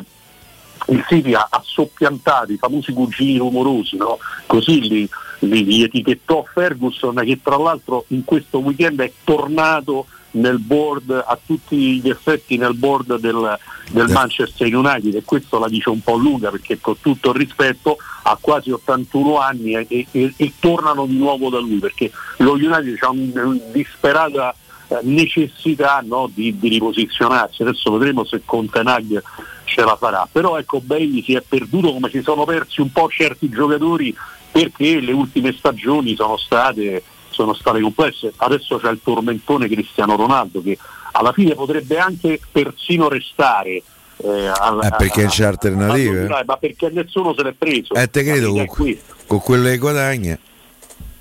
il 0.88 1.02
City 1.08 1.32
ha, 1.32 1.46
ha 1.48 1.62
soppiantato 1.64 2.52
i 2.52 2.58
famosi 2.58 2.92
cugini 2.92 3.38
rumorosi, 3.38 3.96
no? 3.96 4.18
così 4.44 4.78
li, 4.82 5.08
li- 5.38 5.64
li 5.64 5.82
etichettò 5.82 6.44
Ferguson 6.52 7.14
che 7.24 7.40
tra 7.42 7.56
l'altro 7.56 8.04
in 8.08 8.24
questo 8.24 8.58
weekend 8.58 9.00
è 9.00 9.10
tornato 9.24 10.04
nel 10.36 10.58
board 10.58 11.10
a 11.10 11.38
tutti 11.44 12.00
gli 12.00 12.08
effetti 12.08 12.56
nel 12.56 12.74
board 12.74 13.18
del, 13.18 13.58
del 13.90 14.08
Manchester 14.08 14.74
United 14.74 15.14
e 15.14 15.22
questo 15.24 15.58
la 15.58 15.68
dice 15.68 15.90
un 15.90 16.00
po' 16.00 16.16
lunga 16.16 16.50
perché 16.50 16.78
con 16.80 16.98
tutto 17.00 17.30
il 17.30 17.36
rispetto 17.36 17.96
ha 18.22 18.36
quasi 18.40 18.70
81 18.70 19.38
anni 19.38 19.74
e, 19.74 20.06
e- 20.10 20.32
e- 20.36 20.52
tornano 20.58 21.06
di 21.06 21.16
nuovo 21.16 21.48
da 21.48 21.58
lui 21.58 21.78
perché 21.78 22.10
lo 22.38 22.52
United 22.52 22.96
ha 23.00 23.10
un- 23.10 23.32
una 23.34 23.58
disperata 23.72 24.54
eh, 24.88 24.98
necessità 25.02 26.00
no, 26.06 26.30
di, 26.32 26.56
di 26.58 26.68
riposizionarsi. 26.68 27.62
Adesso 27.62 27.90
vedremo 27.96 28.24
se 28.24 28.42
Contenag 28.44 29.22
ce 29.64 29.82
la 29.82 29.96
farà. 29.96 30.28
Però 30.30 30.58
ecco 30.58 30.80
Bailey 30.80 31.22
si 31.24 31.34
è 31.34 31.40
perduto 31.40 31.92
come 31.92 32.08
si 32.08 32.22
sono 32.22 32.44
persi 32.44 32.80
un 32.80 32.92
po' 32.92 33.08
certi 33.08 33.48
giocatori 33.48 34.14
perché 34.52 35.00
le 35.00 35.12
ultime 35.12 35.52
stagioni 35.52 36.14
sono 36.14 36.36
state, 36.36 37.02
sono 37.36 37.52
state 37.54 37.80
complesse 37.80 38.32
adesso 38.36 38.78
c'è 38.78 38.90
il 38.90 39.00
tormentone 39.04 39.68
Cristiano 39.68 40.16
Ronaldo 40.16 40.62
che 40.62 40.78
alla 41.12 41.32
fine 41.32 41.54
potrebbe 41.54 41.98
anche 41.98 42.40
persino 42.50 43.08
restare 43.08 43.82
eh, 44.18 44.46
al- 44.46 44.82
eh, 44.82 44.94
perché 44.96 45.20
non 45.22 45.30
c'è 45.30 45.44
a- 45.44 45.48
alternative. 45.48 46.26
a- 46.28 46.42
ma 46.46 46.56
perché 46.56 46.88
nessuno 46.90 47.34
se 47.34 47.42
l'è 47.42 47.52
preso 47.52 47.92
Eh, 47.94 48.08
te 48.08 48.22
credo 48.24 48.52
con, 48.52 48.66
questa. 48.66 49.14
con 49.26 49.40
quelle 49.40 49.70
che 49.72 49.78
guadagna. 49.78 50.38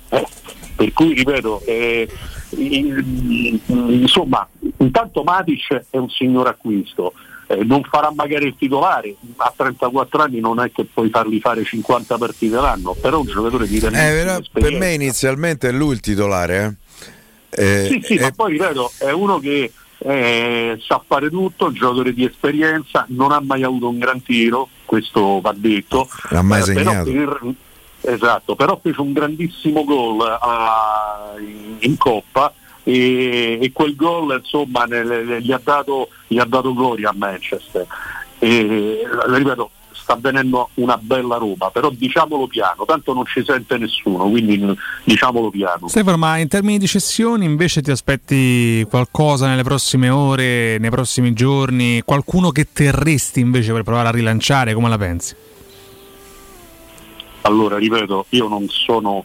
Eh, 0.08 0.26
per 0.74 0.92
cui 0.94 1.12
ripeto, 1.12 1.60
eh, 1.66 2.08
in- 2.56 3.58
insomma, 3.68 4.46
intanto 4.78 5.22
Matic 5.22 5.84
è 5.90 5.96
un 5.98 6.08
signor 6.08 6.46
acquisto, 6.46 7.12
eh, 7.48 7.64
non 7.64 7.82
farà 7.84 8.12
magari 8.14 8.46
il 8.46 8.54
titolare, 8.58 9.14
a 9.36 9.52
34 9.56 10.22
anni 10.22 10.40
non 10.40 10.60
è 10.60 10.70
che 10.72 10.84
puoi 10.84 11.10
fargli 11.10 11.38
fare 11.40 11.64
50 11.64 12.18
partite 12.18 12.56
l'anno, 12.56 12.94
però 13.00 13.20
un 13.20 13.26
giocatore 13.26 13.66
di 13.66 13.76
Eh, 13.76 13.80
grandissima 13.80 14.10
però 14.52 14.68
per 14.68 14.72
me 14.78 14.92
inizialmente 14.94 15.68
è 15.68 15.72
lui 15.72 15.92
il 15.94 16.00
titolare. 16.00 16.76
Eh. 17.50 17.84
Eh, 17.84 17.88
Sì, 17.90 18.00
sì, 18.04 18.14
eh, 18.16 18.20
ma 18.20 18.30
poi 18.32 18.52
ripeto, 18.52 18.92
è 18.98 19.10
uno 19.12 19.38
che 19.38 19.72
eh, 19.98 20.78
sa 20.86 21.02
fare 21.06 21.30
tutto, 21.30 21.66
un 21.66 21.72
giocatore 21.74 22.12
di 22.12 22.24
esperienza, 22.24 23.06
non 23.10 23.32
ha 23.32 23.40
mai 23.40 23.62
avuto 23.62 23.88
un 23.88 23.98
gran 23.98 24.22
tiro, 24.22 24.68
questo 24.84 25.40
va 25.40 25.54
detto. 25.56 26.08
L'ha 26.30 26.42
mai 26.42 26.60
Eh, 26.68 26.72
però 26.74 26.90
segnato. 26.90 27.10
per- 27.12 27.54
esatto, 28.12 28.54
però 28.56 28.78
fece 28.82 29.00
un 29.00 29.12
grandissimo 29.12 29.84
gol 29.84 30.20
a- 30.20 31.32
in, 31.38 31.76
in 31.78 31.96
Coppa 31.96 32.52
e, 32.88 33.58
e 33.60 33.72
quel 33.72 33.96
gol 33.96 34.38
insomma 34.38 34.84
nel- 34.84 35.38
gli, 35.40 35.50
ha 35.50 35.60
dato, 35.62 36.08
gli 36.28 36.38
ha 36.38 36.44
dato 36.44 36.72
gloria 36.72 37.10
a 37.10 37.14
Manchester. 37.16 37.84
E, 38.38 39.02
ripeto, 39.26 39.70
sta 39.90 40.16
venendo 40.20 40.70
una 40.74 40.96
bella 40.96 41.36
roba, 41.36 41.70
però 41.70 41.90
diciamolo 41.90 42.46
piano, 42.46 42.84
tanto 42.84 43.12
non 43.12 43.24
ci 43.26 43.42
sente 43.44 43.76
nessuno, 43.76 44.28
quindi 44.28 44.56
mm, 44.56 44.70
diciamolo 45.02 45.50
piano. 45.50 45.88
Stefano, 45.88 46.16
ma 46.16 46.36
in 46.36 46.46
termini 46.46 46.78
di 46.78 46.86
cessioni 46.86 47.44
invece 47.44 47.82
ti 47.82 47.90
aspetti 47.90 48.86
qualcosa 48.88 49.48
nelle 49.48 49.64
prossime 49.64 50.08
ore, 50.08 50.78
nei 50.78 50.90
prossimi 50.90 51.32
giorni? 51.32 52.02
Qualcuno 52.04 52.50
che 52.50 52.68
terresti 52.72 53.40
invece 53.40 53.72
per 53.72 53.82
provare 53.82 54.08
a 54.08 54.12
rilanciare? 54.12 54.74
Come 54.74 54.88
la 54.88 54.98
pensi? 54.98 55.34
Allora, 57.40 57.76
ripeto, 57.76 58.26
io 58.30 58.48
non 58.48 58.66
sono, 58.68 59.24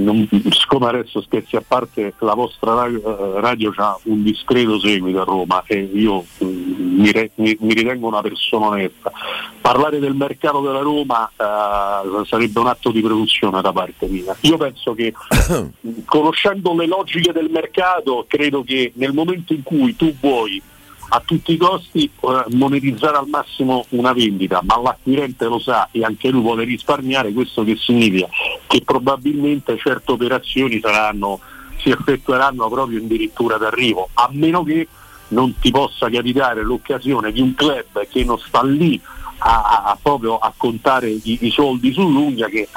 non, 0.00 0.28
siccome 0.50 0.88
adesso 0.88 1.20
scherzi 1.22 1.56
a 1.56 1.62
parte, 1.66 2.14
la 2.18 2.34
vostra 2.34 2.74
radio, 2.74 3.40
radio 3.40 3.72
ha 3.76 3.98
un 4.04 4.22
discreto 4.22 4.78
seguito 4.78 5.20
a 5.20 5.24
Roma 5.24 5.62
e 5.66 5.90
io 5.92 6.24
mm, 6.42 7.00
mi, 7.00 7.12
re- 7.12 7.30
mi- 7.36 7.56
mi 7.60 7.74
ritengo 7.74 8.06
una 8.06 8.20
persona 8.20 8.66
onesta. 8.66 9.12
Parlare 9.60 9.98
del 9.98 10.14
mercato 10.14 10.60
della 10.60 10.80
Roma 10.80 11.30
eh, 11.36 12.24
sarebbe 12.26 12.60
un 12.60 12.66
atto 12.66 12.90
di 12.90 13.00
produzione 13.00 13.60
da 13.60 13.72
parte 13.72 14.06
mia. 14.06 14.36
Io 14.40 14.56
penso 14.56 14.94
che 14.94 15.12
conoscendo 16.04 16.74
le 16.74 16.86
logiche 16.86 17.32
del 17.32 17.50
mercato, 17.50 18.24
credo 18.28 18.62
che 18.62 18.92
nel 18.96 19.12
momento 19.12 19.52
in 19.52 19.62
cui 19.62 19.96
tu 19.96 20.14
vuoi 20.20 20.62
a 21.08 21.22
tutti 21.24 21.52
i 21.52 21.56
costi 21.56 22.04
eh, 22.04 22.44
monetizzare 22.50 23.16
al 23.16 23.28
massimo 23.28 23.84
una 23.90 24.12
vendita, 24.12 24.60
ma 24.64 24.80
l'acquirente 24.80 25.46
lo 25.46 25.58
sa 25.58 25.88
e 25.90 26.02
anche 26.02 26.28
lui 26.28 26.40
vuole 26.40 26.64
risparmiare, 26.64 27.32
questo 27.32 27.64
che 27.64 27.76
significa? 27.76 28.28
Che 28.66 28.82
probabilmente 28.84 29.76
certe 29.78 30.12
operazioni 30.12 30.80
saranno, 30.80 31.40
si 31.78 31.90
effettueranno 31.90 32.68
proprio 32.68 32.98
in 32.98 33.06
dirittura 33.06 33.56
d'arrivo, 33.56 34.08
a 34.14 34.28
meno 34.32 34.62
che 34.64 34.88
non 35.28 35.58
ti 35.58 35.70
possa 35.70 36.08
capitare 36.10 36.62
l'occasione 36.62 37.32
di 37.32 37.40
un 37.40 37.54
club 37.54 38.06
che 38.08 38.24
non 38.24 38.38
sta 38.38 38.62
lì 38.62 39.00
a, 39.38 39.62
a- 39.62 39.82
a 39.90 39.98
proprio 40.00 40.36
a 40.38 40.52
contare 40.56 41.08
i, 41.08 41.38
i 41.40 41.50
soldi 41.50 41.92
sull'unghia 41.92 42.48
che 42.48 42.68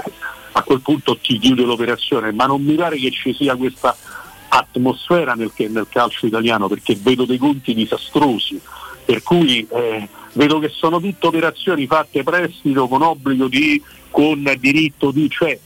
a 0.54 0.64
quel 0.64 0.82
punto 0.82 1.18
ti 1.18 1.38
chiude 1.38 1.64
l'operazione, 1.64 2.32
ma 2.32 2.46
non 2.46 2.64
mi 2.64 2.74
pare 2.74 2.98
che 2.98 3.12
ci 3.12 3.34
sia 3.34 3.56
questa 3.56 3.96
atmosfera 4.50 5.34
nel, 5.34 5.52
nel 5.56 5.88
calcio 5.90 6.26
italiano 6.26 6.68
perché 6.68 6.96
vedo 7.00 7.26
dei 7.26 7.38
conti 7.38 7.74
disastrosi, 7.74 8.60
per 9.06 9.24
cui 9.24 9.68
eh, 9.70 10.08
vedo 10.34 10.60
che 10.60 10.70
sono 10.70 11.00
tutte 11.00 11.28
operazioni 11.28 11.88
fatte 11.88 12.24
prestito 12.24 12.88
con 12.88 13.02
obbligo 13.02 13.48
di, 13.48 13.82
con 14.10 14.44
diritto 14.60 15.12
di, 15.12 15.30
cioè 15.30 15.60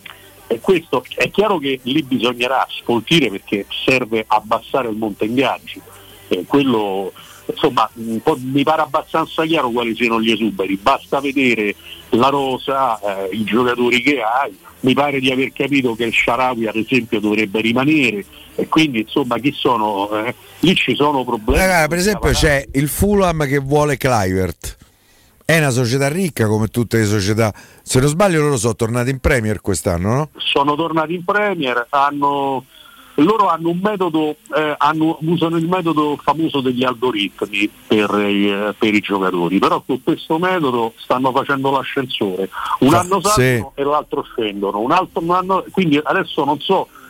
e 0.52 0.60
questo 0.60 1.06
è 1.16 1.32
chiaro 1.32 1.60
che 1.60 1.80
lì 1.84 2.04
bisognerà 2.04 2.68
sfoltire 2.70 3.30
perché 3.30 3.66
serve 3.86 4.26
abbassare 4.28 4.90
il 4.90 4.98
monte 4.98 5.24
ingaggi. 5.24 5.82
Eh, 6.28 6.44
quello, 6.46 7.14
insomma, 7.52 7.90
mi 7.94 8.64
pare 8.64 8.82
abbastanza 8.82 9.46
chiaro 9.46 9.70
quali 9.70 9.96
siano 9.96 10.22
gli 10.22 10.32
esuberi, 10.32 10.78
basta 10.78 11.20
vedere 11.20 11.76
la 12.10 12.30
rosa, 12.30 13.00
eh, 13.00 13.36
i 13.36 13.44
giocatori 13.44 14.02
che 14.02 14.22
hai, 14.22 14.56
mi 14.82 14.94
pare 14.94 15.20
di 15.20 15.32
aver 15.32 15.52
capito 15.54 15.96
che 15.96 16.06
il 16.06 16.14
Sharawi 16.14 16.68
ad 16.68 16.76
esempio 16.76 17.20
dovrebbe 17.20 17.62
rimanere 17.62 18.26
e 18.56 18.68
quindi 18.68 19.02
insomma 19.02 19.38
chi 19.38 19.52
sono? 19.52 20.10
eh, 20.26 20.36
lì 20.60 20.76
ci 20.76 20.96
sono 20.96 21.24
problemi. 21.24 21.60
Ragazzi, 21.60 21.88
per 21.88 21.98
esempio 21.98 22.32
c'è 22.32 22.66
il 22.74 22.88
Fulham 22.88 23.46
che 23.46 23.60
vuole 23.60 23.98
Clivert. 23.98 24.78
È 25.44 25.58
una 25.58 25.70
società 25.70 26.08
ricca 26.08 26.48
come 26.48 26.68
tutte 26.68 26.98
le 26.98 27.06
società. 27.06 27.54
Se 27.82 28.00
non 28.00 28.08
sbaglio 28.08 28.42
loro 28.42 28.58
sono 28.58 28.76
tornati 28.76 29.10
in 29.10 29.20
Premier 29.20 29.60
quest'anno, 29.60 30.14
no? 30.14 30.30
sono 30.38 30.76
tornati 30.76 31.14
in 31.14 31.26
Premier, 31.26 31.88
hanno, 31.90 32.64
loro 33.24 33.48
hanno 33.50 33.70
un 33.70 33.80
metodo, 33.82 34.36
eh, 34.56 34.76
hanno- 34.78 35.18
usano 35.22 35.58
il 35.58 35.68
metodo 35.68 36.18
famoso 36.22 36.62
degli 36.62 36.84
algoritmi 36.84 37.70
per, 37.88 38.10
i- 38.28 38.74
per 38.78 38.94
i 38.94 39.00
giocatori, 39.00 39.60
però 39.60 39.82
con 39.86 40.02
questo 40.04 40.38
metodo 40.38 40.94
stanno 40.98 41.32
facendo 41.32 41.72
l'ascensore. 41.72 42.50
Un 42.80 42.94
anno 42.94 43.20
salgono 43.22 43.72
e 43.76 43.84
l'altro 43.84 44.24
scendono, 44.24 44.80
un 44.80 44.92
altro 44.92 45.22
un 45.22 45.32
anno, 45.32 45.64
quindi 45.72 46.00
adesso 46.02 46.44
non 46.46 46.60
so 46.60 46.88
eh, 46.88 47.01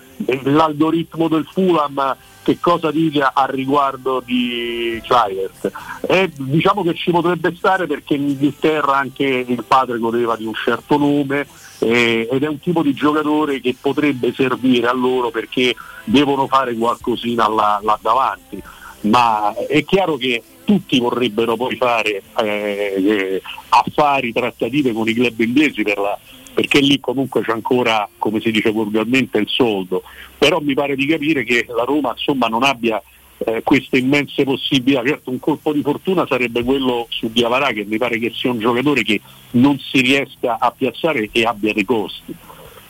l'algoritmo 0.44 1.28
del 1.28 1.48
Fulham 1.52 2.16
che 2.44 2.60
cosa 2.60 2.92
dica 2.92 3.34
a 3.34 3.46
riguardo 3.46 4.22
di 4.26 5.02
Clivert. 5.04 5.72
Eh, 6.08 6.32
diciamo 6.36 6.84
che 6.84 6.96
ci 6.96 7.12
potrebbe 7.12 7.54
stare 7.56 7.86
perché 7.88 8.16
in 8.16 8.30
Inghilterra 8.30 8.98
anche 8.98 9.26
il 9.26 9.64
padre 9.68 10.00
godeva 10.00 10.36
di 10.36 10.46
un 10.46 10.54
certo 10.54 10.98
nome 10.98 11.46
eh, 11.80 12.28
ed 12.32 12.44
è 12.44 12.48
un 12.48 12.60
tipo 12.60 12.82
di 12.82 12.94
giocatore 12.94 13.60
che 13.60 13.76
potrebbe 13.80 14.34
servire 14.34 14.88
a 14.88 14.94
loro 14.94 15.30
perché 15.30 15.76
devono 16.04 16.48
fare 16.48 16.76
qualcosina 16.76 17.48
là, 17.48 17.80
là 17.84 17.98
davanti. 18.02 18.62
Ma 19.02 19.54
è 19.68 19.84
chiaro 19.84 20.16
che 20.16 20.44
tutti 20.64 21.00
vorrebbero 21.00 21.56
poi 21.56 21.76
fare 21.76 22.22
eh, 22.38 22.94
eh, 22.98 23.42
affari, 23.70 24.32
trattative 24.32 24.94
con 24.94 25.08
i 25.08 25.14
club 25.14 25.40
inglesi 25.40 25.82
per 25.84 25.98
la- 25.98 26.20
perché 26.54 26.80
lì 26.80 27.00
comunque 27.00 27.42
c'è 27.42 27.52
ancora, 27.52 28.08
come 28.18 28.40
si 28.40 28.52
dice 28.52 28.72
vulgarmente, 28.72 29.38
il 29.38 29.48
soldo. 29.48 30.04
Però 30.38 30.60
mi 30.60 30.74
pare 30.74 30.96
di 30.96 31.06
capire 31.06 31.44
che 31.44 31.66
la 31.68 31.84
Roma 31.84 32.14
insomma 32.16 32.48
non 32.48 32.64
abbia 32.64 33.02
eh, 33.38 33.62
queste 33.64 33.98
immense 33.98 34.44
possibilità. 34.44 35.04
Certo 35.06 35.30
un 35.30 35.40
colpo 35.40 35.74
di 35.74 35.82
fortuna 35.82 36.26
sarebbe 36.28 36.64
quello 36.64 37.08
su 37.10 37.32
Diavarà 37.32 37.72
che 37.72 37.86
mi 37.86 37.98
pare 37.98 38.20
che 38.20 38.32
sia 38.36 38.52
un 38.52 38.60
giocatore 38.60 39.04
che 39.04 39.22
non 39.52 39.78
si 39.80 40.02
riesca 40.02 40.58
a 40.60 40.72
piazzare 40.72 41.30
e 41.32 41.44
abbia 41.44 41.74
dei 41.74 41.86
costi. 41.86 42.34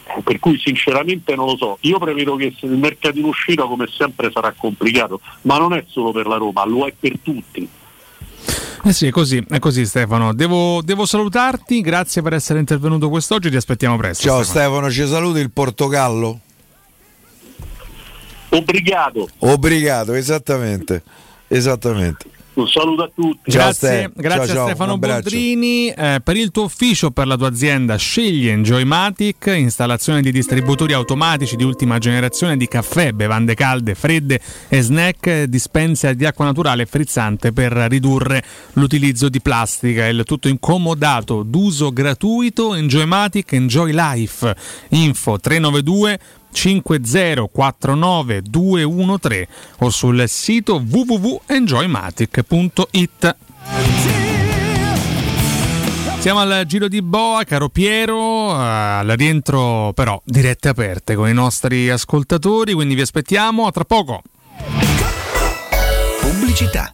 Eh, 0.05 0.21
Per 0.21 0.39
cui 0.39 0.57
sinceramente 0.57 1.35
non 1.35 1.45
lo 1.45 1.57
so, 1.57 1.77
io 1.81 1.99
prevedo 1.99 2.35
che 2.35 2.53
il 2.59 2.77
mercato 2.77 3.17
in 3.17 3.25
uscita 3.25 3.63
come 3.65 3.87
sempre 3.87 4.31
sarà 4.31 4.53
complicato, 4.57 5.21
ma 5.43 5.57
non 5.57 5.73
è 5.73 5.83
solo 5.87 6.11
per 6.11 6.27
la 6.27 6.37
Roma, 6.37 6.65
lo 6.65 6.85
è 6.85 6.93
per 6.97 7.13
tutti. 7.21 7.67
Eh 8.83 8.93
sì, 8.93 9.07
è 9.07 9.11
così, 9.11 9.43
è 9.47 9.59
così 9.59 9.85
Stefano. 9.85 10.33
Devo, 10.33 10.81
devo 10.81 11.05
salutarti, 11.05 11.81
grazie 11.81 12.21
per 12.21 12.33
essere 12.33 12.59
intervenuto 12.59 13.09
quest'oggi, 13.09 13.49
ti 13.49 13.55
aspettiamo 13.55 13.95
presto. 13.97 14.27
Ciao 14.27 14.43
Stefano, 14.43 14.89
ci 14.89 15.05
saluti 15.07 15.39
il 15.39 15.51
Portogallo? 15.51 16.39
Obrigado, 18.49 19.29
Obbligato, 19.39 20.13
esattamente. 20.13 21.03
Esattamente. 21.47 22.25
Un 22.53 22.67
saluto 22.67 23.03
a 23.03 23.11
tutti. 23.13 23.49
Grazie, 23.51 24.11
grazie 24.13 24.53
Ciao, 24.53 24.63
a 24.63 24.67
Stefano. 24.67 24.97
Boldrini. 24.97 25.89
Eh, 25.89 26.21
per 26.23 26.35
il 26.35 26.51
tuo 26.51 26.63
ufficio, 26.63 27.11
per 27.11 27.27
la 27.27 27.37
tua 27.37 27.47
azienda, 27.47 27.95
scegli 27.95 28.47
Enjoymatic, 28.47 29.53
installazione 29.55 30.21
di 30.21 30.31
distributori 30.31 30.93
automatici 30.93 31.55
di 31.55 31.63
ultima 31.63 31.97
generazione 31.97 32.57
di 32.57 32.67
caffè, 32.67 33.13
bevande 33.13 33.55
calde, 33.55 33.95
fredde 33.95 34.39
e 34.67 34.81
snack, 34.81 35.43
dispenser 35.43 36.15
di 36.15 36.25
acqua 36.25 36.45
naturale 36.45 36.83
e 36.83 36.85
frizzante 36.85 37.53
per 37.53 37.71
ridurre 37.71 38.43
l'utilizzo 38.73 39.29
di 39.29 39.41
plastica. 39.41 40.07
Il 40.07 40.23
tutto 40.25 40.47
incomodato, 40.47 41.43
d'uso 41.43 41.91
gratuito. 41.91 42.75
Enjoymatic, 42.75 43.53
Enjoy 43.53 43.91
Life. 43.93 44.55
Info 44.89 45.39
392 45.39 46.19
5049213 46.53 49.47
o 49.79 49.89
sul 49.89 50.23
sito 50.27 50.83
www.enjoymatic.it. 50.85 53.35
Siamo 56.21 56.39
al 56.39 56.65
giro 56.67 56.87
di 56.87 57.01
boa, 57.01 57.43
caro 57.45 57.67
Piero, 57.69 58.51
eh, 58.51 58.61
al 58.61 59.07
rientro 59.17 59.91
però 59.95 60.21
dirette 60.23 60.69
aperte 60.69 61.15
con 61.15 61.27
i 61.27 61.33
nostri 61.33 61.89
ascoltatori, 61.89 62.73
quindi 62.73 62.93
vi 62.93 63.01
aspettiamo 63.01 63.65
a 63.65 63.71
tra 63.71 63.85
poco. 63.85 64.21
Pubblicità. 66.19 66.93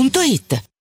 otticasalvagente.it. 0.00 0.69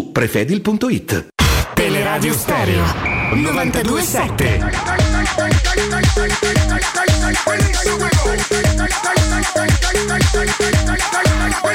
prefedil.it. 0.00 1.26
Teleradio 1.74 2.34
Stereo 2.34 2.84
927. 3.34 4.70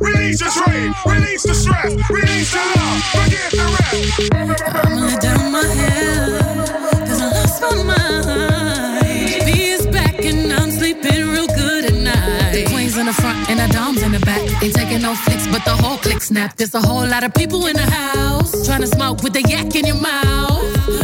release 0.00 0.38
the 0.38 0.50
time, 0.64 0.94
release 1.06 1.42
the 1.42 1.54
stress, 1.54 1.92
release 2.10 2.52
the 2.52 2.58
love, 2.76 3.02
forget 3.12 3.50
the 3.50 3.64
rest. 3.76 4.32
I'm 4.32 4.88
gonna 4.96 5.20
down 5.20 5.52
my 5.52 5.64
head, 5.64 7.08
cause 7.08 7.20
I 7.20 7.28
lost 7.30 7.62
my 7.62 7.82
mind. 7.82 9.44
B 9.44 9.64
is 9.64 9.86
back 9.86 10.24
and 10.24 10.52
I'm 10.52 10.70
sleeping 10.70 11.28
real 11.28 11.46
good 11.48 11.84
at 11.86 11.94
night. 11.94 12.52
The 12.52 12.64
queen's 12.66 12.96
in 12.96 13.06
the 13.06 13.12
front 13.12 13.50
and 13.50 13.58
the 13.58 13.68
dom's 13.72 14.02
in 14.02 14.12
the 14.12 14.20
back. 14.20 14.40
Ain't 14.62 14.74
taking 14.74 15.02
no 15.02 15.14
flicks, 15.14 15.46
but 15.48 15.64
the 15.64 15.76
whole 15.76 15.98
click 15.98 16.22
snap. 16.22 16.56
There's 16.56 16.74
a 16.74 16.80
whole 16.80 17.06
lot 17.06 17.24
of 17.24 17.34
people 17.34 17.66
in 17.66 17.76
the 17.76 17.90
house 17.90 18.66
trying 18.66 18.80
to 18.80 18.86
smoke 18.86 19.22
with 19.22 19.34
the 19.34 19.42
yak 19.42 19.74
in 19.74 19.86
your 19.86 20.00
mouth. 20.00 21.03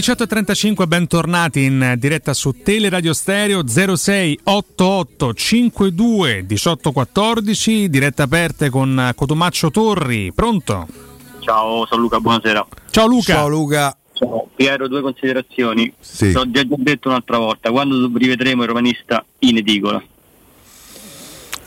18.35 0.00 0.86
bentornati 0.86 1.64
in 1.64 1.96
diretta 1.98 2.32
su 2.32 2.52
Teleradio 2.62 3.12
Stereo 3.12 3.66
06 3.66 4.40
88 4.44 5.34
52 5.34 6.46
18 6.46 6.90
14 6.90 7.90
diretta 7.90 8.22
aperte 8.22 8.70
con 8.70 9.12
Cotomaccio 9.14 9.70
Torri. 9.70 10.32
Pronto? 10.32 10.88
Ciao, 11.40 11.84
sono 11.84 12.00
Luca, 12.00 12.18
buonasera. 12.18 12.66
Ciao 12.88 13.06
Luca. 13.06 13.34
Ciao 13.34 13.48
Luca. 13.48 13.96
Ciao. 14.14 14.48
Piero, 14.54 14.88
due 14.88 15.02
considerazioni. 15.02 15.92
Sì. 16.00 16.32
L'ho 16.32 16.50
già 16.50 16.62
detto 16.66 17.08
un'altra 17.08 17.36
volta, 17.36 17.70
quando 17.70 18.10
rivedremo 18.14 18.62
il 18.62 18.68
romanista 18.68 19.22
in 19.40 19.58
edicola. 19.58 20.02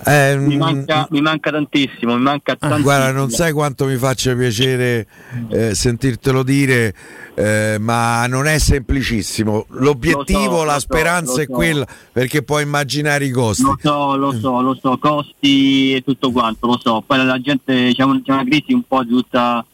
Eh, 0.05 0.37
Mi 0.37 0.57
manca, 0.57 1.07
mi 1.11 1.21
manca 1.21 1.51
tantissimo, 1.51 2.15
mi 2.15 2.21
manca 2.21 2.55
tantissimo. 2.55 2.75
Ah, 2.75 2.81
Guarda, 2.81 3.11
non 3.11 3.29
sai 3.29 3.51
quanto 3.53 3.85
mi 3.85 3.95
faccia 3.97 4.35
piacere 4.35 5.07
eh, 5.49 5.73
sentirtelo 5.75 6.43
dire, 6.43 6.93
eh, 7.35 7.77
ma 7.79 8.25
non 8.27 8.45
è 8.47 8.57
semplicissimo. 8.59 9.65
L'obiettivo, 9.69 10.49
Lo 10.51 10.57
so, 10.59 10.63
la 10.65 10.73
so, 10.73 10.79
speranza 10.79 11.31
lo 11.35 11.41
è 11.41 11.45
so. 11.45 11.51
quella, 11.53 11.87
perché 12.11 12.43
puoi 12.43 12.63
immaginare 12.63 13.25
i 13.25 13.31
costi. 13.31 13.63
Lo 13.63 13.77
so, 13.81 14.15
lo 14.15 14.31
so, 14.33 14.61
lo 14.61 14.77
so, 14.79 14.97
costi 14.97 15.95
e 15.95 16.01
tutto 16.01 16.31
quanto, 16.31 16.67
lo 16.67 16.79
so. 16.81 17.03
Poi 17.05 17.25
la 17.25 17.39
gente 17.39 17.91
c'è, 17.93 18.03
un- 18.03 18.21
c'è 18.23 18.31
una 18.33 18.43
crisi 18.45 18.73
un 18.73 18.83
po' 18.87 19.03
di 19.03 19.09
tutta. 19.09 19.65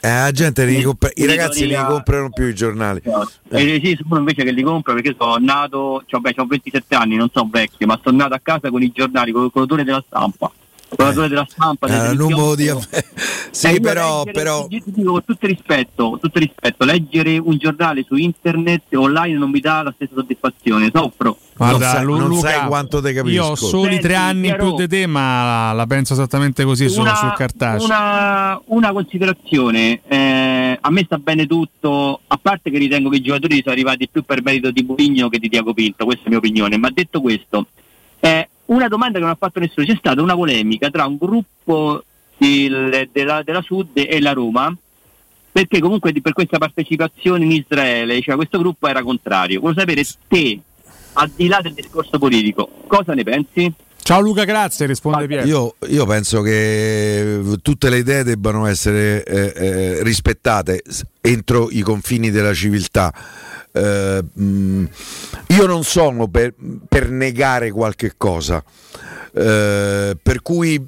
Eh, 0.00 0.08
la 0.08 0.30
gente 0.30 0.64
li 0.64 0.82
compra- 0.82 1.10
I 1.14 1.26
ragazzi 1.26 1.66
li 1.66 1.74
comprano 1.74 2.30
più 2.30 2.46
i 2.46 2.54
giornali. 2.54 3.02
E 3.48 3.80
sì, 3.82 3.98
sono 4.00 4.18
invece 4.20 4.44
che 4.44 4.52
li 4.52 4.62
compro 4.62 4.94
perché 4.94 5.14
sono 5.18 5.36
nato, 5.38 6.04
cioè, 6.06 6.20
beh, 6.20 6.34
ho 6.36 6.46
27 6.46 6.94
anni, 6.94 7.16
non 7.16 7.28
sono 7.32 7.48
vecchio, 7.50 7.86
ma 7.86 7.98
sono 8.02 8.16
nato 8.16 8.34
a 8.34 8.40
casa 8.40 8.70
con 8.70 8.82
i 8.82 8.92
giornali, 8.92 9.32
con, 9.32 9.50
con 9.50 9.62
l'odore 9.62 9.82
della 9.84 10.02
stampa. 10.06 10.50
Con 10.96 11.06
l'odore 11.06 11.28
della 11.28 11.46
stampa, 11.48 11.86
del 11.86 12.10
Eh, 12.12 12.14
numero 12.14 12.54
di 12.56 12.72
sì, 13.50 13.66
Eh, 13.74 13.80
però, 13.80 14.24
leggere- 14.24 14.32
però 14.32 14.66
io 14.70 14.82
ti 14.82 14.90
dico 14.92 15.12
con 15.12 15.24
tutto 15.24 15.46
rispetto, 15.46 16.08
con 16.10 16.20
tutto 16.20 16.38
rispetto, 16.38 16.84
leggere 16.84 17.36
un 17.38 17.56
giornale 17.58 18.04
su 18.06 18.14
internet 18.14 18.82
online 18.94 19.36
non 19.38 19.50
mi 19.50 19.60
dà 19.60 19.82
la 19.82 19.92
stessa 19.94 20.12
soddisfazione, 20.14 20.90
soffro. 20.92 21.36
Guarda, 21.56 21.78
non 21.78 21.80
sai, 21.94 22.04
non 22.06 22.28
Luca, 22.28 22.48
sai 22.50 22.66
quanto 22.68 23.02
te 23.02 23.12
capisco. 23.12 23.34
Io 23.34 23.44
ho 23.44 23.54
soli 23.56 23.88
Senti, 23.90 24.02
tre 24.02 24.14
anni 24.14 24.42
Piero- 24.42 24.64
più 24.64 24.76
di 24.76 24.88
te, 24.88 25.06
ma 25.06 25.72
la 25.72 25.86
penso 25.86 26.12
esattamente 26.14 26.64
così 26.64 26.84
una, 26.98 27.14
sul 27.16 27.32
cartaceo. 27.34 27.84
una- 27.84 28.60
una 28.66 28.92
considerazione, 28.92 30.00
eh, 30.08 30.78
a 30.80 30.90
me 30.90 31.02
sta 31.04 31.18
bene 31.18 31.46
tutto, 31.46 32.20
a 32.26 32.38
parte 32.40 32.70
che 32.70 32.78
ritengo 32.78 33.08
che 33.10 33.16
i 33.16 33.20
giocatori 33.22 33.60
sono 33.62 33.72
arrivati 33.74 34.08
più 34.08 34.22
per 34.24 34.42
merito 34.42 34.70
di 34.70 34.82
Mourinho 34.82 35.28
che 35.28 35.38
di 35.38 35.48
Diago 35.48 35.74
Pinto, 35.74 36.04
questa 36.04 36.22
è 36.22 36.24
la 36.24 36.30
mia 36.30 36.38
opinione, 36.38 36.76
ma 36.78 36.90
detto 36.90 37.20
questo, 37.20 37.66
eh, 38.20 38.47
una 38.68 38.88
domanda 38.88 39.18
che 39.18 39.24
non 39.24 39.32
ha 39.32 39.36
fatto 39.38 39.60
nessuno, 39.60 39.86
c'è 39.86 39.96
stata 39.96 40.20
una 40.22 40.34
polemica 40.34 40.90
tra 40.90 41.06
un 41.06 41.16
gruppo 41.16 42.04
del- 42.36 43.08
della, 43.12 43.42
della 43.42 43.62
Sud 43.62 43.90
e 43.94 44.20
la 44.20 44.32
Roma, 44.32 44.74
perché 45.50 45.80
comunque 45.80 46.12
per 46.20 46.32
questa 46.32 46.58
partecipazione 46.58 47.44
in 47.44 47.50
Israele, 47.52 48.20
cioè 48.20 48.36
questo 48.36 48.58
gruppo 48.58 48.86
era 48.86 49.02
contrario. 49.02 49.60
Voglio 49.60 49.80
sapere 49.80 50.04
te, 50.28 50.58
al 51.14 51.30
di 51.34 51.48
là 51.48 51.60
del 51.60 51.72
discorso 51.72 52.18
politico, 52.18 52.70
cosa 52.86 53.14
ne 53.14 53.24
pensi? 53.24 53.72
Ciao 54.00 54.20
Luca, 54.20 54.44
grazie, 54.44 54.86
risponde 54.86 55.26
Piero. 55.26 55.46
Io, 55.46 55.74
io 55.88 56.06
penso 56.06 56.40
che 56.40 57.40
tutte 57.60 57.90
le 57.90 57.98
idee 57.98 58.22
debbano 58.22 58.64
essere 58.66 59.22
eh, 59.24 59.52
eh, 59.54 60.02
rispettate 60.02 60.82
entro 61.20 61.68
i 61.70 61.80
confini 61.80 62.30
della 62.30 62.54
civiltà. 62.54 63.12
Eh, 63.78 64.24
mh, 64.32 64.88
io 65.48 65.66
non 65.66 65.84
sono 65.84 66.26
per, 66.26 66.52
per 66.88 67.10
negare 67.10 67.70
qualche 67.70 68.14
cosa, 68.16 68.62
eh, 69.32 70.16
per 70.20 70.42
cui 70.42 70.84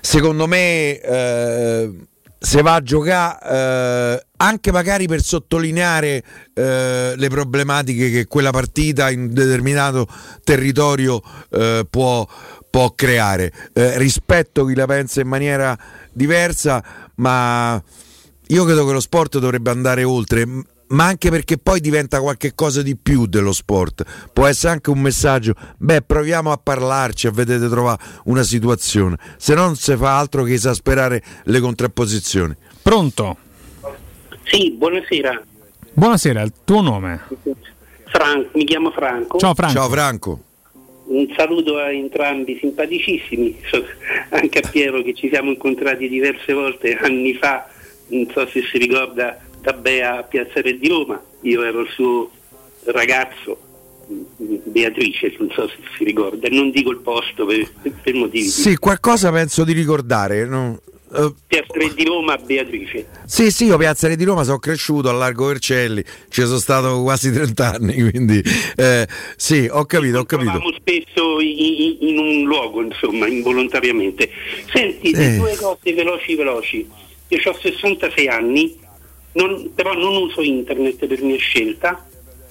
secondo 0.00 0.48
me 0.48 1.00
eh, 1.00 1.90
se 2.36 2.62
va 2.62 2.74
a 2.74 2.82
giocare 2.82 4.16
eh, 4.16 4.26
anche 4.38 4.72
magari 4.72 5.06
per 5.06 5.22
sottolineare 5.22 6.24
eh, 6.52 7.14
le 7.16 7.28
problematiche 7.28 8.10
che 8.10 8.26
quella 8.26 8.50
partita 8.50 9.10
in 9.10 9.20
un 9.20 9.32
determinato 9.32 10.08
territorio 10.42 11.22
eh, 11.50 11.86
può, 11.88 12.26
può 12.70 12.92
creare. 12.94 13.52
Rispetto 13.72 14.64
chi 14.64 14.74
la 14.74 14.86
pensa 14.86 15.20
in 15.20 15.28
maniera 15.28 15.78
diversa, 16.12 16.82
ma 17.16 17.80
io 18.48 18.64
credo 18.64 18.84
che 18.84 18.92
lo 18.92 19.00
sport 19.00 19.38
dovrebbe 19.38 19.70
andare 19.70 20.02
oltre. 20.02 20.44
Ma 20.88 21.04
anche 21.04 21.30
perché 21.30 21.58
poi 21.58 21.80
diventa 21.80 22.20
qualche 22.20 22.54
cosa 22.54 22.82
di 22.82 22.96
più 22.96 23.26
dello 23.26 23.52
sport. 23.52 24.04
Può 24.32 24.46
essere 24.46 24.72
anche 24.72 24.90
un 24.90 25.00
messaggio. 25.00 25.54
Beh, 25.76 26.02
proviamo 26.02 26.50
a 26.50 26.56
parlarci, 26.56 27.26
a 27.26 27.30
vedere 27.30 27.68
trovare 27.68 28.02
una 28.24 28.42
situazione. 28.42 29.16
Se 29.36 29.54
no 29.54 29.66
non 29.66 29.76
si 29.76 29.94
fa 29.96 30.18
altro 30.18 30.44
che 30.44 30.54
esasperare 30.54 31.22
le 31.44 31.60
contrapposizioni. 31.60 32.54
Pronto? 32.82 33.36
Sì, 34.44 34.70
buonasera. 34.70 35.42
Buonasera, 35.92 36.42
il 36.42 36.52
tuo 36.64 36.80
nome? 36.80 37.20
Fran- 38.06 38.48
mi 38.54 38.64
chiamo 38.64 38.90
Franco. 38.90 39.38
Ciao 39.38 39.54
Franco. 39.54 39.74
Ciao 39.74 39.88
Franco. 39.88 40.42
Un 41.06 41.26
saluto 41.36 41.76
a 41.76 41.90
entrambi 41.90 42.56
simpaticissimi, 42.58 43.58
anche 44.30 44.58
a 44.58 44.68
Piero 44.68 45.02
che 45.02 45.14
ci 45.14 45.28
siamo 45.28 45.50
incontrati 45.50 46.08
diverse 46.08 46.52
volte 46.52 46.96
anni 46.96 47.34
fa, 47.34 47.66
non 48.08 48.28
so 48.30 48.46
se 48.46 48.62
si 48.70 48.78
ricorda, 48.78 49.38
da 49.60 49.72
Bea 49.72 50.18
a 50.18 50.22
Piazza 50.22 50.60
Re 50.60 50.78
di 50.78 50.88
Roma, 50.88 51.22
io 51.42 51.62
ero 51.62 51.80
il 51.80 51.88
suo 51.90 52.30
ragazzo, 52.84 53.58
Beatrice, 54.38 55.34
non 55.38 55.50
so 55.54 55.68
se 55.68 55.76
si 55.96 56.04
ricorda, 56.04 56.48
non 56.50 56.70
dico 56.70 56.90
il 56.90 56.98
posto 57.00 57.44
per, 57.44 57.68
per 58.02 58.14
motivi 58.14 58.44
Sì, 58.46 58.76
qualcosa 58.76 59.30
penso 59.30 59.64
di 59.64 59.72
ricordare. 59.72 60.46
no? 60.46 60.80
Eh, 61.14 61.32
Piazza 61.46 61.72
Re 61.74 61.92
di 61.94 62.04
Roma 62.04 62.36
Beatrice. 62.36 63.06
Sì, 63.26 63.50
sì, 63.50 63.64
io 63.66 63.76
Piazza 63.76 64.08
Re 64.08 64.16
di 64.16 64.24
Roma 64.24 64.44
sono 64.44 64.58
cresciuto 64.58 65.08
a 65.08 65.12
Largo 65.12 65.46
Vercelli, 65.46 66.02
ci 66.28 66.42
sono 66.42 66.58
stato 66.58 67.02
quasi 67.02 67.30
30 67.32 67.74
anni, 67.74 67.94
quindi 68.10 68.42
eh, 68.76 69.06
sì, 69.36 69.68
ho 69.70 69.84
capito, 69.84 70.18
ho 70.20 70.24
capito. 70.24 70.60
Spesso 70.78 71.40
i- 71.40 71.82
i- 71.82 72.08
in 72.10 72.18
un 72.18 72.44
luogo, 72.44 72.82
insomma, 72.82 73.26
involontariamente. 73.26 74.30
Senti, 74.72 75.14
Sì. 75.14 75.36
due 75.38 75.54
cose 75.56 75.92
veloci 75.92 76.34
veloci. 76.34 76.88
Io 77.28 77.38
ho 77.44 77.58
66 77.60 78.28
anni, 78.28 78.78
non- 79.32 79.70
però 79.74 79.92
non 79.94 80.16
uso 80.16 80.42
internet 80.42 81.06
per 81.06 81.22
mia 81.22 81.38
scelta, 81.38 82.06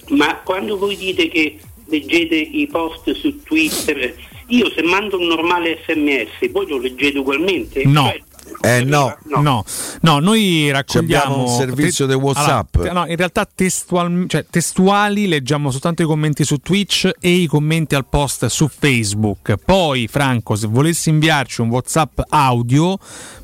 ma 0.08 0.36
quando 0.44 0.78
voi 0.78 0.96
dite 0.96 1.28
che 1.28 1.58
leggete 1.86 2.34
i 2.34 2.66
post 2.66 3.12
su 3.12 3.42
Twitter, 3.42 4.14
io 4.48 4.70
se 4.70 4.82
mando 4.82 5.18
un 5.18 5.26
normale 5.26 5.82
sms, 5.86 6.50
voi 6.50 6.66
lo 6.68 6.78
leggete 6.78 7.18
ugualmente? 7.18 7.84
No. 7.84 8.04
Cioè, 8.04 8.22
Eh 8.60 8.82
no, 8.84 9.16
No, 9.40 9.64
no, 10.00 10.18
noi 10.18 10.70
raccogliamo 10.70 11.42
un 11.42 11.48
servizio 11.48 12.06
di 12.06 12.14
WhatsApp. 12.14 12.74
Allora, 12.76 12.88
te- 12.88 12.94
no, 12.98 13.06
in 13.06 13.16
realtà 13.16 13.46
testual- 13.52 14.24
cioè, 14.26 14.44
testuali 14.48 15.28
leggiamo 15.28 15.70
soltanto 15.70 16.02
i 16.02 16.06
commenti 16.06 16.44
su 16.44 16.58
Twitch 16.58 17.10
e 17.20 17.30
i 17.30 17.46
commenti 17.46 17.94
al 17.94 18.06
post 18.06 18.46
su 18.46 18.68
Facebook. 18.68 19.56
Poi, 19.64 20.08
Franco, 20.08 20.56
se 20.56 20.66
volessi 20.66 21.08
inviarci 21.10 21.60
un 21.60 21.68
WhatsApp 21.68 22.20
audio, 22.28 22.98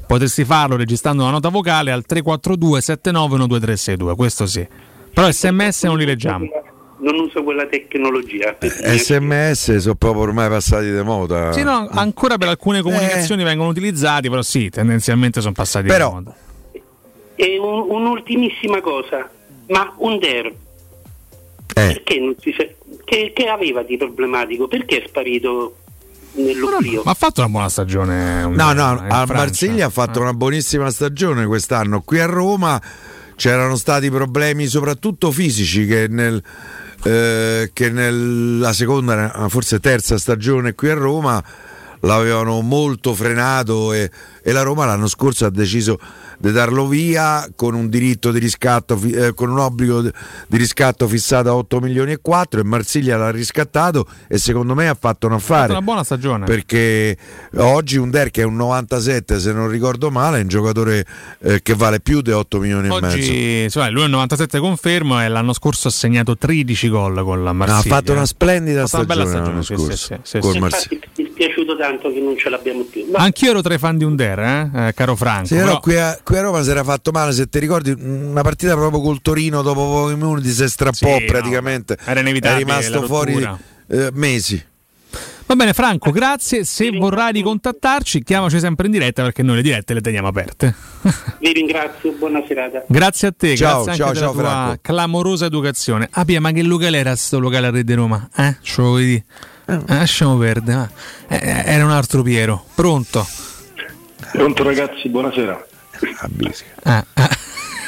potresti 0.07 0.45
farlo 0.45 0.77
registrando 0.77 1.23
una 1.23 1.33
nota 1.33 1.49
vocale 1.49 1.91
al 1.93 2.05
342 2.05 2.81
791262. 2.81 4.15
Questo 4.15 4.47
sì. 4.47 4.67
Però 5.13 5.31
SMS 5.31 5.85
non 5.85 5.97
li 5.99 6.05
leggiamo. 6.05 6.47
Non 6.99 7.19
uso 7.19 7.43
quella 7.43 7.67
tecnologia. 7.67 8.57
SMS 8.61 9.77
sono 9.77 9.95
proprio 9.95 10.23
ormai 10.23 10.49
passati 10.49 10.91
di 10.91 11.03
moda. 11.03 11.53
Sì, 11.53 11.63
no, 11.63 11.89
ancora 11.91 12.39
per 12.39 12.49
alcune 12.49 12.83
comunicazioni 12.83 13.43
vengono 13.45 13.69
utilizzati, 13.71 14.29
però 14.29 14.43
sì, 14.43 14.71
tendenzialmente 14.71 15.41
sono 15.41 15.53
passati 15.53 15.87
Però- 15.89 16.09
di 16.09 16.15
moda. 16.15 16.37
E 17.37 17.59
un- 17.59 17.87
un'ultimissima 17.89 18.81
cosa, 18.81 19.29
ma 19.69 19.93
un 19.99 20.19
DER 20.19 20.53
perché 21.73 22.21
non 22.21 22.35
si 22.41 22.55
sa- 22.57 22.65
che, 23.05 23.33
che 23.35 23.47
aveva 23.49 23.83
di 23.83 23.97
problematico? 23.97 24.69
Perché 24.69 25.03
è 25.03 25.07
sparito 25.09 25.77
nell'oblio? 26.35 27.03
Ma 27.05 27.11
ha 27.11 27.15
fatto 27.15 27.41
una 27.41 27.51
buona 27.51 27.69
stagione. 27.69 28.43
No, 28.47 28.73
no, 28.73 28.93
in 29.03 29.07
a. 29.09 29.27
Marsiglia 29.27 29.87
ha 29.87 29.91
fatto 29.91 30.21
una 30.21 30.33
buonissima 30.33 30.89
stagione 30.91 31.45
quest'anno. 31.47 32.03
Qui 32.03 32.21
a 32.21 32.27
Roma 32.27 32.81
c'erano 33.35 33.75
stati 33.75 34.11
problemi 34.11 34.67
soprattutto 34.67 35.33
fisici 35.33 35.87
che 35.87 36.07
nel 36.09 36.41
eh, 37.05 37.71
che 37.73 37.91
nella 37.91 38.73
seconda, 38.73 39.49
forse 39.49 39.79
terza 39.79 40.19
stagione 40.19 40.75
qui 40.75 40.91
a 40.91 40.95
Roma 40.95 41.43
l'avevano 42.01 42.61
molto 42.61 43.15
frenato 43.15 43.93
e, 43.93 44.11
e 44.47 44.53
la 44.53 44.61
Roma 44.63 44.85
l'anno 44.85 45.07
scorso 45.09 45.47
ha 45.47 45.51
deciso 45.51 45.99
di 46.39 46.53
darlo 46.53 46.87
via 46.87 47.49
con 47.57 47.75
un 47.75 47.89
diritto 47.89 48.31
di 48.31 48.39
riscatto, 48.39 49.01
eh, 49.03 49.33
con 49.33 49.49
un 49.49 49.59
obbligo 49.59 50.03
di 50.03 50.11
riscatto 50.51 51.09
fissato 51.09 51.49
a 51.49 51.55
8 51.55 51.81
milioni 51.81 52.13
e 52.13 52.19
4 52.21 52.61
e 52.61 52.65
Marsiglia 52.65 53.17
l'ha 53.17 53.31
riscattato 53.31 54.07
e 54.29 54.37
secondo 54.37 54.75
me 54.75 54.89
ha 54.89 54.97
fatto 54.99 55.27
un 55.29 55.33
Ha 55.33 55.37
affare 55.37 55.61
fatto 55.69 55.73
una 55.73 55.81
buona 55.83 56.05
stagione. 56.05 56.45
perché 56.45 57.17
oggi 57.57 57.97
un 57.97 58.11
Der 58.11 58.31
che 58.31 58.43
è 58.43 58.45
un 58.45 58.57
97 58.57 59.39
se 59.41 59.53
non 59.53 59.69
ricordo 59.69 60.11
male 60.11 60.39
è 60.39 60.43
un 60.43 60.49
giocatore 60.49 61.07
eh, 61.41 61.63
che 61.63 61.75
vale 61.75 62.01
più 62.01 62.21
di 62.21 62.33
8 62.33 62.59
milioni 62.59 62.89
e 62.95 63.01
mezzo 63.01 63.17
Oggi, 63.17 63.63
insomma, 63.63 63.89
lui 63.89 64.03
è 64.03 64.05
il 64.05 64.11
97 64.11 64.59
confermo 64.59 65.23
e 65.23 65.29
l'anno 65.29 65.53
scorso 65.55 65.89
ha 65.89 65.91
segnato 65.91 66.37
13 66.37 66.89
gol 66.91 67.23
con 67.23 67.43
la 67.43 67.53
No, 67.53 67.59
Marsiglia. 67.59 67.79
ha 67.95 67.99
fatto 67.99 68.13
una 68.13 68.27
splendida 68.27 68.83
Ha 68.83 68.87
fatto 68.87 69.05
una 69.05 69.15
stagione, 69.15 69.31
bella 69.33 69.47
l'anno 69.51 69.63
stagione, 69.63 69.91
sì, 69.97 69.97
scorso 70.05 70.21
sì, 70.23 70.31
sì, 70.31 70.39
col 70.41 70.53
sì. 70.53 70.59
Marsiglia. 70.59 71.01
Mi 71.17 71.25
dispiaciuto 71.25 71.77
tanto 71.77 72.13
che 72.13 72.21
non 72.21 72.37
ce 72.37 72.49
l'abbiamo 72.51 72.83
più. 72.83 73.07
Ma 73.11 73.19
Anch'io 73.21 73.51
ero 73.51 73.63
tra 73.63 73.73
i 73.75 73.79
fan 73.79 73.97
di 73.97 74.05
Under, 74.35 74.71
eh, 74.75 74.89
eh, 74.89 74.95
caro 74.95 75.17
Franco. 75.17 75.47
Sì, 75.47 75.55
però 75.55 75.67
però- 75.67 75.81
qui 75.81 75.97
a, 75.97 76.19
qui 76.23 76.37
a 76.37 76.41
Roma 76.43 76.63
si 76.63 76.71
era 76.71 76.85
fatto 76.85 77.11
male, 77.13 77.33
se 77.33 77.49
ti 77.49 77.59
ricordi, 77.59 77.91
una 77.99 78.43
partita 78.43 78.75
proprio 78.75 79.01
col 79.01 79.21
Torino 79.23 79.63
dopo 79.63 79.81
pochi 79.81 80.15
minuti 80.15 80.51
si 80.51 80.69
strappò 80.69 81.19
Sì, 81.19 81.25
praticamente. 81.25 81.97
no, 82.01 82.11
era 82.11 82.21
inevitabile 82.21 82.63
È 82.63 82.65
rimasto 82.67 83.01
la 83.01 83.07
fuori 83.07 83.49
eh, 83.89 84.11
mesi. 84.13 84.63
Va 85.47 85.57
bene, 85.57 85.75
Franco, 85.75 86.11
grazie. 86.11 86.65
Se 86.65 86.91
vorrai 86.91 87.31
ricontattarci, 87.33 88.23
chiamaci 88.23 88.59
sempre 88.59 88.87
in 88.87 88.93
diretta 88.93 89.23
perché 89.23 89.43
noi 89.43 89.57
le 89.57 89.63
dirette 89.63 89.93
le 89.93 90.01
teniamo 90.01 90.27
aperte. 90.29 90.75
vi 91.39 91.53
ringrazio, 91.53 92.13
buona 92.13 92.43
serata. 92.49 92.83
Grazie 92.89 93.29
a 93.29 93.35
te, 93.37 93.55
Ciao, 93.55 93.85
grazie 93.85 93.91
anche 93.91 94.03
ciao, 94.03 94.13
della 94.13 94.25
ciao, 94.27 94.33
tua 94.33 94.43
Franco. 94.43 94.79
clamorosa 94.81 95.45
educazione. 95.45 96.09
Ah, 96.13 96.25
Pia, 96.25 96.41
ma 96.41 96.51
che 96.51 96.63
locale 96.63 96.99
era 96.99 97.15
sto 97.15 97.39
locale 97.39 97.67
a 97.67 97.71
Rete 97.71 97.95
Roma? 97.95 98.27
Eh? 98.35 98.57
Ce 98.63 98.81
lo 98.81 98.87
vuoi 98.89 99.05
dire? 99.05 99.25
Eh, 99.67 99.81
lasciamo 99.87 100.37
perdere. 100.39 100.89
Eh, 101.29 101.37
eh, 101.37 101.63
era 101.67 101.85
un 101.85 101.91
altro 101.91 102.23
Piero. 102.23 102.65
Pronto? 102.75 103.27
Pronto 104.33 104.63
ragazzi, 104.63 105.09
buonasera. 105.09 105.67
Ah, 106.83 107.05
ah. 107.15 107.29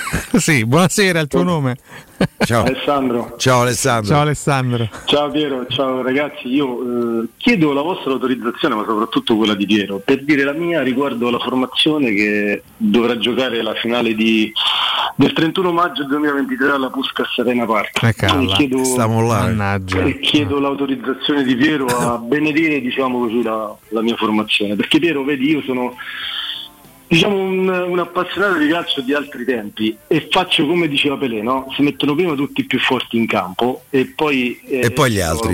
sì, 0.38 0.64
buonasera, 0.64 1.20
il 1.20 1.28
tuo 1.28 1.42
nome. 1.42 1.76
Ciao. 2.38 2.64
Alessandro. 2.64 3.34
Ciao 3.36 3.60
Alessandro. 3.62 4.10
Ciao 4.12 4.20
Alessandro. 4.22 4.88
Ciao 5.04 5.30
Piero, 5.30 5.66
ciao 5.68 6.02
ragazzi, 6.02 6.48
io 6.48 7.22
eh, 7.22 7.26
chiedo 7.36 7.72
la 7.72 7.82
vostra 7.82 8.12
autorizzazione, 8.12 8.74
ma 8.74 8.84
soprattutto 8.86 9.36
quella 9.36 9.54
di 9.54 9.66
Piero, 9.66 10.00
per 10.04 10.24
dire 10.24 10.44
la 10.44 10.52
mia 10.52 10.82
riguardo 10.82 11.28
la 11.30 11.38
formazione 11.38 12.12
che 12.14 12.62
dovrà 12.76 13.18
giocare 13.18 13.62
la 13.62 13.74
finale 13.74 14.14
di- 14.14 14.50
del 15.16 15.32
31 15.32 15.72
maggio 15.72 16.04
2023 16.04 16.70
alla 16.72 16.90
Puskas 16.90 17.38
Arena 17.38 17.64
Park. 17.66 18.02
Eh, 18.02 18.14
calla. 18.14 18.52
E 18.52 18.54
chiedo, 18.56 18.84
Stiamo 18.84 19.26
là. 19.26 19.40
Mannaggia. 19.40 20.02
e 20.02 20.18
chiedo 20.20 20.58
l'autorizzazione 20.60 21.42
di 21.42 21.54
Piero 21.56 21.86
a 21.86 22.18
benedire 22.22 22.80
diciamo 22.80 23.18
così, 23.20 23.42
la, 23.42 23.74
la 23.88 24.02
mia 24.02 24.16
formazione, 24.16 24.74
perché 24.76 24.98
Piero, 24.98 25.24
vedi, 25.24 25.50
io 25.50 25.62
sono 25.62 25.94
diciamo 27.08 27.36
un, 27.36 27.68
un 27.68 27.98
appassionato 27.98 28.58
di 28.58 28.68
calcio 28.68 29.00
di 29.00 29.14
altri 29.14 29.44
tempi 29.44 29.96
e 30.06 30.28
faccio 30.30 30.66
come 30.66 30.88
diceva 30.88 31.16
Pelé, 31.16 31.42
no? 31.42 31.66
si 31.74 31.82
mettono 31.82 32.14
prima 32.14 32.34
tutti 32.34 32.62
i 32.62 32.64
più 32.64 32.78
forti 32.78 33.16
in 33.16 33.26
campo 33.26 33.84
e 33.90 34.06
poi, 34.06 34.60
eh, 34.66 34.86
E 34.86 34.90
poi 34.90 35.10
gli 35.10 35.20
altri. 35.20 35.52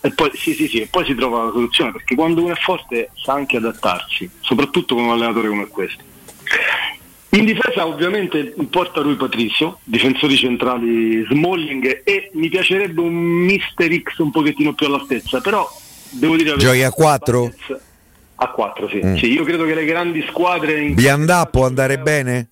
E 0.00 0.10
poi, 0.12 0.30
sì, 0.34 0.54
sì, 0.54 0.68
sì, 0.68 0.80
e 0.80 0.88
poi 0.90 1.04
si 1.04 1.14
trova 1.14 1.44
la 1.44 1.50
soluzione 1.50 1.92
perché 1.92 2.14
quando 2.14 2.42
uno 2.42 2.52
è 2.52 2.56
forte 2.56 3.10
sa 3.14 3.32
anche 3.32 3.56
adattarsi, 3.56 4.28
soprattutto 4.40 4.94
con 4.94 5.04
un 5.04 5.10
allenatore 5.10 5.48
come 5.48 5.66
questo. 5.68 6.02
In 7.30 7.44
difesa 7.44 7.84
ovviamente 7.84 8.54
porta 8.70 9.00
Rui 9.00 9.16
Patricio, 9.16 9.80
difensori 9.82 10.36
centrali 10.36 11.24
Smalling 11.28 12.02
e 12.04 12.30
mi 12.34 12.48
piacerebbe 12.48 13.00
un 13.00 13.12
Mister 13.12 13.92
X 13.92 14.18
un 14.18 14.30
pochettino 14.30 14.72
più 14.72 14.86
all'altezza, 14.86 15.40
però 15.40 15.68
devo 16.10 16.36
dire 16.36 16.50
la 16.50 16.56
Giochi 16.56 16.78
verità, 16.78 16.90
a 18.36 18.48
4? 18.48 18.86
A 18.86 18.86
4, 18.86 18.88
sì. 18.88 19.00
Mm. 19.04 19.16
Sì, 19.16 19.32
io 19.32 19.44
credo 19.44 19.64
che 19.64 19.74
le 19.74 19.84
grandi 19.84 20.24
squadre 20.28 20.80
in 20.80 20.94
Biandà 20.94 21.46
può 21.46 21.66
andare 21.66 21.98
bene? 21.98 22.48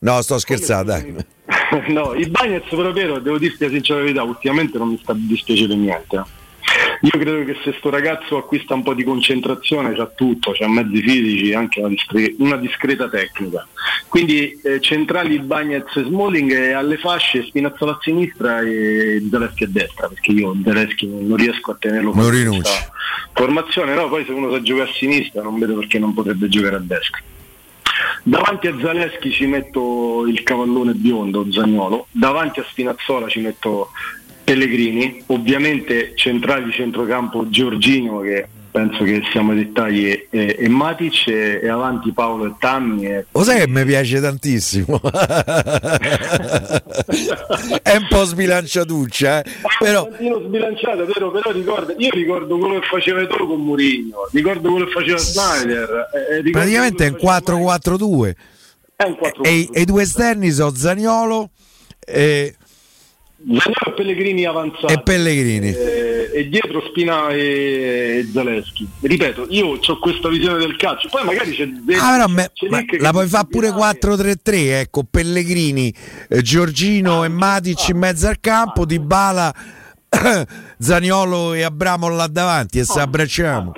No, 0.00 0.20
sto 0.22 0.38
scherzando, 0.38 0.92
dai. 0.92 1.14
no, 1.92 2.14
i 2.14 2.26
Bagnets 2.28 2.68
però 2.68 2.92
vero, 2.92 3.18
devo 3.18 3.38
dirti 3.38 3.64
la 3.64 3.70
sincera 3.70 4.00
verità, 4.00 4.22
ultimamente 4.22 4.78
non 4.78 4.88
mi 4.88 4.98
sta 5.02 5.14
dispiacendo 5.14 5.74
niente. 5.74 6.24
Eh. 7.02 7.06
Io 7.06 7.18
credo 7.18 7.44
che 7.44 7.56
se 7.64 7.74
sto 7.78 7.90
ragazzo 7.90 8.36
acquista 8.36 8.74
un 8.74 8.82
po' 8.82 8.94
di 8.94 9.04
concentrazione, 9.04 9.94
c'ha 9.94 10.06
tutto, 10.06 10.52
c'ha 10.52 10.68
mezzi 10.68 11.00
fisici 11.00 11.50
e 11.50 11.54
anche 11.54 11.80
una, 11.80 11.88
discre- 11.88 12.34
una 12.38 12.56
discreta 12.56 13.08
tecnica. 13.08 13.66
Quindi 14.08 14.58
eh, 14.62 14.80
centrali 14.80 15.38
Bagnets 15.38 15.96
e 15.96 16.04
Smalling 16.04 16.52
e 16.52 16.72
alle 16.72 16.98
fasce 16.98 17.44
Spinazzola 17.44 17.92
a 17.92 17.98
sinistra 18.02 18.60
e 18.60 19.22
Zaleschi 19.30 19.64
a 19.64 19.68
destra, 19.68 20.08
perché 20.08 20.32
io 20.32 20.54
Zaleschi 20.64 21.06
non 21.06 21.36
riesco 21.36 21.70
a 21.70 21.76
tenerlo 21.78 22.12
Non 22.12 22.24
con 22.24 22.30
rinunci. 22.30 22.60
questa 22.60 22.92
formazione, 23.32 23.94
no, 23.94 24.08
poi 24.08 24.24
se 24.24 24.32
uno 24.32 24.50
sa 24.50 24.60
giocare 24.60 24.90
a 24.90 24.92
sinistra 24.92 25.42
non 25.42 25.58
vedo 25.58 25.76
perché 25.76 25.98
non 25.98 26.12
potrebbe 26.12 26.48
giocare 26.48 26.76
a 26.76 26.80
destra. 26.80 27.20
Davanti 28.22 28.66
a 28.66 28.76
Zaleschi 28.80 29.30
ci 29.30 29.46
metto 29.46 30.26
il 30.26 30.42
cavallone 30.42 30.92
biondo 30.92 31.46
Zagnolo, 31.50 32.06
davanti 32.10 32.60
a 32.60 32.64
Spinazzola 32.68 33.28
ci 33.28 33.40
metto 33.40 33.90
Pellegrini, 34.50 35.22
ovviamente 35.26 36.10
centrali 36.16 36.64
di 36.64 36.72
centrocampo 36.72 37.48
Giorgino 37.48 38.18
che 38.18 38.48
penso 38.68 39.04
che 39.04 39.22
siamo 39.30 39.54
dettagli 39.54 40.26
e, 40.28 40.56
e 40.58 40.68
Matic 40.68 41.28
e, 41.28 41.60
e 41.62 41.68
avanti 41.68 42.10
Paolo 42.10 42.46
e 42.46 42.54
Tammi 42.58 43.06
e 43.06 43.26
Lo 43.30 43.44
sai 43.44 43.60
che 43.60 43.68
mi 43.68 43.84
piace 43.84 44.20
tantissimo? 44.20 45.00
È 47.80 47.94
un 47.94 48.06
po' 48.08 48.24
sbilanciatuccia, 48.24 49.42
eh? 49.42 49.44
però 49.78 50.08
sbilanciato, 50.44 51.06
vero? 51.06 51.30
Però 51.30 51.52
ricorda, 51.52 51.94
io 51.96 52.10
ricordo 52.10 52.58
quello 52.58 52.80
che 52.80 52.86
faceva 52.86 53.20
Eto'o 53.20 53.46
con 53.46 53.60
Mourinho, 53.60 54.28
ricordo 54.32 54.68
quello 54.68 54.86
che 54.86 54.90
faceva 54.90 55.18
Snyder. 55.18 56.08
eh, 56.32 56.38
eh, 56.38 56.50
praticamente 56.50 57.06
è 57.06 57.08
un 57.10 57.16
quello 57.18 57.38
che 57.38 57.52
4-4-2. 57.52 58.34
È 58.96 59.04
un 59.04 59.16
4 59.16 59.44
E, 59.44 59.68
e 59.72 59.80
i 59.80 59.84
due 59.84 60.02
esterni 60.02 60.50
sono 60.50 60.74
Zaniolo 60.74 61.50
e, 62.04 62.56
Zagnolo 63.42 63.86
e 63.86 63.92
Pellegrini 63.94 64.44
avanzati 64.44 64.92
e 64.92 65.02
Pellegrini. 65.02 65.68
eh, 65.68 66.30
e 66.34 66.48
dietro 66.48 66.82
Spina 66.88 67.28
e 67.30 68.26
Zaleschi. 68.32 68.86
Ripeto, 69.00 69.46
io 69.48 69.78
ho 69.84 69.98
questa 69.98 70.28
visione 70.28 70.58
del 70.58 70.76
calcio, 70.76 71.08
poi 71.08 71.24
magari 71.24 71.52
c'è, 71.52 71.64
Ah, 71.98 72.12
però 72.12 72.26
me- 72.28 72.50
c'è 72.52 72.68
ma 72.68 72.84
la 72.98 73.10
puoi 73.12 73.26
fare 73.26 73.46
pure 73.48 73.70
4-3-3, 73.70 74.80
ecco, 74.80 75.04
Pellegrini, 75.10 75.92
eh, 76.28 76.42
Giorgino 76.42 77.24
e 77.24 77.28
Matic 77.28 77.88
in 77.88 77.96
mezzo 77.98 78.28
al 78.28 78.38
campo, 78.40 78.84
Di 78.84 78.98
Bala, 78.98 79.52
Zaniolo 80.78 81.54
e 81.54 81.62
Abramo 81.62 82.08
là 82.08 82.26
davanti 82.26 82.78
e 82.78 82.84
si 82.84 82.98
abbracciamo. 82.98 83.72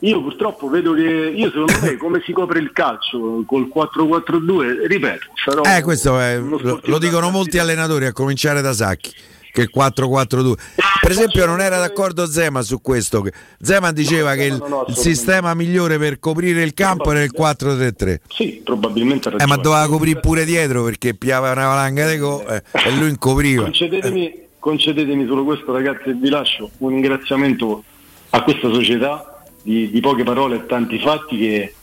Io 0.00 0.22
purtroppo 0.22 0.68
vedo 0.68 0.92
che 0.92 1.02
io 1.02 1.50
secondo 1.50 1.72
me 1.82 1.96
come 1.96 2.22
si 2.24 2.32
copre 2.32 2.60
il 2.60 2.70
calcio 2.72 3.42
col 3.44 3.68
4-4-2, 3.74 4.86
ripeto, 4.86 5.26
sarò 5.34 5.62
Eh, 5.62 5.82
questo 5.82 6.20
è, 6.20 6.38
lo, 6.38 6.80
lo 6.84 6.98
dicono 6.98 7.30
molti 7.30 7.58
allenatori, 7.58 8.06
a 8.06 8.12
cominciare 8.12 8.60
da 8.60 8.72
Sacchi, 8.72 9.10
che 9.52 9.62
il 9.62 9.70
4-4-2. 9.74 10.52
Per 11.00 11.10
esempio 11.10 11.46
non 11.46 11.60
era 11.60 11.78
d'accordo 11.78 12.26
Zema 12.26 12.62
su 12.62 12.80
questo. 12.80 13.26
Zema 13.60 13.90
diceva 13.90 14.34
che 14.34 14.44
il, 14.44 14.56
no, 14.58 14.68
no, 14.68 14.84
il 14.86 14.96
sistema 14.96 15.52
migliore 15.54 15.98
per 15.98 16.20
coprire 16.20 16.62
il 16.62 16.74
campo 16.74 17.10
era 17.10 17.24
il 17.24 17.32
4-3-3. 17.36 18.18
Sì, 18.28 18.60
probabilmente 18.64 19.30
ha 19.30 19.34
Eh, 19.36 19.46
ma 19.46 19.56
doveva 19.56 19.88
coprire 19.88 20.20
pure 20.20 20.44
dietro 20.44 20.84
perché 20.84 21.14
piava 21.14 21.50
una 21.50 21.66
valanga 21.66 22.08
di 22.08 22.18
go 22.18 22.46
eh, 22.46 22.62
e 22.72 22.90
lui 22.92 23.08
incopriva. 23.08 23.64
Concedetemi, 23.64 24.32
concedetemi 24.60 25.26
solo 25.26 25.42
questo 25.42 25.72
ragazzi 25.72 26.10
e 26.10 26.12
vi 26.12 26.28
lascio 26.28 26.70
un 26.78 26.90
ringraziamento 26.90 27.82
a 28.30 28.42
questa 28.42 28.70
società 28.70 29.37
di, 29.68 29.90
di 29.90 30.00
poche 30.00 30.22
parole 30.22 30.56
e 30.56 30.66
tanti 30.66 30.98
fatti 30.98 31.36
che 31.36 31.74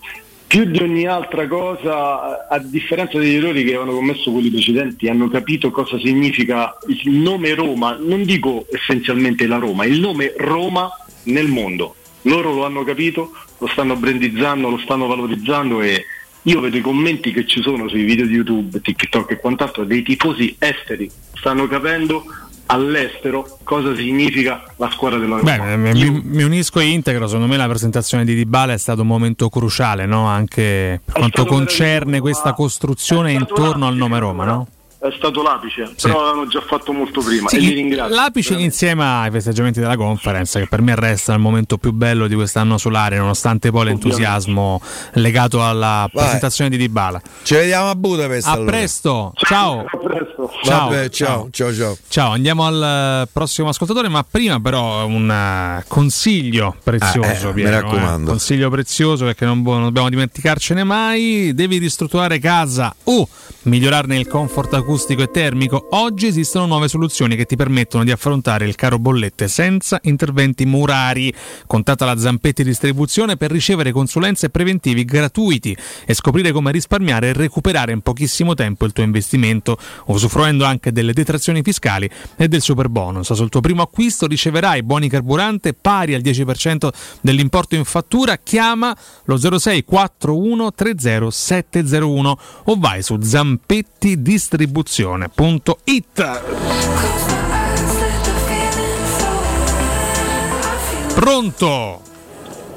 più 0.47 0.65
di 0.65 0.81
ogni 0.81 1.05
altra 1.05 1.47
cosa, 1.47 2.47
a 2.47 2.57
differenza 2.59 3.19
degli 3.19 3.35
errori 3.35 3.63
che 3.63 3.75
avevano 3.75 3.93
commesso 3.93 4.31
quelli 4.31 4.49
precedenti, 4.49 5.07
hanno 5.07 5.27
capito 5.27 5.69
cosa 5.69 5.99
significa 5.99 6.75
il 6.87 7.11
nome 7.11 7.53
Roma, 7.53 7.95
non 7.99 8.23
dico 8.23 8.65
essenzialmente 8.71 9.45
la 9.45 9.57
Roma, 9.57 9.85
il 9.85 9.99
nome 9.99 10.33
Roma 10.37 10.89
nel 11.23 11.47
mondo. 11.47 11.95
Loro 12.23 12.53
lo 12.53 12.65
hanno 12.65 12.83
capito, 12.83 13.31
lo 13.59 13.67
stanno 13.67 13.95
brandizzando, 13.95 14.69
lo 14.69 14.77
stanno 14.79 15.05
valorizzando 15.05 15.81
e 15.81 16.05
io 16.43 16.59
vedo 16.59 16.77
i 16.77 16.81
commenti 16.81 17.31
che 17.31 17.45
ci 17.45 17.61
sono 17.61 17.87
sui 17.87 18.03
video 18.03 18.25
di 18.25 18.33
YouTube, 18.33 18.81
TikTok 18.81 19.31
e 19.31 19.37
quant'altro 19.37 19.83
dei 19.83 20.01
tifosi 20.01 20.55
esteri, 20.57 21.09
stanno 21.33 21.67
capendo 21.67 22.23
all'estero 22.67 23.57
cosa 23.63 23.95
significa 23.95 24.63
la 24.77 24.89
squadra 24.91 25.19
della 25.19 25.37
Roma. 25.37 25.57
Beh, 25.57 25.77
mi, 25.77 26.21
mi 26.23 26.43
unisco 26.43 26.79
e 26.79 26.85
integro, 26.85 27.27
secondo 27.27 27.47
me 27.47 27.57
la 27.57 27.67
presentazione 27.67 28.25
di 28.25 28.35
Dybala 28.35 28.73
è 28.73 28.77
stato 28.77 29.01
un 29.01 29.07
momento 29.07 29.49
cruciale, 29.49 30.05
no? 30.05 30.25
anche 30.27 31.01
per 31.03 31.13
quanto 31.13 31.45
concerne 31.45 32.19
questa 32.19 32.53
costruzione 32.53 33.33
intorno 33.33 33.87
al 33.87 33.95
nome 33.95 34.19
Roma. 34.19 34.45
No? 34.45 34.67
È 35.05 35.13
stato 35.17 35.43
l'apice, 35.43 35.93
però 36.01 36.23
l'hanno 36.23 36.47
già 36.47 36.61
fatto 36.61 36.91
molto 36.91 37.21
prima 37.21 37.47
Sì, 37.47 37.57
e 37.57 37.59
li 37.59 37.73
ringrazio. 37.73 38.15
L'apice 38.15 38.53
insieme 38.55 39.03
ai 39.03 39.29
festeggiamenti 39.29 39.79
della 39.79 39.95
conference, 39.97 40.59
che 40.59 40.67
per 40.67 40.81
me 40.81 40.95
resta 40.95 41.31
il 41.33 41.39
momento 41.39 41.77
più 41.77 41.91
bello 41.91 42.25
di 42.25 42.33
quest'anno 42.33 42.79
solare, 42.79 43.17
nonostante 43.17 43.69
poi 43.69 43.85
l'entusiasmo 43.85 44.81
legato 45.13 45.63
alla 45.63 46.09
Vai. 46.11 46.23
presentazione 46.23 46.71
di 46.71 46.77
Dybala. 46.77 47.21
Ci 47.43 47.53
vediamo 47.53 47.89
a 47.91 47.95
Budapest. 47.95 48.47
A 48.47 48.51
allora. 48.53 48.71
presto, 48.71 49.31
ciao. 49.35 49.81
A 49.81 49.97
presto. 49.97 50.33
Ciao, 50.63 50.89
Vabbè, 50.89 51.09
ciao, 51.09 51.47
ciao, 51.51 51.73
ciao. 51.73 51.97
Ciao, 52.07 52.31
andiamo 52.31 52.65
al 52.65 53.23
eh, 53.23 53.29
prossimo 53.31 53.69
ascoltatore, 53.69 54.09
ma 54.09 54.23
prima 54.29 54.59
però 54.59 55.05
un 55.05 55.29
eh, 55.29 55.83
consiglio 55.87 56.75
prezioso, 56.83 57.47
Ah, 57.47 57.49
eh, 57.49 57.53
mi 57.53 57.61
Piero, 57.61 57.81
raccomando. 57.81 58.23
eh. 58.27 58.29
Consiglio 58.31 58.69
prezioso 58.71 59.25
perché 59.25 59.45
non, 59.45 59.61
non 59.61 59.83
dobbiamo 59.83 60.09
dimenticarcene 60.09 60.83
mai. 60.83 61.53
Devi 61.53 61.77
ristrutturare 61.77 62.39
casa 62.39 62.93
o 63.05 63.27
migliorarne 63.63 64.17
il 64.17 64.27
comfort 64.27 64.73
acoustico 64.73 64.93
acustico 64.95 65.23
e 65.23 65.29
termico. 65.29 65.87
Oggi 65.91 66.27
esistono 66.27 66.67
nuove 66.67 66.87
soluzioni 66.87 67.35
che 67.35 67.43
ti 67.43 67.57
permettono 67.57 68.05
di 68.05 68.11
affrontare 68.11 68.65
il 68.65 68.75
caro 68.75 68.97
bollette 68.97 69.49
senza 69.49 69.99
interventi 70.03 70.65
murari. 70.65 71.33
Contatta 71.67 72.05
la 72.05 72.17
Zampetti 72.17 72.63
Distribuzione 72.63 73.35
per 73.35 73.51
ricevere 73.51 73.91
consulenze 73.91 74.49
preventivi 74.49 75.03
gratuiti 75.03 75.75
e 76.05 76.13
scoprire 76.13 76.53
come 76.53 76.71
risparmiare 76.71 77.27
e 77.27 77.33
recuperare 77.33 77.91
in 77.91 77.99
pochissimo 77.99 78.53
tempo 78.53 78.85
il 78.85 78.93
tuo 78.93 79.03
investimento, 79.03 79.77
usufruendo 80.05 80.63
anche 80.63 80.93
delle 80.93 81.11
detrazioni 81.11 81.61
fiscali 81.61 82.09
e 82.37 82.47
del 82.47 82.61
super 82.61 82.87
bonus. 82.87 83.33
Sul 83.33 83.49
tuo 83.49 83.59
primo 83.59 83.81
acquisto 83.81 84.27
riceverai 84.27 84.81
buoni 84.81 85.09
carburante 85.09 85.73
pari 85.73 86.13
al 86.13 86.21
10% 86.21 86.87
dell'importo 87.19 87.75
in 87.75 87.83
fattura. 87.83 88.37
Chiama 88.37 88.95
lo 89.25 89.37
06 89.37 89.83
41 89.83 90.71
30 90.71 91.29
701 91.29 92.39
o 92.63 92.75
vai 92.77 93.03
su 93.03 93.17
zampettidistribuzione.it. 94.85 96.43
Pronto? 101.13 102.01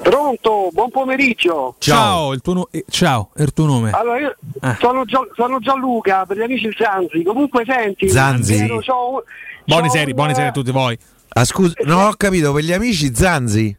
Pronto, 0.02 0.68
buon 0.72 0.90
pomeriggio. 0.90 1.74
Ciao, 1.78 2.32
il 2.32 2.40
tuo, 2.40 2.52
nu- 2.54 2.68
eh, 2.70 2.84
ciao, 2.88 3.30
è 3.34 3.42
il 3.42 3.52
tuo 3.52 3.66
nome. 3.66 3.90
Allora, 3.90 4.18
io 4.20 4.36
Eh. 4.62 4.76
sono, 4.80 5.04
Gio- 5.04 5.28
sono 5.34 5.58
Gianluca, 5.58 6.24
per 6.24 6.38
gli 6.38 6.42
amici 6.42 6.70
Zanzi. 6.78 7.22
Comunque 7.24 7.64
senti, 7.66 8.08
Zanzi. 8.08 8.64
Buoni 9.64 9.90
seri 10.34 10.46
a 10.46 10.50
tutti 10.52 10.70
voi. 10.70 10.96
Ah, 11.30 11.44
scusa, 11.44 11.74
non 11.84 12.00
ho 12.04 12.12
capito, 12.16 12.52
per 12.52 12.62
gli 12.64 12.72
amici 12.72 13.14
Zanzi? 13.14 13.76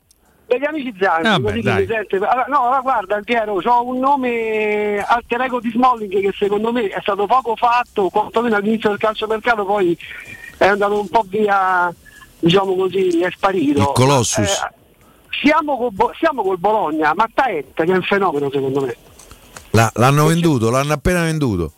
Per 0.50 0.60
gli 0.60 0.66
amici 0.66 0.96
Zanzi, 1.00 1.28
Eh, 1.60 1.62
dai. 1.62 1.82
mi 1.82 1.86
sente. 1.88 2.16
Allora, 2.16 2.46
no, 2.48 2.62
allora, 2.64 2.80
guarda 2.82 3.20
Piero, 3.24 3.62
ho 3.64 3.84
un 3.86 4.00
nome 4.00 4.98
alter 4.98 5.42
ego 5.42 5.60
di 5.60 5.70
Smalling 5.70 6.12
che 6.22 6.34
secondo 6.36 6.72
me 6.72 6.88
è 6.88 7.00
stato 7.02 7.28
poco 7.28 7.56
fatto, 7.56 8.10
quantomeno 8.10 8.56
all'inizio 8.56 8.90
del 8.90 8.98
calciomercato, 8.98 9.64
poi 9.64 9.96
è 10.58 10.66
andato 10.66 11.00
un 11.00 11.08
po' 11.08 11.24
via, 11.28 11.94
diciamo 12.40 12.76
così, 12.76 13.20
è 13.20 13.30
sparito. 13.30 13.80
Il 13.80 13.90
Colossus. 13.94 14.40
Eh, 14.64 14.74
siamo, 15.44 15.78
col, 15.78 16.16
siamo 16.18 16.42
col 16.42 16.58
Bologna, 16.58 17.14
Mattaetta 17.16 17.84
che 17.84 17.92
è 17.92 17.96
un 17.96 18.02
fenomeno 18.02 18.50
secondo 18.52 18.82
me. 18.82 18.98
La- 19.70 19.92
l'hanno 19.98 20.26
venduto, 20.26 20.72
l'hanno 20.72 20.94
appena 20.94 21.22
venduto. 21.22 21.74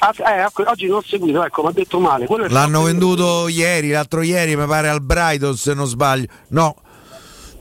Ah, 0.00 0.12
eh, 0.18 0.42
ecco, 0.42 0.64
oggi 0.66 0.86
non 0.86 0.96
ho 0.98 1.02
seguito, 1.02 1.42
ecco, 1.42 1.62
mi 1.62 1.68
ha 1.68 1.72
detto 1.72 1.98
male. 1.98 2.26
L'hanno 2.48 2.82
venduto 2.82 3.48
ieri, 3.48 3.88
l'altro 3.88 4.20
ieri 4.20 4.54
mi 4.54 4.66
pare 4.66 4.88
al 4.88 5.00
Brighton 5.00 5.56
se 5.56 5.72
non 5.72 5.86
sbaglio. 5.86 6.26
No, 6.48 6.74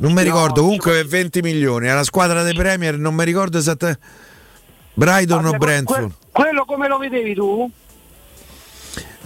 non 0.02 0.14
mi 0.14 0.24
ricordo, 0.24 0.62
comunque 0.62 0.92
per 0.94 1.06
20 1.08 1.42
milioni. 1.42 1.88
È 1.88 1.94
la 1.94 2.04
squadra 2.04 2.44
dei 2.44 2.54
Premier, 2.54 2.98
non 2.98 3.14
mi 3.14 3.24
ricordo 3.24 3.58
esattamente. 3.58 4.00
Brighton 4.94 5.46
o 5.46 5.50
Que- 5.50 5.58
Brentford. 5.58 6.12
quello 6.32 6.66
come 6.66 6.88
lo 6.88 6.98
vedevi 6.98 7.34
tu? 7.34 7.72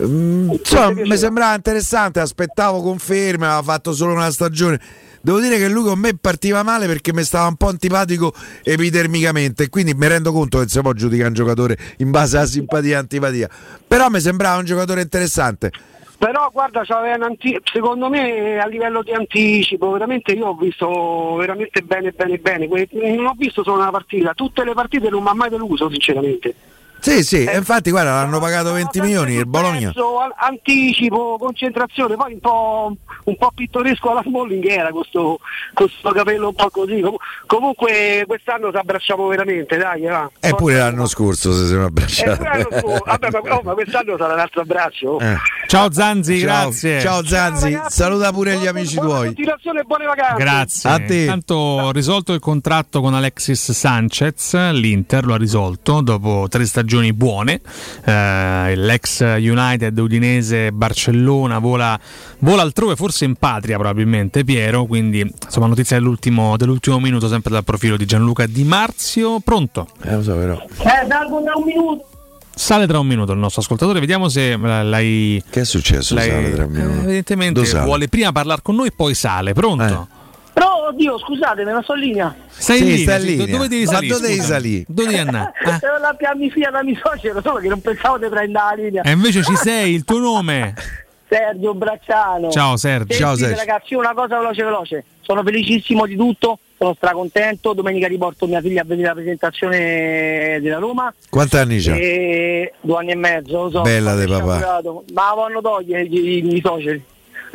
Mm, 0.04 0.52
insomma, 0.52 0.92
mi 0.92 1.18
sembrava 1.18 1.56
interessante, 1.56 2.20
aspettavo 2.20 2.82
conferme, 2.82 3.46
aveva 3.46 3.64
fatto 3.64 3.94
solo 3.94 4.14
una 4.14 4.30
stagione. 4.30 4.80
Devo 5.22 5.40
dire 5.40 5.58
che 5.58 5.68
lui 5.70 5.84
con 5.84 5.98
me 5.98 6.16
partiva 6.16 6.62
male 6.62 6.86
perché 6.86 7.12
mi 7.12 7.24
stava 7.24 7.48
un 7.48 7.56
po' 7.56 7.68
antipatico 7.70 8.32
epidermicamente 8.62 9.70
quindi 9.70 9.96
mi 9.96 10.08
rendo 10.08 10.32
conto 10.32 10.60
che 10.60 10.70
si 10.70 10.80
può 10.82 10.94
giudicare 10.94 11.30
un 11.30 11.34
giocatore 11.34 11.76
in 11.98 12.12
base 12.12 12.38
alla 12.38 12.46
simpatia 12.46 12.92
e 12.98 13.00
antipatia. 13.00 13.50
Però 13.88 14.08
mi 14.10 14.20
sembrava 14.20 14.60
un 14.60 14.66
giocatore 14.66 15.02
interessante. 15.02 15.72
Però 16.18 16.50
guarda, 16.52 16.84
secondo 16.86 18.10
me 18.10 18.58
a 18.60 18.66
livello 18.68 19.04
di 19.04 19.12
anticipo, 19.12 19.92
veramente 19.92 20.32
io 20.32 20.48
ho 20.48 20.56
visto 20.56 21.36
veramente 21.36 21.82
bene 21.82 22.12
bene 22.12 22.38
bene. 22.38 22.68
Non 22.92 23.26
ho 23.28 23.34
visto 23.38 23.64
solo 23.64 23.82
una 23.82 23.92
partita, 23.92 24.34
tutte 24.34 24.64
le 24.64 24.74
partite 24.74 25.10
non 25.10 25.24
mi 25.24 25.30
ha 25.30 25.34
mai 25.34 25.50
deluso 25.50 25.90
sinceramente. 25.90 26.56
Sì, 26.98 27.24
sì, 27.24 27.44
e 27.44 27.56
infatti 27.58 27.92
guarda, 27.92 28.14
l'hanno 28.14 28.40
pagato 28.40 28.72
20 28.74 29.00
milioni 29.00 29.36
il 29.36 29.46
Bologna. 29.46 29.90
Pezzo, 29.92 30.18
an- 30.22 30.32
anticipo, 30.38 31.38
concentrazione, 31.38 32.16
poi 32.16 32.34
un 32.34 32.40
po', 32.40 32.96
un 33.26 33.38
po' 33.38 33.52
pittoresco 33.54 34.10
alla 34.10 34.24
Smalling 34.26 34.66
era 34.66 34.90
questo, 34.90 35.38
questo 35.76 36.10
capello 36.10 36.48
un 36.48 36.56
po' 36.56 36.70
così. 36.72 37.02
Com- 37.02 37.18
comunque 37.46 38.24
quest'anno 38.26 38.72
ci 38.72 38.78
abbracciamo 38.78 39.28
veramente, 39.28 39.78
dai. 39.78 40.02
Va. 40.02 40.28
Eppure 40.40 40.78
l'anno 40.78 41.06
scorso 41.06 41.52
se 41.54 41.68
siamo 41.68 41.84
Eh, 41.84 41.88
abbracciati. 41.88 42.38
pure 42.38 42.50
l'anno 42.50 42.68
scorso. 42.80 43.04
Vabbè, 43.06 43.30
ma, 43.30 43.56
oh, 43.56 43.62
ma 43.64 43.74
quest'anno 43.74 44.18
sarà 44.18 44.34
un 44.34 44.40
altro 44.40 44.62
abbraccio. 44.62 45.20
Eh. 45.20 45.36
Ciao 45.68 45.92
Zanzi, 45.92 46.40
Ciao. 46.40 46.46
grazie. 46.46 47.02
Ciao 47.02 47.26
Zanzi, 47.26 47.78
saluta 47.88 48.32
pure 48.32 48.58
gli 48.58 48.68
amici 48.68 48.96
tuoi. 48.98 49.28
Continuazione 49.28 49.80
e 49.82 49.84
buone 49.84 50.06
vacanze. 50.06 50.36
Grazie. 50.36 50.90
A 50.90 51.00
te. 51.00 51.16
Intanto 51.22 51.92
risolto 51.92 52.34
il 52.34 52.40
contratto 52.40 53.02
con 53.02 53.14
Alexis 53.14 53.72
Sanchez, 53.72 54.54
l'Inter 54.72 55.26
lo 55.26 55.34
ha 55.34 55.38
risolto 55.38 56.02
dopo 56.02 56.48
tre 56.50 56.66
stagioni 56.66 57.14
buone. 57.14 57.62
Eh, 58.04 58.76
l'ex 58.76 59.22
United, 59.22 59.98
Udinese, 59.98 60.72
Barcellona 60.72 61.60
vola, 61.60 62.00
vola 62.40 62.62
altrove, 62.62 62.96
forse 62.96 63.26
in 63.26 63.36
patria 63.36 63.78
probabilmente 63.78 64.44
Piero. 64.44 64.86
Quindi 64.86 65.20
insomma 65.22 65.68
notizia 65.68 65.98
dell'ultimo, 65.98 66.58
dell'ultimo 66.58 67.00
minuto 67.00 67.28
sempre 67.28 67.52
dal 67.52 67.64
profilo 67.64 67.98
di 67.98 68.06
Gianluca 68.06 68.46
Di 68.46 68.64
Marzio. 68.64 69.40
Pronto? 69.40 69.88
Eh, 70.04 70.14
lo 70.16 70.24
so, 70.24 70.36
però. 70.36 70.54
Eh, 70.54 71.08
salgo 71.08 71.42
da 71.42 71.54
un 71.56 71.64
minuto. 71.66 72.10
Sale 72.58 72.88
tra 72.88 73.00
un 73.00 73.08
minuto 73.08 73.34
il 73.34 73.38
nostro 73.38 73.62
ascoltatore, 73.62 74.00
vediamo 74.00 74.30
se 74.30 74.52
eh, 74.54 74.58
l'hai. 74.58 75.44
Che 75.50 75.62
è 75.62 75.66
successo? 75.66 76.16
l'hai- 76.16 76.30
Sale 76.30 76.52
tra 76.54 76.66
un 76.66 76.72
minuto? 76.72 77.00
eh, 77.00 77.04
evidentemente 77.04 77.54
Dove 77.56 77.66
sale? 77.68 77.84
vuole 77.86 78.08
prima 78.08 78.32
parlare 78.32 78.62
con 78.64 78.76
noi, 78.76 78.92
poi 78.94 79.14
sale. 79.14 79.54
Pronto? 79.54 80.08
Però, 80.54 80.88
oddio, 80.88 81.20
scusate, 81.20 81.66
me 81.66 81.74
la 81.74 81.82
sto 81.84 81.96
in 81.96 82.00
linea. 82.00 82.36
Stai 82.48 82.78
Sì, 82.78 82.84
in 82.84 82.96
linea, 82.96 83.20
sì. 83.20 83.26
linea. 83.26 83.46
Dove 83.48 83.68
devi 83.68 83.84
Ma 83.84 83.92
salire? 83.92 84.14
dove 84.16 84.28
devi 84.28 84.40
salire? 84.42 84.84
Dove 84.88 85.08
devi 85.10 85.20
andare? 85.20 85.52
Eh. 85.66 85.72
Se 85.80 85.88
non 85.88 86.00
la 86.00 86.14
piammi 86.18 86.50
fia 86.50 86.70
da 86.72 86.82
mi 86.82 86.96
suocero, 86.96 87.42
solo 87.42 87.58
che 87.60 87.68
non 87.68 87.82
pensavo 87.82 88.18
di 88.18 88.28
prendere 88.30 88.64
la 88.66 88.74
linea. 88.82 89.02
E 89.04 89.12
invece 89.12 89.44
ci 89.44 89.56
sei, 89.58 89.94
il 89.94 90.06
tuo 90.06 90.20
nome? 90.20 90.74
Sergio 91.28 91.74
Bracciano. 91.74 92.50
Ciao, 92.52 92.78
Sergio. 92.78 93.08
Sentite, 93.14 93.20
Ciao, 93.20 93.36
Sergio. 93.36 93.56
ragazzi, 93.58 93.94
una 93.96 94.14
cosa 94.14 94.38
veloce 94.40 94.64
veloce. 94.64 95.04
Sono 95.22 95.44
felicissimo 95.44 96.06
di 96.06 96.16
tutto, 96.16 96.60
sono 96.78 96.94
stracontento. 96.96 97.74
Domenica 97.74 98.08
riporto 98.08 98.48
mia 98.48 98.62
figlia 98.62 98.82
a 98.82 98.86
vedere 98.86 99.08
la 99.08 99.14
presentazione 99.14 100.60
della 100.62 100.78
Roma. 100.78 101.14
Quanti 101.30 101.58
anni 101.58 101.80
c'ha? 101.80 101.96
E 101.96 102.74
due 102.82 102.98
anni 102.98 103.12
e 103.12 103.16
mezzo, 103.16 103.64
lo 103.64 103.70
so. 103.70 103.82
Bella 103.82 104.16
di 104.16 104.26
papà. 104.28 104.82
Ma 105.14 105.34
vanno 105.36 105.62
togliere 105.62 106.04
i, 106.04 106.56
i 106.56 106.62
suoceri. 106.64 107.04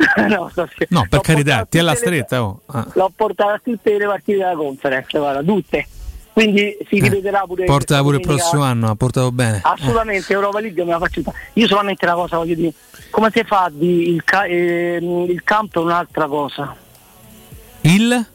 no. 0.27 0.51
No, 0.89 1.05
per 1.09 1.21
carità, 1.21 1.65
ti 1.69 1.77
è 1.77 1.81
la 1.81 1.93
tutte 1.93 2.09
le- 2.09 2.15
stretta. 2.15 2.43
Oh. 2.43 2.61
Ah. 2.67 2.87
L'ho 2.93 3.11
portata 3.15 3.53
a 3.53 3.61
tutte 3.63 3.97
le 3.97 4.05
partite 4.05 4.37
della 4.37 4.55
conference, 4.55 5.17
guarda, 5.17 5.43
tutte. 5.43 5.87
Quindi 6.33 6.77
si 6.87 6.99
ripeterà 7.01 7.43
pure 7.45 7.65
Porta 7.65 8.01
pure 8.01 8.17
il 8.17 8.21
prossimo 8.21 8.63
anno, 8.63 8.89
ha 8.89 8.95
portato 8.95 9.31
bene. 9.33 9.59
Assolutamente, 9.61 10.31
Europa 10.31 10.61
League 10.61 10.83
me 10.85 10.91
la 10.91 10.99
faccio. 10.99 11.21
Io 11.53 11.67
solamente 11.67 12.05
una 12.05 12.13
cosa 12.13 12.37
voglio 12.37 12.55
dire, 12.55 12.73
come 13.09 13.29
si 13.33 13.43
fa 13.43 13.69
di 13.69 14.09
il, 14.09 14.23
ca- 14.23 14.45
ehm, 14.45 15.25
il 15.27 15.43
campo 15.43 15.81
è 15.81 15.83
un'altra 15.83 16.27
cosa. 16.27 16.75
Il? 17.81 18.25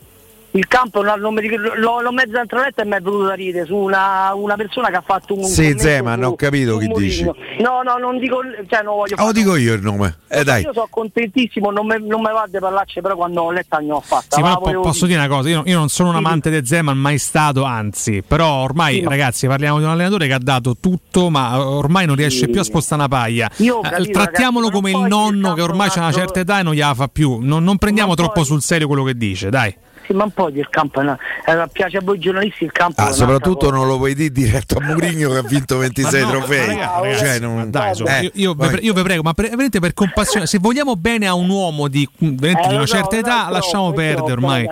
Il 0.57 0.67
campo 0.69 1.03
non, 1.03 1.21
non 1.21 1.35
mi 1.35 1.41
ricordo- 1.43 1.75
l'ho, 1.75 2.01
l'ho 2.01 2.13
mezzo 2.13 2.39
introletto 2.39 2.81
e 2.81 2.87
mi 2.87 2.93
è 2.95 3.01
venuto 3.01 3.25
da 3.25 3.35
ridere 3.35 3.67
su 3.67 3.77
una, 3.77 4.33
una 4.35 4.57
persona 4.57 4.89
che 4.89 4.97
ha 4.97 5.03
fatto 5.05 5.35
un 5.37 5.45
Sì, 5.45 5.75
Zeman, 5.77 6.23
ho 6.25 6.35
capito 6.35 6.79
chi 6.79 6.87
Mourinho. 6.87 7.35
No, 7.61 7.83
no, 7.85 7.97
non 7.99 8.19
dico, 8.19 8.39
cioè 8.67 8.83
non 8.83 8.97
voglio 8.97 9.17
Ah, 9.19 9.25
lo 9.27 9.33
dico 9.33 9.55
io 9.57 9.75
il 9.75 9.83
nome. 9.83 10.17
Eh 10.29 10.45
dai. 10.45 10.63
Io 10.63 10.73
sono 10.73 10.87
contentissimo, 10.89 11.71
non 11.71 11.87
mi 11.87 11.95
non 12.07 12.21
mi 12.23 12.31
va 12.33 12.47
di 12.49 12.59
parlarci, 12.59 13.03
però 13.03 13.17
quando 13.17 13.43
ho 13.43 13.51
letto 13.51 13.79
ne 13.79 13.93
ho 13.93 14.01
fatta. 14.01 14.37
Sì, 14.37 14.41
ma 14.43 14.57
po- 14.57 14.81
posso 14.81 15.05
dire 15.05 15.19
una 15.19 15.29
cosa, 15.29 15.49
io, 15.51 15.63
io 15.67 15.77
non 15.77 15.89
sono 15.91 16.09
un 16.09 16.17
amante 16.17 16.49
di 16.51 16.67
Zeman, 16.67 16.97
mai 16.97 17.19
stato, 17.19 17.65
anzi, 17.65 18.23
però 18.27 18.63
ormai 18.63 19.01
Sì, 19.01 19.05
ragazzi 19.05 19.47
parliamo 19.47 19.77
di 19.79 19.85
un 19.85 19.91
allenatore 19.91 20.27
che 20.27 20.33
ha 20.33 20.39
dato 20.41 20.77
tutto, 20.81 21.29
ma 21.29 21.61
ormai 21.67 22.07
non 22.07 22.17
riesce 22.17 22.47
Sì. 22.47 22.49
più 22.51 22.61
a 22.61 22.65
spostare 22.65 23.03
una 23.03 23.09
paglia. 23.11 23.51
Io 23.59 23.83
Eh, 23.83 23.89
capito, 23.91 24.11
trattiamolo 24.13 24.69
ragazzi, 24.69 24.83
come 24.93 25.03
il 25.03 25.09
nonno 25.09 25.53
che 25.53 25.61
ormai 25.63 25.89
è 25.89 25.91
c'ha 25.91 26.01
una 26.01 26.13
certa 26.13 26.41
età 26.41 26.61
e 26.61 26.63
non 26.63 26.73
gliela 26.73 26.95
fa 26.95 27.09
più. 27.09 27.41
Non, 27.43 27.63
non 27.63 27.77
prendiamo 27.77 28.15
troppo 28.15 28.33
poi- 28.35 28.45
sul 28.45 28.63
serio 28.63 28.87
quello 28.87 29.05
che 29.05 29.15
dice, 29.17 29.51
dai. 29.51 29.75
Sì, 30.07 30.13
ma 30.13 30.25
un 30.25 30.31
po' 30.31 30.51
di 30.51 30.59
il 30.61 30.69
campo 30.71 31.01
una- 31.01 31.19
eh, 31.47 31.69
piace 31.73 31.97
a 31.97 32.01
voi 32.03 32.19
giornalisti 32.19 32.65
il 32.65 32.73
campo. 32.73 33.01
è 33.03 33.07
Ah, 33.07 33.13
soprattutto 33.13 33.71
non 33.71 33.87
lo 33.87 33.97
puoi 33.97 34.15
dire 34.15 34.31
diretto 34.31 34.79
a 34.79 34.83
Mourinho 34.83 35.31
che 35.31 35.37
ha 35.39 35.43
vinto 35.43 35.79
26 35.79 36.21
Ma 36.23 36.27
no, 36.33 36.39
trofei. 36.39 36.67
ma 36.77 37.01
ragazzi, 37.01 37.19
Cioè, 37.25 37.39
non- 37.41 37.71
Dai, 37.71 37.95
su, 37.95 38.05
eh, 38.05 38.21
io, 38.23 38.31
io 38.35 38.55
vi 38.55 38.67
pre- 38.69 39.03
prego, 39.03 39.23
ma 39.23 39.33
pre- 39.35 39.49
veramente 39.49 39.81
per 39.81 39.95
compassione, 39.95 40.47
se 40.47 40.59
vogliamo 40.59 40.95
bene 40.97 41.27
a 41.27 41.35
un 41.35 41.49
uomo 41.49 41.89
di, 41.89 42.09
Eh, 42.19 42.27
di 42.31 42.39
una 42.51 42.79
so, 42.81 42.87
certa 42.87 43.11
so, 43.15 43.17
età, 43.17 43.49
lasciamo 43.51 43.93
perdere 43.93 44.33
ormai. 44.33 44.69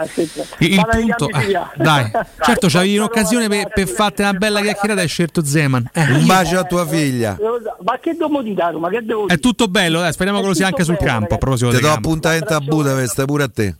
Il, 0.58 0.86
punto, 0.90 1.28
eh, 1.30 1.46
via. 1.46 1.70
dai, 1.76 2.10
certo, 2.40 2.68
c'avevi 2.68 2.96
un'occasione 2.98 3.48
per, 3.48 3.68
per 3.74 3.88
farti 3.88 4.22
una 4.22 4.32
bella 4.34 4.60
chiacchierata 4.60 5.00
e 5.00 5.02
hai 5.04 5.08
scelto 5.08 5.44
Zeman. 5.44 5.90
Eh, 5.92 6.02
Un 6.12 6.20
io- 6.20 6.26
bacio 6.26 6.58
a 6.58 6.64
tua 6.64 6.86
figlia. 6.86 7.36
Ma 7.84 7.98
che 7.98 8.14
devo 8.16 8.40
dire, 8.42 8.54
Daru? 8.54 8.78
Ma 8.78 8.88
che 8.88 9.00
devo 9.04 9.26
è 9.28 9.38
tutto 9.38 9.66
bello, 9.68 10.00
dai, 10.00 10.12
speriamo 10.12 10.40
che 10.40 10.46
lo 10.46 10.54
sia 10.54 10.66
anche 10.66 10.84
sul 10.84 10.96
campo. 10.96 11.34
A 11.34 11.38
proposito 11.38 11.68
Ti 11.70 11.74
del 11.74 11.82
do 11.82 11.88
campo. 11.88 12.08
appuntamento 12.08 12.54
a 12.54 12.60
Budapest 12.60 13.24
pure 13.24 13.42
a 13.42 13.48
te. 13.48 13.74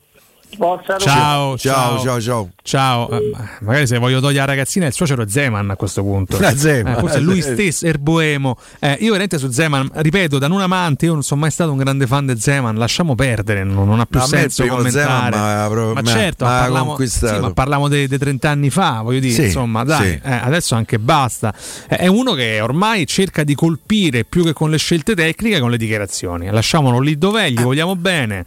Forza. 0.57 0.97
Ciao, 0.99 1.57
Ciao, 1.59 1.99
ciao, 2.01 2.21
ciao. 2.21 2.49
Ciao, 2.63 3.11
Eh, 3.11 3.31
ma- 3.33 3.49
magari 3.61 3.87
se 3.87 3.99
voglio 3.99 4.21
togliere 4.21 4.41
la 4.47 4.53
ragazzina, 4.53 4.87
il 4.87 4.93
suocero 4.93 5.23
è 5.23 5.27
Zeman 5.29 5.71
a 5.71 5.77
questo 5.77 6.03
punto. 6.03 6.39
Zeman. 6.55 6.95
Eh, 6.95 6.99
forse 6.99 7.17
è 7.19 7.21
lui 7.21 7.41
stesso, 7.43 7.87
Erboemo. 7.87 8.57
Eh, 8.79 8.93
io 9.01 9.07
veramente 9.09 9.39
su 9.39 9.51
Zeman, 9.51 9.91
ripeto, 9.93 10.39
da 10.39 10.49
non 10.49 10.61
amante, 10.61 11.07
io 11.07 11.13
non 11.13 11.23
sono 11.23 11.41
mai 11.41 11.51
stato 11.51 11.71
un 11.73 11.79
grande 11.79 12.07
fan 12.07 12.27
di 12.27 12.39
Zeman, 12.41 12.77
lasciamo 12.77 13.15
perdere, 13.15 13.65
non, 13.65 13.87
non 13.87 14.01
ha 14.01 14.07
più 14.07 14.19
No, 14.19 14.27
senso 14.27 14.67
commentare. 14.67 15.69
Proprio- 15.69 15.93
ma 15.95 16.01
m'ha- 16.03 16.11
certo, 16.11 16.45
m'ha 16.45 16.51
parliamo, 16.61 16.97
sì, 17.07 17.25
ma 17.41 17.53
parliamo 17.53 17.89
dei, 17.89 18.07
dei 18.07 18.19
30 18.19 18.49
anni 18.51 18.71
fa, 18.71 19.01
voglio 19.03 19.21
dire, 19.21 19.35
Sì, 19.35 19.45
insomma, 19.45 19.85
dai, 19.85 20.09
sì. 20.11 20.21
eh, 20.23 20.33
adesso 20.43 20.75
anche 20.75 20.99
basta. 20.99 21.55
Eh, 21.89 21.97
è 21.97 22.07
uno 22.07 22.33
che 22.33 22.61
ormai 22.61 23.07
cerca 23.07 23.45
di 23.45 23.55
colpire 23.55 24.25
più 24.25 24.43
che 24.45 24.53
con 24.53 24.71
le 24.71 24.79
scelte 24.79 25.15
tecniche, 25.15 25.61
con 25.61 25.71
le 25.71 25.77
dichiarazioni. 25.77 26.51
Lasciamolo 26.51 26.99
lì 27.01 27.19
dov'è, 27.19 27.49
gli 27.51 27.61
vogliamo 27.61 27.95
bene. 27.97 28.45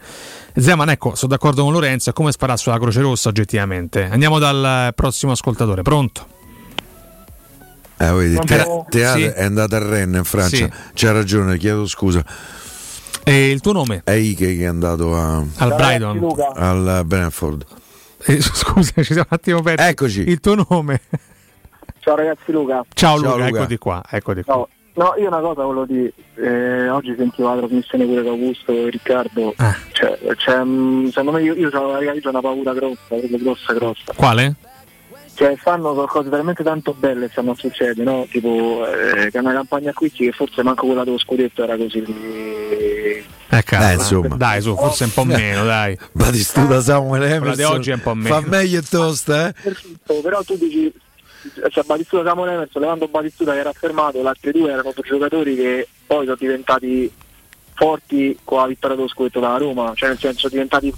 Zeman, 0.54 0.90
ecco, 0.90 1.14
sono 1.14 1.32
d'accordo 1.32 1.62
con 1.62 1.72
Lorenzo, 1.72 2.10
è 2.10 2.12
come 2.12 2.32
sparare 2.32 2.58
sulla 2.58 2.78
Croce 2.78 3.00
Rossa 3.00 3.28
oggettivamente. 3.28 4.04
Andiamo 4.10 4.38
dal 4.38 4.92
prossimo 4.94 5.32
ascoltatore, 5.32 5.82
pronto? 5.82 6.26
Eh, 8.00 8.12
vedi, 8.12 8.36
te- 8.44 8.84
teatro 8.88 9.20
Sì. 9.20 9.26
è 9.26 9.42
andato 9.44 9.74
a 9.74 9.78
Rennes 9.78 10.18
in 10.18 10.24
Francia. 10.24 10.56
Sì. 10.56 10.70
C'ha 10.94 11.12
ragione, 11.12 11.58
chiedo 11.58 11.86
scusa. 11.86 12.24
E 13.24 13.50
il 13.50 13.60
tuo 13.60 13.72
nome? 13.72 14.02
È 14.04 14.12
Ike 14.12 14.56
che 14.56 14.62
è 14.62 14.66
andato 14.66 15.14
a- 15.16 15.44
Al 15.56 15.74
Brighton. 15.74 16.34
al 16.54 17.02
Brentford. 17.04 17.64
Eh, 18.24 18.40
scusa, 18.40 18.92
ci 18.96 19.04
siamo 19.04 19.26
un 19.30 19.36
attimo 19.36 19.62
persi. 19.62 19.86
Eccoci. 19.88 20.20
Il 20.28 20.40
tuo 20.40 20.64
nome? 20.68 21.00
Ciao 22.00 22.14
ragazzi 22.16 22.50
Luca. 22.52 22.84
Ciao, 22.94 23.18
Ciao, 23.20 23.32
Luca, 23.36 23.46
Luca. 23.46 23.58
eccoti 23.58 23.78
qua, 23.78 24.02
eccoti 24.08 24.42
qua. 24.42 24.54
No, 24.54 24.68
no, 24.98 25.14
io 25.16 25.28
una 25.28 25.40
cosa 25.40 25.62
volevo 25.62 25.86
dire, 25.86 26.12
eh, 26.34 26.88
oggi 26.88 27.14
sentivo 27.16 27.48
la 27.54 27.60
trasmissione 27.60 28.04
pure 28.04 28.22
da 28.22 28.30
Augusto 28.30 28.72
e 28.72 28.90
Riccardo, 28.90 29.54
Ah. 29.56 29.76
cioè, 29.92 30.18
c'è, 30.36 30.62
mm, 30.62 31.06
secondo 31.06 31.32
me 31.32 31.42
io, 31.42 31.54
io 31.54 31.70
ho 31.72 32.28
una 32.28 32.40
paura 32.40 32.72
grossa, 32.74 33.00
grossa 33.10 33.72
grossa. 33.72 34.12
Quale? 34.14 34.54
Cioè 35.34 35.56
sono 35.62 35.94
cose 36.06 36.28
veramente 36.28 36.64
tanto 36.64 36.92
belle 36.98 37.28
stanno 37.30 37.52
a 37.52 37.54
succedere, 37.54 38.02
no? 38.02 38.26
Tipo 38.28 38.84
eh, 38.88 39.30
che 39.30 39.38
è 39.38 39.40
una 39.40 39.52
campagna 39.52 39.90
acquisti 39.90 40.24
che 40.24 40.32
forse 40.32 40.64
manco 40.64 40.84
quella 40.86 41.04
dello 41.04 41.16
scudetto 41.18 41.62
era 41.62 41.76
così. 41.76 42.02
Eh, 43.50 43.62
calma. 43.62 43.90
Eh, 43.90 43.94
insomma. 43.94 44.34
Dai, 44.34 44.60
su, 44.60 44.74
forse 44.74 45.04
un 45.04 45.12
po' 45.12 45.22
meno, 45.22 45.64
dai. 45.64 45.96
Batistuta 46.10 46.80
Samuel 46.80 47.20
Quella 47.20 47.34
Emerson 47.36 47.54
di 47.54 47.62
oggi 47.62 47.90
è 47.90 47.94
un 47.94 48.00
po' 48.00 48.14
meno. 48.14 48.34
Fa 48.34 48.48
meglio 48.48 48.80
e 48.80 48.82
tosta, 48.82 49.48
eh? 49.48 49.54
Perfetto, 49.62 50.20
però 50.22 50.42
tu 50.42 50.56
dici 50.56 50.92
cioè 51.68 51.84
Batistuta 51.84 52.28
Samuel 52.28 52.50
Emerson, 52.50 52.82
levando 52.82 53.08
Batistuta 53.08 53.52
che 53.52 53.58
era 53.58 53.72
fermato, 53.72 54.20
gli 54.20 54.26
altri 54.26 54.52
due 54.52 54.70
erano 54.70 54.92
due 54.94 55.04
giocatori 55.04 55.54
che 55.56 55.88
poi 56.06 56.24
sono 56.24 56.36
diventati 56.38 57.12
forti 57.74 58.36
con 58.42 58.58
la 58.58 58.66
vittoria 58.66 58.96
dello 58.96 59.08
scudetto 59.08 59.40
dalla 59.40 59.58
Roma, 59.58 59.92
cioè 59.94 60.08
nel 60.08 60.18
senso 60.18 60.48
diventati 60.48 60.92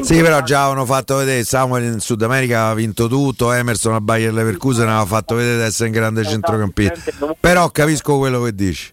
Sì, 0.00 0.20
però 0.22 0.40
già 0.42 0.64
avevano 0.64 0.86
fatto 0.86 1.16
vedere 1.16 1.44
Samuel 1.44 1.84
in 1.84 2.00
Sud 2.00 2.22
America 2.22 2.60
aveva 2.60 2.74
vinto 2.74 3.08
tutto, 3.08 3.52
Emerson 3.52 3.94
a 3.94 4.00
Bayer 4.00 4.32
Leverkusen 4.32 4.88
aveva 4.88 5.04
fatto 5.04 5.34
vedere 5.34 5.58
di 5.58 5.62
essere 5.64 5.90
un 5.90 5.94
grande 5.94 6.24
centrocampista. 6.24 7.34
Però 7.38 7.70
capisco 7.70 8.16
quello 8.18 8.42
che 8.42 8.54
dici. 8.54 8.92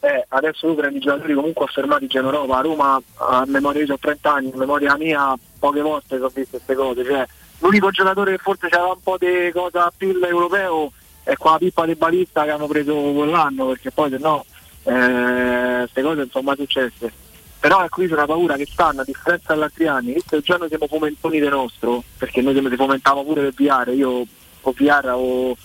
Eh, 0.00 0.24
adesso 0.30 0.66
tu 0.66 0.74
prendi 0.74 0.98
giocatori 0.98 1.32
comunque 1.32 1.64
affermati 1.64 2.08
in 2.10 2.10
Europa, 2.16 2.58
a 2.58 2.60
Roma 2.60 3.00
a 3.18 3.44
memoria 3.46 3.84
io 3.84 3.94
ho 3.94 3.98
30 4.00 4.32
anni, 4.32 4.50
a 4.52 4.58
memoria 4.58 4.96
mia 4.96 5.38
poche 5.60 5.80
volte 5.80 6.16
sono 6.16 6.30
viste 6.34 6.56
queste 6.56 6.74
cose, 6.74 7.04
cioè 7.04 7.24
l'unico 7.62 7.90
giocatore 7.90 8.32
che 8.32 8.38
forse 8.38 8.68
c'era 8.68 8.86
un 8.86 9.00
po' 9.02 9.16
di 9.18 9.50
cosa 9.52 9.86
a 9.86 9.92
PIL 9.96 10.22
europeo 10.22 10.92
è 11.22 11.36
qua 11.36 11.52
la 11.52 11.58
pippa 11.58 11.86
di 11.86 11.94
balista 11.94 12.44
che 12.44 12.50
hanno 12.50 12.66
preso 12.66 12.94
quell'anno, 12.94 13.68
perché 13.68 13.90
poi 13.90 14.10
se 14.10 14.18
no 14.18 14.44
queste 14.82 16.02
cose 16.02 16.16
non 16.16 16.30
sono 16.30 16.44
mai 16.44 16.56
successe. 16.56 17.12
Però 17.60 17.84
ecco 17.84 18.02
io 18.02 18.12
una 18.12 18.26
paura 18.26 18.56
che 18.56 18.66
stanno, 18.68 19.02
a 19.02 19.04
differenza 19.04 19.52
degli 19.54 19.62
altri 19.62 19.86
anni, 19.86 20.12
visto 20.14 20.36
che 20.36 20.42
già 20.42 20.56
noi 20.56 20.68
siamo 20.68 20.88
fomentoni 20.88 21.38
del 21.38 21.50
nostro, 21.50 22.02
perché 22.18 22.42
noi 22.42 22.54
siamo- 22.54 22.68
fomentavamo 22.74 23.24
pure 23.24 23.42
per 23.42 23.54
VR, 23.54 23.92
io 23.94 24.26
con 24.60 24.72
VR 24.76 25.12
o 25.14 25.56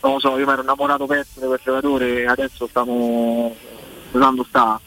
non 0.00 0.12
lo 0.14 0.18
so, 0.18 0.36
io 0.36 0.44
mi 0.44 0.52
ero 0.52 0.62
innamorato 0.62 1.06
pezzo 1.06 1.40
di 1.40 1.46
quel 1.46 1.60
giocatore 1.62 2.26
adesso 2.26 2.66
stiamo 2.66 3.54
usando 4.10 4.44
sta. 4.44 4.80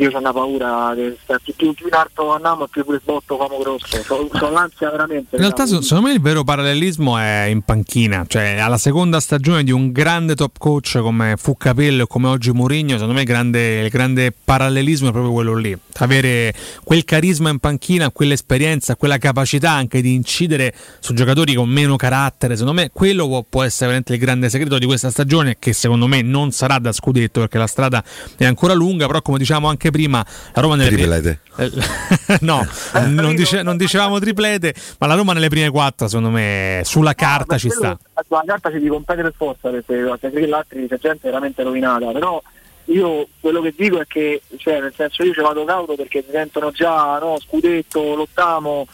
Io 0.00 0.10
ho 0.12 0.18
una 0.18 0.32
paura 0.32 0.94
che 0.94 1.16
più, 1.56 1.74
più, 1.74 1.86
in 1.86 1.94
alto 1.94 2.32
andiamo 2.32 2.68
più 2.68 2.84
pure 2.84 3.00
sbotto 3.02 3.36
famo 3.36 3.58
grosso. 3.58 4.00
Ho, 4.14 4.28
ho 4.30 4.50
l'ansia 4.50 4.90
veramente. 4.90 5.34
In 5.34 5.40
realtà, 5.40 5.64
diciamo. 5.64 5.80
so- 5.80 5.88
secondo 5.88 6.08
me 6.08 6.14
il 6.14 6.20
vero 6.20 6.44
parallelismo 6.44 7.18
è 7.18 7.46
in 7.48 7.62
panchina, 7.62 8.24
cioè 8.28 8.58
alla 8.58 8.78
seconda 8.78 9.18
stagione 9.18 9.64
di 9.64 9.72
un 9.72 9.90
grande 9.90 10.36
top 10.36 10.56
coach 10.58 11.00
come 11.00 11.34
fu 11.36 11.56
Capello 11.56 12.04
e 12.04 12.06
come 12.06 12.28
oggi 12.28 12.52
Mourinho, 12.52 12.92
secondo 12.92 13.12
me 13.12 13.22
il 13.22 13.26
grande, 13.26 13.80
il 13.80 13.88
grande 13.88 14.32
parallelismo 14.32 15.08
è 15.08 15.10
proprio 15.10 15.32
quello 15.32 15.56
lì. 15.56 15.76
Avere 16.00 16.54
quel 16.84 17.04
carisma 17.04 17.50
in 17.50 17.58
panchina, 17.58 18.12
quell'esperienza, 18.12 18.94
quella 18.94 19.18
capacità 19.18 19.72
anche 19.72 20.00
di 20.00 20.14
incidere 20.14 20.72
su 21.00 21.12
giocatori 21.12 21.54
con 21.54 21.68
meno 21.68 21.96
carattere, 21.96 22.56
secondo 22.56 22.80
me 22.80 22.90
quello 22.92 23.26
può, 23.26 23.44
può 23.48 23.62
essere 23.64 23.86
veramente 23.86 24.12
il 24.12 24.20
grande 24.20 24.48
segreto 24.48 24.78
di 24.78 24.86
questa 24.86 25.10
stagione, 25.10 25.56
che 25.58 25.72
secondo 25.72 26.06
me 26.06 26.22
non 26.22 26.52
sarà 26.52 26.78
da 26.78 26.92
scudetto 26.92 27.40
perché 27.40 27.58
la 27.58 27.66
strada 27.66 28.04
è 28.36 28.44
ancora 28.44 28.74
lunga, 28.74 29.06
però 29.06 29.22
come 29.22 29.38
diciamo 29.38 29.66
anche 29.66 29.87
prima, 29.90 30.24
la 30.54 30.60
Roma 30.60 30.76
nelle 30.76 30.90
Triplete. 30.90 31.40
no, 32.40 32.66
non, 33.06 33.34
dice- 33.34 33.62
non 33.62 33.76
dicevamo 33.76 34.18
triplete, 34.18 34.74
ma 34.98 35.06
la 35.06 35.14
Roma 35.14 35.32
nelle 35.32 35.48
prime 35.48 35.70
quattro, 35.70 36.06
secondo 36.06 36.30
me, 36.30 36.82
sulla 36.84 37.14
carta 37.14 37.58
ci 37.58 37.70
sta. 37.70 37.98
Sulla 38.26 38.42
carta 38.46 38.70
ci 38.70 38.78
di 38.78 38.88
competere 38.88 39.32
forza 39.36 39.70
perché 39.70 39.96
perché 40.20 40.46
l'altri 40.46 40.86
c'è 40.88 40.98
gente 40.98 41.28
veramente 41.28 41.62
rovinata. 41.62 42.10
Però 42.12 42.40
io 42.86 43.26
quello 43.40 43.60
che 43.60 43.74
dico 43.76 44.00
è 44.00 44.06
che, 44.06 44.42
cioè, 44.56 44.80
nel 44.80 44.92
senso 44.94 45.22
io 45.22 45.32
ci 45.32 45.40
vado 45.40 45.64
cauto 45.64 45.94
perché 45.94 46.24
mi 46.26 46.32
sentono 46.32 46.70
già, 46.70 47.18
no, 47.18 47.38
scudetto, 47.38 48.14
lottamo. 48.14 48.86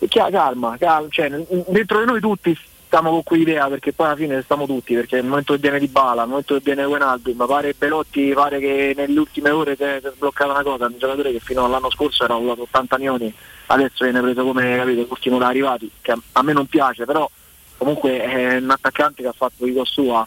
E 0.00 0.06
chi 0.06 0.20
ha 0.20 0.30
calma, 0.30 0.76
calma, 0.78 1.08
cioè, 1.10 1.28
dentro 1.66 1.98
di 2.00 2.06
noi 2.06 2.20
tutti 2.20 2.56
stiamo 2.88 3.10
con 3.10 3.22
quell'idea 3.22 3.68
perché 3.68 3.92
poi 3.92 4.06
alla 4.06 4.16
fine 4.16 4.42
stiamo 4.42 4.66
tutti 4.66 4.94
perché 4.94 5.16
nel 5.16 5.26
momento 5.26 5.52
che 5.52 5.60
viene 5.60 5.78
di 5.78 5.88
Bala, 5.88 6.22
nel 6.22 6.28
momento 6.28 6.54
che 6.54 6.60
viene 6.64 6.84
Wijnaldum, 6.84 7.46
pare 7.46 7.74
Belotti 7.76 8.32
pare 8.34 8.58
che 8.58 8.94
nelle 8.96 9.18
ultime 9.18 9.50
ore 9.50 9.76
si 9.76 9.82
è 9.82 10.00
sbloccata 10.02 10.52
una 10.52 10.62
cosa, 10.62 10.86
un 10.86 10.98
giocatore 10.98 11.30
che 11.30 11.38
fino 11.38 11.64
all'anno 11.64 11.90
scorso 11.90 12.24
era 12.24 12.34
un 12.34 12.48
80 12.48 12.96
milioni, 12.96 13.32
adesso 13.66 14.04
viene 14.04 14.20
preso 14.22 14.42
come 14.42 14.76
capito, 14.76 15.06
l'ultimo 15.06 15.38
da 15.38 15.48
arrivati, 15.48 15.90
che 16.00 16.12
a, 16.12 16.18
a 16.32 16.42
me 16.42 16.52
non 16.54 16.66
piace, 16.66 17.04
però 17.04 17.30
comunque 17.76 18.22
è 18.22 18.56
un 18.56 18.70
attaccante 18.70 19.22
che 19.22 19.28
ha 19.28 19.34
fatto 19.36 19.64
di 19.64 19.78
sua. 19.84 20.26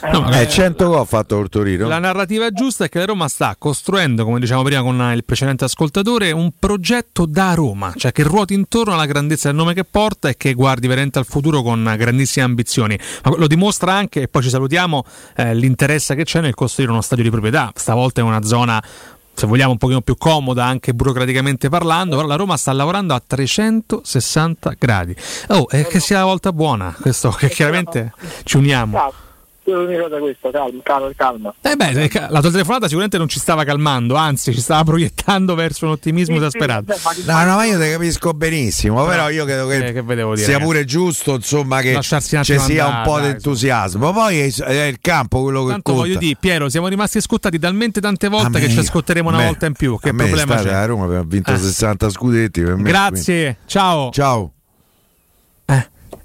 Eh, 0.00 0.48
100 0.48 0.86
gol 0.88 0.98
ha 1.00 1.04
fatto 1.04 1.36
col 1.36 1.48
Torino. 1.48 1.88
La 1.88 1.98
narrativa 1.98 2.50
giusta 2.50 2.84
è 2.84 2.88
che 2.88 2.98
la 2.98 3.04
Roma 3.04 3.28
sta 3.28 3.54
costruendo, 3.58 4.24
come 4.24 4.40
diciamo 4.40 4.62
prima 4.62 4.82
con 4.82 5.12
il 5.14 5.24
precedente 5.24 5.64
ascoltatore, 5.64 6.30
un 6.32 6.52
progetto 6.58 7.26
da 7.26 7.54
Roma, 7.54 7.92
cioè 7.96 8.12
che 8.12 8.22
ruoti 8.22 8.54
intorno 8.54 8.94
alla 8.94 9.06
grandezza 9.06 9.48
del 9.48 9.56
nome 9.56 9.74
che 9.74 9.84
porta 9.84 10.28
e 10.28 10.36
che 10.36 10.54
guardi 10.54 10.86
veramente 10.86 11.18
al 11.18 11.26
futuro 11.26 11.62
con 11.62 11.94
grandissime 11.96 12.44
ambizioni. 12.44 12.98
Ma 13.24 13.36
lo 13.36 13.46
dimostra 13.46 13.92
anche, 13.92 14.22
e 14.22 14.28
poi 14.28 14.42
ci 14.42 14.50
salutiamo, 14.50 15.04
eh, 15.36 15.54
l'interesse 15.54 16.14
che 16.14 16.24
c'è 16.24 16.40
nel 16.40 16.54
costruire 16.54 16.92
uno 16.92 17.02
stadio 17.02 17.24
di 17.24 17.30
proprietà. 17.30 17.72
Stavolta 17.74 18.20
è 18.20 18.24
una 18.24 18.42
zona 18.42 18.82
se 19.38 19.46
vogliamo 19.46 19.70
un 19.70 19.78
pochino 19.78 20.00
più 20.00 20.16
comoda 20.16 20.64
anche 20.64 20.92
burocraticamente 20.92 21.68
parlando, 21.68 22.16
però 22.16 22.26
la 22.26 22.34
Roma 22.34 22.56
sta 22.56 22.72
lavorando 22.72 23.14
a 23.14 23.22
360 23.24 24.74
gradi. 24.76 25.14
Oh, 25.48 25.68
è 25.68 25.86
che 25.86 26.00
sia 26.00 26.18
la 26.18 26.24
volta 26.24 26.52
buona, 26.52 26.92
questo 27.00 27.30
che 27.30 27.48
chiaramente 27.48 28.12
ci 28.42 28.56
uniamo. 28.56 29.26
L'unica 29.72 30.02
cosa 30.02 30.16
è 30.16 30.20
questa, 30.20 30.50
calma, 30.50 30.80
calma, 30.82 31.10
calma. 31.16 31.54
Eh 31.60 31.76
beh, 31.76 32.28
la 32.30 32.40
tua 32.40 32.50
telefonata 32.50 32.84
sicuramente 32.86 33.18
non 33.18 33.28
ci 33.28 33.38
stava 33.38 33.64
calmando, 33.64 34.14
anzi 34.14 34.52
ci 34.54 34.60
stava 34.60 34.82
proiettando 34.84 35.54
verso 35.54 35.84
un 35.84 35.92
ottimismo 35.92 36.36
esasperato. 36.36 36.94
No, 37.26 37.44
no, 37.44 37.56
ma 37.56 37.64
io 37.64 37.78
te 37.78 37.90
capisco 37.90 38.32
benissimo, 38.32 39.04
però 39.04 39.28
io 39.30 39.44
credo 39.44 39.66
che, 39.66 39.76
Eh, 39.88 39.92
che 39.92 40.02
sia 40.06 40.24
ragazzi. 40.24 40.58
pure 40.62 40.84
giusto 40.84 41.34
insomma 41.34 41.80
che 41.80 41.94
un 41.94 42.02
ci 42.02 42.18
sia 42.58 42.86
un 42.86 42.92
andare, 42.92 43.04
po' 43.04 43.20
di 43.20 43.26
entusiasmo. 43.26 44.12
Poi 44.12 44.38
è, 44.38 44.54
è 44.64 44.82
il 44.84 44.98
campo 45.00 45.42
quello 45.42 45.64
che 45.64 45.70
Tanto 45.72 45.92
conta. 45.92 46.06
voglio 46.06 46.18
dire, 46.18 46.36
Piero, 46.40 46.68
siamo 46.68 46.88
rimasti 46.88 47.20
scottati 47.20 47.58
talmente 47.58 48.00
tante 48.00 48.28
volte 48.28 48.60
che 48.60 48.68
ci 48.70 48.78
ascolteremo 48.78 49.28
una 49.28 49.38
me- 49.38 49.44
volta 49.46 49.66
in 49.66 49.72
più. 49.74 49.98
Che 49.98 50.08
a 50.08 50.12
me 50.12 50.24
problema 50.24 50.52
state 50.54 50.68
c'è? 50.68 50.74
a 50.74 50.84
Roma 50.86 51.18
ha 51.18 51.24
vinto 51.26 51.52
Eh. 51.52 51.58
60 51.58 52.08
scudetti 52.10 52.62
per 52.62 52.76
me, 52.76 52.82
Grazie, 52.88 53.58
ciao. 53.66 54.10
Ciao. 54.10 54.52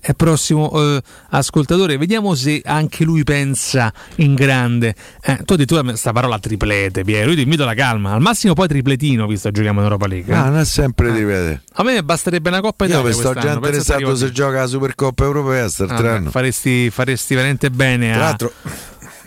E 0.06 0.14
prossimo 0.16 0.70
eh, 0.74 1.02
ascoltatore, 1.30 1.98
vediamo 1.98 2.36
se 2.36 2.62
anche 2.66 3.06
lui 3.06 3.24
pensa 3.24 3.94
in 4.18 4.36
grande. 4.36 4.94
Eh, 5.22 5.38
tu 5.46 5.54
addirittura 5.54 5.82
questa 5.82 6.12
parola 6.12 6.38
triplete, 6.40 7.04
Piero. 7.06 7.30
Io 7.30 7.36
ti 7.38 7.44
invito 7.44 7.64
alla 7.64 7.74
calma. 7.74 8.12
Al 8.12 8.20
massimo 8.20 8.54
poi 8.54 8.68
tripletino, 8.68 9.26
visto 9.28 9.48
che 9.48 9.56
giochiamo 9.56 9.80
in 9.80 9.86
Europa 9.86 10.08
League. 10.08 10.34
eh. 10.34 10.38
Ah, 10.38 10.50
non 10.50 10.60
è 10.60 10.66
sempre 10.66 11.14
di 11.14 11.24
vedere. 11.24 11.62
A 11.76 11.84
me 11.84 12.04
basterebbe 12.04 12.50
una 12.50 12.60
Coppa 12.60 12.84
Io 12.84 12.92
Italia. 12.92 13.08
mi 13.08 13.14
sto 13.16 13.34
già 13.34 13.54
interessato 13.54 14.16
se 14.18 14.32
gioca 14.34 14.60
la 14.60 14.68
Supercoppa 14.68 15.24
Europea 15.24 15.68
Ah, 15.88 16.02
beh, 16.20 16.30
faresti, 16.30 16.90
faresti 16.90 17.36
veramente 17.36 17.70
bene. 17.70 18.12
Tra 18.12 18.16
a- 18.16 18.24
l'altro, 18.26 18.52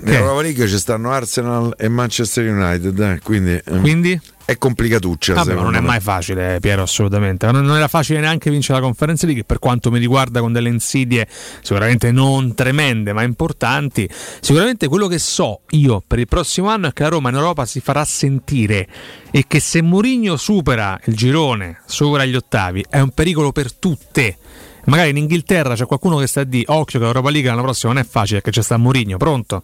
nell'Europa 0.01 0.43
League 0.43 0.69
ci 0.69 0.77
stanno 0.79 1.11
Arsenal 1.11 1.75
e 1.79 1.89
Manchester 1.89 2.47
United, 2.53 2.99
eh, 3.01 3.21
quindi, 3.23 3.53
eh, 3.53 3.81
Quindi? 3.81 4.21
È 4.47 4.59
complicatuccia. 4.59 5.35
Vabbè, 5.35 5.55
non 5.55 5.75
è 5.75 5.81
me. 5.81 5.87
mai 5.87 6.01
facile, 6.01 6.61
Piero, 6.61 6.83
assolutamente. 6.83 7.51
Non, 7.51 7.65
non 7.65 7.77
era 7.77 7.89
facile 7.89 8.21
neanche 8.21 8.49
vincere 8.49 8.79
la 8.79 8.85
conferenza 8.85 9.27
League, 9.27 9.43
per 9.45 9.59
quanto 9.59 9.91
mi 9.91 9.99
riguarda, 9.99 10.41
con 10.41 10.53
delle 10.53 10.69
insidie 10.69 11.27
sicuramente 11.61 12.13
non 12.13 12.55
tremende, 12.55 13.13
ma 13.13 13.25
importanti. 13.25 14.09
Sicuramente 14.41 14.87
quello 14.87 15.09
che 15.09 15.19
so 15.19 15.63
io 15.71 16.01
per 16.07 16.21
il 16.21 16.29
prossimo 16.29 16.69
anno 16.69 16.87
è 16.87 16.93
che 16.93 17.03
la 17.03 17.09
Roma 17.09 17.29
in 17.31 17.35
Europa 17.35 17.67
si 17.67 17.81
farà 17.81 18.05
sentire 18.05 18.87
e 19.33 19.45
che 19.49 19.59
se 19.59 19.83
Mourinho 19.83 20.37
supera 20.37 20.97
il 21.07 21.17
girone, 21.17 21.81
supera 21.85 22.25
gli 22.25 22.37
ottavi, 22.37 22.87
è 22.89 23.01
un 23.01 23.11
pericolo 23.11 23.51
per 23.51 23.75
tutte. 23.75 24.39
Magari 24.85 25.11
in 25.11 25.17
Inghilterra 25.17 25.75
c'è 25.75 25.87
qualcuno 25.87 26.19
che 26.19 26.29
sta 26.29 26.43
a 26.43 26.45
dire 26.45 26.67
occhio 26.69 27.01
che 27.01 27.05
l'Europa 27.05 27.31
League 27.31 27.51
l'anno 27.51 27.63
prossimo 27.63 27.93
non 27.93 28.01
è 28.01 28.07
facile 28.07 28.41
perché 28.41 28.61
c'è 28.61 28.65
sta 28.65 28.77
Mourinho, 28.77 29.17
pronto? 29.17 29.61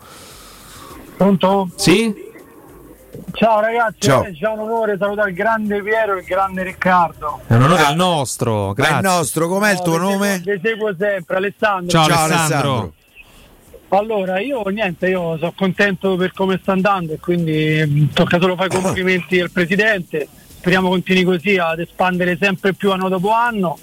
Pronto? 1.16 1.70
Sì? 1.76 2.30
Ciao 3.32 3.60
ragazzi, 3.60 3.97
Ciao. 4.01 4.24
eh, 4.24 4.34
un 4.48 4.59
onore 4.60 4.97
salutare 4.98 5.30
il 5.30 5.36
grande 5.36 5.82
Piero 5.82 6.16
e 6.16 6.20
il 6.20 6.24
grande 6.24 6.62
Riccardo. 6.62 7.40
È 7.47 7.55
un 7.55 7.62
onore 7.62 7.82
al 7.82 7.97
nostro, 7.97 8.68
Ma 8.68 8.72
grazie. 8.74 8.97
è 8.97 9.01
nostro, 9.02 9.48
com'è 9.48 9.70
il 9.72 9.76
No, 9.78 9.82
tuo 9.82 9.93
vi 9.93 9.98
seguo- 9.98 10.12
nome? 10.12 10.43
Vi 10.44 10.60
seguo 10.62 10.94
sempre, 10.98 11.36
Alessandro. 11.36 11.90
Ciao, 12.05 12.18
Alessandro. 12.24 12.93
Allora, 13.89 14.39
io 14.40 14.62
niente, 14.68 15.09
io 15.09 15.36
sono 15.36 15.52
contento 15.55 16.16
per 16.16 16.32
come 16.32 16.59
sta 16.62 16.72
andando 16.72 17.12
e 17.12 17.18
quindi 17.18 17.84
mh, 17.86 18.12
tocca 18.14 18.39
solo 18.40 18.56
fare 18.56 18.74
i 18.74 18.80
complimenti 18.80 19.39
al 19.40 19.51
presidente. 19.51 20.26
Speriamo 20.48 20.89
continui 20.89 21.24
così 21.24 21.59
ad 21.59 21.80
espandere 21.80 22.39
sempre 22.40 22.72
più 22.72 22.90
anno 22.93 23.09
dopo 23.10 23.30
anno. 23.32 23.78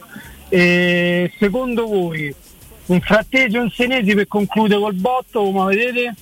E 0.48 1.32
secondo 1.38 1.86
voi 1.86 2.34
un 2.88 3.00
frattesi 3.02 3.56
e 3.56 3.60
un 3.60 3.70
senesi 3.70 4.16
per 4.16 4.28
concludere 4.28 4.80
col 4.82 4.96
botto, 4.96 5.44
come 5.44 5.76
vedete? 5.76 6.16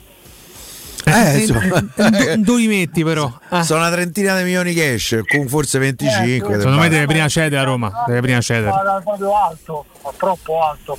Eh, 1.05 1.39
insomma, 1.39 1.81
Dove 2.37 2.59
li 2.59 2.67
metti 2.67 3.03
però? 3.03 3.31
Ah. 3.49 3.63
sono 3.63 3.79
una 3.79 3.91
trentina 3.91 4.37
di 4.37 4.43
milioni 4.43 4.73
cash, 4.73 5.21
con 5.25 5.47
forse 5.47 5.79
25. 5.79 6.57
Secondo 6.57 6.79
me 6.79 6.89
deve 6.89 7.05
prima 7.05 7.27
cedere 7.27 7.57
a 7.61 7.63
Roma. 7.63 8.03
Deve 8.05 8.21
prima 8.21 8.41
cedere. 8.41 8.69
Guarda, 8.69 9.01
proprio 9.03 9.37
alto, 9.37 9.85
troppo 10.17 10.61
alto. 10.61 10.97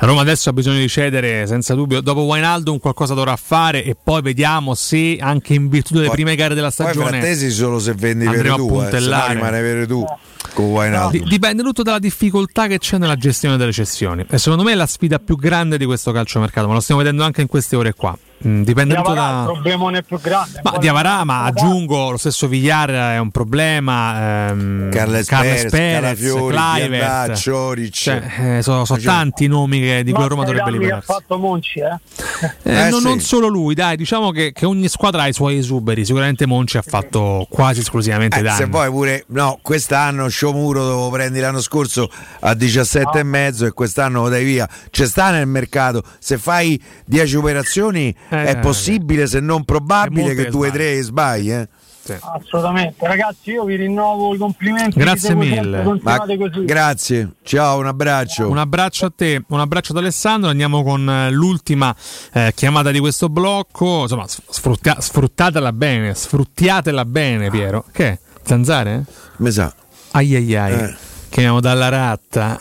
La 0.00 0.06
Roma 0.06 0.20
adesso 0.20 0.48
ha 0.48 0.52
bisogno 0.52 0.78
di 0.78 0.88
cedere 0.88 1.44
senza 1.48 1.74
dubbio. 1.74 2.00
Dopo 2.00 2.20
Wijnaldum 2.22 2.78
qualcosa 2.78 3.14
dovrà 3.14 3.34
fare 3.34 3.82
e 3.82 3.96
poi 4.00 4.22
vediamo 4.22 4.74
se 4.74 5.16
anche 5.20 5.54
in 5.54 5.68
virtù 5.68 5.94
delle 5.94 6.06
Poi- 6.06 6.14
prime 6.14 6.36
gare 6.36 6.54
della 6.54 6.70
Poi 6.74 6.86
stagione 6.86 7.08
frattesi 7.18 7.50
solo 7.50 7.80
se 7.80 7.94
vendi 7.94 8.24
per 8.24 8.36
tu, 8.36 8.42
eh, 8.44 8.44
se 8.44 8.56
no 8.56 8.66
puntellare. 8.66 9.34
rimane 9.34 9.60
per 9.60 9.86
tu 9.88 10.04
con 10.54 10.66
Wijnaldum. 10.66 11.10
Di- 11.22 11.28
dipende 11.28 11.62
tutto 11.64 11.82
dalla 11.82 11.98
difficoltà 11.98 12.68
che 12.68 12.78
c'è 12.78 12.96
nella 12.98 13.16
gestione 13.16 13.56
delle 13.56 13.72
cessioni. 13.72 14.24
E 14.30 14.38
secondo 14.38 14.62
me 14.62 14.70
è 14.72 14.74
la 14.76 14.86
sfida 14.86 15.18
più 15.18 15.34
grande 15.36 15.76
di 15.76 15.84
questo 15.84 16.12
calciomercato, 16.12 16.68
ma 16.68 16.74
lo 16.74 16.80
stiamo 16.80 17.00
vedendo 17.00 17.24
anche 17.24 17.40
in 17.40 17.48
queste 17.48 17.74
ore 17.74 17.92
qua. 17.92 18.16
Mm, 18.46 18.62
dipende 18.62 18.94
tutto 18.94 19.14
da. 19.14 19.38
Il 19.40 19.52
problemone 19.52 20.02
più 20.04 20.20
grande. 20.20 20.60
Ma 20.62 20.76
Diavarà, 20.78 21.24
ma 21.24 21.42
aggiungo 21.42 22.12
lo 22.12 22.16
stesso 22.16 22.46
Villar 22.46 23.14
è 23.14 23.18
un 23.18 23.32
problema. 23.32 24.50
Ehm, 24.50 24.90
Carles 24.92 25.26
Perez, 25.26 25.70
Calafiori, 25.72 26.54
Kluivert. 26.54 26.88
Diabà, 26.88 27.34
Cioric. 27.34 27.92
Cioè, 27.94 28.22
eh, 28.58 28.62
sono, 28.62 28.84
sono 28.84 29.00
tanti 29.02 29.42
i 29.44 29.48
nomi 29.48 29.80
che- 29.80 29.86
di 30.02 30.12
cui 30.12 30.26
Roma 30.28 30.44
dovrebbe 30.44 30.64
che 30.70 30.76
ha 30.76 30.78
liberarsi. 30.78 31.06
fatto 31.12 31.38
Monci, 31.38 31.78
eh? 31.80 31.98
Eh, 32.62 32.86
Eh, 32.86 32.88
non, 32.90 33.00
sì. 33.00 33.06
non 33.06 33.20
solo 33.20 33.48
lui, 33.48 33.74
dai, 33.74 33.96
diciamo 33.96 34.30
che, 34.30 34.52
che 34.52 34.66
ogni 34.66 34.88
squadra 34.88 35.22
ha 35.22 35.28
i 35.28 35.32
suoi 35.32 35.56
esuberi. 35.58 36.04
Sicuramente 36.04 36.46
Monci 36.46 36.76
ha 36.76 36.82
fatto 36.82 37.46
quasi 37.50 37.80
esclusivamente 37.80 38.38
Eh, 38.38 38.42
danni. 38.42 38.56
se 38.58 38.66
vuoi 38.66 38.90
pure, 38.90 39.24
no, 39.28 39.58
quest'anno 39.62 40.28
Sciomuro 40.28 40.84
lo 40.86 41.10
prendi 41.10 41.40
l'anno 41.40 41.60
scorso 41.60 42.10
a 42.40 42.54
17 42.54 43.18
e 43.18 43.22
mezzo 43.22 43.66
e 43.66 43.72
quest'anno 43.72 44.22
lo 44.22 44.28
dai 44.28 44.44
via. 44.44 44.68
C'è 44.90 45.06
sta 45.06 45.30
nel 45.30 45.46
mercato. 45.46 46.02
Se 46.18 46.38
fai 46.38 46.80
10 47.06 47.36
operazioni 47.36 48.14
è 48.28 48.50
eh, 48.50 48.56
possibile, 48.58 49.26
se 49.26 49.40
non 49.40 49.64
probabile, 49.64 50.34
che 50.34 50.44
che 50.44 50.50
due 50.50 50.68
o 50.68 50.72
tre 50.72 51.00
sbagli. 51.02 51.50
Eh. 51.52 51.68
Assolutamente. 52.14 53.06
Ragazzi, 53.06 53.50
io 53.50 53.64
vi 53.64 53.76
rinnovo 53.76 54.34
i 54.34 54.38
complimenti. 54.38 54.98
Grazie 54.98 55.34
mille. 55.34 55.82
Continuate 55.82 56.36
Ma- 56.36 56.48
così. 56.48 56.64
grazie, 56.64 57.30
ciao, 57.42 57.78
un 57.78 57.86
abbraccio. 57.86 58.48
Un 58.48 58.58
abbraccio 58.58 59.06
a 59.06 59.12
te, 59.14 59.42
un 59.48 59.60
abbraccio 59.60 59.92
ad 59.92 59.98
Alessandro. 59.98 60.48
Andiamo 60.50 60.82
con 60.82 61.08
eh, 61.08 61.30
l'ultima 61.30 61.94
eh, 62.32 62.52
chiamata 62.54 62.90
di 62.90 62.98
questo 63.00 63.28
blocco. 63.28 64.02
Insomma, 64.02 64.26
sfrutta- 64.26 65.00
sfruttatela 65.00 65.72
bene, 65.72 66.14
sfruttiatela 66.14 67.04
bene, 67.04 67.50
Piero. 67.50 67.84
Che? 67.92 68.18
Zanzare? 68.42 69.04
Mi 69.38 69.50
sa. 69.50 69.72
Ai 70.12 70.34
ai 70.34 70.56
ai. 70.56 70.72
Eh. 70.74 70.96
Chiamiamo 71.28 71.60
dalla 71.60 71.88
ratta 71.90 72.58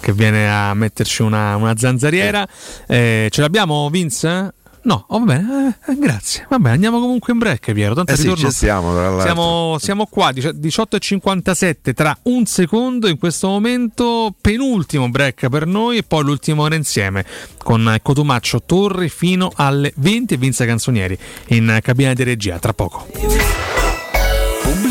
che 0.00 0.12
viene 0.12 0.48
a 0.48 0.72
metterci 0.72 1.22
una, 1.22 1.56
una 1.56 1.76
zanzariera. 1.76 2.46
Eh, 2.86 3.28
ce 3.30 3.40
l'abbiamo, 3.40 3.88
Vince? 3.90 4.54
No, 4.86 5.04
oh, 5.08 5.18
va 5.18 5.24
bene, 5.24 5.76
eh, 5.84 5.92
eh, 5.92 5.96
grazie. 5.98 6.46
Va 6.48 6.60
bene, 6.60 6.74
andiamo 6.74 7.00
comunque 7.00 7.32
in 7.32 7.40
break, 7.40 7.72
Piero. 7.72 7.92
Tanto 7.92 8.12
Eh 8.12 8.16
sì, 8.16 8.22
ritorno- 8.22 8.44
l'altro. 8.92 9.20
siamo, 9.20 9.76
siamo 9.80 10.06
qua, 10.06 10.30
dici- 10.30 10.46
18.57 10.48 11.92
tra 11.92 12.16
un 12.24 12.46
secondo 12.46 13.08
in 13.08 13.18
questo 13.18 13.48
momento, 13.48 14.32
penultimo 14.40 15.08
break 15.08 15.48
per 15.48 15.66
noi 15.66 15.96
e 15.96 16.02
poi 16.04 16.22
l'ultima 16.22 16.62
ora 16.62 16.76
insieme 16.76 17.24
con 17.58 17.98
Cotumaccio 18.00 18.62
Torri 18.64 19.08
fino 19.08 19.50
alle 19.56 19.92
20 19.96 20.34
e 20.34 20.36
Vince 20.36 20.64
Canzonieri 20.64 21.18
in 21.48 21.80
cabina 21.82 22.12
di 22.14 22.22
regia. 22.22 22.60
Tra 22.60 22.72
poco. 22.72 23.08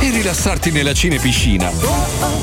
e 0.00 0.10
rilassarti 0.10 0.70
nella 0.70 0.92
cinepiscina. 0.94 1.70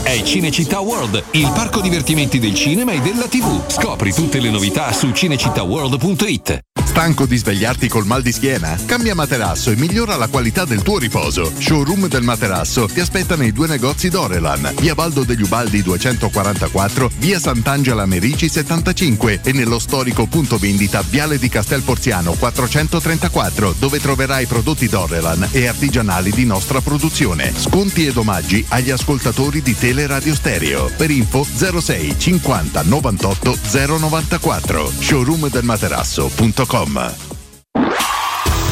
È 0.03 0.21
Cinecittà 0.21 0.79
World, 0.79 1.23
il 1.31 1.51
parco 1.53 1.81
divertimenti 1.81 2.39
del 2.39 2.53
cinema 2.53 2.91
e 2.91 3.01
della 3.01 3.27
TV. 3.27 3.69
Scopri 3.69 4.13
tutte 4.13 4.39
le 4.39 4.49
novità 4.49 4.91
su 4.91 5.09
cinecittàworld.it. 5.09 6.59
Stanco 6.97 7.27
di 7.27 7.37
svegliarti 7.37 7.87
col 7.89 8.07
mal 8.07 8.23
di 8.23 8.31
schiena? 8.31 8.75
Cambia 8.87 9.13
materasso 9.13 9.69
e 9.69 9.75
migliora 9.75 10.15
la 10.15 10.29
qualità 10.29 10.65
del 10.65 10.81
tuo 10.81 10.97
riposo. 10.97 11.51
Showroom 11.55 12.07
del 12.07 12.23
materasso 12.23 12.87
ti 12.87 12.99
aspetta 12.99 13.35
nei 13.35 13.51
due 13.51 13.67
negozi 13.67 14.09
Dorelan, 14.09 14.73
via 14.79 14.95
Baldo 14.95 15.23
degli 15.23 15.43
Ubaldi 15.43 15.83
244, 15.83 17.11
via 17.19 17.37
Sant'Angela 17.39 18.07
Merici 18.07 18.49
75 18.49 19.41
e 19.43 19.51
nello 19.51 19.77
storico 19.77 20.25
punto 20.25 20.57
vendita 20.57 21.03
Viale 21.07 21.37
di 21.37 21.49
Castel 21.49 21.83
Porziano 21.83 22.33
434, 22.33 23.75
dove 23.77 23.99
troverai 23.99 24.47
prodotti 24.47 24.87
Dorelan 24.87 25.49
e 25.51 25.67
artigianali 25.67 26.31
di 26.31 26.45
nostra 26.45 26.81
produzione. 26.81 27.46
Sconti 27.55 28.05
ed 28.05 28.17
omaggi 28.17 28.65
agli 28.69 28.89
ascoltatori 28.89 29.61
di 29.61 29.77
Teleradio 29.77 30.33
Stereo. 30.33 30.89
Per 30.95 31.11
info 31.11 31.43
06 31.43 32.17
50 32.17 32.83
98 32.83 33.57
094 33.97 34.91
showroomdelmaterasso.com 34.99 37.13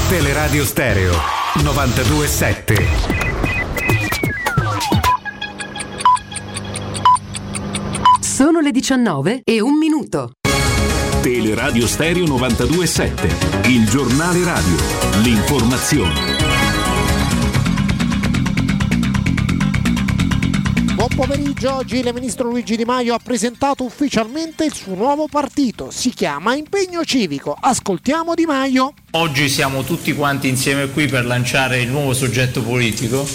Teleradio 0.08 0.64
Stereo 0.64 1.14
927. 1.64 2.88
Sono 8.20 8.60
le 8.60 8.72
19 8.72 9.42
e 9.44 9.62
un 9.62 9.78
minuto. 9.78 10.32
Teleradio 11.22 11.88
Stereo 11.88 12.26
927, 12.28 13.70
il 13.70 13.90
giornale 13.90 14.44
radio, 14.44 14.76
l'informazione. 15.24 16.45
Pomeriggio, 21.16 21.74
oggi 21.74 22.00
il 22.00 22.12
ministro 22.14 22.50
Luigi 22.50 22.76
Di 22.76 22.84
Maio 22.84 23.14
ha 23.14 23.20
presentato 23.24 23.86
ufficialmente 23.86 24.66
il 24.66 24.74
suo 24.74 24.96
nuovo 24.96 25.28
partito, 25.30 25.90
si 25.90 26.10
chiama 26.10 26.56
Impegno 26.56 27.06
Civico. 27.06 27.56
Ascoltiamo 27.58 28.34
Di 28.34 28.46
Maio. 28.46 28.94
Oggi 29.12 29.48
siamo 29.48 29.84
tutti 29.84 30.14
quanti 30.14 30.50
insieme 30.50 30.90
qui 30.90 31.08
per 31.08 31.26
lanciare 31.26 31.82
il 31.82 31.90
nuovo 31.90 32.14
soggetto 32.14 32.62
politico, 32.62 33.26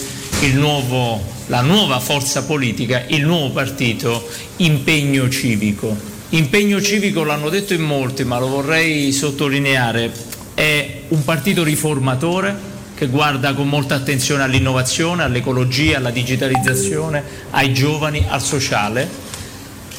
nuovo, 0.53 1.23
la 1.47 1.63
nuova 1.63 2.01
forza 2.01 2.45
politica, 2.45 3.05
il 3.07 3.25
nuovo 3.25 3.51
partito 3.51 4.29
Impegno 4.57 5.31
Civico. 5.31 5.97
Impegno 6.31 6.83
Civico 6.83 7.25
l'hanno 7.25 7.49
detto 7.49 7.73
in 7.73 7.83
molti, 7.83 8.25
ma 8.25 8.39
lo 8.39 8.49
vorrei 8.49 9.11
sottolineare, 9.11 10.13
è 10.53 11.03
un 11.09 11.25
partito 11.25 11.65
riformatore 11.65 12.70
che 13.01 13.07
guarda 13.07 13.55
con 13.55 13.67
molta 13.67 13.95
attenzione 13.95 14.43
all'innovazione, 14.43 15.23
all'ecologia, 15.23 15.97
alla 15.97 16.11
digitalizzazione, 16.11 17.25
ai 17.49 17.73
giovani, 17.73 18.27
al 18.29 18.43
sociale. 18.43 19.09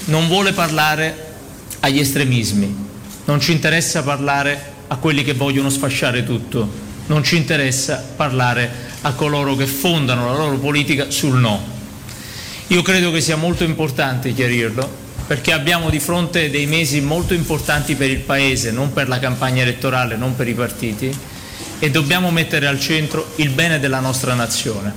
Non 0.06 0.28
vuole 0.28 0.54
parlare 0.54 1.30
agli 1.80 1.98
estremismi, 1.98 2.76
non 3.26 3.40
ci 3.40 3.54
interessa 3.54 4.04
parlare 4.04 4.74
a 4.86 4.98
quelli 4.98 5.24
che 5.24 5.34
vogliono 5.34 5.72
sfasciare 5.72 6.24
tutto, 6.24 6.70
non 7.08 7.24
ci 7.24 7.38
interessa 7.38 8.06
parlare 8.16 8.70
a 9.02 9.14
coloro 9.14 9.56
che 9.56 9.66
fondano 9.66 10.28
la 10.28 10.38
loro 10.38 10.60
politica 10.60 11.10
sul 11.10 11.40
no. 11.40 11.60
Io 12.68 12.84
credo 12.84 13.10
che 13.10 13.20
sia 13.20 13.36
molto 13.36 13.64
importante 13.64 14.32
chiarirlo 14.32 14.88
perché 15.26 15.54
abbiamo 15.54 15.90
di 15.90 16.00
fronte 16.00 16.52
dei 16.52 16.68
mesi 16.68 17.02
molto 17.02 17.34
importanti 17.34 17.96
per 17.96 18.12
il 18.12 18.20
Paese, 18.20 18.70
non 18.70 18.94
per 18.94 19.08
la 19.08 19.18
campagna 19.18 19.64
elettorale, 19.64 20.18
non 20.18 20.36
per 20.36 20.48
i 20.48 20.54
partiti, 20.54 21.12
e 21.84 21.90
dobbiamo 21.90 22.30
mettere 22.30 22.68
al 22.68 22.80
centro 22.80 23.32
il 23.38 23.50
bene 23.50 23.80
della 23.80 24.00
nostra 24.00 24.36
nazione. 24.36 24.94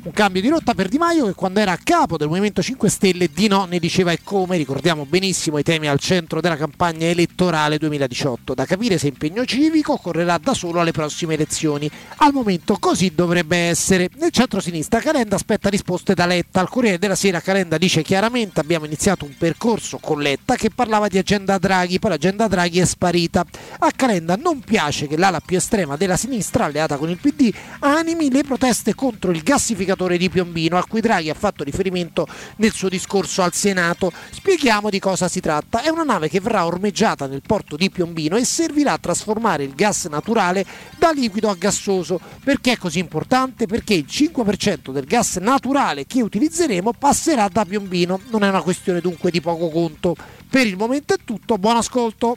Un 0.00 0.12
cambio 0.12 0.40
di 0.40 0.48
rotta 0.48 0.74
per 0.74 0.88
Di 0.88 0.96
Maio 0.96 1.26
che 1.26 1.34
quando 1.34 1.58
era 1.58 1.72
a 1.72 1.78
capo 1.82 2.16
del 2.16 2.28
Movimento 2.28 2.62
5 2.62 2.88
Stelle 2.88 3.28
di 3.34 3.48
no 3.48 3.64
ne 3.64 3.80
diceva 3.80 4.12
e 4.12 4.20
come, 4.22 4.56
ricordiamo 4.56 5.04
benissimo 5.04 5.58
i 5.58 5.64
temi 5.64 5.88
al 5.88 5.98
centro 5.98 6.40
della 6.40 6.56
campagna 6.56 7.08
elettorale 7.08 7.78
2018. 7.78 8.54
Da 8.54 8.64
capire 8.64 8.96
se 8.96 9.08
impegno 9.08 9.44
civico 9.44 9.96
correrà 9.96 10.38
da 10.38 10.54
solo 10.54 10.78
alle 10.78 10.92
prossime 10.92 11.34
elezioni. 11.34 11.90
Al 12.18 12.32
momento 12.32 12.76
così 12.78 13.12
dovrebbe 13.12 13.56
essere. 13.56 14.08
Nel 14.18 14.30
centro-sinistra 14.30 15.00
Calenda 15.00 15.34
aspetta 15.34 15.68
risposte 15.68 16.14
da 16.14 16.26
Letta. 16.26 16.60
Al 16.60 16.68
Corriere 16.68 16.98
della 16.98 17.16
Sera 17.16 17.40
Calenda 17.40 17.76
dice 17.76 18.02
chiaramente 18.02 18.60
abbiamo 18.60 18.86
iniziato 18.86 19.24
un 19.24 19.34
percorso 19.36 19.98
con 19.98 20.20
Letta 20.20 20.54
che 20.54 20.70
parlava 20.70 21.08
di 21.08 21.18
agenda 21.18 21.58
Draghi, 21.58 21.98
poi 21.98 22.10
l'agenda 22.10 22.46
Draghi 22.46 22.78
è 22.78 22.84
sparita. 22.84 23.44
A 23.80 23.90
Calenda 23.94 24.36
non 24.36 24.60
piace 24.60 25.08
che 25.08 25.16
l'ala 25.16 25.40
più 25.40 25.56
estrema 25.56 25.96
della 25.96 26.16
sinistra, 26.16 26.66
alleata 26.66 26.96
con 26.96 27.10
il 27.10 27.18
PD, 27.18 27.52
animi 27.80 28.30
le 28.30 28.44
proteste 28.44 28.94
contro 28.94 29.32
il 29.32 29.42
gassificatore 29.88 30.18
di 30.18 30.28
Piombino 30.28 30.76
a 30.76 30.84
cui 30.86 31.00
Draghi 31.00 31.30
ha 31.30 31.34
fatto 31.34 31.64
riferimento 31.64 32.26
nel 32.56 32.72
suo 32.72 32.88
discorso 32.88 33.42
al 33.42 33.54
Senato. 33.54 34.12
Spieghiamo 34.30 34.90
di 34.90 34.98
cosa 34.98 35.28
si 35.28 35.40
tratta. 35.40 35.82
È 35.82 35.88
una 35.88 36.02
nave 36.02 36.28
che 36.28 36.40
verrà 36.40 36.66
ormeggiata 36.66 37.26
nel 37.26 37.42
porto 37.46 37.76
di 37.76 37.88
Piombino 37.90 38.36
e 38.36 38.44
servirà 38.44 38.92
a 38.92 38.98
trasformare 38.98 39.64
il 39.64 39.74
gas 39.74 40.06
naturale 40.06 40.64
da 40.98 41.10
liquido 41.10 41.48
a 41.48 41.54
gassoso. 41.54 42.20
Perché 42.44 42.72
è 42.72 42.76
così 42.76 42.98
importante? 42.98 43.66
Perché 43.66 43.94
il 43.94 44.06
5% 44.08 44.90
del 44.90 45.04
gas 45.04 45.36
naturale 45.36 46.06
che 46.06 46.22
utilizzeremo 46.22 46.92
passerà 46.92 47.48
da 47.48 47.64
Piombino. 47.64 48.20
Non 48.30 48.44
è 48.44 48.48
una 48.48 48.62
questione 48.62 49.00
dunque 49.00 49.30
di 49.30 49.40
poco 49.40 49.70
conto. 49.70 50.14
Per 50.48 50.66
il 50.66 50.76
momento 50.76 51.14
è 51.14 51.18
tutto, 51.24 51.56
buon 51.56 51.76
ascolto. 51.76 52.36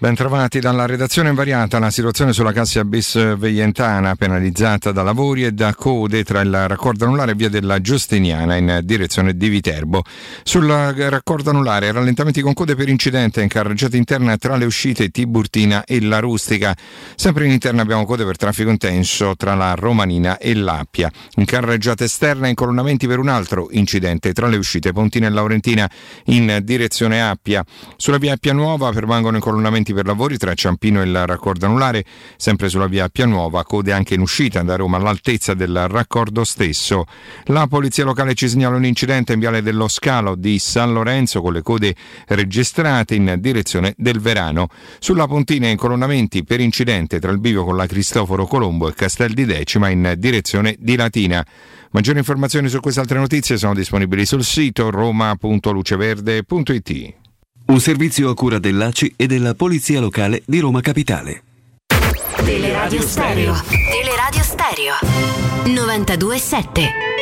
Bentrovati 0.00 0.60
dalla 0.60 0.86
redazione 0.86 1.30
invariata, 1.30 1.80
la 1.80 1.90
situazione 1.90 2.32
sulla 2.32 2.52
Cassia 2.52 2.84
Bis 2.84 3.34
Veientana 3.36 4.14
penalizzata 4.14 4.92
da 4.92 5.02
lavori 5.02 5.44
e 5.44 5.50
da 5.50 5.74
code 5.74 6.22
tra 6.22 6.40
il 6.40 6.68
raccordo 6.68 7.04
anulare 7.04 7.32
e 7.32 7.34
via 7.34 7.48
della 7.48 7.80
Giustiniana 7.80 8.54
in 8.54 8.78
direzione 8.84 9.36
di 9.36 9.48
Viterbo. 9.48 10.04
Sul 10.44 10.68
raccordo 10.68 11.50
anulare 11.50 11.90
rallentamenti 11.90 12.42
con 12.42 12.54
code 12.54 12.76
per 12.76 12.88
incidente 12.88 13.42
in 13.42 13.48
carreggiata 13.48 13.96
interna 13.96 14.36
tra 14.36 14.54
le 14.54 14.66
uscite 14.66 15.08
Tiburtina 15.08 15.82
e 15.84 16.00
la 16.00 16.20
Rustica. 16.20 16.76
Sempre 17.16 17.46
in 17.46 17.50
interna 17.50 17.82
abbiamo 17.82 18.06
code 18.06 18.24
per 18.24 18.36
traffico 18.36 18.70
intenso 18.70 19.34
tra 19.34 19.56
la 19.56 19.74
Romanina 19.74 20.38
e 20.38 20.54
l'Appia. 20.54 21.10
In 21.38 21.44
carreggiata 21.44 22.04
esterna 22.04 22.46
incolonnamenti 22.46 23.08
per 23.08 23.18
un 23.18 23.26
altro 23.26 23.66
incidente 23.72 24.32
tra 24.32 24.46
le 24.46 24.58
uscite 24.58 24.92
Pontina 24.92 25.26
e 25.26 25.30
Laurentina 25.30 25.90
in 26.26 26.60
direzione 26.62 27.20
Appia. 27.20 27.64
Sulla 27.96 28.18
via 28.18 28.34
Appia 28.34 28.52
Nuova 28.52 28.92
permangono 28.92 29.34
incolonnamenti 29.34 29.86
incolonnamenti 29.88 29.92
per 29.92 30.06
lavori 30.06 30.36
tra 30.36 30.54
Ciampino 30.54 31.02
e 31.02 31.06
il 31.06 31.26
raccordo 31.26 31.66
anulare, 31.66 32.04
sempre 32.36 32.68
sulla 32.68 32.86
via 32.86 33.08
Pianuova, 33.08 33.64
code 33.64 33.90
anche 33.92 34.14
in 34.14 34.20
uscita 34.20 34.62
da 34.62 34.76
Roma 34.76 34.98
all'altezza 34.98 35.54
del 35.54 35.88
raccordo 35.88 36.44
stesso. 36.44 37.06
La 37.44 37.66
polizia 37.66 38.04
locale 38.04 38.34
ci 38.34 38.46
segnala 38.48 38.76
un 38.76 38.84
incidente 38.84 39.32
in 39.32 39.40
viale 39.40 39.62
dello 39.62 39.88
Scalo 39.88 40.34
di 40.34 40.58
San 40.58 40.92
Lorenzo 40.92 41.40
con 41.40 41.54
le 41.54 41.62
code 41.62 41.94
registrate 42.26 43.14
in 43.14 43.36
direzione 43.38 43.94
del 43.96 44.20
Verano. 44.20 44.68
Sulla 44.98 45.26
pontina 45.26 45.68
incolonnamenti 45.68 46.44
per 46.44 46.60
incidente 46.60 47.18
tra 47.18 47.30
il 47.30 47.40
bivio 47.40 47.64
con 47.64 47.76
la 47.76 47.86
Cristoforo 47.86 48.46
Colombo 48.46 48.88
e 48.88 48.94
Castel 48.94 49.32
di 49.34 49.44
Decima 49.44 49.88
in 49.88 50.14
direzione 50.18 50.76
di 50.78 50.96
Latina. 50.96 51.44
Maggiori 51.90 52.18
informazioni 52.18 52.68
su 52.68 52.80
queste 52.80 53.00
altre 53.00 53.18
notizie 53.18 53.56
sono 53.56 53.72
disponibili 53.74 54.26
sul 54.26 54.44
sito 54.44 54.90
roma.luceverde.it. 54.90 57.27
Un 57.68 57.80
servizio 57.80 58.30
a 58.30 58.34
cura 58.34 58.58
dell'ACI 58.58 59.12
e 59.14 59.26
della 59.26 59.54
Polizia 59.54 60.00
Locale 60.00 60.42
di 60.46 60.58
Roma 60.58 60.80
Capitale. 60.80 61.42
Teleradio 62.42 63.02
Stereo. 63.02 63.54
Teleradio 63.68 64.42
Stereo. 64.42 64.94
92.7. 65.64 67.17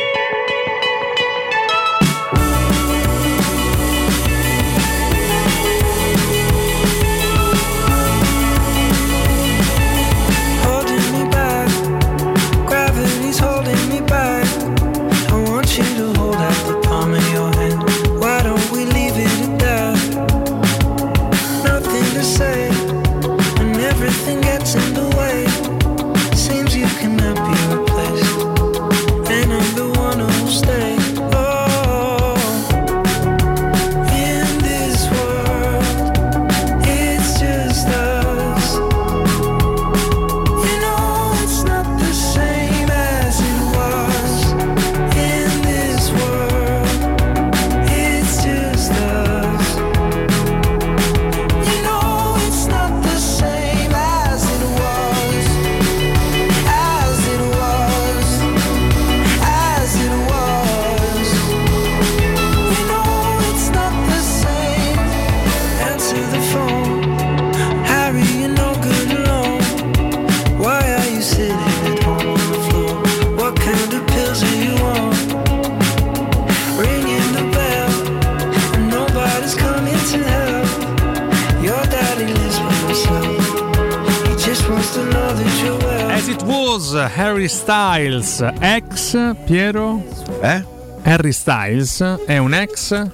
As 84.89 86.27
it 86.29 86.41
was 86.43 86.93
Harry 86.93 87.49
Styles, 87.49 88.39
ex 88.61 89.17
Piero? 89.45 90.01
Eh? 90.41 90.63
Harry 91.03 91.33
Styles 91.33 92.01
è 92.25 92.37
un 92.37 92.53
ex? 92.53 93.05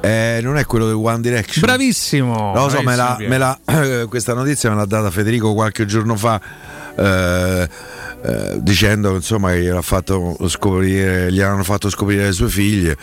Eh, 0.00 0.40
non 0.42 0.58
è 0.58 0.66
quello 0.66 0.86
del 0.86 0.96
One 0.96 1.20
Direction. 1.20 1.64
Bravissimo! 1.64 2.52
Non 2.52 2.64
lo 2.64 2.68
so, 2.70 2.82
me 2.82 2.96
la- 2.96 3.16
me 3.20 3.38
la- 3.38 3.56
questa 4.08 4.34
notizia 4.34 4.70
me 4.70 4.74
l'ha 4.76 4.84
data 4.84 5.12
Federico 5.12 5.54
qualche 5.54 5.86
giorno 5.86 6.16
fa. 6.16 6.40
eh, 6.96 7.68
eh, 8.24 8.56
dicendo 8.60 9.14
insomma 9.14 9.52
che 9.52 9.60
gliel'ha 9.62 9.80
fatto 9.80 10.36
scoprire, 10.48 11.30
gli 11.32 11.40
hanno 11.40 11.62
fatto 11.62 11.88
scoprire 11.88 12.24
le 12.26 12.32
sue 12.32 12.48
figlie 12.48 12.96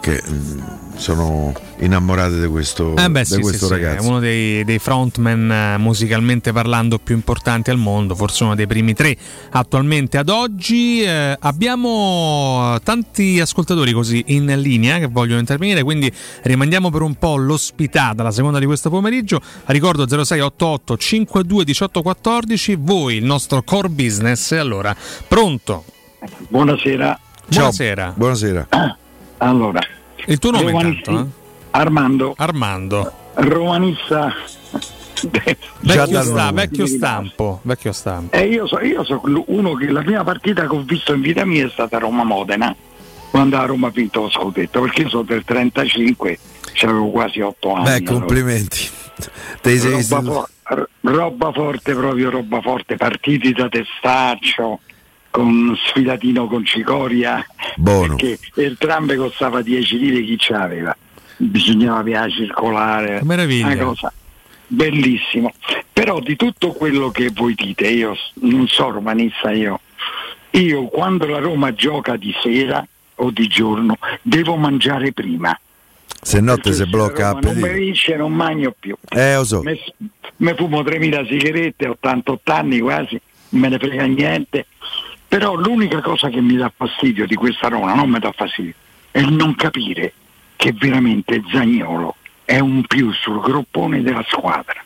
che 0.00 0.22
mm, 0.26 0.60
sono 0.96 1.52
innamorate 1.78 2.40
di 2.40 2.46
questo, 2.48 2.96
Eh 2.96 3.08
beh, 3.08 3.20
di 3.20 3.26
sì, 3.26 3.40
questo 3.40 3.66
sì, 3.66 3.72
ragazzo. 3.72 4.04
è 4.04 4.08
uno 4.08 4.18
dei, 4.18 4.64
dei 4.64 4.78
frontman 4.78 5.50
eh, 5.50 5.78
musicalmente 5.78 6.52
parlando 6.52 6.98
più 6.98 7.14
importanti 7.14 7.70
al 7.70 7.78
mondo, 7.78 8.14
forse 8.14 8.44
uno 8.44 8.54
dei 8.54 8.66
primi 8.66 8.94
tre 8.94 9.16
attualmente 9.50 10.18
ad 10.18 10.28
oggi. 10.28 11.02
Eh, 11.02 11.36
abbiamo 11.38 12.76
tanti 12.82 13.40
ascoltatori 13.40 13.92
così 13.92 14.24
in 14.28 14.46
linea 14.56 14.98
che 14.98 15.06
vogliono 15.06 15.38
intervenire, 15.38 15.82
quindi 15.82 16.12
rimandiamo 16.42 16.90
per 16.90 17.02
un 17.02 17.14
po' 17.14 17.36
l'ospitata, 17.36 18.22
la 18.22 18.32
seconda 18.32 18.58
di 18.58 18.66
questo 18.66 18.90
pomeriggio. 18.90 19.40
Ricordo 19.66 20.06
0688 20.06 20.96
52 20.96 21.64
18 21.64 22.02
14, 22.02 22.76
voi 22.80 23.16
il 23.16 23.24
nostro 23.24 23.62
core 23.62 23.88
business. 23.88 24.52
Allora, 24.52 24.94
pronto? 25.28 25.84
Buonasera. 26.48 27.20
Buonasera. 27.46 28.14
Buonasera. 28.16 28.66
Allora, 29.38 29.80
Il 30.26 30.38
tuo 30.38 30.50
nome 30.50 30.70
Romanista- 30.70 31.10
intanto? 31.10 31.30
eh? 31.30 31.46
Armando. 31.70 32.34
Armando. 32.36 33.12
Romanista. 33.34 34.34
Vecchio, 35.80 36.22
sta- 36.22 36.52
vecchio 36.52 36.86
stampo, 36.86 37.60
vecchio 37.62 37.92
stampo. 37.92 38.36
E 38.36 38.46
io 38.46 38.66
so, 38.68 38.80
io 38.80 39.02
so 39.04 39.20
uno 39.46 39.74
che 39.74 39.90
la 39.90 40.02
prima 40.02 40.22
partita 40.22 40.66
che 40.66 40.74
ho 40.74 40.82
visto 40.82 41.12
in 41.12 41.20
vita 41.20 41.44
mia 41.44 41.66
è 41.66 41.70
stata 41.70 41.98
Roma-Modena, 41.98 42.74
quando 43.30 43.56
la 43.56 43.64
Roma 43.64 43.88
ha 43.88 43.90
vinto 43.90 44.22
lo 44.22 44.30
scudetto, 44.30 44.80
perché 44.80 45.02
io 45.02 45.08
sono 45.08 45.22
del 45.24 45.42
35, 45.44 46.38
avevo 46.82 47.10
quasi 47.10 47.40
8 47.40 47.72
anni. 47.74 47.84
Beh, 47.84 47.94
allora. 47.96 48.12
complimenti. 48.12 48.88
Te 49.60 49.78
sei 49.78 49.90
roba, 49.90 50.22
for- 50.62 50.88
roba 51.00 51.52
forte, 51.52 51.94
proprio 51.94 52.30
roba 52.30 52.60
forte, 52.60 52.94
partiti 52.96 53.52
da 53.52 53.68
testaccio, 53.68 54.80
con 55.30 55.76
sfilatino 55.86 56.46
con 56.46 56.64
cicoria, 56.64 57.44
Buono. 57.76 58.16
perché 58.16 58.38
entrambe 58.56 59.16
costava 59.16 59.62
10 59.62 59.98
lire 59.98 60.22
chi 60.22 60.38
ce 60.38 60.52
l'aveva. 60.52 60.96
Bisognava 61.36 62.02
via 62.02 62.28
circolare, 62.28 63.20
meraviglia. 63.22 63.66
una 63.66 63.76
cosa 63.76 64.12
bellissimo. 64.68 65.52
Però 65.92 66.20
di 66.20 66.36
tutto 66.36 66.72
quello 66.72 67.10
che 67.10 67.30
voi 67.34 67.54
dite, 67.54 67.88
io 67.88 68.14
non 68.34 68.68
so 68.68 68.90
romanista 68.90 69.50
io, 69.50 69.80
io 70.50 70.84
quando 70.86 71.26
la 71.26 71.38
Roma 71.38 71.72
gioca 71.72 72.16
di 72.16 72.32
sera 72.40 72.86
o 73.16 73.30
di 73.30 73.48
giorno 73.48 73.98
devo 74.22 74.56
mangiare 74.56 75.12
prima. 75.12 75.58
Se 76.20 76.40
no 76.40 76.56
te 76.58 76.72
si 76.72 76.84
blocca 76.86 77.30
Roma 77.30 77.40
non 77.40 77.56
mi 77.56 77.72
vince 77.72 78.16
non 78.16 78.32
mangio 78.32 78.74
più. 78.78 78.94
Eh, 79.08 79.34
lo 79.34 79.44
so. 79.44 79.62
Me, 79.62 79.78
me 80.36 80.54
fumo 80.54 80.82
3000 80.82 81.26
sigarette, 81.26 81.88
88 81.88 82.52
anni 82.52 82.78
quasi, 82.78 83.20
non 83.50 83.62
me 83.62 83.68
ne 83.68 83.78
frega 83.78 84.04
niente. 84.04 84.66
Però 85.28 85.54
l'unica 85.54 86.00
cosa 86.00 86.28
che 86.28 86.40
mi 86.40 86.56
dà 86.56 86.72
fastidio 86.74 87.26
di 87.26 87.34
questa 87.34 87.68
Roma, 87.68 87.94
non 87.94 88.08
mi 88.08 88.18
dà 88.18 88.32
fastidio, 88.32 88.72
è 89.10 89.18
il 89.18 89.32
non 89.32 89.54
capire 89.54 90.14
che 90.56 90.72
veramente 90.72 91.42
Zagnolo 91.52 92.16
è 92.44 92.58
un 92.58 92.82
più 92.86 93.12
sul 93.12 93.40
groppone 93.40 94.02
della 94.02 94.24
squadra. 94.26 94.82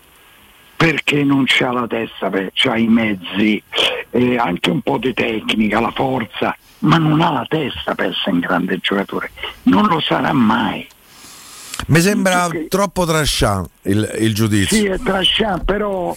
Perché 0.76 1.22
non 1.22 1.44
c'ha 1.46 1.70
la 1.70 1.86
testa, 1.86 2.28
ha 2.28 2.76
i 2.76 2.88
mezzi, 2.88 3.62
eh, 4.10 4.36
anche 4.36 4.70
un 4.70 4.80
po' 4.80 4.98
di 4.98 5.14
tecnica, 5.14 5.78
la 5.78 5.92
forza, 5.92 6.56
ma 6.80 6.98
non 6.98 7.20
ha 7.20 7.30
la 7.30 7.46
testa 7.48 7.94
per 7.94 8.06
essere 8.06 8.32
un 8.32 8.40
grande 8.40 8.78
giocatore. 8.78 9.30
Non 9.64 9.86
lo 9.86 10.00
sarà 10.00 10.32
mai. 10.32 10.84
Mi 11.86 12.00
sembra 12.00 12.48
troppo 12.68 13.06
trasciante 13.06 13.70
il, 13.82 14.16
il 14.18 14.34
giudizio. 14.34 14.76
Sì, 14.76 14.86
è 14.86 14.98
trasciante, 14.98 15.64
però 15.64 16.16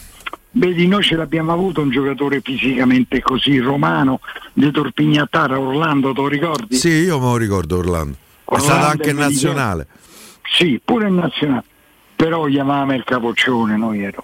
vedi, 0.57 0.87
noi 0.87 1.03
ce 1.03 1.15
l'abbiamo 1.15 1.51
avuto 1.53 1.81
un 1.81 1.89
giocatore 1.89 2.41
fisicamente 2.41 3.21
così 3.21 3.59
romano 3.59 4.19
di 4.53 4.69
Torpignattara, 4.71 5.59
Orlando, 5.59 6.13
te 6.13 6.21
lo 6.21 6.27
ricordi? 6.27 6.75
Sì, 6.75 6.89
io 6.89 7.19
me 7.19 7.25
lo 7.25 7.37
ricordo 7.37 7.77
Orlando. 7.77 8.13
È 8.13 8.53
Orlando 8.53 8.73
stato 8.73 8.91
anche 8.91 9.07
è 9.07 9.11
in 9.11 9.17
nazionale. 9.17 9.87
Sì, 10.57 10.79
pure 10.83 11.07
in 11.07 11.15
nazionale. 11.15 11.63
Però 12.15 12.45
chiamavamo 12.45 12.93
il 12.93 13.03
capoccione, 13.03 13.75
noi 13.77 14.03
ero. 14.03 14.23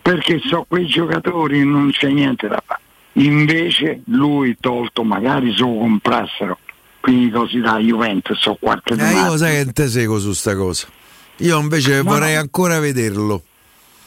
Perché 0.00 0.40
so 0.44 0.64
quei 0.66 0.86
giocatori 0.86 1.62
non 1.64 1.90
c'è 1.90 2.08
niente 2.08 2.48
da 2.48 2.62
fare. 2.64 2.80
Invece 3.14 4.02
lui 4.06 4.56
tolto, 4.58 5.02
magari 5.04 5.52
se 5.52 5.60
lo 5.60 5.76
comprassero, 5.76 6.58
quindi 7.00 7.28
così 7.30 7.60
da 7.60 7.76
Juventus 7.78 8.44
o 8.46 8.56
qualche 8.58 8.94
Eh, 8.94 8.96
domanda. 8.96 9.26
io 9.30 9.36
sai 9.36 9.64
che 9.64 9.72
te 9.72 9.88
seguo 9.88 10.18
su 10.18 10.32
sta 10.32 10.56
cosa. 10.56 10.86
Io 11.38 11.58
invece 11.60 11.96
No, 12.02 12.10
vorrei 12.10 12.34
no. 12.34 12.40
ancora 12.40 12.78
vederlo. 12.78 13.42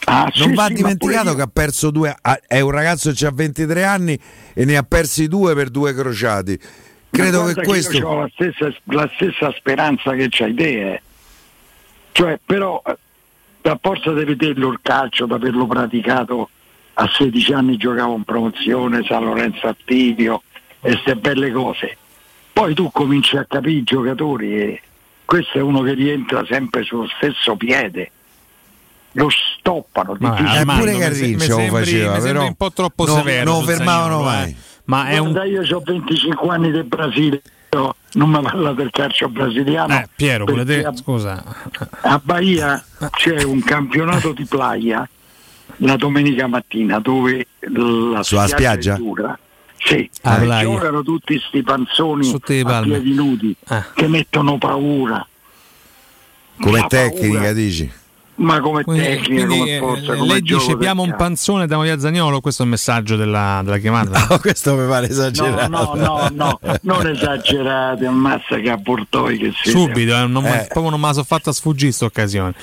Ah, 0.05 0.31
non 0.35 0.49
sì, 0.49 0.55
va 0.55 0.65
sì, 0.67 0.73
dimenticato 0.73 1.33
che 1.35 1.41
ha 1.41 1.49
perso 1.51 1.91
due. 1.91 2.15
È 2.47 2.59
un 2.59 2.71
ragazzo 2.71 3.11
che 3.11 3.25
ha 3.25 3.31
23 3.31 3.83
anni 3.83 4.19
e 4.53 4.65
ne 4.65 4.77
ha 4.77 4.83
persi 4.83 5.27
due 5.27 5.53
per 5.53 5.69
due 5.69 5.93
crociati. 5.93 6.59
Credo 7.09 7.45
che 7.45 7.61
questo. 7.61 7.97
io 7.97 8.07
ho 8.07 8.19
la 8.21 8.29
stessa, 8.33 8.73
la 8.85 9.09
stessa 9.15 9.53
speranza 9.55 10.13
che 10.13 10.27
c'hai 10.29 10.53
te. 10.53 10.93
eh. 10.93 11.01
Cioè, 12.11 12.39
però, 12.43 12.81
eh, 12.85 12.97
da 13.61 13.77
forza 13.81 14.11
di 14.13 14.23
vederlo 14.23 14.71
il 14.71 14.79
calcio, 14.81 15.25
da 15.25 15.35
averlo 15.35 15.67
praticato 15.67 16.49
a 16.95 17.09
16 17.11 17.53
anni 17.53 17.77
giocavo 17.77 18.15
in 18.15 18.23
promozione, 18.23 19.03
San 19.05 19.25
Lorenzo 19.25 19.67
Attivio 19.67 20.43
e 20.81 20.91
queste 20.91 21.15
belle 21.15 21.51
cose. 21.51 21.97
Poi 22.51 22.73
tu 22.73 22.91
cominci 22.91 23.37
a 23.37 23.45
capire 23.45 23.79
i 23.79 23.83
giocatori 23.83 24.59
e 24.59 24.81
questo 25.25 25.57
è 25.57 25.61
uno 25.61 25.81
che 25.81 25.93
rientra 25.93 26.45
sempre 26.45 26.83
sullo 26.83 27.07
stesso 27.15 27.55
piede. 27.55 28.11
Lo 29.13 29.27
stoppano, 29.29 30.15
Ma. 30.19 30.33
Armando, 30.35 30.81
pure 30.83 30.93
mi 30.97 31.47
lo 31.47 31.59
faceva, 31.67 32.17
però 32.19 32.45
un 32.45 32.55
po' 32.55 32.71
troppo 32.71 33.05
non- 33.05 33.17
severo. 33.17 33.51
non 33.51 33.63
sul 33.63 33.73
fermavano 33.73 34.03
Zaniolo, 34.23 34.23
mai. 34.23 34.49
eh. 34.49 34.55
Ma 34.85 35.07
è 35.07 35.17
un 35.19 35.31
Guarda, 35.31 35.49
io 35.49 35.77
ho 35.77 35.81
25 35.85 36.49
anni 36.49 36.71
del 36.71 36.83
Brasile, 36.83 37.41
però 37.69 37.93
non 38.13 38.29
mi 38.29 38.41
parla 38.41 38.73
del 38.73 38.89
calcio 38.91 39.29
brasiliano. 39.29 39.93
Eh, 39.93 40.07
Piero, 40.15 40.45
pure 40.45 40.63
perché 40.65 40.81
te, 40.81 40.87
a, 40.87 40.95
scusa. 40.95 41.43
a 42.01 42.21
Bahia 42.23 42.83
c'è 43.11 43.43
un 43.43 43.61
campionato 43.63 44.33
di 44.33 44.45
playa 44.45 45.07
la 45.77 45.95
domenica 45.95 46.47
mattina 46.47 46.99
dove 46.99 47.47
la 47.59 48.23
Sulla 48.23 48.47
spiaggia? 48.47 48.95
è 48.95 48.97
dura. 48.97 49.37
Sì, 49.77 50.09
Ah, 50.23 50.61
giocano 50.61 51.03
tutti 51.03 51.39
sti 51.39 51.61
panzoni 51.61 52.31
a 52.65 52.81
piedi 52.81 53.13
nudi 53.13 53.55
Ah. 53.67 53.85
che 53.93 54.07
mettono 54.07 54.57
paura. 54.57 55.25
Come 56.61 56.79
La 56.79 56.87
tecnica, 56.87 57.33
paura. 57.37 57.53
dici? 57.53 57.91
Ma 58.35 58.59
come 58.61 58.83
Quindi, 58.83 59.03
tecnica, 59.03 59.45
quindi, 59.45 59.57
come 59.59 59.75
eh, 59.75 59.79
forza, 59.79 60.15
come 60.15 60.27
lei 60.27 60.41
gioco 60.41 60.59
dice 60.61 60.71
del 60.71 60.79
piamo 60.79 61.03
un 61.03 61.15
panzone 61.15 61.59
e 61.59 61.61
andiamo 61.61 61.83
via 61.83 61.99
Zagnolo, 61.99 62.41
questo 62.41 62.63
è 62.63 62.65
il 62.65 62.71
messaggio 62.71 63.15
della, 63.15 63.61
della 63.63 63.77
chiamata. 63.77 64.25
No, 64.27 64.39
questo 64.39 64.75
mi 64.75 64.87
pare 64.87 65.05
No, 65.07 65.11
esagerato. 65.13 65.67
no, 65.69 65.93
no, 65.95 66.29
no, 66.33 66.59
non 66.81 67.07
esagerate, 67.07 68.05
ammazza 68.07 68.57
che 68.57 68.71
a 68.71 68.77
Portoi 68.77 69.37
che 69.37 69.53
siete. 69.61 69.77
Subito, 69.77 70.15
eh, 70.17 70.25
non, 70.25 70.45
Eh. 70.45 70.65
proprio 70.69 70.89
non 70.89 70.99
me 70.99 71.07
la 71.07 71.13
sono 71.13 71.25
fatta 71.25 71.51
sfuggire 71.51 71.91
sta 71.91 72.05
occasione. 72.05 72.53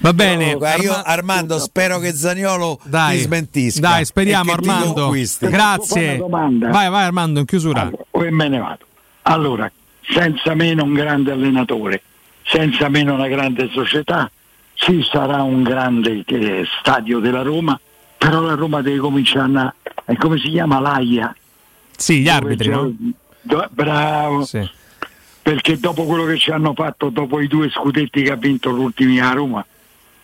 Va 0.00 0.12
bene, 0.12 0.50
io, 0.50 0.58
Arma- 0.58 1.04
Armando, 1.04 1.58
spero 1.60 1.98
che 2.00 2.12
Zagnolo 2.12 2.80
dai, 2.82 3.18
ti 3.18 3.22
smentisca. 3.22 3.80
dai, 3.80 4.04
speriamo 4.04 4.50
e 4.50 4.54
Armando. 4.54 5.12
Grazie. 5.38 6.18
Vai, 6.28 6.90
vai 6.90 7.04
Armando, 7.04 7.38
in 7.38 7.46
chiusura. 7.46 7.82
Allora, 7.82 8.04
poi 8.10 8.30
me 8.32 8.48
ne 8.48 8.58
vado. 8.58 8.84
Allora, 9.22 9.70
senza 10.12 10.54
meno 10.54 10.82
un 10.82 10.92
grande 10.92 11.30
allenatore, 11.30 12.02
senza 12.42 12.88
meno 12.88 13.14
una 13.14 13.28
grande 13.28 13.70
società, 13.72 14.28
ci 14.74 15.02
sarà 15.10 15.42
un 15.42 15.62
grande 15.62 16.22
eh, 16.26 16.66
stadio 16.80 17.18
della 17.20 17.42
Roma, 17.42 17.78
però 18.18 18.40
la 18.40 18.54
Roma 18.54 18.82
deve 18.82 18.98
cominciare 18.98 19.58
a... 19.58 19.74
è 20.04 20.14
come 20.16 20.38
si 20.38 20.50
chiama 20.50 20.80
l'AIA? 20.80 21.34
Sì, 21.96 22.20
gli 22.20 22.28
arbitri, 22.28 22.68
no? 22.68 22.92
do- 23.40 23.68
bravo, 23.70 24.44
Sì. 24.44 24.68
perché 25.42 25.78
dopo 25.78 26.04
quello 26.04 26.24
che 26.24 26.38
ci 26.38 26.50
hanno 26.50 26.74
fatto, 26.74 27.08
dopo 27.10 27.40
i 27.40 27.46
due 27.46 27.70
scudetti 27.70 28.22
che 28.22 28.32
ha 28.32 28.36
vinto 28.36 28.70
l'ultimi 28.70 29.20
a 29.20 29.30
Roma, 29.32 29.64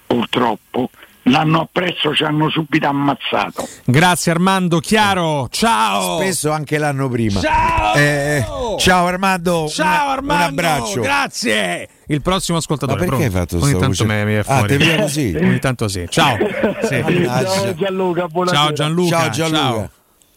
purtroppo, 0.07 0.91
l'anno 1.25 1.61
appresso 1.63 2.15
ci 2.15 2.25
hanno 2.25 2.49
subito 2.51 2.87
ammazzato. 2.87 3.69
Grazie 3.85 4.33
Armando, 4.33 4.79
chiaro. 4.81 5.49
Ciao. 5.51 6.17
Spesso 6.19 6.51
anche 6.51 6.79
l'anno 6.79 7.09
prima. 7.09 7.41
Ciao! 7.41 7.95
Eh, 7.95 8.45
ciao 8.79 9.07
Armando. 9.07 9.69
Ciao 9.69 10.05
una- 10.05 10.13
Armando. 10.13 10.43
Un 10.45 10.49
abbraccio. 10.51 11.01
grazie. 11.01 11.89
Il 12.07 12.23
prossimo 12.23 12.59
ascoltatore. 12.59 12.99
Ma 12.99 13.05
perché 13.07 13.29
pronto? 13.31 13.39
hai 13.39 13.47
fatto 13.47 13.65
Ogni 13.65 13.73
tanto 13.79 14.05
voce? 14.05 14.25
mi 14.25 14.33
è 14.35 14.39
Ah, 14.39 14.43
fuori. 14.45 14.67
te 14.69 14.77
viene 14.79 15.03
così? 15.03 15.37
Ogni 15.41 15.59
tanto 15.61 15.89
sì. 15.89 16.07
Ciao. 16.09 16.37
Sì. 16.83 17.01
Mannaggia. 17.01 17.75
Gianluca, 17.75 18.27
buonasera. 18.27 18.63
Ciao 18.63 18.73
Gianluca. 18.73 19.17
Ciao 19.19 19.31
Gianluca. 19.31 19.91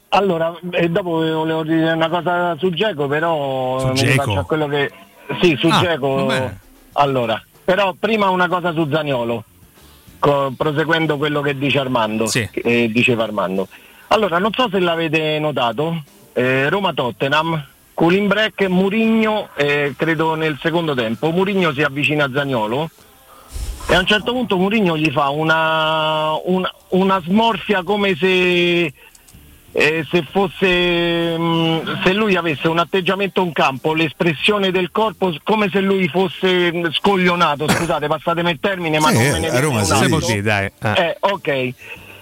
Allora, 0.10 0.53
e 0.72 0.89
dopo 0.89 1.10
volevo 1.10 1.64
dire 1.64 1.91
una 1.93 2.07
cosa 2.10 2.55
su 2.60 2.69
Geco, 2.69 3.07
però 3.07 3.80
Su 3.80 4.03
rifaccio 4.03 4.39
a 4.39 4.43
quello 4.45 4.68
che. 4.68 4.91
Sì, 5.41 5.55
su 5.57 5.68
Ah, 5.72 5.97
vabbè. 5.97 6.53
Allora, 6.93 7.41
però 7.64 7.95
prima 7.97 8.30
una 8.30 8.47
cosa 8.47 8.72
su 8.73 8.88
Zaniolo, 8.91 9.43
co- 10.24 10.54
proseguendo 10.56 11.18
quello 11.18 11.41
che 11.41 11.58
dice 11.58 11.80
Armando, 11.80 12.28
Sì. 12.28 12.48
che 12.50 12.90
diceva 12.90 13.26
Armando. 13.26 13.68
Allora, 14.08 14.38
non 14.38 14.52
so 14.54 14.70
se 14.72 14.80
l'avete 14.80 15.38
notato, 15.40 16.02
eh, 16.32 16.70
Roma-Tottenham, 16.70 17.62
Culimbreck 17.94 18.62
e 18.62 18.68
Murigno, 18.70 19.50
eh, 19.56 19.94
credo 19.98 20.36
nel 20.36 20.58
secondo 20.62 20.94
tempo, 20.95 21.30
Murigno 21.32 21.74
si 21.74 21.82
avvicina 21.82 22.24
a 22.24 22.32
Zaniolo 22.34 22.90
e 23.90 23.95
a 23.95 24.00
un 24.00 24.06
certo 24.06 24.32
punto 24.32 24.56
Murigno 24.58 24.95
gli 24.95 25.12
fa 25.12 25.28
una, 25.28 26.32
una, 26.45 26.72
una 26.90 27.20
smorfia 27.22 27.84
come 27.84 28.16
se 28.16 28.94
eh, 29.76 30.06
se 30.10 30.24
fosse 30.30 31.38
mh, 31.38 32.04
se 32.04 32.14
lui 32.14 32.36
avesse 32.36 32.68
un 32.68 32.78
atteggiamento 32.78 33.41
in 33.41 33.52
campo, 33.52 33.94
l'espressione 33.94 34.72
del 34.72 34.91
corpo 34.91 35.36
come 35.44 35.68
se 35.70 35.82
lui 35.82 36.08
fosse 36.08 36.72
mh, 36.72 36.91
scoglionato, 36.91 37.68
scusate, 37.68 38.08
passatemi 38.08 38.52
il 38.52 38.60
termine, 38.62 39.00
ma 39.00 39.10
Sì, 39.10 39.30
non 39.30 39.32
me 39.32 39.40
ne 39.40 39.60
Roma 39.60 39.84
Se 39.84 40.08
così, 40.10 40.41
dai. 40.41 40.66
Eh. 40.66 40.91
Eh, 40.95 41.18
ok. 41.20 41.74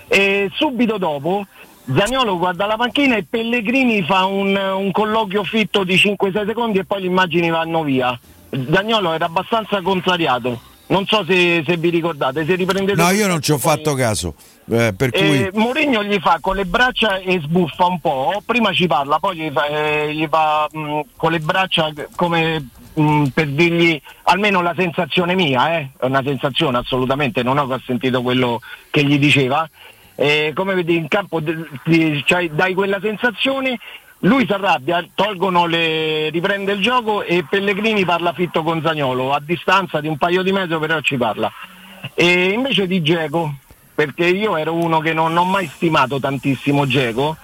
E 0.07 0.49
subito 0.53 0.97
dopo 0.97 1.45
Zagnolo 1.93 2.37
guarda 2.37 2.65
la 2.65 2.77
panchina 2.77 3.15
e 3.15 3.25
Pellegrini 3.29 4.03
fa 4.03 4.25
un, 4.25 4.55
un 4.55 4.91
colloquio 4.91 5.43
fitto 5.43 5.83
di 5.83 5.95
5-6 5.95 6.45
secondi 6.45 6.79
e 6.79 6.85
poi 6.85 7.01
le 7.01 7.07
immagini 7.07 7.49
vanno 7.49 7.83
via. 7.83 8.17
Zagnolo 8.71 9.13
era 9.13 9.25
abbastanza 9.25 9.81
contrariato. 9.81 10.61
Non 10.91 11.05
so 11.05 11.23
se, 11.25 11.63
se 11.65 11.77
vi 11.77 11.89
ricordate, 11.89 12.45
se 12.45 12.55
riprendete 12.55 13.01
No, 13.01 13.11
io 13.11 13.25
non 13.25 13.41
ci 13.41 13.53
ho 13.53 13.57
fatto 13.57 13.93
caso. 13.93 14.35
eh, 14.69 14.93
per 14.93 15.11
cui 15.11 15.45
e 15.45 15.49
Mourinho 15.53 16.03
gli 16.03 16.19
fa 16.19 16.39
con 16.41 16.57
le 16.57 16.65
braccia 16.65 17.17
e 17.17 17.39
sbuffa 17.39 17.85
un 17.85 18.01
po', 18.01 18.41
prima 18.45 18.73
ci 18.73 18.87
parla, 18.87 19.17
poi 19.17 19.37
gli 19.37 19.49
fa, 19.51 19.67
eh, 19.67 20.13
gli 20.13 20.27
fa, 20.29 20.67
mh, 20.69 20.99
con 21.15 21.31
le 21.31 21.39
braccia 21.39 21.93
come 22.17 22.67
mh, 22.93 23.27
per 23.27 23.47
dirgli 23.47 23.99
almeno 24.23 24.61
la 24.61 24.73
sensazione 24.75 25.33
mia, 25.33 25.77
eh, 25.77 25.91
è 25.97 26.05
una 26.05 26.23
sensazione 26.23 26.79
assolutamente, 26.79 27.41
non 27.41 27.57
ho 27.57 27.81
sentito 27.85 28.21
quello 28.21 28.59
che 28.89 29.05
gli 29.05 29.17
diceva. 29.17 29.67
E 30.13 30.51
come 30.53 30.75
vedi 30.75 30.97
in 30.97 31.07
campo 31.07 31.41
cioè, 32.25 32.49
dai 32.49 32.73
quella 32.73 32.99
sensazione, 33.01 33.79
lui 34.21 34.45
si 34.45 34.53
arrabbia, 34.53 35.03
tolgono 35.15 35.65
le, 35.65 36.29
riprende 36.29 36.73
il 36.73 36.81
gioco 36.81 37.23
e 37.23 37.45
Pellegrini 37.47 38.05
parla 38.05 38.33
fitto 38.33 38.61
con 38.61 38.81
Zagnolo, 38.81 39.33
a 39.33 39.41
distanza 39.43 39.99
di 39.99 40.07
un 40.07 40.17
paio 40.17 40.43
di 40.43 40.51
metri 40.51 40.77
però 40.77 40.99
ci 41.01 41.17
parla. 41.17 41.51
E 42.13 42.49
invece 42.49 42.85
di 42.85 43.01
Geco, 43.01 43.55
perché 43.95 44.25
io 44.25 44.57
ero 44.57 44.73
uno 44.73 44.99
che 44.99 45.13
non 45.13 45.35
ho 45.35 45.43
mai 45.43 45.67
stimato 45.67 46.19
tantissimo 46.19 46.85
Geco, 46.85 47.37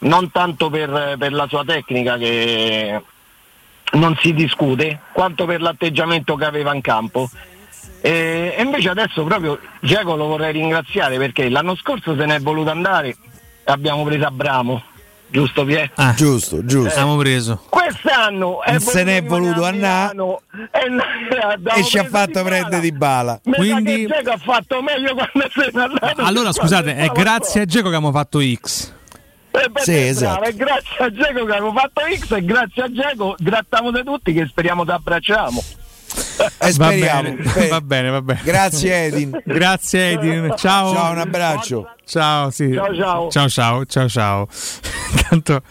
non 0.00 0.30
tanto 0.30 0.70
per, 0.70 1.16
per 1.18 1.32
la 1.32 1.46
sua 1.48 1.64
tecnica 1.64 2.16
che 2.16 3.02
non 3.92 4.16
si 4.20 4.32
discute, 4.32 5.00
quanto 5.12 5.44
per 5.44 5.60
l'atteggiamento 5.60 6.34
che 6.36 6.44
aveva 6.46 6.74
in 6.74 6.80
campo. 6.80 7.28
E, 8.00 8.56
invece 8.58 8.88
adesso 8.88 9.22
proprio 9.24 9.58
Geco 9.80 10.16
lo 10.16 10.26
vorrei 10.26 10.52
ringraziare 10.52 11.18
perché 11.18 11.50
l'anno 11.50 11.76
scorso 11.76 12.16
se 12.16 12.24
ne 12.24 12.36
è 12.36 12.40
voluto 12.40 12.70
andare 12.70 13.08
e 13.08 13.16
abbiamo 13.64 14.02
preso 14.02 14.26
Abramo, 14.26 14.82
giusto 15.32 15.64
Pier? 15.64 15.90
Ah, 15.96 16.14
giusto, 16.14 16.64
giusto. 16.64 16.90
Abbiamo 16.90 17.16
preso. 17.16 17.64
Quest'anno 17.68 18.58
se 18.78 19.02
n'è 19.02 19.22
voluto 19.24 19.64
andare 19.64 20.14
e, 20.70 21.80
e 21.80 21.84
ci 21.84 21.98
ha 21.98 22.04
fatto 22.04 22.42
prendere 22.44 22.80
di 22.80 22.92
bala. 22.92 23.40
Quindi 23.42 23.82
Quindi- 23.82 24.06
Geco 24.06 24.30
ha 24.30 24.38
fatto 24.38 24.82
meglio 24.82 25.14
quando 25.14 25.48
se 25.52 25.70
n'è 25.72 25.82
andato. 25.82 26.22
Allora 26.22 26.52
scusate, 26.52 26.94
è 26.94 27.08
grazie 27.08 27.62
a 27.62 27.64
Geco 27.64 27.88
che 27.88 27.96
abbiamo 27.96 28.12
fatto 28.12 28.40
X. 28.40 28.92
Eh, 29.54 29.68
beh, 29.68 29.80
Sì, 29.82 29.96
esatto. 29.96 30.44
è 30.44 30.52
grazie 30.54 31.04
a 31.04 31.10
Geco 31.10 31.44
che 31.44 31.52
abbiamo 31.52 31.72
fatto 31.72 32.00
X 32.18 32.30
e 32.32 32.44
grazie 32.44 32.82
a 32.84 32.90
Geco 32.92 33.34
grattiamo 33.38 33.90
da 33.90 34.02
tutti 34.02 34.32
che 34.32 34.46
speriamo 34.46 34.84
ti 34.84 34.90
abbracciamo. 34.92 35.62
E 36.14 36.44
Va 36.58 36.70
speriamo. 36.70 37.22
bene, 37.22 37.68
va 37.68 37.80
bene, 37.80 38.10
va 38.10 38.22
bene. 38.22 38.40
Grazie 38.44 39.04
Edin. 39.06 39.42
Grazie 39.44 40.10
Edin. 40.12 40.54
Ciao. 40.56 40.92
Ciao, 40.92 41.10
un 41.12 41.18
abbraccio. 41.18 41.88
Ciao, 42.04 42.50
sì. 42.50 42.72
Ciao, 42.72 42.94
ciao. 42.94 43.30
Ciao, 43.30 43.48
ciao, 43.48 43.84
ciao, 43.86 44.08
ciao. 44.08 44.48
Intanto 45.12 45.62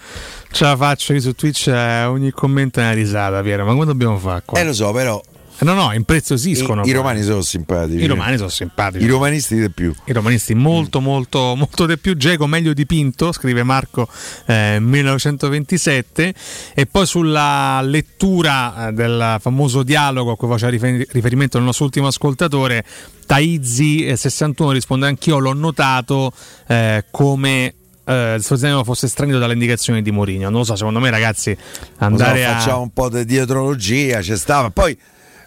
ce 0.52 0.64
la 0.64 0.76
faccio 0.78 1.14
io 1.14 1.20
su 1.22 1.34
Twitch, 1.34 1.68
eh, 1.68 2.04
ogni 2.06 2.32
commento 2.32 2.80
è 2.80 2.84
una 2.84 2.94
risata, 2.94 3.42
Piero. 3.42 3.66
Ma 3.66 3.72
come 3.74 3.86
dobbiamo 3.86 4.18
fare 4.18 4.42
qua? 4.46 4.60
Eh 4.60 4.64
lo 4.64 4.74
so, 4.74 4.92
però 4.92 5.22
Eh, 5.60 5.66
No, 5.66 5.74
no, 5.76 5.94
impreziosiscono. 5.94 6.84
i, 6.84 6.90
i 6.90 6.92
romani 6.92 7.22
sono 7.22 7.42
simpatici. 7.42 8.04
I 8.04 8.08
romani 8.08 8.36
sono 8.38 8.50
simpatici. 8.50 9.04
I 9.04 9.08
romanisti 9.08 9.60
di 9.60 9.70
più. 9.70 9.94
I 10.06 10.12
romanisti 10.14 10.56
molto 10.56 11.00
molto 11.02 11.54
molto 11.56 11.86
di 11.86 12.00
più 12.00 12.16
Geco 12.18 12.48
meglio 12.48 12.74
dipinto 12.74 13.32
scrive 13.32 13.62
Marco 13.62 14.08
eh, 14.48 14.78
1927 14.80 16.34
e 16.74 16.86
poi 16.88 17.06
sulla 17.06 17.80
lettura 17.84 18.88
eh, 18.88 18.92
del 18.94 19.38
famoso 19.40 19.84
dialogo 19.84 20.32
a 20.32 20.38
cui 20.38 20.48
faceva 20.48 20.72
rifer- 20.72 21.12
riferimento 21.12 21.58
il 21.60 21.64
nostro 21.64 21.86
ultimo 21.86 22.08
ascoltatore 22.08 22.84
Taizzi 23.28 24.06
eh, 24.06 24.16
61 24.18 24.72
risponde 24.72 25.06
anch'io 25.08 25.38
l'ho 25.38 25.54
notato 25.54 26.32
eh, 26.68 27.06
come 27.12 27.76
eh, 28.12 28.38
Sforzano 28.40 28.84
fosse 28.84 29.08
stranito 29.08 29.40
dalle 29.40 29.54
indicazioni 29.54 30.02
di 30.02 30.12
Mourinho 30.12 30.50
non 30.50 30.60
lo 30.60 30.64
so 30.64 30.76
secondo 30.76 31.00
me 31.00 31.10
ragazzi 31.10 31.50
Lo 31.52 31.58
so, 31.98 32.04
andare 32.06 32.44
facciamo 32.44 32.76
a 32.76 32.80
un 32.80 32.90
po' 32.92 33.10
di 33.10 33.26
dietrologia, 33.26 34.20
c'è 34.20 34.36
stava. 34.36 34.70
Poi 34.70 34.98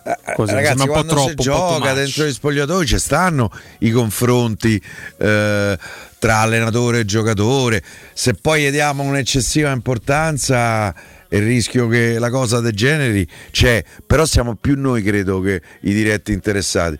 eh, 0.06 0.34
Così, 0.34 0.52
ragazzi, 0.52 0.82
un 0.82 0.88
quando 0.88 1.16
si 1.16 1.34
troppo, 1.34 1.34
too 1.34 1.44
gioca 1.44 1.92
dentro 1.94 2.26
gli 2.26 2.32
spogliatoi 2.32 2.86
ci 2.86 2.98
stanno 2.98 3.50
i 3.78 3.90
confronti 3.90 4.80
eh, 5.18 5.78
tra 6.18 6.38
allenatore 6.38 7.00
e 7.00 7.04
giocatore. 7.04 7.82
Se 8.12 8.34
poi 8.34 8.64
gli 8.64 8.70
diamo 8.70 9.02
un'eccessiva 9.02 9.70
importanza 9.70 10.94
il 11.30 11.42
rischio 11.42 11.88
che 11.88 12.18
la 12.18 12.30
cosa 12.30 12.60
degeneri 12.60 13.26
c'è, 13.50 13.82
però 14.06 14.26
siamo 14.26 14.56
più 14.56 14.78
noi 14.78 15.02
credo 15.02 15.40
che 15.40 15.62
i 15.80 15.92
diretti 15.94 16.32
interessati. 16.32 16.98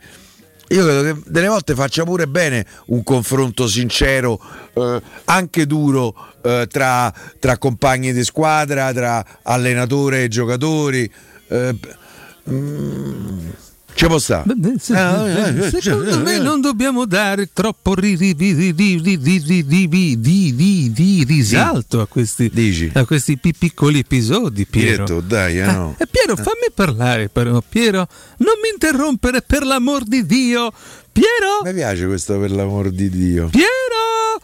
Io 0.69 0.83
credo 0.83 1.03
che 1.03 1.23
delle 1.27 1.49
volte 1.49 1.75
faccia 1.75 2.05
pure 2.05 2.27
bene 2.27 2.67
un 2.87 3.03
confronto 3.03 3.69
sincero, 3.69 4.41
eh, 4.73 5.01
anche 5.25 5.67
duro, 5.67 6.15
eh, 6.43 6.67
tra, 6.71 7.13
tra 7.39 7.59
compagni 7.59 8.13
di 8.13 8.25
squadra, 8.25 8.93
tra 8.93 9.25
allenatore 9.43 10.25
e 10.25 10.29
giocatori. 10.29 11.11
eh, 11.49 11.77
mm, 12.51 13.49
ci 13.95 14.07
può 14.07 14.19
stare. 14.19 14.53
Secondo 15.81 16.21
me 16.21 16.39
non 16.39 16.61
dobbiamo 16.61 17.07
dare 17.07 17.51
troppo 17.53 17.95
di 17.95 18.45
risalto 21.27 22.01
a 22.01 22.07
questi, 22.07 22.51
Dici. 22.53 22.91
A 22.93 23.05
questi 23.05 23.39
piccoli 23.39 24.01
episodi. 24.01 24.67
Piero, 24.67 25.05
Pietro, 25.05 25.21
dai, 25.21 25.61
eh, 25.61 25.65
no. 25.65 25.95
eh, 25.99 26.07
Piero 26.07 26.35
fammi 26.37 26.71
parlare 26.75 27.29
però. 27.29 27.63
Piero, 27.67 28.09
non 28.39 28.55
mi 28.63 28.71
interrompere 28.73 29.43
per 29.43 29.65
l'amor 29.65 30.05
di 30.05 30.27
Dio. 30.27 30.73
Piero! 31.13 31.63
Mi 31.63 31.73
piace 31.73 32.07
questo 32.07 32.39
per 32.41 32.51
l'amor 32.51 32.91
di 32.91 33.09
Dio. 33.09 33.49
Piero! 33.49 34.41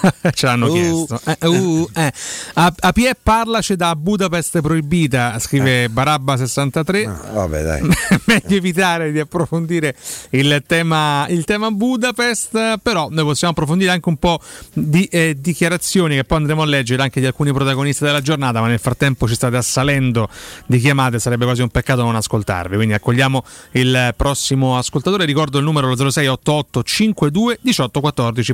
Ce 0.32 0.46
l'hanno 0.46 0.66
Uh. 0.68 0.72
chiesto. 0.72 1.20
Eh, 1.24 1.46
uh, 1.46 1.88
eh. 1.94 2.12
A, 2.54 2.74
a 2.78 2.92
Pie 2.92 3.16
parlaci 3.20 3.76
da 3.76 3.94
Budapest 3.96 4.60
proibita, 4.60 5.38
scrive 5.38 5.88
Barabba63. 5.88 7.32
Vabbè, 7.32 7.62
dai. 7.62 7.82
Meglio 8.26 8.56
evitare 8.56 9.12
di 9.12 9.18
approfondire 9.18 9.94
il 10.30 10.62
tema, 10.66 11.26
il 11.28 11.44
tema 11.44 11.70
Budapest, 11.70 12.78
però 12.78 13.08
noi 13.10 13.24
possiamo 13.24 13.52
approfondire 13.52 13.90
anche 13.90 14.08
un 14.08 14.16
po' 14.16 14.40
di 14.72 15.04
eh, 15.04 15.36
dichiarazioni 15.38 16.16
che 16.16 16.24
poi 16.24 16.38
andremo 16.38 16.62
a 16.62 16.66
leggere 16.66 17.02
anche 17.02 17.20
di 17.20 17.26
alcuni 17.26 17.52
protagonisti 17.52 18.04
della 18.04 18.20
giornata, 18.20 18.60
ma 18.60 18.66
nel 18.68 18.78
frattempo 18.78 19.26
ci 19.26 19.34
state 19.34 19.56
assalendo 19.56 20.28
di 20.66 20.78
chiamate, 20.78 21.18
sarebbe 21.18 21.44
quasi 21.44 21.62
un 21.62 21.68
peccato 21.68 22.02
non 22.02 22.16
ascoltarvi. 22.16 22.76
Quindi 22.76 22.94
accogliamo 22.94 23.44
il 23.72 24.14
prossimo 24.16 24.76
ascoltatore, 24.76 25.24
ricordo 25.24 25.58
il 25.58 25.64
numero 25.64 25.88
0688 25.88 26.82
52 26.82 27.58
18 27.62 28.00
14. 28.00 28.52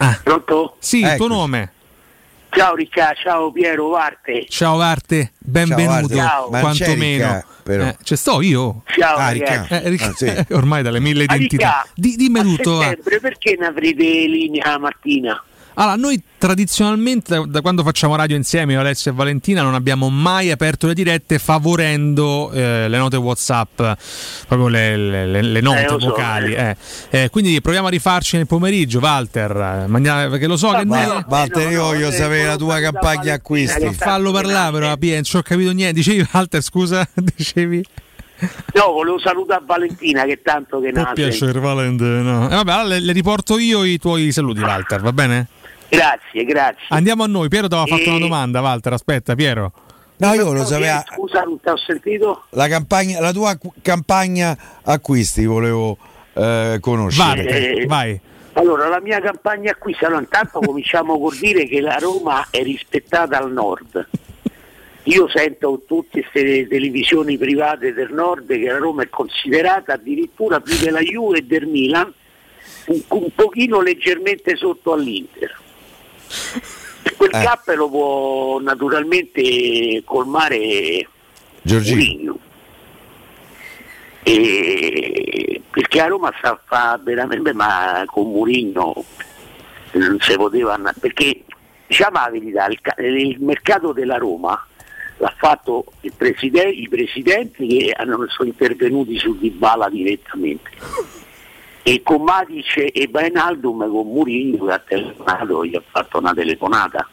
Pronto? 0.00 0.20
Pronto? 0.22 0.76
Sì, 0.78 1.00
il 1.00 1.14
tuo 1.16 1.26
nome. 1.26 1.72
Ciao 2.52 2.74
Ricca, 2.74 3.12
ciao 3.22 3.52
Piero 3.52 3.88
Varte. 3.90 4.46
Ciao 4.48 4.80
Arte, 4.80 5.32
benvenuto. 5.38 6.14
Ciao, 6.16 6.44
Arte. 6.44 6.50
Ma 6.50 6.60
non 6.62 6.72
c'è 6.72 6.84
Quantomeno. 6.84 7.44
Ricca. 7.62 7.88
Eh, 7.90 7.96
ci 8.02 8.16
sto 8.16 8.40
io. 8.40 8.82
Ciao 8.86 9.16
Ah, 9.16 9.30
ragazzi. 9.30 9.72
Eh, 9.74 9.88
Ricca- 9.90 10.06
Ah, 10.06 10.12
sì. 10.16 10.52
ormai 10.54 10.82
dalle 10.82 10.98
mille 11.00 11.24
Ah, 11.28 11.34
identità. 11.36 11.82
Ricca, 11.84 11.86
Di, 11.94 12.16
dimmi 12.16 12.38
a 12.38 12.42
tutto. 12.42 12.78
perché 13.20 13.56
ne 13.58 13.66
avrete 13.66 14.02
linea 14.02 14.70
la 14.70 14.78
mattina? 14.78 15.44
Allora, 15.80 15.96
noi 15.96 16.22
tradizionalmente, 16.36 17.34
da, 17.34 17.42
da 17.46 17.60
quando 17.62 17.82
facciamo 17.82 18.14
radio 18.14 18.36
insieme, 18.36 18.74
io, 18.74 18.80
Alessio 18.80 19.12
e 19.12 19.14
Valentina, 19.14 19.62
non 19.62 19.72
abbiamo 19.72 20.10
mai 20.10 20.50
aperto 20.50 20.86
le 20.86 20.92
dirette 20.92 21.38
favorendo 21.38 22.50
eh, 22.52 22.86
le 22.86 22.98
note 22.98 23.16
WhatsApp, 23.16 23.80
proprio 24.46 24.68
le, 24.68 24.94
le- 24.98 25.26
le- 25.26 25.40
le 25.42 25.60
note 25.62 25.80
Eh, 25.84 25.88
lo 25.88 25.98
so, 25.98 26.06
vocali. 26.08 26.52
eh. 26.52 26.76
Eh, 27.08 27.28
quindi 27.30 27.58
proviamo 27.62 27.86
a 27.86 27.90
rifarci 27.90 28.36
nel 28.36 28.46
pomeriggio, 28.46 28.98
Walter, 28.98 29.50
eh, 29.84 29.86
mandiamo- 29.86 30.28
perché 30.28 30.46
lo 30.46 30.58
so 30.58 30.68
che 30.72 30.84
Ma- 30.84 31.02
noi... 31.06 31.24
Walter, 31.26 31.70
io 31.70 31.82
voglio 31.84 32.10
sapere 32.10 32.44
la 32.44 32.56
tua 32.56 32.78
campagna 32.78 33.32
acquisti. 33.32 33.94
Fallo 33.94 34.32
parlare 34.32 34.72
però, 34.78 34.94
Pia, 34.98 35.14
non 35.14 35.22
ci 35.24 35.34
ho 35.38 35.42
capito 35.42 35.70
niente. 35.72 35.94
Dicevi 35.94 36.28
Walter, 36.30 36.60
scusa, 36.62 37.08
dicevi... 37.14 37.82
No, 38.74 38.92
volevo 38.92 39.18
salutare 39.18 39.62
Valentina 39.66 40.24
che 40.24 40.40
tanto 40.42 40.78
che 40.80 40.90
Può 40.92 41.00
nasce. 41.02 41.14
piacere, 41.14 41.58
Valente. 41.58 42.04
No. 42.04 42.46
Eh, 42.50 42.54
vabbè, 42.54 42.70
allora 42.72 42.88
le, 42.88 43.00
le 43.00 43.12
riporto 43.12 43.58
io 43.58 43.82
i 43.84 43.96
tuoi 43.98 44.30
saluti, 44.30 44.60
Walter, 44.60 45.00
va 45.00 45.12
bene? 45.14 45.48
Grazie, 45.90 46.44
grazie. 46.44 46.86
Andiamo 46.88 47.24
a 47.24 47.26
noi. 47.26 47.48
Piero 47.48 47.68
ti 47.68 47.74
aveva 47.74 47.88
fatto 47.88 48.08
E- 48.08 48.10
una 48.10 48.18
domanda, 48.20 48.60
Walter. 48.60 48.92
Aspetta, 48.92 49.34
Piero. 49.34 49.72
No, 50.16 50.34
io 50.34 50.44
volevo 50.44 50.66
sapere 50.66 51.02
Scusa, 51.14 51.42
non 51.42 51.58
ti 51.60 51.68
ho 51.68 51.76
sentito? 51.78 52.44
la, 52.50 52.68
campagna, 52.68 53.20
la 53.20 53.32
tua 53.32 53.58
campagna 53.80 54.56
acquisti, 54.82 55.46
volevo 55.46 55.96
eh, 56.34 56.76
conoscere. 56.80 57.76
Eh, 57.78 57.86
vai. 57.86 58.20
Allora, 58.52 58.88
la 58.88 59.00
mia 59.00 59.18
campagna 59.20 59.70
acquisti, 59.70 60.04
allora 60.04 60.20
intanto 60.20 60.58
cominciamo 60.60 61.18
col 61.18 61.36
dire 61.36 61.66
che 61.66 61.80
la 61.80 61.96
Roma 61.96 62.48
è 62.50 62.62
rispettata 62.62 63.38
al 63.38 63.50
nord. 63.50 64.08
Io 65.04 65.26
sento 65.30 65.82
tutte 65.86 66.20
queste 66.20 66.68
televisioni 66.68 67.38
private 67.38 67.94
del 67.94 68.12
nord 68.12 68.46
che 68.48 68.66
la 68.66 68.76
Roma 68.76 69.02
è 69.02 69.08
considerata 69.08 69.94
addirittura 69.94 70.60
più 70.60 70.76
della 70.76 71.00
Juve 71.00 71.38
e 71.38 71.42
del 71.42 71.66
Milan, 71.66 72.12
un, 72.88 73.02
un 73.08 73.28
pochino 73.34 73.80
leggermente 73.80 74.54
sotto 74.56 74.92
all'Inter. 74.92 75.59
Quel 77.16 77.30
Eh. 77.34 77.42
gap 77.42 77.66
lo 77.74 77.88
può 77.88 78.60
naturalmente 78.60 80.02
colmare 80.04 81.08
Giorgino. 81.62 82.38
E 84.22 85.62
perché 85.70 86.00
a 86.00 86.06
Roma 86.06 86.32
sta 86.38 86.50
a 86.50 86.60
fa 86.64 87.00
veramente 87.02 87.52
ma 87.52 88.02
con 88.06 88.30
Murigno 88.30 88.92
non 89.92 90.18
si 90.20 90.34
poteva 90.36 90.74
andare 90.74 90.96
perché 91.00 91.44
diciamo 91.86 92.18
la 92.18 92.28
verità 92.30 92.66
il, 92.66 92.78
il 92.98 93.40
mercato 93.40 93.92
della 93.92 94.16
Roma 94.18 94.66
l'ha 95.16 95.34
fatto 95.36 95.84
preside- 96.16 96.68
i 96.68 96.88
presidenti 96.88 97.66
che 97.66 97.94
hanno, 97.96 98.24
sono 98.28 98.48
intervenuti 98.48 99.18
su 99.18 99.36
Dybala 99.38 99.88
direttamente 99.88 100.70
e 101.82 102.02
con 102.02 102.22
Matic 102.22 102.90
e 102.92 103.08
Bainaldum 103.08 103.90
con 103.90 104.06
Murigno 104.06 104.66
che 104.66 104.72
ha 104.72 104.78
telefonato 104.78 105.64
gli 105.64 105.74
ha 105.74 105.82
fatto 105.88 106.18
una 106.18 106.34
telefonata. 106.34 107.08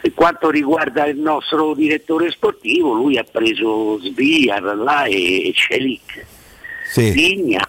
Per 0.00 0.14
quanto 0.14 0.50
riguarda 0.50 1.06
il 1.06 1.18
nostro 1.18 1.74
direttore 1.74 2.30
sportivo 2.30 2.92
lui 2.92 3.18
ha 3.18 3.24
preso 3.24 3.98
Sviar 3.98 4.62
là 4.76 5.04
e 5.04 5.52
Celic. 5.54 6.26
Sì. 6.90 7.10
Vigna, 7.10 7.66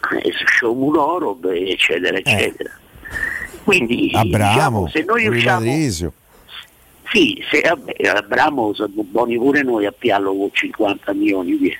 Shomunorob 0.60 1.45
eccetera 1.45 2.18
eccetera. 2.18 2.69
Quindi 3.64 4.11
Abramo, 4.14 4.53
diciamo, 4.53 4.88
se 4.89 5.03
noi 5.03 5.30
riusciamo 5.30 5.61
sì, 7.11 7.43
se, 7.49 7.61
vabbè, 7.61 8.07
Abramo 8.07 8.73
sono 8.73 8.91
buoni 8.95 9.35
pure 9.38 9.64
noi 9.64 9.85
a 9.85 9.91
piallo 9.91 10.35
con 10.35 10.49
50 10.51 11.14
milioni 11.14 11.56
via. 11.56 11.77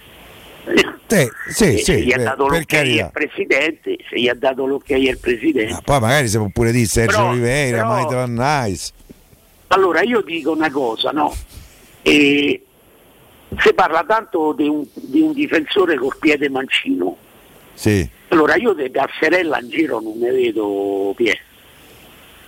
Sì, 1.08 1.28
sì, 1.48 1.64
E 1.74 1.78
sì, 1.78 1.84
se 1.84 2.02
gli 2.02 2.12
ha 2.14 2.18
dato 2.18 2.48
l'ok 2.48 2.74
al 2.74 3.10
presidente, 3.12 3.98
se 4.10 4.20
gli 4.20 4.28
ha 4.28 4.36
dato 4.36 4.66
l'ok 4.68 4.92
al 4.92 5.18
presidente. 5.20 5.80
Poi 5.84 6.00
magari 6.00 6.28
si 6.28 6.38
può 6.38 6.50
pure 6.54 6.72
dire 6.72 6.86
Sergio 6.86 7.18
Però- 7.18 7.30
Oliveira, 7.30 8.06
però- 8.06 8.26
Nice. 8.28 8.92
Allora 9.68 10.02
io 10.02 10.22
dico 10.22 10.52
una 10.52 10.70
cosa, 10.72 11.12
no? 11.12 11.36
Eh, 12.04 12.64
si 13.60 13.74
parla 13.74 14.04
tanto 14.08 14.54
di 14.54 14.68
un, 14.68 14.86
di 14.94 15.22
un 15.22 15.34
difensore 15.34 15.96
col 15.98 16.16
piede 16.20 16.50
mancino. 16.50 17.18
Sì. 17.74 18.08
Allora 18.30 18.56
io 18.56 18.74
di 18.74 18.90
Passerella 18.90 19.60
in 19.60 19.70
giro 19.70 20.00
non 20.00 20.18
ne 20.20 20.30
vedo 20.32 21.14
piede. 21.16 21.40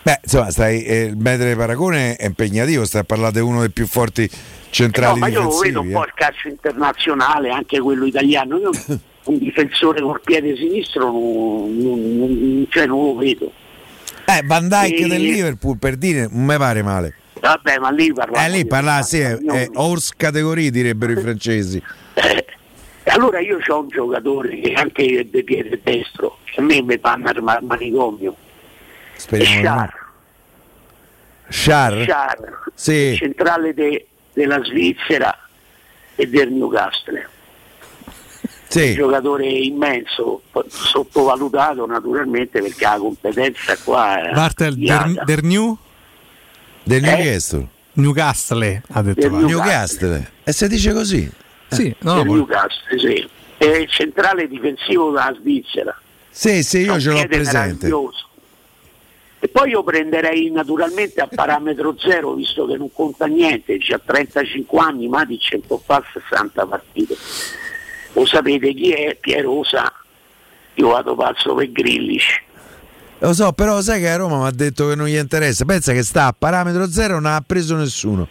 Beh, 0.03 0.19
insomma, 0.23 0.49
stai, 0.49 0.83
eh, 0.83 1.03
il 1.03 1.17
metro 1.17 1.47
di 1.47 1.55
paragone 1.55 2.15
è 2.15 2.25
impegnativo, 2.25 2.85
stai 2.85 3.01
a 3.01 3.03
parlare 3.03 3.33
di 3.33 3.39
uno 3.39 3.59
dei 3.59 3.69
più 3.69 3.85
forti 3.85 4.27
No, 4.31 4.37
centrali 4.69 5.19
ma 5.19 5.27
io 5.27 5.41
lo 5.43 5.57
vedo 5.57 5.81
un 5.81 5.91
po' 5.91 6.03
eh. 6.03 6.07
il 6.07 6.13
calcio 6.15 6.47
internazionale, 6.47 7.49
anche 7.49 7.79
quello 7.79 8.05
italiano. 8.05 8.57
Io 8.57 8.69
un 9.25 9.37
difensore 9.37 10.01
col 10.01 10.21
piede 10.23 10.55
sinistro 10.55 11.11
non, 11.11 11.77
non- 11.77 12.17
non- 12.17 12.65
cioè 12.69 12.85
non 12.87 13.03
lo 13.05 13.15
vedo. 13.15 13.51
Eh, 14.25 14.41
Van 14.45 14.67
Dyke 14.67 15.03
E- 15.03 15.07
del 15.07 15.21
Liverpool 15.21 15.77
per 15.77 15.97
dire, 15.97 16.27
non 16.31 16.45
mi 16.45 16.57
pare 16.57 16.81
male. 16.81 17.15
Vabbè, 17.39 17.79
ma 17.79 17.89
lì 17.89 18.13
parliamo 18.13 18.45
Eh, 18.45 18.49
lì 18.49 18.61
di 18.63 18.67
parla, 18.67 19.01
sì, 19.01 19.19
è, 19.19 19.33
80 19.33 19.53
è 19.55 19.69
horse 19.73 20.13
categorie 20.15 20.71
direbbero 20.71 21.11
i 21.11 21.17
francesi. 21.21 21.81
E 23.03 23.09
allora 23.09 23.39
io 23.39 23.57
ho 23.67 23.79
un 23.79 23.87
giocatore 23.87 24.59
che 24.59 24.73
anche 24.73 25.27
di 25.27 25.43
piede 25.43 25.79
destro, 25.83 26.37
che 26.43 26.59
a 26.59 26.63
me 26.63 26.83
mi 26.83 26.99
ma- 27.01 27.59
manicomio. 27.63 28.35
Speriamo 29.21 29.61
no. 29.61 29.89
Char, 31.49 32.05
Char? 32.05 32.05
Char, 32.05 32.63
Sì. 32.73 33.15
centrale 33.17 33.73
de- 33.73 34.07
della 34.33 34.63
Svizzera 34.63 35.37
e 36.15 36.27
del 36.27 36.51
Newcastle. 36.51 37.27
Sì. 38.67 38.89
Un 38.89 38.93
giocatore 38.95 39.47
immenso, 39.47 40.41
sottovalutato 40.69 41.85
naturalmente 41.85 42.61
perché 42.61 42.85
la 42.85 42.97
competenza 42.97 43.77
qua 43.83 44.21
è 44.29 44.33
Walter 44.33 44.73
iata. 44.77 45.07
der, 45.11 45.23
der 45.25 45.43
New? 45.43 45.77
Del 46.83 47.03
Eh? 47.03 47.15
Newcastle. 47.15 47.67
Newcastle 47.93 48.81
ha 48.91 49.01
detto. 49.01 49.19
Del 49.19 49.31
Walter. 49.31 49.49
Newcastle. 49.49 50.31
E 50.45 50.51
si 50.53 50.67
dice 50.69 50.93
così. 50.93 51.29
Sì, 51.67 51.93
no, 51.99 52.15
del 52.15 52.25
no, 52.25 52.33
Newcastle, 52.35 52.97
sì. 52.97 53.29
È 53.57 53.65
il 53.65 53.89
centrale 53.89 54.47
difensivo 54.47 55.09
della 55.11 55.35
Svizzera. 55.39 55.95
Sì, 56.29 56.63
sì, 56.63 56.79
io 56.79 56.93
Un 56.93 56.99
ce 57.01 57.09
l'ho 57.11 57.27
presente. 57.27 57.87
meraviglioso. 57.87 58.29
E 59.43 59.47
poi 59.47 59.71
io 59.71 59.81
prenderei 59.81 60.51
naturalmente 60.51 61.19
a 61.19 61.27
parametro 61.27 61.95
zero, 61.97 62.35
visto 62.35 62.67
che 62.67 62.77
non 62.77 62.93
conta 62.93 63.25
niente, 63.25 63.77
c'ha 63.79 63.97
35 63.97 64.79
anni, 64.79 65.07
Matic 65.07 65.53
non 65.53 65.61
può 65.65 65.81
fare 65.83 66.05
60 66.13 66.65
partite. 66.67 67.15
Lo 68.13 68.25
sapete 68.27 68.71
chi 68.75 68.91
è? 68.91 69.17
Piero 69.19 69.55
lo 69.55 69.63
sa. 69.63 69.91
Io 70.75 70.89
vado 70.89 71.15
pazzo 71.15 71.55
per 71.55 71.71
Grillish. 71.71 72.39
Lo 73.17 73.33
so, 73.33 73.51
però 73.53 73.81
sai 73.81 73.99
che 73.99 74.09
a 74.09 74.15
Roma 74.15 74.37
mi 74.37 74.45
ha 74.45 74.51
detto 74.51 74.87
che 74.87 74.93
non 74.93 75.07
gli 75.07 75.17
interessa. 75.17 75.65
Pensa 75.65 75.91
che 75.91 76.03
sta 76.03 76.27
a 76.27 76.35
parametro 76.37 76.87
zero, 76.87 77.15
non 77.15 77.31
ha 77.31 77.43
preso 77.43 77.75
nessuno. 77.75 78.27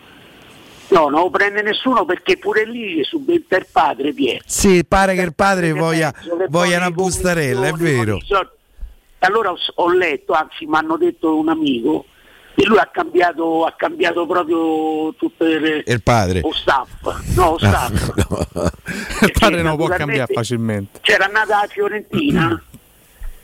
No, 0.90 1.08
non 1.08 1.22
lo 1.22 1.30
prende 1.30 1.62
nessuno 1.62 2.04
perché 2.04 2.38
pure 2.38 2.64
lì 2.64 3.02
subentra 3.02 3.58
il 3.58 3.66
padre 3.70 4.12
Pier. 4.12 4.42
Sì, 4.46 4.84
pare 4.86 5.16
che 5.16 5.22
il 5.22 5.34
padre 5.34 5.72
voglia, 5.72 6.14
voglia 6.48 6.76
una 6.76 6.92
bustarella, 6.92 7.66
è 7.66 7.72
vero. 7.72 8.20
con 8.28 8.48
soldi- 9.20 9.26
Allora 9.26 9.50
ho, 9.52 9.56
ho 9.74 9.92
letto, 9.92 10.32
anzi 10.32 10.66
mi 10.66 10.76
hanno 10.76 10.96
detto 10.96 11.36
un 11.38 11.48
amico, 11.48 12.06
che 12.54 12.64
lui 12.66 12.78
ha 12.78 12.88
cambiato, 12.92 13.64
ha 13.64 13.74
cambiato 13.76 14.26
proprio 14.26 15.14
tutto 15.14 15.44
il, 15.44 15.82
Il 15.86 16.02
padre. 16.02 16.40
lo 16.40 16.52
staff. 16.52 16.88
No, 17.36 17.56
staff. 17.60 18.12
Il 19.22 19.32
padre 19.38 19.62
non 19.62 19.76
può 19.76 19.86
cambiare 19.86 20.32
facilmente. 20.32 20.98
C'era 21.02 21.26
nata 21.26 21.60
a 21.60 21.66
Fiorentina. 21.66 22.62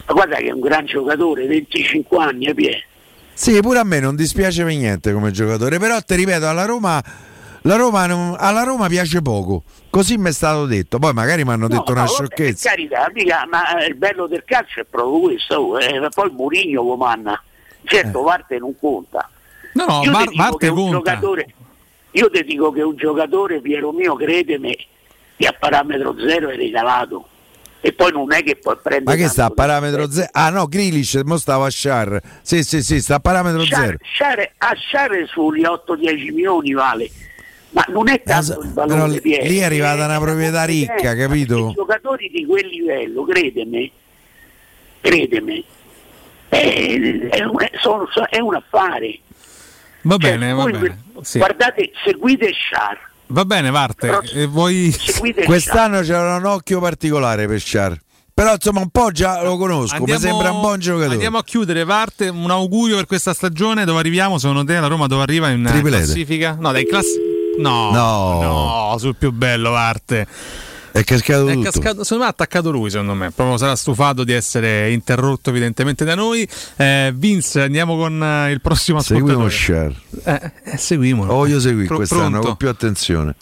Ma 0.09 0.13
guarda 0.13 0.37
che 0.37 0.47
è 0.47 0.53
un 0.53 0.61
gran 0.61 0.85
giocatore, 0.87 1.47
25 1.47 2.19
anni, 2.19 2.47
eh, 2.47 2.55
Pier. 2.55 2.85
Sì, 3.33 3.61
pure 3.61 3.81
a 3.81 3.85
me 3.85 4.01
non 4.01 4.15
dispiace 4.17 4.65
per 4.65 4.73
niente 4.75 5.13
come 5.13 5.31
giocatore, 5.31 5.79
però 5.79 6.01
ti 6.01 6.15
ripeto, 6.15 6.47
alla 6.49 6.65
Roma, 6.65 7.03
Roma 7.75 8.07
non- 8.07 8.37
alla 8.39 8.63
Roma 8.63 8.87
piace 8.87 9.21
poco, 9.23 9.65
così 9.91 10.17
mi 10.19 10.29
è 10.29 10.33
stato 10.33 10.67
detto, 10.67 11.01
poi 11.01 11.13
magari 11.13 11.43
mi 11.43 11.51
hanno 11.51 11.67
detto 11.67 11.83
No, 11.87 11.91
una 11.93 12.01
no, 12.03 12.07
vabbè, 12.07 12.15
sciocchezza. 12.15 12.69
Per 12.71 12.77
carità, 12.89 13.11
mica, 13.13 13.47
ma 13.51 13.85
il 13.85 13.97
bello 13.97 14.29
del 14.29 14.45
calcio 14.47 14.81
è 14.81 14.85
proprio 14.85 15.19
questo. 15.21 15.79
eh, 15.79 16.09
poi 16.15 16.31
Murigno 16.31 16.85
comanna. 16.85 17.43
Certo, 17.83 18.23
Varte 18.23 18.59
non 18.59 18.75
conta. 18.79 19.29
No, 19.73 19.85
no, 19.87 20.03
io 20.05 20.11
un 20.17 20.75
conta. 20.75 20.91
giocatore, 20.91 21.55
io 22.13 22.31
ti 22.31 22.45
dico 22.45 22.71
che 22.71 22.83
un 22.83 22.97
giocatore, 22.97 23.61
Piero 23.61 23.91
mio, 23.93 24.15
credemi, 24.15 24.77
che 25.37 25.47
a 25.47 25.55
parametro 25.59 26.15
zero 26.19 26.49
è 26.51 26.57
regalato. 26.57 27.29
E 27.81 27.93
poi 27.93 28.11
non 28.11 28.33
è 28.33 28.43
che 28.43 28.57
puoi 28.57 28.77
prendere. 28.83 29.17
Ma 29.17 29.23
che 29.23 29.29
sta 29.29 29.45
a 29.45 29.51
parametro 29.51 30.11
zero? 30.11 30.29
Ah 30.33 30.51
no, 30.51 30.67
Grilic, 30.67 31.21
mo 31.25 31.37
stava 31.37 31.67
a 31.67 31.71
Char. 31.71 32.21
Sì, 32.43 32.65
sì, 32.65 32.83
sì, 32.83 33.01
sta 33.01 33.17
a 33.17 33.21
parametro 33.21 33.65
zero. 33.65 33.99
Sciare, 34.03 34.55
a 34.59 34.75
Sciare 34.75 35.27
sugli 35.27 35.63
8-10 35.63 36.33
milioni 36.33 36.73
vale, 36.73 37.09
ma 37.77 37.85
non 37.89 38.09
è 38.09 38.23
tanto 38.23 38.59
il 38.63 38.73
valore 38.73 39.21
Però 39.21 39.43
lì, 39.45 39.59
è 39.59 39.63
arrivata 39.65 40.07
una 40.07 40.19
proprietà 40.19 40.65
ricca, 40.65 41.15
capito? 41.15 41.69
I 41.69 41.75
giocatori 41.75 42.31
di 42.33 42.47
quel 42.47 42.67
livello, 42.69 43.23
credemi, 43.25 43.93
credemi, 45.03 45.63
è, 46.49 47.29
è 47.33 47.45
un, 47.45 47.61
è- 47.61 47.71
sono- 47.79 48.09
è 48.31 48.41
un 48.41 48.55
affare. 48.55 49.19
Va 50.01 50.17
Cioè, 50.17 50.31
bene, 50.31 50.53
va 50.55 50.63
voi 50.63 50.73
bene. 50.73 51.03
Sì. 51.21 51.37
Guardate, 51.37 51.91
seguite 52.03 52.51
Sciar. 52.53 52.99
Va 53.27 53.45
bene, 53.45 53.71
Varte. 53.71 54.47
Vuoi... 54.47 54.95
Quest'anno 55.45 56.01
c'era 56.01 56.37
un 56.37 56.47
occhio 56.47 56.81
particolare 56.81 57.47
per 57.47 57.61
Char. 57.63 57.99
Però 58.33 58.53
insomma 58.53 58.81
un 58.81 58.91
po' 58.91 59.11
già 59.11 59.43
lo 59.43 59.57
conosco, 59.57 60.03
mi 60.05 60.17
sembra 60.19 60.51
un 60.53 60.61
buon 60.61 60.79
giocatore. 60.79 61.15
Andiamo 61.15 61.39
a 61.39 61.45
chiudere, 61.45 61.85
Varte. 61.85 62.29
Un 62.29 62.51
augurio 62.51 62.97
per 62.97 63.07
questa 63.07 63.35
stagione. 63.35 63.85
Dove 63.85 63.99
arriviamo? 63.99 64.39
Secondo 64.39 64.63
te 64.65 64.79
la 64.79 64.87
Roma 64.87 65.07
dove 65.07 65.23
arriva 65.23 65.49
in 65.51 65.65
Triplete. 65.65 66.05
classifica? 66.05 66.57
No, 66.59 66.71
dai 66.71 66.87
class... 66.87 67.07
No, 67.59 67.91
No. 67.93 68.43
no, 68.91 68.99
sul 68.99 69.17
più 69.17 69.33
bello, 69.33 69.71
Varte. 69.71 70.27
È 70.93 71.05
cascato 71.05 71.47
È 71.49 71.59
cascato, 71.61 72.05
secondo 72.05 72.23
me 72.23 72.25
ha 72.25 72.33
attaccato 72.33 72.71
lui, 72.71 72.89
secondo 72.89 73.13
me. 73.13 73.31
Proprio 73.31 73.59
sarà 73.59 73.77
stufato 73.77 74.25
di 74.25 74.33
essere 74.33 74.91
interrotto 74.93 75.51
evidentemente 75.51 76.07
da 76.07 76.15
noi. 76.15 76.49
Eh, 76.77 77.13
Vince, 77.15 77.61
andiamo 77.61 77.97
con 77.97 78.23
eh, 78.23 78.51
il 78.53 78.63
prossimo 78.63 79.01
Seguiamo 79.03 79.45
ascoltatore. 79.45 79.93
Char. 80.25 80.53
Eh, 80.65 80.73
eh, 80.73 80.77
seguimolo. 80.79 81.29
Lo 81.29 81.35
voglio 81.35 81.61
seguire 81.61 81.87
Pro- 81.87 81.97
quest'anno 81.97 82.29
pronto? 82.31 82.47
con 82.47 82.57
più 82.57 82.69
attenzione. 82.71 83.35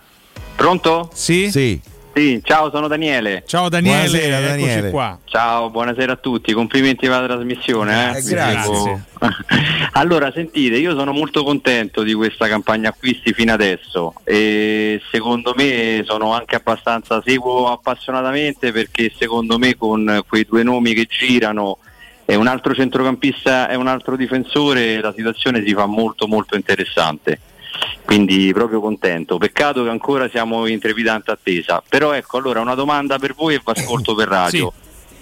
Pronto? 0.56 1.10
Sì? 1.14 1.48
Sì. 1.50 1.80
Sì, 2.14 2.40
ciao, 2.44 2.70
sono 2.70 2.86
Daniele. 2.86 3.42
Ciao 3.44 3.68
Daniele, 3.68 4.06
Buonasera, 4.06 4.38
eccoci 4.38 4.66
Daniele. 4.66 4.90
qua. 4.90 5.18
Ciao, 5.24 5.68
buonasera 5.70 6.12
a 6.12 6.16
tutti, 6.16 6.52
complimenti 6.52 7.08
per 7.08 7.22
la 7.22 7.26
trasmissione. 7.26 8.12
Eh? 8.14 8.18
Eh, 8.18 8.22
grazie. 8.22 9.04
Allora, 9.96 10.30
sentite, 10.32 10.76
io 10.76 10.96
sono 10.96 11.12
molto 11.12 11.42
contento 11.42 12.02
di 12.02 12.14
questa 12.14 12.46
campagna 12.46 12.90
acquisti 12.90 13.32
fino 13.32 13.52
adesso 13.52 14.14
e 14.24 15.00
secondo 15.10 15.54
me 15.56 16.02
sono 16.04 16.32
anche 16.32 16.56
abbastanza, 16.56 17.22
seguo 17.24 17.70
appassionatamente 17.70 18.70
perché 18.72 19.12
secondo 19.16 19.58
me 19.58 19.76
con 19.76 20.22
quei 20.28 20.44
due 20.44 20.62
nomi 20.62 20.94
che 20.94 21.06
girano 21.08 21.78
e 22.24 22.34
un 22.34 22.46
altro 22.46 22.74
centrocampista 22.74 23.68
e 23.68 23.76
un 23.76 23.86
altro 23.86 24.16
difensore 24.16 25.00
la 25.00 25.12
situazione 25.14 25.64
si 25.64 25.72
fa 25.74 25.86
molto 25.86 26.26
molto 26.26 26.56
interessante. 26.56 27.40
Quindi 28.04 28.52
proprio 28.52 28.80
contento. 28.80 29.38
Peccato 29.38 29.82
che 29.82 29.88
ancora 29.90 30.28
siamo 30.28 30.66
in 30.66 30.78
trepidante 30.78 31.30
attesa. 31.30 31.82
Però 31.88 32.12
ecco, 32.12 32.38
allora 32.38 32.60
una 32.60 32.74
domanda 32.74 33.18
per 33.18 33.34
voi 33.34 33.54
e 33.54 33.62
vi 33.64 33.70
ascolto 33.72 34.14
per 34.14 34.28
radio. 34.28 34.72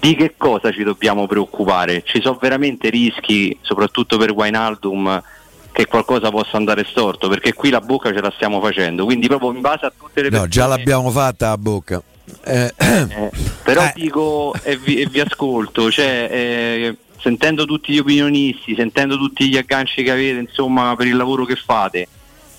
Di 0.01 0.17
che 0.17 0.35
cosa 0.37 0.73
ci 0.73 0.83
dobbiamo 0.83 1.27
preoccupare? 1.29 2.03
Ci 2.05 2.21
sono 2.21 2.37
veramente 2.41 2.91
rischi, 2.91 3.57
soprattutto 3.61 4.17
per 4.19 4.33
Wijnaldum, 4.33 5.23
che 5.71 5.87
qualcosa 5.87 6.31
possa 6.31 6.57
andare 6.57 6.85
storto? 6.85 7.29
Perché 7.29 7.53
qui 7.53 7.71
la 7.71 7.81
bocca 7.81 8.13
ce 8.13 8.21
la 8.21 8.33
stiamo 8.35 8.61
facendo. 8.61 9.05
Quindi 9.05 9.29
proprio 9.29 9.53
in 9.53 9.61
base 9.61 9.87
a 9.87 9.93
tutte 9.97 10.23
le 10.23 10.29
No, 10.29 10.43
persone... 10.43 10.49
già 10.49 10.67
l'abbiamo 10.67 11.11
fatta 11.11 11.51
a 11.51 11.57
bocca. 11.57 12.03
Eh, 12.45 12.73
Eh, 12.77 13.31
però 13.63 13.91
dico 13.95 14.53
e 14.63 14.77
vi, 14.77 15.01
e 15.03 15.07
vi 15.07 15.21
ascolto, 15.21 15.91
cioè, 15.91 16.29
eh, 16.31 16.97
sentendo 17.21 17.65
tutti 17.65 17.93
gli 17.93 17.99
opinionisti, 17.99 18.75
sentendo 18.75 19.17
tutti 19.17 19.49
gli 19.49 19.57
agganci 19.57 20.03
che 20.03 20.11
avete 20.11 20.41
insomma, 20.41 20.95
per 20.97 21.07
il 21.07 21.17
lavoro 21.17 21.45
che 21.45 21.55
fate, 21.57 22.09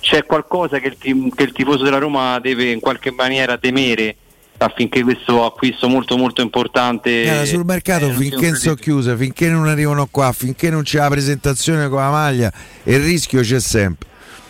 c'è 0.03 0.25
qualcosa 0.25 0.80
che 0.80 0.98
il, 1.01 1.32
che 1.33 1.43
il 1.43 1.51
tifoso 1.53 1.83
della 1.83 1.98
Roma 1.98 2.38
deve 2.40 2.69
in 2.69 2.82
qualche 2.82 3.09
maniera 3.11 3.57
temere 3.57 4.17
affinché 4.57 5.01
questo 5.01 5.45
acquisto 5.45 5.88
molto 5.88 6.17
molto 6.17 6.41
importante 6.41 7.23
Guarda, 7.23 7.45
sul 7.45 7.64
mercato 7.64 8.06
eh, 8.06 8.09
non 8.09 8.17
finché 8.17 8.53
sono 8.56 8.75
chiuse, 8.75 9.15
finché 9.15 9.49
non 9.49 9.67
arrivano 9.67 10.06
qua, 10.11 10.32
finché 10.33 10.69
non 10.69 10.83
c'è 10.83 10.99
la 10.99 11.07
presentazione 11.07 11.88
con 11.88 11.99
la 11.99 12.09
maglia, 12.09 12.51
il 12.83 12.99
rischio 12.99 13.41
c'è 13.41 13.61
sempre. 13.61 14.07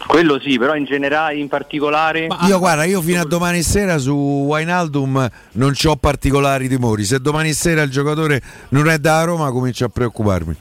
quello 0.08 0.40
sì, 0.40 0.58
però 0.58 0.76
in 0.76 0.86
generale 0.86 1.38
in 1.38 1.48
particolare 1.48 2.28
Io 2.48 2.58
guarda, 2.58 2.84
io 2.84 3.00
fino 3.02 3.22
a 3.22 3.26
domani 3.26 3.62
sera 3.62 4.00
su 4.00 4.12
Wijnaldum 4.12 5.30
non 5.54 5.74
ho 5.84 5.96
particolari 5.98 6.68
timori. 6.68 7.06
Se 7.06 7.20
domani 7.20 7.54
sera 7.54 7.84
il 7.84 7.92
giocatore 7.92 8.42
non 8.70 8.90
è 8.90 8.98
da 8.98 9.24
Roma 9.24 9.52
comincio 9.52 9.86
a 9.86 9.90
preoccuparmi. 9.90 10.56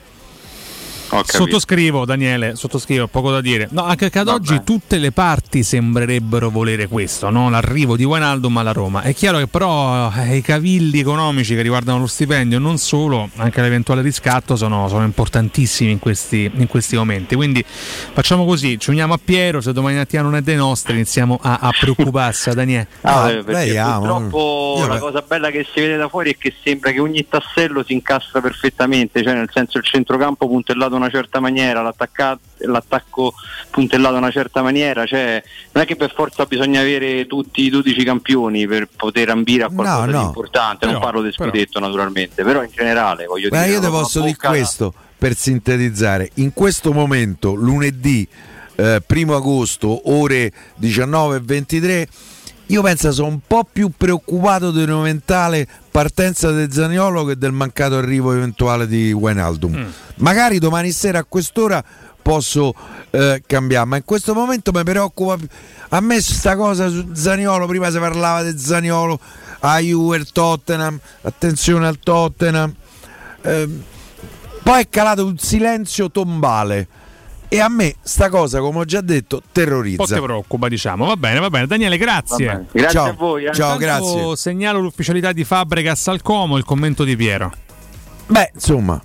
Sottoscrivo 1.25 2.05
Daniele, 2.05 2.57
sottoscrivo, 2.57 3.07
poco 3.07 3.31
da 3.31 3.41
dire. 3.41 3.69
No, 3.71 3.85
anche 3.85 4.09
che 4.09 4.19
ad 4.19 4.29
oggi 4.29 4.63
tutte 4.65 4.99
le 4.99 5.13
parti 5.13 5.63
sembrerebbero 5.63 6.49
volere 6.49 6.89
questo, 6.89 7.29
no? 7.29 7.51
l'arrivo 7.51 7.97
di 7.97 8.05
Wijnaldum 8.05 8.57
alla 8.57 8.73
Roma. 8.73 9.03
È 9.03 9.15
chiaro 9.15 9.39
che 9.39 9.47
però 9.47 10.11
eh, 10.11 10.37
i 10.37 10.41
cavilli 10.41 11.01
economici 11.01 11.55
che 11.55 11.63
riguardano 11.63 11.99
lo 11.99 12.07
stipendio, 12.07 12.59
non 12.59 12.79
solo, 12.79 13.29
anche 13.37 13.61
l'eventuale 13.61 14.01
riscatto 14.01 14.57
sono, 14.57 14.89
sono 14.89 15.05
importantissimi 15.05 15.91
in 15.91 15.99
questi, 15.99 16.51
in 16.55 16.67
questi 16.67 16.97
momenti. 16.97 17.35
Quindi 17.35 17.63
facciamo 17.67 18.45
così, 18.45 18.79
ci 18.79 18.91
uniamo 18.91 19.15
a 19.15 19.21
Piero, 19.23 19.61
se 19.61 19.73
domani 19.73 19.97
mattina 19.97 20.23
non 20.23 20.37
è 20.37 20.41
dei 20.41 20.57
nostri 20.57 20.95
iniziamo 20.95 21.39
a, 21.41 21.59
a 21.61 21.71
preoccuparsi, 21.79 22.51
Daniele. 22.55 22.89
Ah, 23.13 23.31
eh, 23.31 23.43
perché 23.43 23.81
purtroppo 23.83 24.85
la 24.89 24.99
cosa 24.99 25.23
bella 25.27 25.51
che 25.51 25.67
si 25.71 25.81
vede 25.81 25.97
da 25.97 26.09
fuori 26.09 26.31
è 26.31 26.37
che 26.39 26.55
sembra 26.63 26.93
che 26.93 27.01
ogni 27.01 27.27
tassello 27.29 27.83
si 27.83 27.93
incastra 27.93 28.41
perfettamente, 28.41 29.23
cioè 29.23 29.35
nel 29.35 29.51
senso 29.53 29.79
il 29.79 29.85
centrocampo 29.85 30.47
puntellato 30.47 30.97
una 31.03 31.11
certa 31.11 31.41
maniera, 31.41 31.83
l'attacco 31.83 33.35
puntellato 33.71 34.15
in 34.15 34.23
una 34.23 34.31
certa 34.31 34.63
maniera, 34.63 35.05
cioè 35.07 35.43
non 35.73 35.83
è 35.83 35.87
che 35.87 35.97
per 35.97 36.13
forza 36.15 36.45
bisogna 36.47 36.81
avere 36.81 37.27
tutti 37.27 37.63
i 37.63 37.71
12 37.71 38.05
campioni 38.05 38.67
per 38.67 38.89
poter 38.95 39.31
ambire 39.31 39.65
a 39.65 39.69
qualcosa 39.69 40.07
no. 40.07 40.19
di 40.19 40.25
importante, 40.25 40.87
non 40.87 40.95
Però- 40.95 41.07
parlo 41.07 41.23
del 41.23 41.33
scudetto 41.33 41.79
naturalmente, 41.81 42.43
però 42.43 42.63
in 42.63 42.71
generale 42.73 43.27
voglio 43.27 43.49
Guarda, 43.49 43.67
dire... 43.67 43.79
io 43.79 43.85
ti 43.85 43.91
posso 43.91 44.21
dire 44.21 44.37
questo 44.37 44.95
per 45.19 45.37
sintetizzare. 45.37 46.31
In 46.35 46.53
questo 46.53 46.93
momento, 46.93 47.55
lunedì 47.55 48.27
eh, 48.77 49.03
primo 49.05 49.37
agosto, 49.37 50.11
ore 50.11 50.53
19.23, 50.81 52.07
io 52.67 52.83
penso 52.83 53.13
sono 53.13 53.29
un 53.29 53.41
po' 53.47 53.67
più 53.71 53.91
preoccupato 53.97 54.71
dell'eventuale 54.71 55.67
partenza 55.91 56.51
del 56.51 56.73
Zaniolo 56.73 57.25
che 57.25 57.37
del 57.37 57.53
mancato 57.53 57.97
arrivo 57.97 58.33
eventuale 58.33 58.87
di 58.87 59.13
Wijnaldum. 59.13 59.93
Magari 60.17 60.59
domani 60.59 60.91
sera 60.91 61.19
a 61.19 61.25
quest'ora 61.25 61.85
posso 62.23 62.73
eh, 63.11 63.43
cambiare, 63.47 63.87
ma 63.87 63.97
in 63.97 64.05
questo 64.05 64.33
momento 64.33 64.71
mi 64.73 64.83
preoccupa 64.85 65.37
più. 65.37 65.49
A 65.91 66.01
me 66.01 66.21
sta 66.21 66.57
cosa 66.57 66.89
su 66.89 67.11
Zaniolo, 67.13 67.67
prima 67.67 67.91
si 67.91 67.99
parlava 67.99 68.43
del 68.43 68.57
Zaniolo, 68.57 69.19
a 69.61 69.79
Juve, 69.79 70.25
Tottenham, 70.33 70.99
attenzione 71.23 71.87
al 71.87 71.99
Tottenham. 71.99 72.75
Ehm, 73.43 73.83
poi 74.63 74.81
è 74.81 74.89
calato 74.89 75.27
un 75.27 75.37
silenzio 75.37 76.11
tombale. 76.11 76.87
E 77.53 77.61
a 77.61 77.69
me 77.69 77.97
sta 78.01 78.31
cosa, 78.31 78.61
come 78.61 78.79
ho 78.79 78.85
già 78.87 79.03
detto, 79.03 79.37
Un 79.37 79.43
po' 79.43 79.49
terrorizza. 79.53 80.15
ti 80.15 80.23
preoccupa, 80.23 80.69
diciamo. 80.69 81.05
Va 81.05 81.17
bene, 81.19 81.39
va 81.39 81.51
bene. 81.51 81.67
Daniele, 81.67 81.99
grazie. 81.99 82.47
Bene. 82.47 82.67
Grazie 82.73 82.91
Ciao. 82.99 83.09
a 83.09 83.13
voi, 83.13 83.45
eh. 83.45 83.53
Ciao, 83.53 83.77
grazie. 83.77 84.37
Segnalo 84.37 84.81
l'ufficialità 84.81 85.33
di 85.33 85.45
Fabregas 85.45 86.09
al 86.09 86.23
Como, 86.23 86.57
il 86.57 86.65
commento 86.65 87.05
di 87.05 87.15
Piero. 87.15 87.53
Beh, 88.29 88.53
insomma, 88.55 88.99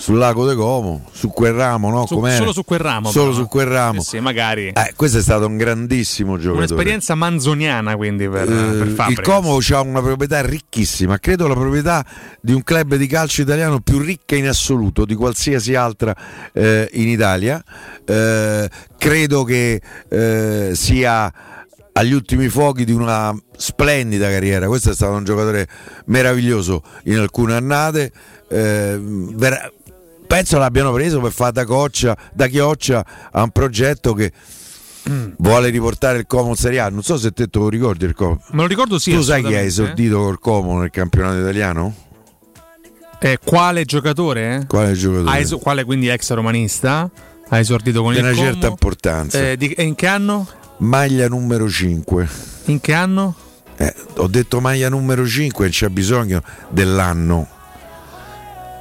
sul 0.00 0.16
lago 0.16 0.46
de 0.46 0.54
Como, 0.54 1.04
su 1.12 1.28
quel 1.28 1.54
ramo, 1.54 1.90
no? 1.90 2.06
Su- 2.06 2.14
Com'era? 2.14 2.36
solo 2.36 2.52
su 2.52 2.64
quel 2.64 2.78
ramo. 2.78 3.10
Solo 3.10 3.30
però. 3.30 3.42
su 3.42 3.48
quel 3.48 3.66
ramo. 3.66 3.98
Eh 4.00 4.04
sì, 4.04 4.20
magari. 4.20 4.68
Eh, 4.68 4.92
questo 4.94 5.18
è 5.18 5.20
stato 5.20 5.46
un 5.46 5.56
grandissimo 5.56 6.36
giocatore. 6.38 6.66
Un'esperienza 6.66 7.16
manzoniana 7.16 7.96
quindi 7.96 8.28
per, 8.28 8.42
Eh, 8.48 8.76
per 8.78 8.86
il 8.86 8.94
Fabregas. 8.94 9.24
Como 9.26 9.58
ha 9.58 9.80
una 9.80 10.00
proprietà 10.00 10.40
ricchissima, 10.40 11.18
credo 11.18 11.48
la 11.48 11.54
proprietà 11.54 12.06
di 12.40 12.52
un 12.52 12.62
club 12.62 12.94
di 12.94 13.06
calcio 13.08 13.42
italiano 13.42 13.80
più 13.80 13.98
ricca 13.98 14.36
in 14.36 14.46
assoluto 14.46 15.04
di 15.04 15.16
qualsiasi 15.16 15.74
altra 15.74 16.14
eh, 16.52 16.88
in 16.92 17.08
Italia. 17.08 17.60
Eh, 18.04 18.70
credo 18.96 19.42
che 19.42 19.82
eh, 20.08 20.70
sia 20.74 21.32
agli 21.92 22.12
ultimi 22.12 22.48
fuochi 22.48 22.84
di 22.84 22.92
una 22.92 23.34
splendida 23.56 24.30
carriera. 24.30 24.68
Questo 24.68 24.90
è 24.90 24.94
stato 24.94 25.14
un 25.14 25.24
giocatore 25.24 25.66
meraviglioso 26.06 26.82
in 27.04 27.18
alcune 27.18 27.54
annate. 27.54 28.12
Eh, 28.48 28.96
vera- 29.02 29.70
penso 30.28 30.58
l'abbiano 30.58 30.92
preso 30.92 31.20
per 31.20 31.32
fare 31.32 31.50
da, 31.52 31.64
coccia, 31.64 32.16
da 32.32 32.46
chioccia 32.46 33.04
a 33.32 33.42
un 33.42 33.50
progetto 33.50 34.12
che 34.14 34.30
vuole 35.38 35.70
riportare 35.70 36.18
il 36.18 36.26
Como 36.26 36.50
in 36.50 36.54
Serie 36.56 36.80
A. 36.80 36.88
Non 36.90 37.02
so 37.02 37.16
se 37.16 37.32
te 37.32 37.48
te 37.48 37.58
lo 37.58 37.68
ricordi 37.68 38.04
il 38.04 38.14
Como. 38.14 38.40
Me 38.50 38.60
lo 38.60 38.66
ricordo 38.68 38.98
sì. 38.98 39.12
tu 39.12 39.22
sai 39.22 39.42
chi 39.42 39.54
ha 39.54 39.60
esordito 39.60 40.18
col 40.20 40.38
Como 40.38 40.78
nel 40.80 40.90
campionato 40.90 41.38
italiano? 41.40 41.94
Eh, 43.20 43.38
quale 43.42 43.84
giocatore? 43.84 44.64
Quale 44.68 44.92
giocatore? 44.92 45.38
Eso- 45.40 45.58
quale 45.58 45.82
quindi 45.84 46.08
ex 46.08 46.30
romanista? 46.34 47.10
Ha 47.48 47.58
esordito 47.58 48.02
con 48.02 48.12
Di 48.12 48.18
il 48.18 48.24
una 48.24 48.34
Como. 48.34 48.44
certa 48.44 48.66
importanza. 48.68 49.40
Eh, 49.40 49.56
di- 49.56 49.72
e 49.72 49.82
in 49.82 49.94
che 49.94 50.06
anno? 50.06 50.46
Maglia 50.78 51.26
numero 51.26 51.68
5. 51.68 52.28
In 52.66 52.80
che 52.80 52.92
anno? 52.92 53.34
Eh, 53.76 53.94
ho 54.16 54.26
detto 54.28 54.60
maglia 54.60 54.88
numero 54.90 55.26
5 55.26 55.66
e 55.66 55.70
c'è 55.70 55.88
bisogno 55.88 56.42
dell'anno. 56.68 57.48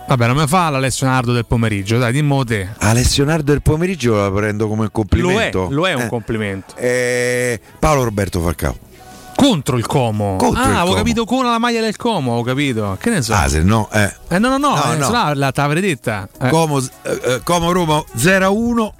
Vabbè, 0.07 0.25
non 0.27 0.37
mi 0.37 0.47
fa 0.47 0.69
l'Alessio 0.69 1.05
Nardo 1.05 1.33
del 1.33 1.45
pomeriggio, 1.45 1.97
dai, 1.97 2.13
dimmo 2.13 2.43
te. 2.45 2.69
Alessio 2.79 3.25
Nardo 3.25 3.51
del 3.51 3.61
pomeriggio 3.61 4.15
la 4.15 4.31
prendo 4.31 4.67
come 4.69 4.83
Lo 4.83 4.87
è, 4.87 4.91
complimento. 4.91 5.67
lo 5.69 5.85
è 5.87 5.93
un 5.93 6.01
Eh, 6.03 6.07
complimento. 6.07 6.75
eh, 6.77 7.59
Paolo 7.77 8.05
Roberto 8.05 8.39
Falcao. 8.39 8.77
Contro 9.35 9.77
il 9.77 9.85
Como. 9.85 10.37
Contro 10.37 10.61
ah, 10.61 10.65
il 10.65 10.69
avevo 10.71 10.85
Como. 10.91 10.95
capito 10.97 11.25
con 11.25 11.45
la 11.45 11.59
maglia 11.59 11.81
del 11.81 11.95
Como, 11.97 12.37
ho 12.37 12.41
capito. 12.43 12.97
Che 12.99 13.09
ne 13.09 13.21
so. 13.21 13.33
Ah, 13.33 13.47
se 13.49 13.61
no, 13.61 13.89
eh. 13.91 14.11
Eh, 14.29 14.39
no, 14.39 14.49
no, 14.49 14.57
no, 14.57 14.75
No, 14.75 14.93
eh, 14.93 14.95
no. 14.97 15.11
la 15.11 15.51
l'avrei 15.53 15.81
detta. 15.81 16.27
Eh. 16.41 16.49
Como, 16.49 16.79
eh, 16.79 16.87
eh, 17.03 17.41
Como 17.43 17.71
Roma 17.73 18.01
0-1 18.15 18.93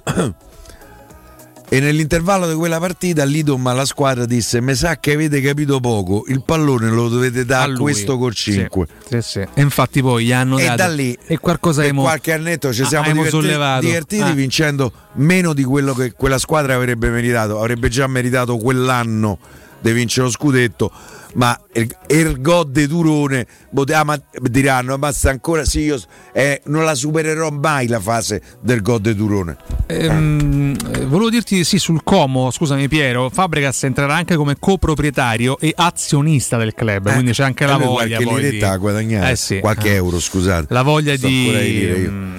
e 1.70 1.80
nell'intervallo 1.80 2.48
di 2.48 2.54
quella 2.54 2.78
partita 2.78 3.24
Lidom 3.24 3.66
alla 3.66 3.84
squadra 3.84 4.24
disse 4.24 4.60
mi 4.62 4.74
sa 4.74 4.98
che 4.98 5.12
avete 5.12 5.40
capito 5.42 5.80
poco 5.80 6.24
il 6.28 6.42
pallone 6.42 6.88
lo 6.88 7.08
dovete 7.08 7.44
dare 7.44 7.64
a 7.64 7.66
lui. 7.66 7.78
questo 7.78 8.16
col 8.16 8.32
5 8.34 8.86
Sì, 9.08 9.20
sì. 9.20 9.38
E 9.40 9.60
infatti 9.60 10.00
poi 10.00 10.24
gli 10.24 10.32
hanno 10.32 10.58
e 10.58 10.64
dato. 10.64 10.76
da 10.76 10.88
lì 10.88 11.16
e 11.26 11.38
qualcosa 11.38 11.82
per 11.82 11.92
qualche 11.94 12.32
annetto 12.32 12.72
ci 12.72 12.82
ah, 12.82 12.86
siamo 12.86 13.08
abbiamo 13.10 13.22
divertiti, 13.40 13.86
divertiti 13.86 14.22
Ah. 14.22 14.32
vincendo 14.32 14.92
meno 15.14 15.52
di 15.52 15.62
quello 15.64 15.92
che 15.94 16.12
quella 16.12 16.38
squadra 16.38 16.74
avrebbe 16.74 17.10
meritato 17.10 17.58
avrebbe 17.58 17.88
già 17.88 18.06
meritato 18.06 18.56
quell'anno 18.56 19.38
di 19.80 19.92
vincere 19.92 20.26
lo 20.26 20.32
scudetto 20.32 20.90
ma 21.34 21.58
il 21.74 21.94
il 22.08 22.40
God 22.40 22.70
de 22.70 22.86
Turone 22.88 23.46
pote- 23.72 23.94
ah, 23.94 24.04
ma 24.04 24.20
diranno 24.40 24.96
ma 24.96 25.12
sta 25.12 25.30
ancora 25.30 25.64
sì 25.64 25.80
io 25.80 26.00
eh, 26.32 26.62
non 26.66 26.84
la 26.84 26.94
supererò 26.94 27.50
mai 27.50 27.86
la 27.86 28.00
fase 28.00 28.42
del 28.60 28.82
God 28.82 29.02
de 29.02 29.14
Turone 29.14 29.56
Ehm, 29.90 30.76
eh, 30.92 31.04
volevo 31.06 31.30
dirti 31.30 31.64
sì 31.64 31.78
sul 31.78 32.02
Como, 32.04 32.50
scusami 32.50 32.88
Piero, 32.88 33.30
Fabregas 33.30 33.84
entrerà 33.84 34.14
anche 34.16 34.36
come 34.36 34.56
coproprietario 34.58 35.58
e 35.58 35.72
azionista 35.74 36.56
del 36.58 36.74
club, 36.74 37.10
quindi 37.12 37.32
c'è 37.32 37.44
anche 37.44 37.64
Eh, 37.64 37.66
la 37.68 37.76
lui 37.76 37.86
voglia 37.86 38.20
qualche 38.20 38.50
di, 38.50 38.58
da 38.58 38.76
guadagnare 38.76 39.30
Eh 39.32 39.36
sì, 39.36 39.60
qualche 39.60 39.88
eh. 39.88 39.94
euro 39.94 40.20
scusate 40.20 40.66
la 40.70 40.82
voglia 40.82 41.16
di, 41.16 41.88
a 42.06 42.10
mm, 42.10 42.38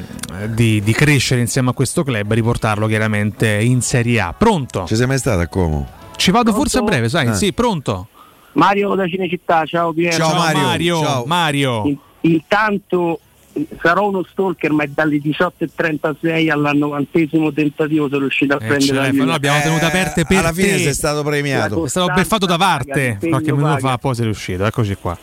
di, 0.50 0.82
di 0.84 0.94
crescere 0.94 1.42
insieme 1.42 1.72
a 1.72 1.74
questo 1.74 2.04
club 2.04 2.32
e 2.32 2.36
riportarlo 2.36 2.86
chiaramente 2.88 3.48
in 3.50 3.82
Serie 3.82 4.20
A. 4.20 4.34
Pronto? 4.38 4.86
ci 4.86 4.96
sei 4.96 5.08
mai 5.08 5.18
stato 5.18 5.40
a 5.42 5.48
Como? 5.48 5.88
Ci 6.16 6.32
vado 6.32 6.54
forse 6.54 6.80
a 6.80 6.82
breve, 6.82 7.08
sai? 7.10 7.28
Eh. 7.28 7.34
Sì, 7.34 7.54
pronto. 7.54 8.10
Mario 8.54 8.96
da 8.96 9.08
Cinecittà, 9.08 9.66
ciao 9.66 9.94
Piero. 9.94 10.16
Ciao, 10.16 10.36
Mario. 10.36 10.62
Mario. 10.62 11.24
Mario. 11.26 11.84
In- 11.86 11.98
intanto 12.22 13.20
eh, 13.54 13.66
sarò 13.82 14.08
uno 14.10 14.24
stalker, 14.30 14.72
ma 14.72 14.84
è 14.84 14.88
dalle 14.88 15.18
18.36 15.18 16.50
al 16.52 16.72
novantesimo 16.76 17.52
tentativo 17.54 18.08
sono 18.08 18.22
riuscito 18.22 18.54
a 18.54 18.58
Eh, 18.62 18.68
prendere 18.68 18.94
la 18.94 19.02
cioè, 19.04 19.10
linea. 19.12 19.26
noi 19.26 19.36
abbiamo 19.36 19.60
tenute 19.62 19.86
aperte 19.86 20.26
per 20.26 20.38
alla 20.40 20.54
fine 20.54 20.72
te. 20.74 20.78
sei 20.80 20.94
stato 20.94 21.24
premiato 21.24 21.86
È 21.86 21.90
stato 21.90 22.12
beffato 22.14 22.46
da 22.46 22.58
parte 22.58 23.18
qualche 23.22 23.52
minuto 23.52 23.74
paga. 23.76 23.80
fa, 23.90 23.98
poi 23.98 24.16
sei 24.16 24.26
riuscito. 24.26 24.66
Eccoci 24.66 24.96
qua. 25.00 25.18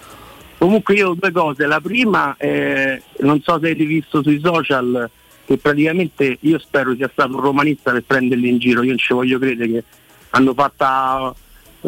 Comunque 0.58 0.94
io 0.94 1.10
ho 1.10 1.14
due 1.14 1.30
cose, 1.32 1.66
la 1.66 1.80
prima, 1.80 2.34
eh, 2.38 3.02
non 3.20 3.40
so 3.42 3.52
se 3.60 3.66
avete 3.66 3.84
visto 3.84 4.22
sui 4.22 4.40
social, 4.42 5.08
che 5.44 5.58
praticamente 5.58 6.38
io 6.40 6.58
spero 6.58 6.94
sia 6.94 7.10
stato 7.12 7.34
un 7.34 7.40
romanista 7.42 7.92
per 7.92 8.02
prenderli 8.06 8.48
in 8.48 8.58
giro, 8.58 8.80
io 8.82 8.88
non 8.88 8.98
ci 8.98 9.12
voglio 9.12 9.38
credere 9.38 9.70
che 9.70 9.84
hanno 10.30 10.55
fatto 10.55 11.36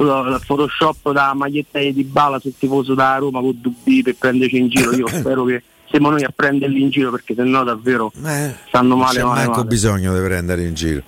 Photoshop 0.05 1.11
da 1.13 1.33
maglietta 1.35 1.79
di 1.79 2.05
Bala 2.05 2.39
sul 2.39 2.55
tifoso 2.57 2.95
da 2.95 3.17
Roma 3.17 3.41
con 3.41 3.59
Dubbi 3.61 4.03
per 4.03 4.15
prenderci 4.17 4.57
in 4.57 4.69
giro, 4.69 4.93
io 4.95 5.07
spero 5.11 5.45
che 5.45 5.63
siamo 5.91 6.11
noi 6.11 6.23
a 6.23 6.33
prenderli 6.35 6.81
in 6.81 6.91
giro 6.91 7.11
perché 7.11 7.35
sennò 7.35 7.65
davvero 7.65 8.13
stanno 8.15 8.89
non 8.89 8.99
male 8.99 9.19
c'è 9.19 9.25
male, 9.25 9.39
manco 9.41 9.57
male. 9.57 9.69
bisogno 9.69 10.15
di 10.15 10.25
prendere 10.25 10.63
in 10.65 10.75
giro. 10.75 11.03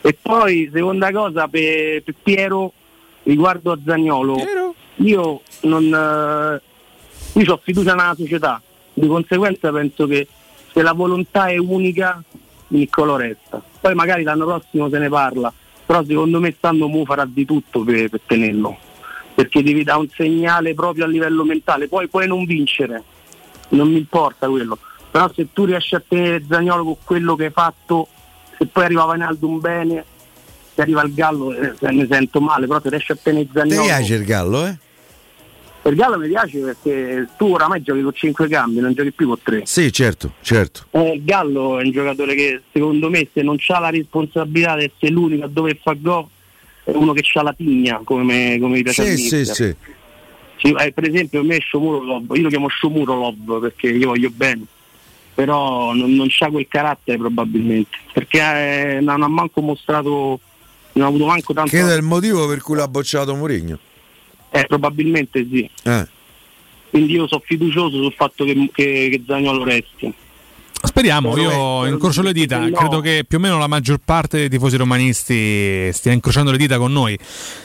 E 0.00 0.16
poi, 0.20 0.70
seconda 0.72 1.10
cosa, 1.10 1.48
per, 1.48 2.02
per 2.02 2.14
Piero, 2.22 2.72
riguardo 3.24 3.72
a 3.72 3.78
Zagnolo, 3.84 4.36
io 4.96 5.40
non 5.62 5.84
eh, 5.84 7.40
io 7.40 7.52
ho 7.52 7.60
fiducia 7.62 7.94
nella 7.94 8.14
società, 8.16 8.60
di 8.92 9.06
conseguenza 9.06 9.70
penso 9.70 10.06
che 10.06 10.26
se 10.72 10.82
la 10.82 10.92
volontà 10.92 11.46
è 11.46 11.56
unica, 11.56 12.22
Niccolo 12.70 13.16
resta. 13.16 13.62
Poi 13.80 13.94
magari 13.94 14.22
l'anno 14.24 14.44
prossimo 14.44 14.90
se 14.90 14.98
ne 14.98 15.08
parla, 15.08 15.52
però 15.88 16.04
secondo 16.04 16.38
me 16.38 16.54
stanno 16.54 16.86
mu 16.86 17.06
farà 17.06 17.24
di 17.24 17.46
tutto 17.46 17.82
per, 17.82 18.10
per 18.10 18.20
tenerlo, 18.26 18.76
perché 19.34 19.62
devi 19.62 19.84
dare 19.84 20.00
un 20.00 20.08
segnale 20.14 20.74
proprio 20.74 21.04
a 21.04 21.08
livello 21.08 21.46
mentale, 21.46 21.88
poi 21.88 22.08
puoi 22.08 22.26
non 22.26 22.44
vincere, 22.44 23.02
non 23.70 23.88
mi 23.88 23.96
importa 23.96 24.50
quello, 24.50 24.78
però 25.10 25.32
se 25.32 25.48
tu 25.50 25.64
riesci 25.64 25.94
a 25.94 26.02
tenere 26.06 26.44
Zagnolo 26.46 26.84
con 26.84 26.96
quello 27.02 27.36
che 27.36 27.46
hai 27.46 27.50
fatto, 27.50 28.06
se 28.58 28.66
poi 28.66 28.84
arriva 28.84 29.06
Vainaldum 29.06 29.60
bene, 29.60 30.04
se 30.74 30.82
arriva 30.82 31.02
il 31.04 31.14
Gallo 31.14 31.54
eh, 31.54 31.72
ne 31.80 32.06
sento 32.06 32.42
male, 32.42 32.66
però 32.66 32.82
se 32.82 32.90
riesci 32.90 33.12
a 33.12 33.16
tenere 33.16 33.46
ti 33.46 33.52
Zagnolo... 33.54 33.84
piace 33.84 34.14
il 34.14 34.24
Gallo 34.26 34.66
eh? 34.66 34.76
Il 35.88 35.96
Gallo 35.96 36.18
mi 36.18 36.28
piace 36.28 36.58
perché 36.58 37.28
tu 37.38 37.46
oramai 37.46 37.82
giochi 37.82 38.02
con 38.02 38.12
5 38.12 38.48
cambi, 38.48 38.80
non 38.80 38.92
giochi 38.92 39.12
più 39.12 39.26
con 39.26 39.38
3. 39.42 39.62
sì 39.64 39.90
certo 39.90 40.34
certo. 40.42 40.84
Eh, 40.90 41.20
Gallo 41.24 41.78
è 41.78 41.84
un 41.84 41.90
giocatore 41.90 42.34
che 42.34 42.60
secondo 42.72 43.08
me 43.08 43.26
se 43.32 43.42
non 43.42 43.56
ha 43.68 43.78
la 43.78 43.90
responsabilità 43.90 44.76
di 44.76 44.84
essere 44.84 45.12
l'unico 45.12 45.44
a 45.44 45.48
dove 45.48 45.78
fa 45.82 45.94
gol 45.94 46.26
è 46.84 46.90
uno 46.90 47.12
che 47.12 47.22
ha 47.32 47.42
la 47.42 47.54
tigna 47.54 48.00
come, 48.04 48.58
come 48.60 48.76
mi 48.76 48.82
piace 48.82 49.16
sì 49.16 49.28
sì 49.28 49.44
sì. 49.44 49.74
Sì, 50.56 50.72
eh, 50.72 50.92
per 50.92 51.08
esempio 51.08 51.40
a 51.40 51.44
me 51.44 51.58
Shomurolov, 51.60 52.34
io 52.34 52.42
lo 52.42 52.48
chiamo 52.48 52.68
Shomurolov 52.68 53.60
perché 53.60 53.88
io 53.88 54.08
voglio 54.08 54.30
bene, 54.30 54.64
però 55.32 55.94
non, 55.94 56.12
non 56.14 56.26
c'ha 56.28 56.50
quel 56.50 56.66
carattere 56.68 57.16
probabilmente, 57.16 57.96
perché 58.12 58.40
eh, 58.96 59.00
non 59.00 59.22
ha 59.22 59.28
manco 59.28 59.60
mostrato, 59.60 60.40
non 60.94 61.04
ha 61.04 61.08
avuto 61.08 61.26
manco 61.26 61.54
tanto... 61.54 61.70
credo 61.70 61.90
è 61.90 61.96
il 61.96 62.02
motivo 62.02 62.48
per 62.48 62.60
cui 62.60 62.74
l'ha 62.74 62.88
bocciato 62.88 63.36
Mourinho 63.36 63.78
Eh, 64.50 64.64
probabilmente 64.66 65.46
sì. 65.50 65.68
eh. 65.84 66.06
Quindi 66.90 67.12
io 67.12 67.26
sono 67.28 67.42
fiducioso 67.44 68.02
sul 68.02 68.14
fatto 68.14 68.44
che, 68.44 68.54
che, 68.72 69.08
che 69.10 69.22
Zagnolo 69.26 69.62
resti. 69.64 70.12
Speriamo, 70.80 71.36
io 71.36 71.86
incrocio 71.86 72.22
le 72.22 72.32
dita, 72.32 72.60
credo 72.70 73.00
che 73.00 73.24
più 73.26 73.38
o 73.38 73.40
meno 73.40 73.58
la 73.58 73.66
maggior 73.66 73.98
parte 74.02 74.38
dei 74.38 74.48
tifosi 74.48 74.76
romanisti 74.76 75.92
stia 75.92 76.12
incrociando 76.12 76.52
le 76.52 76.56
dita 76.56 76.78
con 76.78 76.92
noi, 76.92 77.18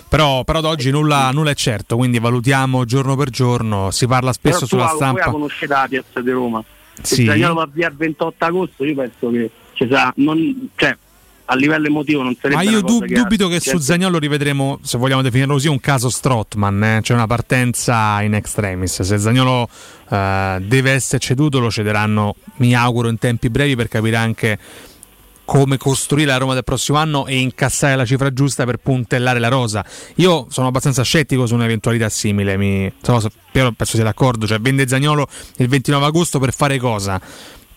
però, 0.10 0.44
però 0.44 0.58
ad 0.58 0.66
oggi 0.66 0.90
nulla, 0.90 1.30
nulla 1.32 1.52
è 1.52 1.56
certo, 1.56 1.96
quindi 1.96 2.18
valutiamo 2.18 2.86
giorno 2.86 3.16
per 3.16 3.30
giorno, 3.30 3.92
si 3.92 4.08
parla 4.08 4.34
spesso 4.34 4.66
Però 4.66 4.68
tu 4.68 4.76
sulla 4.76 4.84
la- 4.86 4.90
voi 4.90 5.00
la 5.00 5.06
stampa. 5.06 5.30
conoscete 5.32 5.74
la 5.74 5.86
piazza 5.88 6.22
di 6.22 6.32
Roma. 6.32 6.64
Sì. 7.02 7.16
Se 7.16 7.26
Zagnolo 7.26 7.54
va 7.54 7.70
via 7.72 7.88
il 7.88 7.96
28 7.96 8.46
agosto, 8.46 8.84
io 8.84 8.96
penso 8.96 9.30
che 9.30 9.52
ci 9.74 9.88
sarà, 9.88 10.12
non, 10.18 10.70
cioè, 10.76 10.98
a 11.54 11.56
livello 11.56 11.88
emotivo 11.88 12.22
non 12.24 12.36
sarebbe 12.40 12.64
Ma 12.64 12.70
io 12.70 12.82
dub- 12.82 13.06
dubito 13.06 13.48
che 13.48 13.60
su 13.60 13.72
gente- 13.72 13.84
Zagnolo 13.84 14.20
rivedremo, 14.20 14.80
se 14.82 14.98
vogliamo 14.98 15.22
definirlo 15.22 15.54
così, 15.54 15.68
un 15.68 15.80
caso 15.80 16.10
Strottman, 16.10 16.84
eh? 16.84 17.00
c'è 17.02 17.14
una 17.14 17.28
partenza 17.28 18.22
in 18.22 18.34
extremis. 18.34 19.02
Se 19.02 19.18
Zagnolo 19.18 19.68
eh, 20.10 20.58
deve 20.62 20.92
essere 20.92 21.20
ceduto 21.20 21.60
lo 21.60 21.72
cederanno, 21.72 22.36
mi 22.58 22.76
auguro, 22.76 23.08
in 23.10 23.18
tempi 23.18 23.50
brevi 23.50 23.76
per 23.76 23.88
capire 23.88 24.16
anche 24.18 24.60
come 25.46 25.78
costruire 25.78 26.32
la 26.32 26.38
Roma 26.38 26.54
del 26.54 26.64
prossimo 26.64 26.98
anno 26.98 27.26
e 27.26 27.38
incassare 27.38 27.96
la 27.96 28.06
cifra 28.06 28.32
giusta 28.32 28.66
per 28.66 28.78
puntellare 28.78 29.40
la 29.40 29.50
rosa. 29.50 29.86
Io 30.16 30.48
sono 30.50 30.68
abbastanza 30.68 31.04
scettico 31.04 31.46
su 31.46 31.54
un'eventualità 31.54 32.10
simile, 32.10 32.58
mi, 32.58 32.92
Piero 33.52 33.72
penso 33.72 33.96
sia 33.96 34.04
d'accordo, 34.04 34.48
cioè 34.48 34.60
vende 34.60 34.88
Zagnolo 34.88 35.28
il 35.58 35.68
29 35.68 36.06
agosto 36.06 36.40
per 36.40 36.54
fare 36.54 36.78
cosa? 36.80 37.22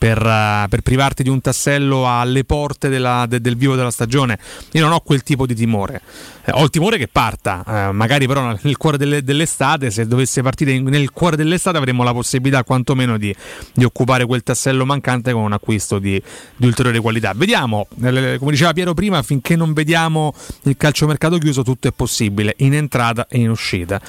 Per, 0.07 0.25
eh, 0.25 0.67
per 0.69 0.83
privarti 0.83 1.25
di 1.25 1.29
un 1.29 1.41
tassello 1.41 2.09
alle 2.09 2.45
porte 2.45 2.89
della- 2.89 3.27
de- 3.29 3.41
del 3.41 3.57
vivo 3.57 3.75
della 3.75 3.91
stagione. 3.91 4.39
Io 4.73 4.83
non 4.83 4.93
ho 4.93 5.01
quel 5.01 5.25
tipo 5.25 5.47
di 5.47 5.55
timore. 5.57 6.01
Eh, 6.45 6.53
ho 6.53 6.63
il 6.63 6.71
timore 6.71 6.97
che 6.97 7.09
parta, 7.09 7.65
eh, 7.67 7.93
magari 7.93 8.29
però 8.29 8.57
nel 8.63 8.77
cuore 8.77 8.99
delle- 8.99 9.25
dell'estate, 9.25 9.91
se 9.91 10.07
dovesse 10.07 10.43
partire 10.43 10.71
in- 10.71 10.85
nel 10.85 11.11
cuore 11.11 11.35
dell'estate 11.35 11.77
avremmo 11.77 12.05
la 12.05 12.13
possibilità 12.13 12.63
quantomeno 12.63 13.19
di, 13.19 13.35
di 13.75 13.83
occupare 13.83 14.25
quel 14.27 14.45
tassello 14.45 14.85
mancante 14.87 15.33
con 15.33 15.43
un 15.43 15.53
acquisto 15.53 15.99
di, 15.99 16.23
di 16.55 16.67
ulteriore 16.67 17.01
qualità. 17.01 17.33
Vediamo, 17.35 17.89
eh, 18.01 18.37
come 18.39 18.53
diceva 18.53 18.73
Piero 18.73 18.95
prima, 18.95 19.25
finché 19.25 19.57
non 19.57 19.73
vediamo 19.73 20.33
il 20.63 20.77
calciomercato 20.77 21.37
chiuso 21.39 21.65
tutto 21.65 21.89
è 21.89 21.93
possibile, 21.93 22.55
in 22.59 22.75
entrata 22.75 23.27
e 23.29 23.39
in 23.39 23.51
uscita. 23.51 24.01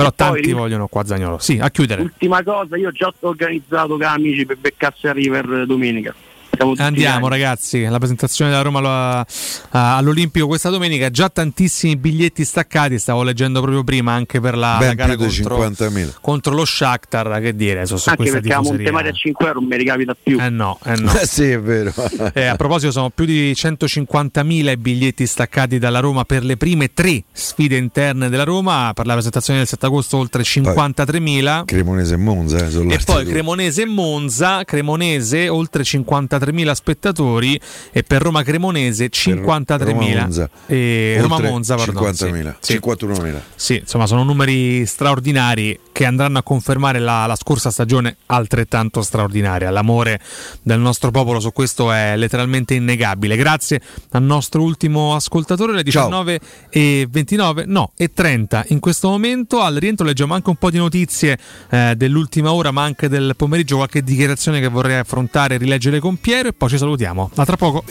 Però 0.00 0.08
E 0.08 0.12
poi- 0.16 0.40
tanti 0.42 0.52
vogliono 0.52 0.86
qua 0.88 1.04
Zagnolo. 1.04 1.38
Sì, 1.38 1.58
a 1.60 1.70
chiudere. 1.70 2.00
Ultima 2.02 2.42
cosa, 2.42 2.76
io 2.76 2.88
ho 2.88 2.92
già 2.92 3.12
organizzato 3.20 3.96
con 3.96 4.02
amici 4.02 4.46
per 4.46 4.56
beccarsi 4.56 5.06
a 5.08 5.12
River 5.12 5.66
domenica. 5.66 6.14
Siamo 6.60 6.74
tutti 6.74 6.86
Andiamo 6.86 7.28
ragazzi, 7.28 7.84
la 7.84 7.96
presentazione 7.96 8.50
della 8.50 8.62
Roma 8.62 9.26
all'Olimpico 9.70 10.46
questa 10.46 10.68
domenica, 10.68 11.08
già 11.08 11.30
tantissimi 11.30 11.96
biglietti 11.96 12.44
staccati, 12.44 12.98
stavo 12.98 13.22
leggendo 13.22 13.62
proprio 13.62 13.82
prima 13.82 14.12
anche 14.12 14.40
per 14.40 14.58
la, 14.58 14.72
la 14.72 14.78
Ben 14.78 14.94
gara 14.94 15.16
contro, 15.16 15.58
50.000. 15.58 16.16
contro 16.20 16.54
lo 16.54 16.66
Shakhtar, 16.66 17.40
che 17.40 17.56
dire, 17.56 17.86
su, 17.86 17.96
su 17.96 18.10
Anche 18.10 18.20
questa 18.20 18.40
perché 18.40 18.54
la 18.54 18.60
tifoseria. 18.60 18.92
Montemari 18.92 19.08
a 19.08 19.18
5 19.18 19.46
euro 19.46 19.60
non 19.60 19.68
mi 19.70 19.76
ricapita 19.78 20.16
più. 20.22 20.38
Eh 20.38 20.50
no, 20.50 20.78
eh 20.84 20.96
no. 20.96 21.18
Eh 21.18 21.24
sì, 21.26 21.44
è 21.44 21.60
vero. 21.60 21.94
Eh, 22.34 22.44
a 22.44 22.56
proposito, 22.56 22.92
sono 22.92 23.08
più 23.08 23.24
di 23.24 23.52
150.000 23.52 24.70
i 24.70 24.76
biglietti 24.76 25.26
staccati 25.26 25.78
dalla 25.78 26.00
Roma 26.00 26.24
per 26.24 26.44
le 26.44 26.58
prime 26.58 26.92
tre 26.92 27.24
sfide 27.32 27.78
interne 27.78 28.28
della 28.28 28.44
Roma. 28.44 28.92
Per 28.94 29.06
la 29.06 29.14
presentazione 29.14 29.60
del 29.60 29.68
7 29.68 29.86
agosto, 29.86 30.18
oltre 30.18 30.42
53.000. 30.42 31.64
Cremonese 31.64 32.14
e 32.14 32.18
Monza, 32.18 32.58
eh, 32.66 32.92
E 32.92 32.98
poi. 33.02 33.24
Cremonese 33.24 33.82
e 33.82 33.86
Monza, 33.86 34.62
Cremonese 34.64 35.48
oltre 35.48 35.84
53.000 35.84 36.48
spettatori 36.74 37.60
e 37.92 38.02
per 38.02 38.22
Roma 38.22 38.42
Cremonese 38.42 39.08
53.000 39.10 39.84
Roma 39.84 40.04
Monza. 40.04 40.50
e 40.66 41.18
Oltre 41.20 41.36
Roma 41.36 41.50
Monza 41.50 41.74
pardon, 41.76 42.02
50.000, 42.02 42.54
sì. 42.60 42.72
Sì. 42.72 42.78
51.000. 42.78 43.40
Sì, 43.54 43.76
insomma 43.76 44.06
sono 44.06 44.22
numeri 44.22 44.84
straordinari 44.86 45.78
che 45.92 46.04
andranno 46.04 46.38
a 46.38 46.42
confermare 46.42 46.98
la, 46.98 47.26
la 47.26 47.36
scorsa 47.36 47.70
stagione 47.70 48.16
altrettanto 48.26 49.02
straordinaria. 49.02 49.70
L'amore 49.70 50.20
del 50.62 50.80
nostro 50.80 51.10
popolo 51.10 51.40
su 51.40 51.52
questo 51.52 51.92
è 51.92 52.16
letteralmente 52.16 52.74
innegabile. 52.74 53.36
Grazie 53.36 53.80
al 54.10 54.22
nostro 54.22 54.62
ultimo 54.62 55.14
ascoltatore, 55.14 55.72
le 55.72 55.82
19 55.82 56.40
e 56.70 57.06
29, 57.10 57.64
no, 57.66 57.92
e 57.96 58.12
30 58.12 58.64
in 58.68 58.80
questo 58.80 59.08
momento. 59.08 59.60
Al 59.60 59.74
rientro 59.74 60.06
leggiamo 60.06 60.34
anche 60.34 60.48
un 60.48 60.56
po' 60.56 60.70
di 60.70 60.78
notizie 60.78 61.38
eh, 61.70 61.94
dell'ultima 61.96 62.52
ora, 62.52 62.70
ma 62.70 62.82
anche 62.82 63.08
del 63.08 63.34
pomeriggio, 63.36 63.76
qualche 63.76 64.02
dichiarazione 64.02 64.60
che 64.60 64.68
vorrei 64.68 64.96
affrontare 64.96 65.56
e 65.56 65.58
rileggere 65.58 65.98
con 65.98 66.16
Piero 66.16 66.29
e 66.38 66.52
poi 66.52 66.68
ci 66.68 66.78
salutiamo. 66.78 67.30
A 67.34 67.44
tra 67.44 67.56
poco. 67.56 67.84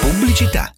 Pubblicità. 0.00 0.77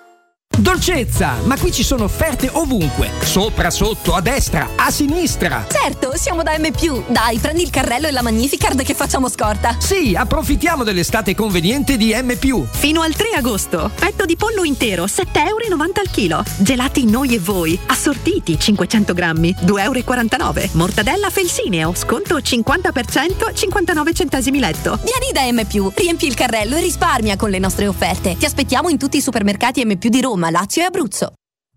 Dolcezza, 0.57 1.37
ma 1.45 1.57
qui 1.57 1.71
ci 1.71 1.81
sono 1.81 2.03
offerte 2.03 2.49
ovunque. 2.51 3.09
Sopra, 3.21 3.69
sotto, 3.71 4.13
a 4.13 4.21
destra, 4.21 4.69
a 4.75 4.91
sinistra. 4.91 5.65
Certo, 5.67 6.11
siamo 6.15 6.43
da 6.43 6.55
M. 6.59 6.69
Dai, 7.07 7.39
prendi 7.39 7.63
il 7.63 7.71
carrello 7.71 8.07
e 8.07 8.11
la 8.11 8.21
Magnificard 8.21 8.83
che 8.83 8.93
facciamo 8.93 9.27
scorta. 9.27 9.77
Sì, 9.79 10.13
approfittiamo 10.15 10.83
dell'estate 10.83 11.33
conveniente 11.33 11.97
di 11.97 12.13
M. 12.13 12.37
Fino 12.69 13.01
al 13.01 13.15
3 13.15 13.29
agosto. 13.37 13.89
Petto 13.95 14.25
di 14.25 14.35
pollo 14.35 14.63
intero, 14.63 15.05
7,90 15.05 15.47
euro 15.47 15.83
al 15.95 16.09
chilo. 16.11 16.43
Gelati 16.57 17.05
noi 17.05 17.33
e 17.33 17.39
voi. 17.39 17.79
Assortiti, 17.87 18.59
500 18.59 19.13
grammi, 19.13 19.55
2,49 19.61 19.77
euro. 19.79 20.69
Mortadella 20.73 21.29
felsineo, 21.29 21.95
sconto 21.95 22.37
50%, 22.37 23.53
59 23.55 24.13
centesimi 24.13 24.59
letto. 24.59 24.99
Vieni 25.03 25.31
da 25.33 25.49
M. 25.51 25.91
Riempi 25.95 26.27
il 26.27 26.35
carrello 26.35 26.75
e 26.75 26.81
risparmia 26.81 27.35
con 27.35 27.49
le 27.49 27.57
nostre 27.57 27.87
offerte. 27.87 28.37
Ti 28.37 28.45
aspettiamo 28.45 28.89
in 28.89 28.99
tutti 28.99 29.17
i 29.17 29.21
supermercati 29.21 29.83
M. 29.85 29.95
di 29.95 30.21
Roma, 30.21 30.50
Lazio 30.51 30.83
e 30.83 30.85
Abruzzo. 30.85 31.40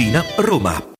Tiburtina, 0.00 0.24
Roma. 0.38 0.99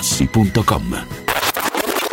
artigianamaterassi.com. 0.01 1.05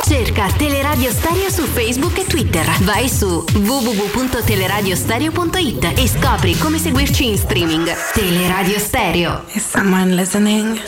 Cerca 0.07 0.47
Teleradio 0.57 1.10
Stereo 1.10 1.50
su 1.50 1.65
Facebook 1.65 2.17
e 2.18 2.25
Twitter. 2.25 2.65
Vai 2.81 3.08
su 3.08 3.44
www.teleradiostereo.it 3.52 5.92
e 5.97 6.07
scopri 6.08 6.57
come 6.58 6.78
seguirci 6.78 7.26
in 7.28 7.36
streaming. 7.36 7.91
Teleradio 8.12 8.78
Stereo. 8.78 9.42
Is 9.52 9.68
someone 9.68 10.15
listening? 10.15 10.78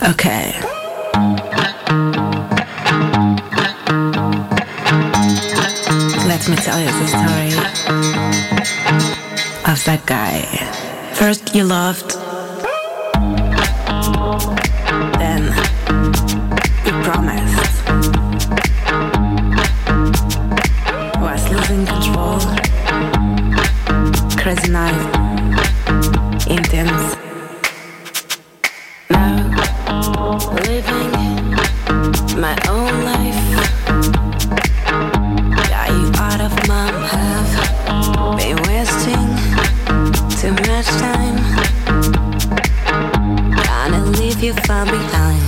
Okay. 0.00 0.54
Let 6.26 6.46
me 6.48 6.56
tell 6.56 6.78
you 6.78 6.86
the 6.86 7.06
story 7.06 7.54
of 9.64 9.82
that 9.84 10.04
guy. 10.06 10.42
First, 11.14 11.54
you 11.54 11.64
loved, 11.64 12.16
then 15.38 15.54
you 16.84 16.92
promised. 17.02 17.84
Was 21.20 21.42
losing 21.50 21.86
control. 21.86 22.38
Crazy 24.36 24.70
night. 24.70 24.98
Intense. 26.48 27.16
Now, 29.10 29.36
living 30.66 31.12
my 32.40 32.56
own 32.68 33.04
life. 33.04 33.42
Got 35.68 35.88
you 35.90 36.06
out 36.16 36.40
of 36.40 36.52
my 36.68 36.90
path. 37.10 37.52
Been 38.38 38.56
wasting 38.68 39.26
too 40.38 40.52
much 40.68 40.86
time 40.86 41.37
if 44.38 44.44
you 44.44 44.52
find 44.52 44.88
me 44.88 44.98
lying. 44.98 45.47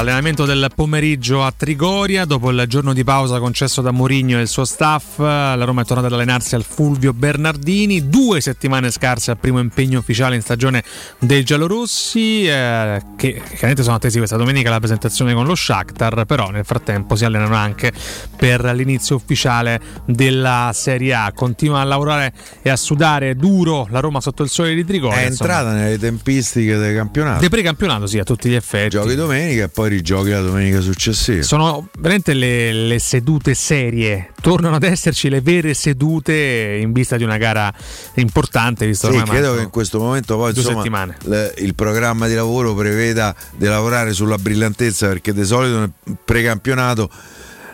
L'allenamento 0.00 0.46
del 0.46 0.70
pomeriggio 0.74 1.44
a 1.44 1.52
Trigoria, 1.54 2.24
dopo 2.24 2.50
il 2.50 2.64
giorno 2.66 2.94
di 2.94 3.04
pausa 3.04 3.38
concesso 3.38 3.82
da 3.82 3.90
Mourinho 3.90 4.38
e 4.38 4.40
il 4.40 4.48
suo 4.48 4.64
staff, 4.64 5.18
la 5.18 5.62
Roma 5.64 5.82
è 5.82 5.84
tornata 5.84 6.08
ad 6.08 6.14
allenarsi 6.14 6.54
al 6.54 6.64
Fulvio 6.64 7.12
Bernardini, 7.12 8.08
due 8.08 8.40
settimane 8.40 8.90
scarse 8.90 9.30
al 9.30 9.36
primo 9.36 9.58
impegno 9.58 9.98
ufficiale 9.98 10.36
in 10.36 10.40
stagione 10.40 10.82
dei 11.18 11.44
giallorossi, 11.44 12.46
eh, 12.46 13.02
che 13.16 13.42
chiaramente 13.46 13.82
sono 13.82 13.96
attesi 13.96 14.16
questa 14.16 14.38
domenica 14.38 14.70
la 14.70 14.78
presentazione 14.78 15.34
con 15.34 15.44
lo 15.44 15.54
Shakhtar, 15.54 16.24
però 16.24 16.48
nel 16.48 16.64
frattempo 16.64 17.14
si 17.14 17.26
allenano 17.26 17.54
anche 17.54 17.92
per 18.40 18.64
l'inizio 18.74 19.16
ufficiale 19.16 19.78
della 20.06 20.70
Serie 20.72 21.12
A. 21.12 21.30
Continua 21.34 21.80
a 21.80 21.84
lavorare 21.84 22.32
e 22.62 22.70
a 22.70 22.76
sudare 22.76 23.36
duro 23.36 23.86
la 23.90 24.00
Roma 24.00 24.22
sotto 24.22 24.42
il 24.42 24.48
sole 24.48 24.74
di 24.74 24.82
Trigoria. 24.82 25.18
È 25.18 25.26
insomma. 25.26 25.50
entrata 25.50 25.76
nelle 25.76 25.98
tempistiche 25.98 26.78
del 26.78 26.96
campionato. 26.96 27.40
Del 27.40 27.50
precampionato, 27.50 28.06
sì, 28.06 28.18
a 28.18 28.24
tutti 28.24 28.48
gli 28.48 28.54
effetti. 28.54 28.88
Giochi 28.88 29.14
domenica 29.14 29.64
e 29.64 29.68
poi 29.68 29.90
rigiochi 29.90 30.30
la 30.30 30.40
domenica 30.40 30.80
successiva. 30.80 31.42
Sono 31.42 31.88
veramente 31.98 32.32
le, 32.32 32.72
le 32.72 32.98
sedute 32.98 33.52
serie. 33.52 34.32
Tornano 34.40 34.76
ad 34.76 34.84
esserci 34.84 35.28
le 35.28 35.42
vere 35.42 35.74
sedute 35.74 36.78
in 36.80 36.92
vista 36.92 37.18
di 37.18 37.24
una 37.24 37.36
gara 37.36 37.70
importante. 38.14 38.86
Visto 38.86 39.12
Sì, 39.12 39.22
credo 39.22 39.54
che 39.56 39.60
in 39.60 39.70
questo 39.70 39.98
momento 39.98 40.38
poi 40.38 40.54
insomma, 40.56 41.14
le- 41.24 41.52
il 41.58 41.74
programma 41.74 42.26
di 42.26 42.34
lavoro 42.34 42.74
preveda 42.74 43.36
di 43.54 43.66
lavorare 43.66 44.14
sulla 44.14 44.38
brillantezza 44.38 45.08
perché 45.08 45.34
di 45.34 45.44
solito 45.44 45.78
nel 45.80 45.92
precampionato 46.24 47.10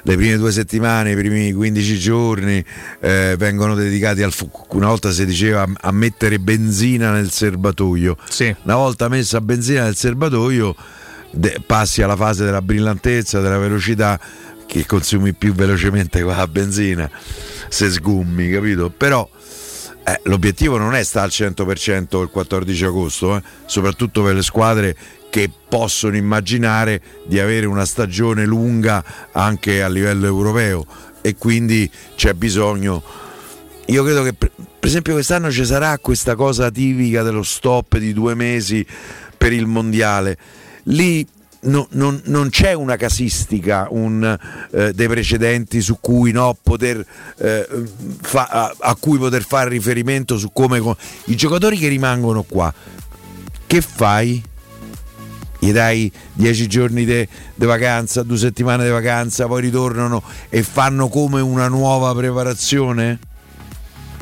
le 0.07 0.15
prime 0.15 0.37
due 0.37 0.53
settimane, 0.53 1.11
i 1.11 1.17
primi 1.17 1.53
15 1.53 1.99
giorni 1.99 2.65
eh, 3.01 3.35
vengono 3.37 3.75
dedicati 3.75 4.23
al 4.23 4.33
fu- 4.33 4.49
una 4.71 4.87
volta 4.87 5.11
si 5.11 5.27
diceva 5.27 5.67
a, 5.81 5.91
mettere 5.91 6.39
benzina 6.39 7.11
nel 7.11 7.33
serbatoio. 7.33 8.17
Una 8.63 8.77
volta 8.77 9.09
messa 9.09 9.41
benzina 9.41 9.83
nel 9.83 9.97
serbatoio 9.97 10.77
de- 11.33 11.61
passi 11.67 12.03
alla 12.03 12.15
fase 12.15 12.45
della 12.45 12.63
brillantezza, 12.63 13.41
della 13.41 13.59
velocità 13.59 14.19
che 14.65 14.87
consumi 14.87 15.33
più 15.33 15.53
velocemente 15.55 16.23
con 16.23 16.37
la 16.37 16.47
benzina 16.47 17.11
se 17.69 17.91
sgummi, 17.91 18.49
capito? 18.49 18.91
Però 18.97 19.29
eh, 20.05 20.21
l'obiettivo 20.25 20.77
non 20.79 20.95
è 20.95 21.03
stare 21.03 21.27
al 21.27 21.33
100% 21.33 22.23
il 22.23 22.29
14 22.31 22.85
agosto, 22.85 23.37
eh, 23.37 23.43
soprattutto 23.67 24.23
per 24.23 24.37
le 24.37 24.43
squadre 24.43 24.97
che 25.37 25.51
possono 25.69 26.17
immaginare 26.17 27.03
di 27.27 27.39
avere 27.39 27.67
una 27.67 27.85
stagione 27.85 28.47
lunga 28.47 29.05
anche 29.33 29.83
a 29.83 29.89
livello 29.89 30.25
europeo 30.25 30.87
e 31.21 31.37
quindi 31.37 31.91
c'è 32.15 32.33
bisogno. 32.33 33.03
Io 33.85 34.03
credo 34.03 34.23
che 34.23 34.33
per, 34.33 34.51
esempio 34.81 35.13
quest'anno 35.13 35.51
ci 35.51 35.67
sarà 35.67 35.99
questa 35.99 36.37
cosa 36.37 36.71
tipica 36.71 37.23
dello 37.23 37.43
stop 37.43 37.99
di 37.99 38.15
due 38.15 38.35
mesi 38.35 38.87
per 39.37 39.53
il 39.53 39.67
mondiale. 39.67 40.39
Lì 40.85 41.27
no- 41.65 41.89
non, 41.91 42.19
non 42.25 42.49
c'è 42.49 42.73
una 42.73 42.97
casistica 42.97 43.89
un, 43.91 44.39
eh, 44.71 44.95
dei 44.95 45.07
precedenti 45.07 45.83
su 45.83 45.99
cui 46.01 46.33
no, 46.33 46.57
poter, 46.63 47.05
eh, 47.37 47.69
fa- 48.23 48.49
a-, 48.51 48.75
a 48.79 48.95
cui 48.95 49.19
poter 49.19 49.45
fare 49.45 49.69
riferimento 49.69 50.39
su 50.39 50.51
come 50.51 50.81
co- 50.81 50.97
i 51.27 51.37
giocatori 51.37 51.77
che 51.77 51.89
rimangono 51.89 52.43
qua. 52.43 52.73
Che 53.67 53.81
fai? 53.83 54.55
Gli 55.59 55.73
dai 55.73 56.11
dieci 56.33 56.67
giorni 56.67 57.05
di 57.05 57.27
vacanza, 57.67 58.23
due 58.23 58.39
settimane 58.39 58.85
di 58.85 58.91
vacanza, 58.91 59.47
poi 59.47 59.63
ritornano 59.63 60.23
e 60.49 60.63
fanno 60.63 61.09
come 61.09 61.41
una 61.41 61.69
nuova 61.69 62.15
preparazione? 62.15 63.19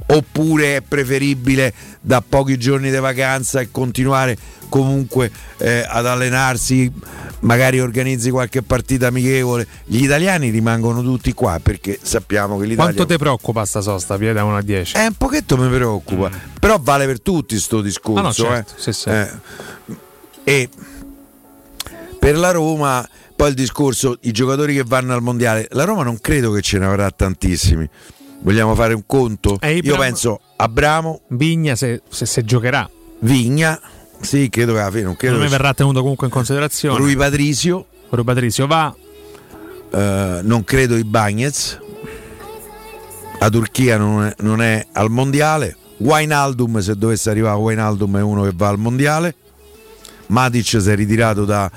Oppure 0.07 0.77
è 0.77 0.81
preferibile 0.83 1.73
da 2.01 2.23
pochi 2.27 2.59
giorni 2.59 2.91
di 2.91 2.99
vacanza 2.99 3.61
e 3.61 3.71
continuare 3.71 4.37
comunque 4.69 5.31
eh, 5.57 5.83
ad 5.89 6.05
allenarsi, 6.05 6.93
magari 7.41 7.81
organizzi 7.81 8.31
qualche 8.31 8.63
partita 8.63 9.07
amichevole? 9.07 9.67
Gli 9.85 10.03
italiani 10.03 10.51
rimangono 10.51 11.01
tutti 11.03 11.33
qua 11.33 11.59
perché 11.63 11.99
sappiamo 12.03 12.59
che 12.59 12.67
l'Italia... 12.67 12.93
Quanto 12.93 13.07
ti 13.07 13.19
preoccupa 13.19 13.65
sta 13.65 13.81
sosta, 13.81 14.19
Piede, 14.19 14.35
da 14.35 14.45
1 14.45 14.57
a 14.57 14.63
10? 14.63 14.97
Eh, 14.97 15.07
un 15.07 15.15
pochetto 15.15 15.57
mi 15.57 15.69
preoccupa, 15.69 16.31
però 16.61 16.79
vale 16.79 17.07
per 17.07 17.23
tutti 17.23 17.59
sto 17.59 17.81
discorso. 17.81 18.19
Ah, 18.19 18.23
no, 18.23 18.33
certo, 18.33 18.75
eh. 18.77 18.81
sì, 18.81 18.93
sì. 18.93 19.09
Eh, 19.09 19.31
e 20.45 20.69
per 22.25 22.39
la 22.39 22.53
Roma, 22.53 23.07
poi 23.37 23.51
il 23.51 23.55
discorso, 23.55 24.17
i 24.23 24.33
giocatori 24.33 24.75
che 24.75 24.83
vanno 24.83 25.13
al 25.13 25.21
mondiale, 25.21 25.69
la 25.73 25.85
Roma 25.85 26.05
non 26.05 26.19
credo 26.19 26.53
che 26.53 26.63
ce 26.63 26.79
ne 26.79 26.87
avrà 26.87 27.11
tantissimi. 27.11 27.87
Vogliamo 28.41 28.75
fare 28.75 28.95
un 28.95 29.03
conto? 29.05 29.59
Eh, 29.61 29.81
Io 29.83 29.95
penso 29.99 30.41
Abramo, 30.57 31.21
Vigna 31.29 31.77
se, 31.77 32.01
se, 32.09 32.25
se 32.25 32.43
giocherà. 32.43 32.89
Vigna, 33.19 33.79
sì, 34.23 34.49
credo 34.49 34.73
che 34.73 34.81
alla 34.81 34.91
fine 34.91 35.03
non 35.03 35.17
credo. 35.17 35.37
Non 35.37 35.49
verrà 35.49 35.75
tenuto 35.75 36.01
comunque 36.01 36.27
in 36.29 36.33
considerazione. 36.33 36.97
Rui 36.97 37.15
Patrizio, 37.15 37.89
Rui 38.09 38.25
Patrizio 38.25 38.67
va. 38.67 38.95
eh, 39.91 40.41
non 40.43 40.65
credo 40.65 40.97
i 40.97 41.05
Bagnets. 41.05 41.79
La 43.39 43.51
Turchia 43.51 43.99
non 43.99 44.25
è, 44.25 44.35
non 44.39 44.63
è 44.63 44.87
al 44.93 45.11
mondiale. 45.11 45.77
Wijnaldum, 45.99 46.79
se 46.79 46.97
dovesse 46.97 47.29
arrivare 47.29 47.59
Wijnaldum 47.59 48.17
è 48.17 48.23
uno 48.23 48.45
che 48.45 48.53
va 48.55 48.69
al 48.69 48.79
mondiale. 48.79 49.35
Matic 50.29 50.81
si 50.81 50.91
è 50.91 50.95
ritirato 50.95 51.45
da, 51.45 51.71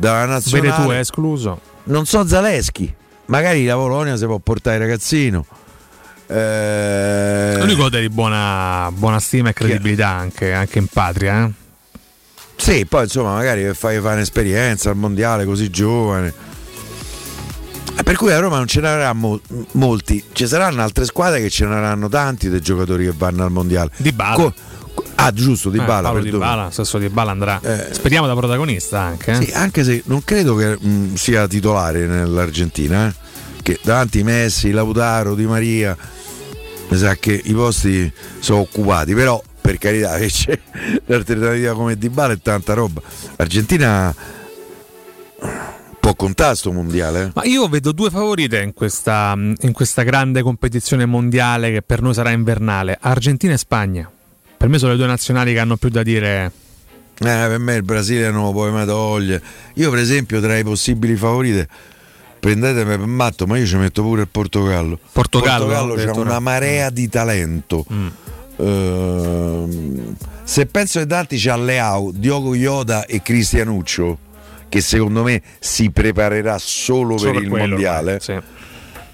dalla 0.00 0.24
nazionale. 0.24 0.70
Vede 0.70 0.82
tu, 0.82 0.90
è 0.90 0.98
escluso. 0.98 1.60
Non 1.84 2.06
so 2.06 2.26
Zaleschi, 2.26 2.92
magari 3.26 3.64
la 3.66 3.74
Polonia 3.74 4.16
si 4.16 4.24
può 4.24 4.38
portare 4.38 4.76
il 4.76 4.82
ragazzino. 4.82 5.44
Eh, 6.26 7.58
Lui 7.64 7.74
gode 7.74 8.00
di 8.00 8.08
buona, 8.08 8.90
buona 8.92 9.18
stima 9.18 9.50
e 9.50 9.52
credibilità 9.52 10.08
anche, 10.08 10.52
anche 10.52 10.78
in 10.78 10.86
patria. 10.86 11.44
Eh? 11.44 11.50
Sì, 12.56 12.86
poi 12.86 13.04
insomma, 13.04 13.34
magari 13.34 13.62
per 13.62 13.74
fare 13.74 13.98
un'esperienza 13.98 14.90
al 14.90 14.96
mondiale 14.96 15.44
così 15.44 15.70
giovane. 15.70 16.32
Eh, 17.98 18.02
Per 18.02 18.16
cui 18.16 18.32
a 18.32 18.38
Roma 18.38 18.58
non 18.58 18.66
ce 18.68 18.80
ne 18.80 18.88
avrà 18.88 19.12
mo- 19.12 19.40
molti, 19.72 20.22
ci 20.32 20.46
saranno 20.46 20.82
altre 20.82 21.04
squadre 21.04 21.40
che 21.40 21.50
ce 21.50 21.64
ne 21.66 21.74
avranno 21.74 22.08
tanti 22.08 22.48
dei 22.48 22.60
giocatori 22.60 23.04
che 23.06 23.14
vanno 23.16 23.42
al 23.44 23.50
mondiale. 23.50 23.90
Di 23.96 24.12
Bala. 24.12 24.34
Co- 24.36 24.54
ah, 25.24 25.32
giusto, 25.32 25.70
Di 25.70 25.78
Eh, 25.78 25.84
Bala, 25.84 26.08
Paolo 26.08 26.22
Di. 26.22 26.30
Bala, 26.30 26.70
stesso 26.70 26.98
Di 26.98 27.08
Bala 27.08 27.30
andrà. 27.30 27.60
Speriamo 27.90 28.26
da 28.26 28.34
protagonista 28.34 29.00
anche. 29.00 29.30
eh. 29.32 29.34
Sì, 29.44 29.50
anche 29.52 29.84
se 29.84 30.02
non 30.06 30.22
credo 30.24 30.54
che 30.54 30.76
mh, 30.78 31.14
sia 31.14 31.46
titolare 31.46 32.06
nell'Argentina, 32.06 33.08
eh. 33.08 33.14
che 33.62 33.78
davanti 33.82 34.22
Messi, 34.22 34.70
Lautaro, 34.70 35.34
Di 35.34 35.46
Maria, 35.46 35.96
mi 36.88 36.96
sa 36.96 37.14
che 37.16 37.40
i 37.44 37.52
posti 37.52 38.12
sono 38.40 38.60
occupati, 38.60 39.14
però 39.14 39.40
per 39.60 39.78
carità 39.78 40.16
che 40.18 40.26
c'è 40.26 40.58
l'alternativa 41.06 41.74
come 41.74 41.96
Di 41.96 42.08
Bala 42.08 42.32
e 42.32 42.38
tanta 42.42 42.74
roba. 42.74 43.00
L'Argentina 43.36 44.14
può 46.00 46.14
contare 46.14 46.54
sto 46.56 46.72
mondiale. 46.72 47.24
eh. 47.24 47.30
Ma 47.34 47.44
io 47.44 47.68
vedo 47.68 47.92
due 47.92 48.10
favorite 48.10 48.60
in 48.60 48.72
questa, 48.72 49.34
in 49.36 49.72
questa 49.72 50.02
grande 50.02 50.42
competizione 50.42 51.04
mondiale 51.06 51.70
che 51.70 51.82
per 51.82 52.02
noi 52.02 52.14
sarà 52.14 52.30
invernale: 52.30 52.98
Argentina 53.00 53.52
e 53.52 53.58
Spagna. 53.58 54.10
Per 54.60 54.68
me 54.68 54.76
sono 54.76 54.90
le 54.92 54.98
due 54.98 55.06
nazionali 55.06 55.54
che 55.54 55.58
hanno 55.58 55.78
più 55.78 55.88
da 55.88 56.02
dire. 56.02 56.52
Eh, 57.18 57.24
per 57.24 57.58
me 57.58 57.76
il 57.76 57.82
Brasile 57.82 58.30
non 58.30 58.44
lo 58.44 58.52
puoi 58.52 58.70
mai 58.70 58.84
togliere. 58.84 59.42
Io, 59.76 59.88
per 59.88 60.00
esempio, 60.00 60.38
tra 60.38 60.54
i 60.58 60.62
possibili 60.62 61.16
favoriti, 61.16 61.66
prendetemi 62.38 62.84
per 62.98 63.06
matto, 63.06 63.46
ma 63.46 63.56
io 63.56 63.64
ci 63.64 63.76
metto 63.76 64.02
pure 64.02 64.20
il 64.20 64.28
Portogallo. 64.28 64.98
Portogallo, 65.12 65.64
Portogallo 65.64 65.94
c'ha 65.94 66.20
una 66.20 66.40
marea 66.40 66.90
di 66.90 67.08
talento. 67.08 67.86
Mm. 67.90 68.06
Ehm, 68.58 70.16
se 70.44 70.66
penso 70.66 70.98
ai 70.98 71.06
tanti 71.06 71.38
c'ha 71.38 71.56
Leao, 71.56 72.10
Diogo 72.12 72.54
Ioda 72.54 73.06
e 73.06 73.22
Cristianuccio, 73.22 74.18
che 74.68 74.82
secondo 74.82 75.22
me 75.22 75.40
si 75.58 75.90
preparerà 75.90 76.58
solo, 76.58 77.16
Solo 77.16 77.32
per 77.32 77.42
il 77.44 77.48
quello, 77.48 77.66
mondiale. 77.66 78.20
sì. 78.20 78.38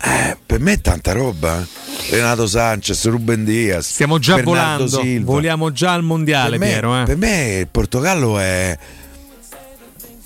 Eh, 0.02 0.36
per 0.44 0.60
me 0.60 0.72
è 0.72 0.80
tanta 0.80 1.12
roba. 1.12 1.64
Renato 2.10 2.46
Sanchez, 2.46 3.06
Ruben 3.08 3.44
Diaz. 3.44 3.90
Stiamo 3.90 4.18
già 4.18 4.36
Bernardo 4.36 4.84
volando, 4.86 5.00
Silva. 5.00 5.32
voliamo 5.32 5.72
già 5.72 5.92
al 5.92 6.02
mondiale, 6.04 6.50
per 6.50 6.58
me, 6.58 6.66
Piero. 6.68 7.00
eh. 7.00 7.04
per 7.04 7.16
me 7.16 7.56
il 7.60 7.66
Portogallo 7.68 8.38
è, 8.38 8.78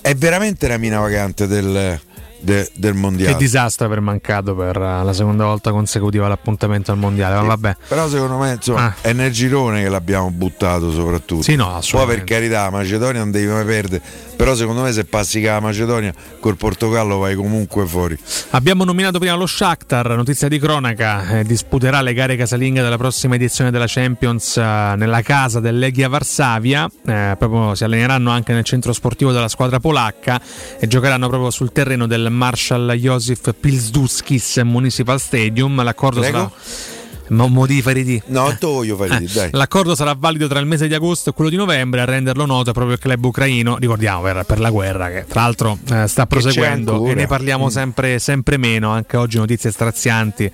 è 0.03 0.15
veramente 0.15 0.69
la 0.69 0.77
mina 0.77 0.99
vagante 0.99 1.47
del, 1.47 1.99
de- 2.41 2.71
del 2.75 2.95
mondiale. 2.95 3.33
Che 3.33 3.39
disastro 3.39 3.87
aver 3.87 4.01
mancato 4.01 4.55
per 4.55 4.77
eh, 4.77 5.05
la 5.05 5.13
seconda 5.13 5.45
volta 5.45 5.71
consecutiva 5.71 6.29
l'appuntamento 6.29 6.91
al 6.91 6.99
mondiale. 6.99 7.37
Ma 7.37 7.43
vabbè. 7.43 7.77
Però 7.89 8.09
secondo 8.09 8.37
me 8.39 8.53
insomma, 8.55 8.95
è 9.01 9.13
nel 9.13 9.33
girone 9.33 9.83
che 9.83 9.89
l'abbiamo 9.89 10.31
buttato 10.31 10.91
soprattutto. 10.93 11.41
Ah. 11.41 11.45
Sì, 11.45 11.55
no, 11.57 11.81
Poi 11.91 12.07
per 12.07 12.25
carità, 12.25 12.69
Macedonia 12.71 13.21
non 13.21 13.31
devi 13.31 13.47
mai 13.47 13.65
perdere. 13.65 14.03
Però 14.41 14.55
secondo 14.55 14.81
me 14.81 14.91
se 14.91 15.05
passi 15.05 15.43
con 15.43 15.51
la 15.51 15.61
Macedonia 15.61 16.15
col 16.41 16.57
Portogallo 16.57 17.19
vai 17.19 17.35
comunque 17.35 17.85
fuori. 17.87 18.17
Abbiamo 18.53 18.85
nominato 18.85 19.19
prima 19.19 19.35
lo 19.35 19.45
Shakhtar, 19.45 20.17
notizia 20.17 20.49
di 20.49 20.59
cronaca, 20.59 21.41
eh, 21.41 21.45
disputerà 21.45 22.01
le 22.01 22.15
gare 22.15 22.37
casalinghe 22.37 22.81
della 22.81 22.97
prossima 22.97 23.35
edizione 23.35 23.71
della 23.71 23.85
Champions 23.87 24.57
eh, 24.57 24.95
nella 24.97 25.21
casa 25.21 25.61
del 25.61 25.79
Legia 25.79 26.09
Varsavia, 26.09 26.91
eh, 27.05 27.37
proprio 27.39 27.75
si 27.75 27.85
alleneranno 27.85 28.31
anche 28.31 28.55
nel 28.55 28.65
centro 28.65 28.95
sportivo 28.95 29.31
della 29.31 29.49
squadra 29.49 29.79
polacca 29.79 30.41
e 30.79 30.87
giocheranno 30.87 31.29
proprio 31.29 31.51
sul 31.51 31.71
terreno 31.71 32.07
del 32.07 32.31
Marshal 32.31 32.95
Józef 32.97 33.53
Pilsudskis 33.61 34.57
Municipal 34.65 35.21
Stadium. 35.21 35.83
L'accordo 35.83 36.21
Prego? 36.21 36.39
sarà 36.39 36.99
Mo, 37.31 37.47
mo 37.49 37.67
di. 37.67 38.23
No, 38.27 38.55
tu 38.59 38.67
voglio 38.73 38.97
fare 38.97 39.19
di, 39.19 39.25
Eh, 39.25 39.29
dai. 39.33 39.49
L'accordo 39.53 39.95
sarà 39.95 40.15
valido 40.19 40.47
tra 40.49 40.59
il 40.59 40.67
mese 40.67 40.89
di 40.89 40.95
agosto 40.95 41.31
e 41.31 41.33
quello 41.33 41.51
di 41.51 41.57
novembre. 41.57 42.01
A 42.01 42.05
renderlo 42.05 42.45
noto 42.47 42.71
è 42.71 42.73
proprio 42.73 42.95
il 42.95 43.01
club 43.01 43.25
ucraino. 43.25 43.77
Ricordiamo 43.79 44.23
per, 44.23 44.45
per 44.45 44.59
la 44.59 44.71
guerra, 44.71 45.09
che 45.11 45.25
tra 45.29 45.43
l'altro 45.43 45.79
eh, 45.91 46.07
sta 46.09 46.27
proseguendo 46.27 47.07
e 47.07 47.15
ne 47.15 47.27
parliamo 47.27 47.67
Mm. 47.67 47.69
sempre, 47.69 48.19
sempre 48.19 48.57
meno. 48.57 48.91
Anche 48.91 49.17
oggi 49.17 49.37
notizie 49.39 49.71
strazianti 49.71 50.45
eh, 50.45 50.51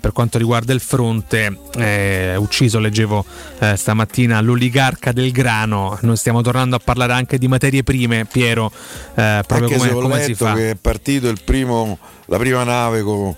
per 0.00 0.12
quanto 0.12 0.38
riguarda 0.38 0.72
il 0.72 0.80
fronte. 0.80 1.56
Eh, 1.76 2.36
ucciso, 2.36 2.78
leggevo 2.78 3.24
eh, 3.58 3.76
stamattina, 3.76 4.40
l'oligarca 4.40 5.12
del 5.12 5.32
grano. 5.32 5.98
Noi 6.02 6.16
stiamo 6.16 6.42
tornando 6.42 6.76
a 6.76 6.80
parlare 6.82 7.12
anche 7.12 7.38
di 7.38 7.48
materie 7.48 7.82
prime, 7.82 8.24
Piero. 8.24 8.70
eh, 9.14 9.42
proprio 9.46 9.68
Anche 9.68 9.88
come, 9.88 10.00
come 10.02 10.22
si 10.22 10.34
fa. 10.34 10.54
che 10.54 10.70
è 10.70 10.74
partito 10.76 11.28
il 11.28 11.40
primo, 11.44 11.98
la 12.26 12.38
prima 12.38 12.62
nave 12.64 13.02
con 13.02 13.34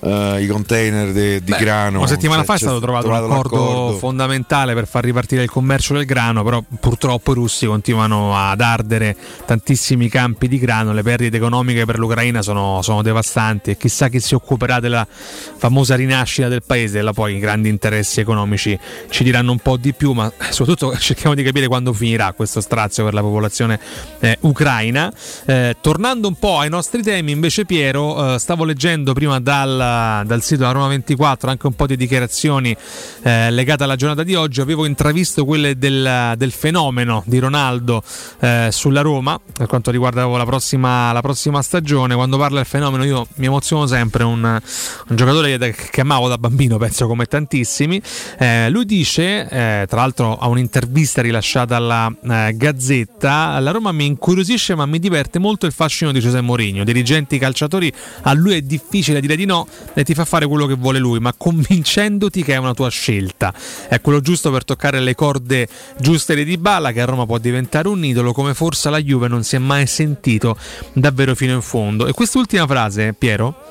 eh, 0.00 0.42
i 0.42 0.46
container 0.46 1.12
de- 1.12 1.42
di 1.42 1.50
Beh, 1.50 1.58
grano. 1.58 1.98
Una 1.98 2.06
settimana 2.06 2.38
Cioè, 2.38 2.46
fa 2.46 2.54
è 2.54 2.58
stato 2.58 2.80
trovato, 2.80 3.06
un 3.08 3.14
accordo, 3.14 3.56
l'accordo. 3.56 3.98
fondamentale 3.98 4.74
per 4.74 4.86
far 4.86 5.04
ripartire 5.04 5.42
il 5.42 5.50
commercio 5.50 5.94
del 5.94 6.04
grano, 6.04 6.42
però 6.42 6.62
purtroppo 6.80 7.32
i 7.32 7.34
russi 7.34 7.66
continuano 7.66 8.36
ad 8.36 8.60
ardere 8.60 9.16
tantissimi 9.44 10.08
campi 10.08 10.48
di 10.48 10.58
grano, 10.58 10.92
le 10.92 11.02
perdite 11.02 11.36
economiche 11.36 11.84
per 11.84 11.98
l'Ucraina 11.98 12.42
sono, 12.42 12.82
sono 12.82 13.02
devastanti 13.02 13.70
e 13.70 13.76
chissà 13.76 14.08
chi 14.08 14.20
si 14.20 14.34
occuperà 14.34 14.80
della 14.80 15.06
famosa 15.10 15.94
rinascita 15.96 16.48
del 16.48 16.62
paese, 16.62 17.02
là 17.02 17.12
poi 17.12 17.36
i 17.36 17.38
grandi 17.38 17.68
interessi 17.68 18.20
economici 18.20 18.78
ci 19.10 19.22
diranno 19.24 19.52
un 19.52 19.58
po' 19.58 19.76
di 19.76 19.92
più, 19.92 20.12
ma 20.12 20.30
soprattutto 20.50 20.96
cerchiamo 20.98 21.34
di 21.34 21.42
capire 21.42 21.66
quando 21.66 21.92
finirà 21.92 22.32
questo 22.32 22.60
strazio 22.60 23.04
per 23.04 23.14
la 23.14 23.20
popolazione 23.20 23.78
eh, 24.20 24.36
ucraina. 24.40 25.12
Eh, 25.46 25.76
tornando 25.80 26.28
un 26.28 26.34
po' 26.34 26.58
ai 26.58 26.68
nostri 26.68 27.02
temi, 27.02 27.32
invece 27.32 27.64
Piero, 27.64 28.34
eh, 28.34 28.38
stavo 28.38 28.64
leggendo 28.64 29.12
prima 29.12 29.40
dal, 29.40 29.78
dal 30.24 30.42
sito 30.42 30.60
della 30.60 30.72
Roma 30.72 30.88
24 30.88 31.50
anche 31.50 31.66
un 31.66 31.74
po' 31.74 31.86
di 31.86 31.96
dichiarazioni 31.96 32.76
eh, 33.22 33.50
legate 33.50 33.84
alla 33.84 33.96
giornata 33.96 34.22
di 34.22 34.34
oggi, 34.34 34.60
avevo 34.60 34.84
intravisto 34.86 35.44
quelle 35.44 35.76
del, 35.78 36.34
del 36.36 36.52
fenomeno 36.52 37.22
di 37.26 37.38
Ronaldo 37.38 38.02
eh, 38.40 38.68
sulla 38.70 39.00
Roma 39.00 39.38
per 39.52 39.66
quanto 39.66 39.90
riguarda 39.90 40.26
la 40.26 40.44
prossima, 40.44 41.12
la 41.12 41.20
prossima 41.20 41.62
stagione, 41.62 42.14
quando 42.14 42.38
parla 42.38 42.56
del 42.56 42.66
fenomeno 42.66 43.04
io 43.04 43.26
mi 43.36 43.46
emoziono 43.46 43.86
sempre, 43.86 44.24
un, 44.24 44.42
un 44.42 45.16
giocatore 45.16 45.58
che, 45.58 45.74
che 45.90 46.00
amavo 46.00 46.28
da 46.28 46.38
bambino, 46.38 46.78
penso 46.78 47.06
come 47.06 47.26
tantissimi, 47.26 48.00
eh, 48.38 48.70
lui 48.70 48.84
dice, 48.84 49.48
eh, 49.48 49.86
tra 49.88 50.00
l'altro 50.00 50.38
a 50.38 50.48
un'intervista 50.48 51.22
rilasciata 51.22 51.76
alla 51.76 52.12
eh, 52.22 52.54
Gazzetta, 52.56 53.58
la 53.58 53.70
Roma 53.70 53.92
mi 53.92 54.06
incuriosisce 54.06 54.74
ma 54.74 54.86
mi 54.86 54.98
diverte 54.98 55.38
molto 55.38 55.66
il 55.66 55.72
fascino 55.72 56.12
di 56.12 56.20
Giuseppe 56.20 56.42
Mourinho, 56.42 56.84
dirigenti 56.84 57.38
calciatori, 57.38 57.92
a 58.22 58.32
lui 58.32 58.54
è 58.54 58.62
difficile 58.62 59.20
dire 59.20 59.36
di 59.36 59.44
no 59.44 59.66
e 59.94 60.04
ti 60.04 60.14
fa 60.14 60.24
fare 60.24 60.46
quello 60.46 60.66
che 60.66 60.74
vuole 60.74 60.98
lui, 60.98 61.18
ma 61.18 61.32
convincendoti 61.36 62.42
che 62.42 62.54
è 62.54 62.56
una 62.56 62.74
tua 62.74 62.88
scelta. 62.88 63.52
È 63.88 64.00
quello 64.00 64.20
giusto 64.20 64.50
per 64.50 64.64
toccare 64.64 65.00
le 65.00 65.14
corde 65.14 65.68
giuste 65.98 66.34
di 66.34 66.44
Dybala 66.44 66.92
che 66.92 67.00
a 67.00 67.04
Roma 67.04 67.26
può 67.26 67.38
diventare 67.38 67.88
un 67.88 68.04
idolo 68.04 68.32
come 68.32 68.54
forse 68.54 68.90
la 68.90 68.98
Juve 68.98 69.28
non 69.28 69.42
si 69.42 69.56
è 69.56 69.58
mai 69.58 69.86
sentito 69.86 70.56
davvero 70.92 71.34
fino 71.34 71.54
in 71.54 71.62
fondo. 71.62 72.06
E 72.06 72.12
quest'ultima 72.12 72.66
frase, 72.66 73.14
Piero, 73.16 73.68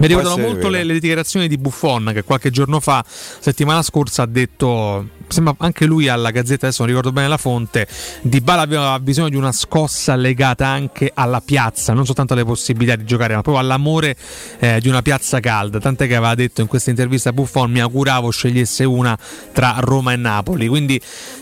mi 0.00 0.06
ricordano 0.06 0.38
molto 0.38 0.68
le, 0.70 0.82
le 0.82 0.94
dichiarazioni 0.94 1.46
di 1.46 1.58
Buffon 1.58 2.10
che 2.14 2.24
qualche 2.24 2.50
giorno 2.50 2.80
fa, 2.80 3.04
settimana 3.06 3.82
scorsa, 3.82 4.22
ha 4.22 4.26
detto, 4.26 5.08
sembra 5.28 5.54
anche 5.58 5.84
lui 5.84 6.08
alla 6.08 6.30
Gazzetta, 6.30 6.66
adesso 6.66 6.82
non 6.82 6.88
ricordo 6.88 7.12
bene 7.12 7.28
la 7.28 7.36
fonte, 7.36 7.86
Dybala 8.22 8.62
aveva 8.62 8.98
bisogno 8.98 9.28
di 9.28 9.36
una 9.36 9.52
scossa 9.52 10.16
legata 10.16 10.66
anche 10.66 11.10
alla 11.12 11.42
piazza, 11.42 11.92
non 11.92 12.06
soltanto 12.06 12.32
alle 12.32 12.46
possibilità 12.46 12.96
di 12.96 13.04
giocare, 13.04 13.34
ma 13.34 13.42
proprio 13.42 13.62
all'amore 13.62 14.16
eh, 14.58 14.80
di 14.80 14.88
una 14.88 15.02
piazza 15.02 15.38
calda. 15.38 15.78
Tant'è 15.78 16.06
che 16.06 16.16
aveva 16.16 16.34
detto 16.34 16.62
in 16.62 16.66
questa 16.66 16.88
intervista 16.88 17.28
a 17.28 17.32
Buffon, 17.34 17.70
mi 17.70 17.80
auguravo 17.80 18.30
scegliesse 18.30 18.84
una 18.84 19.18
tra 19.52 19.76
Roma 19.80 20.14
e 20.14 20.16
Napoli. 20.16 20.66
Quindi 20.66 20.98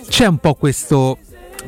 c'è 0.08 0.26
un 0.26 0.38
po' 0.38 0.54
questo 0.54 1.18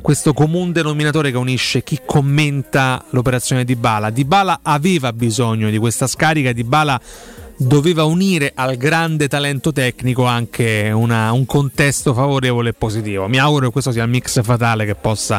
questo 0.01 0.33
comune 0.33 0.73
denominatore 0.73 1.31
che 1.31 1.37
unisce 1.37 1.83
chi 1.83 2.01
commenta 2.05 3.05
l'operazione 3.11 3.65
di 3.65 3.77
Bala. 3.77 4.11
Di 4.11 4.25
Bala 4.25 4.61
aveva 4.63 5.13
bisogno 5.13 5.71
di 5.71 5.79
questa 5.79 6.07
scarica, 6.07 6.53
Di 6.53 6.65
Bala 6.65 7.01
doveva 7.63 8.05
unire 8.05 8.53
al 8.55 8.77
grande 8.79 9.29
talento 9.29 9.71
tecnico 9.71 10.25
anche 10.25 10.91
una- 10.95 11.31
un 11.33 11.45
contesto 11.45 12.15
favorevole 12.15 12.71
e 12.71 12.73
positivo. 12.73 13.29
Mi 13.29 13.39
auguro 13.39 13.67
che 13.67 13.73
questo 13.73 13.93
sia 13.93 14.03
il 14.03 14.09
mix 14.09 14.43
fatale 14.43 14.87
che 14.87 14.95
possa 14.95 15.39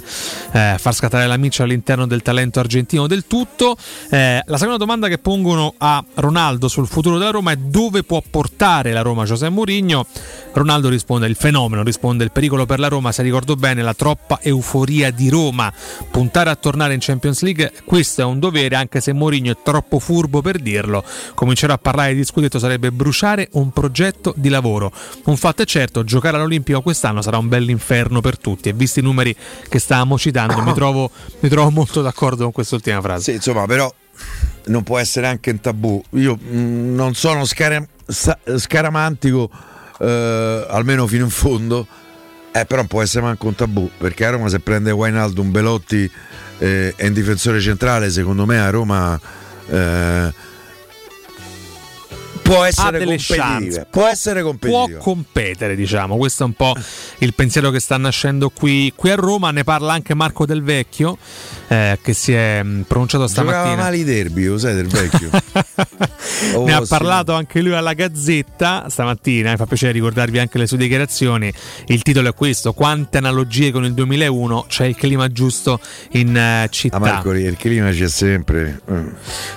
eh, 0.51 0.75
far 0.77 0.93
scattare 0.93 1.25
la 1.25 1.38
miccia 1.38 1.64
all'interno 1.64 2.06
del 2.06 2.22
talento 2.22 2.59
argentino 2.59 3.08
del 3.08 3.25
tutto. 3.25 3.75
Eh, 4.11 4.43
la 4.45 4.58
seconda 4.58 4.77
domanda 4.77 5.08
che 5.08 5.17
pongono 5.17 5.74
a 5.77 6.03
Ronaldo 6.16 6.67
sul 6.67 6.85
futuro 6.85 7.17
della 7.17 7.32
Roma 7.32 7.53
è 7.53 7.56
dove 7.56 8.03
può 8.03 8.22
portare 8.27 8.91
la 8.91 9.01
Roma 9.01 9.24
José 9.24 9.50
Mourinho. 9.50 10.06
Ronaldo 10.53 10.90
risponde 10.90 11.25
il 11.25 11.35
fenomeno, 11.35 11.82
risponde 11.82 12.24
il 12.24 12.32
pericolo 12.32 12.67
per 12.67 12.77
la 12.77 12.88
Roma, 12.88 13.11
se 13.11 13.24
ricordo 13.24 13.56
bene 13.56 13.82
la 13.82 13.95
troppa 13.95 14.40
euforia 14.43 15.09
di 15.09 15.30
Roma. 15.30 15.74
Puntare 16.11 16.51
a 16.51 16.56
tornare 16.56 16.93
in 16.93 17.00
Champions 17.00 17.41
League, 17.41 17.72
questo 17.83 18.22
è 18.22 18.25
un 18.25 18.38
dovere 18.38 18.75
anche 18.75 19.01
se 19.01 19.11
Mourinho 19.11 19.51
è 19.51 19.58
troppo 19.64 19.98
furbo 19.98 20.41
per 20.41 20.59
dirlo. 20.59 21.03
Comincerà 21.33 21.74
a 21.74 21.77
parlare 21.77 22.10
di 22.15 22.23
scudetto 22.25 22.59
sarebbe 22.59 22.91
bruciare 22.91 23.49
un 23.53 23.72
progetto 23.72 24.33
di 24.35 24.49
lavoro. 24.49 24.91
Un 25.25 25.38
fatto 25.38 25.61
è 25.61 25.65
certo, 25.65 26.03
giocare 26.03 26.38
all'Olimpico 26.38 26.81
quest'anno 26.81 27.22
sarà 27.22 27.38
un 27.38 27.48
bell'inferno 27.48 28.22
per 28.22 28.38
tutti 28.38 28.69
e 28.69 28.73
visti 28.73 28.99
i 28.99 29.03
numeri 29.03 29.35
che 29.67 29.80
stavamo 29.80 30.17
citando 30.17 30.61
mi 30.61 30.73
trovo, 30.75 31.09
mi 31.40 31.49
trovo 31.49 31.69
molto 31.69 32.01
d'accordo 32.01 32.43
con 32.43 32.51
quest'ultima 32.51 33.01
frase. 33.01 33.23
Sì, 33.23 33.31
insomma, 33.33 33.65
però 33.65 33.93
non 34.65 34.83
può 34.83 34.98
essere 34.98 35.27
anche 35.27 35.51
un 35.51 35.59
tabù. 35.59 36.01
Io 36.11 36.35
mh, 36.35 36.93
non 36.93 37.14
sono 37.14 37.45
scara- 37.45 37.85
sa- 38.06 38.38
scaramantico, 38.57 39.49
eh, 39.99 40.65
almeno 40.69 41.07
fino 41.07 41.25
in 41.25 41.30
fondo, 41.31 41.88
eh, 42.51 42.65
però 42.65 42.81
non 42.81 42.88
può 42.88 43.01
essere 43.01 43.23
manco 43.23 43.48
un 43.48 43.56
tabù, 43.56 43.90
perché 43.98 44.25
a 44.25 44.31
Roma 44.31 44.49
se 44.49 44.59
prende 44.59 44.91
Wijnaldum, 44.91 45.51
Belotti 45.51 46.09
eh, 46.59 46.93
e 46.95 47.07
un 47.07 47.14
difensore 47.14 47.59
centrale, 47.59 48.09
secondo 48.09 48.45
me 48.45 48.59
a 48.59 48.69
Roma... 48.69 49.19
eh, 49.67 50.49
può 52.53 52.63
ha 52.63 52.67
essere 52.67 52.99
delle 52.99 53.15
chance. 53.17 53.88
Può 53.89 54.07
essere 54.07 54.41
competitiva. 54.41 54.88
Può 54.88 54.97
competere, 55.13 55.75
diciamo. 55.75 56.17
Questo 56.17 56.43
è 56.43 56.45
un 56.45 56.53
po' 56.53 56.75
il 57.19 57.33
pensiero 57.33 57.69
che 57.71 57.80
sta 57.80 57.97
nascendo 57.97 58.49
qui, 58.49 58.91
qui 58.95 59.09
a 59.09 59.15
Roma. 59.15 59.51
Ne 59.51 59.63
parla 59.63 59.93
anche 59.93 60.13
Marco 60.13 60.45
Del 60.45 60.63
Vecchio, 60.63 61.17
eh, 61.72 62.00
che 62.01 62.11
si 62.14 62.33
è 62.33 62.61
mh, 62.61 62.83
pronunciato 62.85 63.27
Giocava 63.27 63.50
stamattina. 63.51 63.82
male 63.82 63.95
i 63.95 64.03
derby, 64.03 64.43
lo 64.45 64.58
sai 64.58 64.75
del 64.75 64.88
vecchio. 64.88 65.30
Oh, 66.56 66.66
ne 66.66 66.74
ha 66.74 66.82
sì. 66.82 66.88
parlato 66.88 67.33
anche 67.33 67.61
lui 67.61 67.74
alla 67.74 67.93
Gazzetta 67.93 68.88
stamattina. 68.90 69.51
Mi 69.51 69.58
fa 69.58 69.67
piacere 69.67 69.91
ricordarvi 69.91 70.40
anche 70.40 70.58
le 70.58 70.66
sue 70.66 70.77
dichiarazioni. 70.77 71.53
Il 71.85 72.01
titolo 72.01 72.30
è 72.30 72.33
questo: 72.33 72.74
Quante 72.74 73.17
analogie 73.19 73.72
con 73.72 73.85
il 73.85 73.93
2001? 73.93 74.66
C'è 74.67 74.85
il 74.85 74.95
clima 74.95 75.27
giusto 75.32 75.80
in 76.14 76.35
eh, 76.35 76.67
città. 76.72 76.95
Ah, 76.95 77.00
Marco, 77.00 77.32
il 77.33 77.56
clima 77.58 77.91
c'è 77.91 78.08
sempre. 78.08 78.82
Mm. 78.91 79.08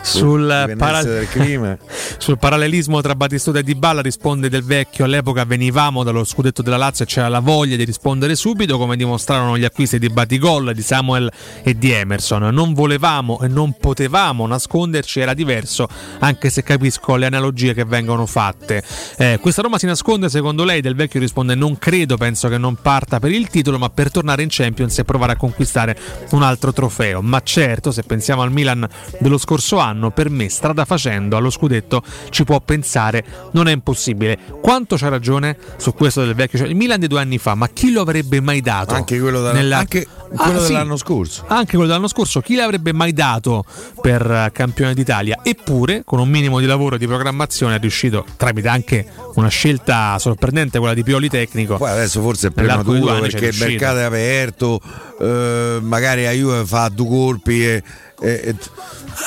Sul, 0.02 0.42
Dipendenza 0.42 0.76
para- 0.84 1.02
del 1.02 1.28
clima. 1.28 1.78
sul 2.18 2.38
parallelismo 2.38 3.00
tra 3.00 3.14
Battistuta 3.14 3.60
e 3.60 3.62
Dybala 3.62 4.02
risponde 4.02 4.50
Del 4.50 4.64
Vecchio 4.64 5.06
all'epoca 5.06 5.44
venivamo 5.44 6.02
dallo 6.02 6.24
scudetto 6.24 6.60
della 6.60 6.76
Lazio 6.76 7.04
e 7.04 7.08
c'era 7.08 7.28
la 7.28 7.40
voglia 7.40 7.76
di 7.76 7.84
rispondere 7.84 8.34
subito 8.34 8.76
come 8.78 8.96
dimostrarono 8.96 9.56
gli 9.56 9.64
acquisti 9.64 9.98
di 9.98 10.10
Batigol, 10.10 10.74
di 10.74 10.82
Samuel 10.82 11.30
e 11.62 11.78
di 11.78 11.92
Emerson. 12.04 12.54
Non 12.54 12.72
volevamo 12.74 13.40
e 13.40 13.48
non 13.48 13.72
potevamo 13.78 14.46
nasconderci 14.46 15.20
era 15.20 15.34
diverso 15.34 15.88
anche 16.20 16.50
se 16.50 16.62
capisco 16.62 17.16
le 17.16 17.26
analogie 17.26 17.74
che 17.74 17.84
vengono 17.84 18.26
fatte. 18.26 18.82
Eh, 19.16 19.38
questa 19.40 19.62
Roma 19.62 19.78
si 19.78 19.86
nasconde 19.86 20.28
secondo 20.28 20.64
lei 20.64 20.80
Del 20.80 20.94
Vecchio 20.94 21.18
risponde 21.20 21.54
non 21.54 21.78
credo 21.78 22.16
penso 22.16 22.48
che 22.48 22.58
non 22.58 22.76
parta 22.80 23.18
per 23.18 23.32
il 23.32 23.48
titolo 23.48 23.78
ma 23.78 23.88
per 23.90 24.10
tornare 24.10 24.42
in 24.42 24.48
Champions 24.50 24.98
e 24.98 25.04
provare 25.04 25.32
a 25.32 25.36
conquistare 25.36 25.96
un 26.30 26.42
altro 26.42 26.72
trofeo. 26.72 27.20
Ma 27.22 27.40
certo 27.42 27.90
se 27.90 28.02
pensiamo 28.02 28.42
al 28.42 28.52
Milan 28.52 28.86
dello 29.18 29.38
scorso 29.38 29.78
anno 29.78 30.10
per 30.10 30.28
me 30.30 30.48
strada 30.48 30.84
facendo 30.84 31.36
allo 31.36 31.50
scudetto 31.50 32.02
ci 32.30 32.44
può 32.44 32.60
pensare 32.60 33.24
non 33.52 33.66
è 33.68 33.72
impossibile. 33.72 34.38
Quanto 34.60 34.96
c'ha 34.96 35.08
ragione 35.08 35.56
su 35.76 35.94
questo 35.94 36.24
del 36.24 36.34
vecchio? 36.34 36.58
Cioè, 36.58 36.68
il 36.68 36.76
Milan 36.76 37.00
di 37.00 37.06
due 37.06 37.20
anni 37.20 37.38
fa 37.38 37.54
ma 37.54 37.68
chi 37.68 37.90
lo 37.92 38.02
avrebbe 38.02 38.40
mai 38.40 38.60
dato 38.60 38.94
Anche 38.94 39.18
quello, 39.18 39.40
da- 39.40 39.52
nella- 39.52 39.78
anche 39.78 40.06
quello 40.34 40.58
Ah, 40.58 40.60
sì. 40.60 40.66
dell'anno 40.68 40.96
scorso. 40.96 41.44
anche 41.48 41.76
quello 41.76 41.90
dell'anno 41.94 42.08
scorso, 42.08 42.40
chi 42.40 42.54
l'avrebbe 42.54 42.92
mai 42.92 43.12
dato 43.12 43.64
per 44.00 44.28
eh, 44.30 44.50
campione 44.52 44.94
d'Italia? 44.94 45.40
Eppure, 45.42 46.02
con 46.04 46.18
un 46.18 46.28
minimo 46.28 46.60
di 46.60 46.66
lavoro 46.66 46.96
e 46.96 46.98
di 46.98 47.06
programmazione, 47.06 47.76
è 47.76 47.78
riuscito, 47.78 48.24
tramite 48.36 48.68
anche 48.68 49.06
una 49.34 49.48
scelta 49.48 50.18
sorprendente, 50.18 50.78
quella 50.78 50.94
di 50.94 51.02
Pioli 51.02 51.28
tecnico. 51.28 51.76
Poi 51.76 51.90
adesso 51.90 52.20
forse 52.20 52.48
è 52.48 52.50
prematuro 52.50 53.20
perché 53.20 53.46
il 53.46 53.56
mercato 53.58 53.98
è 53.98 54.02
aperto, 54.02 54.80
eh, 55.20 55.78
magari 55.80 56.26
a 56.26 56.32
Juve 56.32 56.64
fa 56.64 56.88
due 56.88 57.06
colpi 57.06 57.64
e, 57.64 57.82
e- 58.20 58.40
e- 58.44 58.54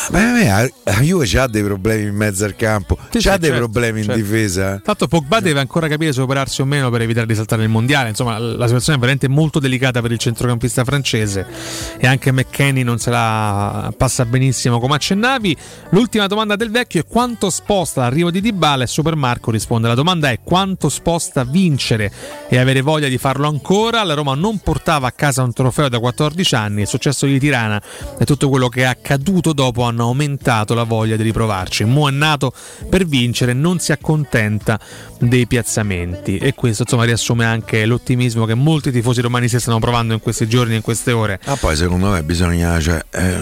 Beh, 0.10 0.20
a 0.20 0.32
me 0.34 0.52
a- 0.52 0.70
a 0.84 1.00
Juve 1.02 1.26
c'ha 1.26 1.48
dei 1.48 1.64
problemi 1.64 2.08
in 2.10 2.16
mezzo 2.16 2.44
al 2.44 2.56
campo, 2.58 2.98
Sì, 3.10 3.20
c'ha 3.20 3.34
sì, 3.34 3.40
dei 3.40 3.50
certo, 3.52 3.58
problemi 3.70 4.00
in 4.00 4.06
certo. 4.06 4.20
difesa. 4.22 4.76
eh. 4.76 4.82
Tanto 4.82 5.08
Pogba 5.08 5.40
deve 5.40 5.60
ancora 5.62 5.88
capire 5.88 6.12
se 6.12 6.20
operarsi 6.22 6.60
o 6.62 6.66
meno 6.66 6.90
per 6.90 7.02
evitare 7.02 7.26
di 7.26 7.34
saltare 7.36 7.64
il 7.64 7.70
mondiale. 7.70 8.10
Insomma, 8.10 8.38
la 8.38 8.66
situazione 8.66 8.98
è 8.98 9.00
veramente 9.00 9.30
molto 9.30 9.60
delicata 9.60 10.02
per 10.02 10.12
il 10.12 10.18
centrocampista 10.18 10.84
francese. 10.84 11.46
E 11.98 12.06
anche 12.06 12.32
McKenny 12.34 12.84
non 12.84 12.98
se 13.00 13.10
la 13.12 13.94
passa 13.96 14.26
benissimo 14.26 14.80
come 14.80 14.96
accennavi. 14.96 15.56
L'ultima 15.92 16.28
domanda 16.28 16.56
del 16.58 16.70
vecchio 16.70 17.00
è 17.02 17.06
quanto 17.08 17.50
sposta 17.50 18.02
l'arrivo 18.02 18.30
di 18.30 18.42
Dybala 18.42 18.84
e 18.84 18.88
Supermarco 18.88 19.52
risponde 19.52 19.88
la 19.88 19.96
domanda 19.96 20.30
è 20.32 20.40
quanto 20.44 20.90
sposta 20.90 21.44
vincere 21.46 22.12
e 22.50 22.58
avere 22.58 22.82
voglia 22.82 23.08
di 23.08 23.18
farlo 23.18 23.48
ancora. 23.48 24.04
La 24.04 24.14
Roma 24.16 24.36
non 24.36 24.58
portava 24.60 25.08
a 25.08 25.12
casa 25.12 25.44
un 25.44 25.54
trofeo 25.54 25.88
da 25.88 26.00
14 26.00 26.56
anni, 26.56 26.82
il 26.82 26.88
successo 26.88 27.26
di 27.26 27.40
Tirana 27.40 27.82
e 28.20 28.26
tutto 28.26 28.50
quello 28.50 28.68
che 28.68 28.77
è 28.82 28.86
accaduto 28.86 29.54
dopo 29.54 29.84
hanno 29.84 30.04
aumentato 30.04 30.74
la 30.74 30.84
voglia 30.84 31.16
di 31.16 31.24
riprovarci. 31.24 31.84
Mo 31.84 32.08
è 32.08 32.12
nato 32.12 32.54
per 32.90 33.06
vincere, 33.06 33.54
non 33.54 33.80
si 33.80 33.92
accontenta 33.92 34.80
dei 35.20 35.48
piazzamenti 35.48 36.38
e 36.38 36.54
questo 36.54 36.84
insomma 36.84 37.04
riassume 37.04 37.44
anche 37.46 37.86
l'ottimismo 37.86 38.46
che 38.46 38.54
molti 38.54 38.92
tifosi 38.92 39.22
romani 39.22 39.48
si 39.48 39.60
stanno 39.60 39.80
provando 39.80 40.14
in 40.14 40.20
questi 40.20 40.48
giorni, 40.48 40.76
in 40.76 40.82
queste 40.82 41.12
ore. 41.12 41.40
Ah, 41.46 41.56
poi 41.56 41.76
secondo 41.76 42.10
me 42.10 42.22
bisogna, 42.24 42.80
cioè, 42.80 43.04
è 43.10 43.40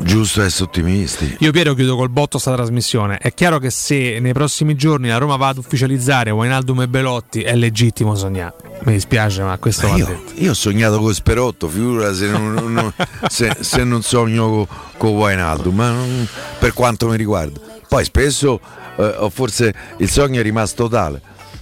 giusto 0.00 0.42
essere 0.42 0.64
ottimisti. 0.64 1.36
Io 1.40 1.52
Piero 1.52 1.74
chiudo 1.74 1.94
col 1.94 2.10
botto 2.10 2.38
sta 2.38 2.52
trasmissione. 2.54 3.18
È 3.18 3.32
chiaro 3.32 3.58
che 3.58 3.70
se 3.70 4.18
nei 4.20 4.32
prossimi 4.32 4.74
giorni 4.74 5.08
la 5.08 5.18
Roma 5.18 5.36
va 5.36 5.48
ad 5.48 5.58
ufficializzare 5.58 6.30
Wainaldum 6.30 6.82
e 6.82 6.88
Belotti 6.88 7.42
è 7.42 7.54
legittimo 7.54 8.14
sognare. 8.16 8.54
Mi 8.82 8.94
dispiace, 8.94 9.42
ma 9.42 9.56
questo 9.58 9.88
va 9.88 9.96
io, 9.96 10.06
detto. 10.06 10.32
io 10.36 10.50
ho 10.50 10.54
sognato 10.54 10.98
con 10.98 11.12
Sperotto, 11.12 11.68
figura 11.68 12.14
se 12.14 12.28
non, 12.28 12.54
non- 12.54 12.92
se, 13.28 13.54
se 13.60 13.84
non 13.84 14.02
sogno 14.02 14.39
con, 14.48 14.66
con 14.96 15.10
Wijnaldum, 15.16 15.74
ma 15.74 15.90
non- 15.90 16.26
per 16.58 16.72
quanto 16.72 17.08
mi 17.08 17.16
riguarda. 17.16 17.60
Poi 17.88 18.04
spesso 18.04 18.60
eh, 18.96 19.28
forse 19.30 19.74
il 19.98 20.08
sogno 20.10 20.40
è 20.40 20.42
rimasto 20.42 20.88
tale, 20.88 21.20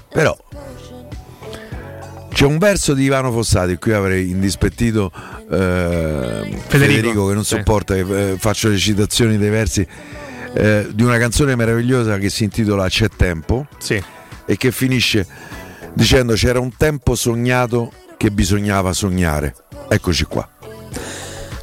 però 0.09 0.37
c'è 2.33 2.45
un 2.45 2.59
verso 2.59 2.95
di 2.95 3.05
Ivano 3.05 3.33
Fossati, 3.33 3.77
qui 3.79 3.93
avrei 3.93 4.31
indispettito 4.31 5.11
eh, 5.51 6.57
Federico, 6.69 7.27
che 7.27 7.35
non 7.35 7.45
sì. 7.45 7.57
sopporta 7.57 7.95
che 7.95 8.31
eh, 8.33 8.37
faccio 8.39 8.69
le 8.69 8.77
citazioni 8.77 9.39
dei 9.39 9.49
versi 9.51 9.85
eh, 10.55 10.87
di 10.93 11.03
una 11.03 11.19
canzone 11.19 11.57
meravigliosa 11.57 12.19
che 12.19 12.29
si 12.31 12.45
intitola 12.45 12.89
C'è 12.89 13.09
tempo 13.09 13.67
Sì. 13.79 14.01
e 14.47 14.57
che 14.57 14.71
finisce 14.71 15.27
dicendo 15.95 16.35
c'era 16.35 16.61
un 16.61 16.77
tempo 16.77 17.15
sognato 17.17 17.93
che 18.17 18.31
bisognava 18.31 18.93
sognare. 18.93 19.55
Eccoci 19.89 20.25
qua. 20.25 20.49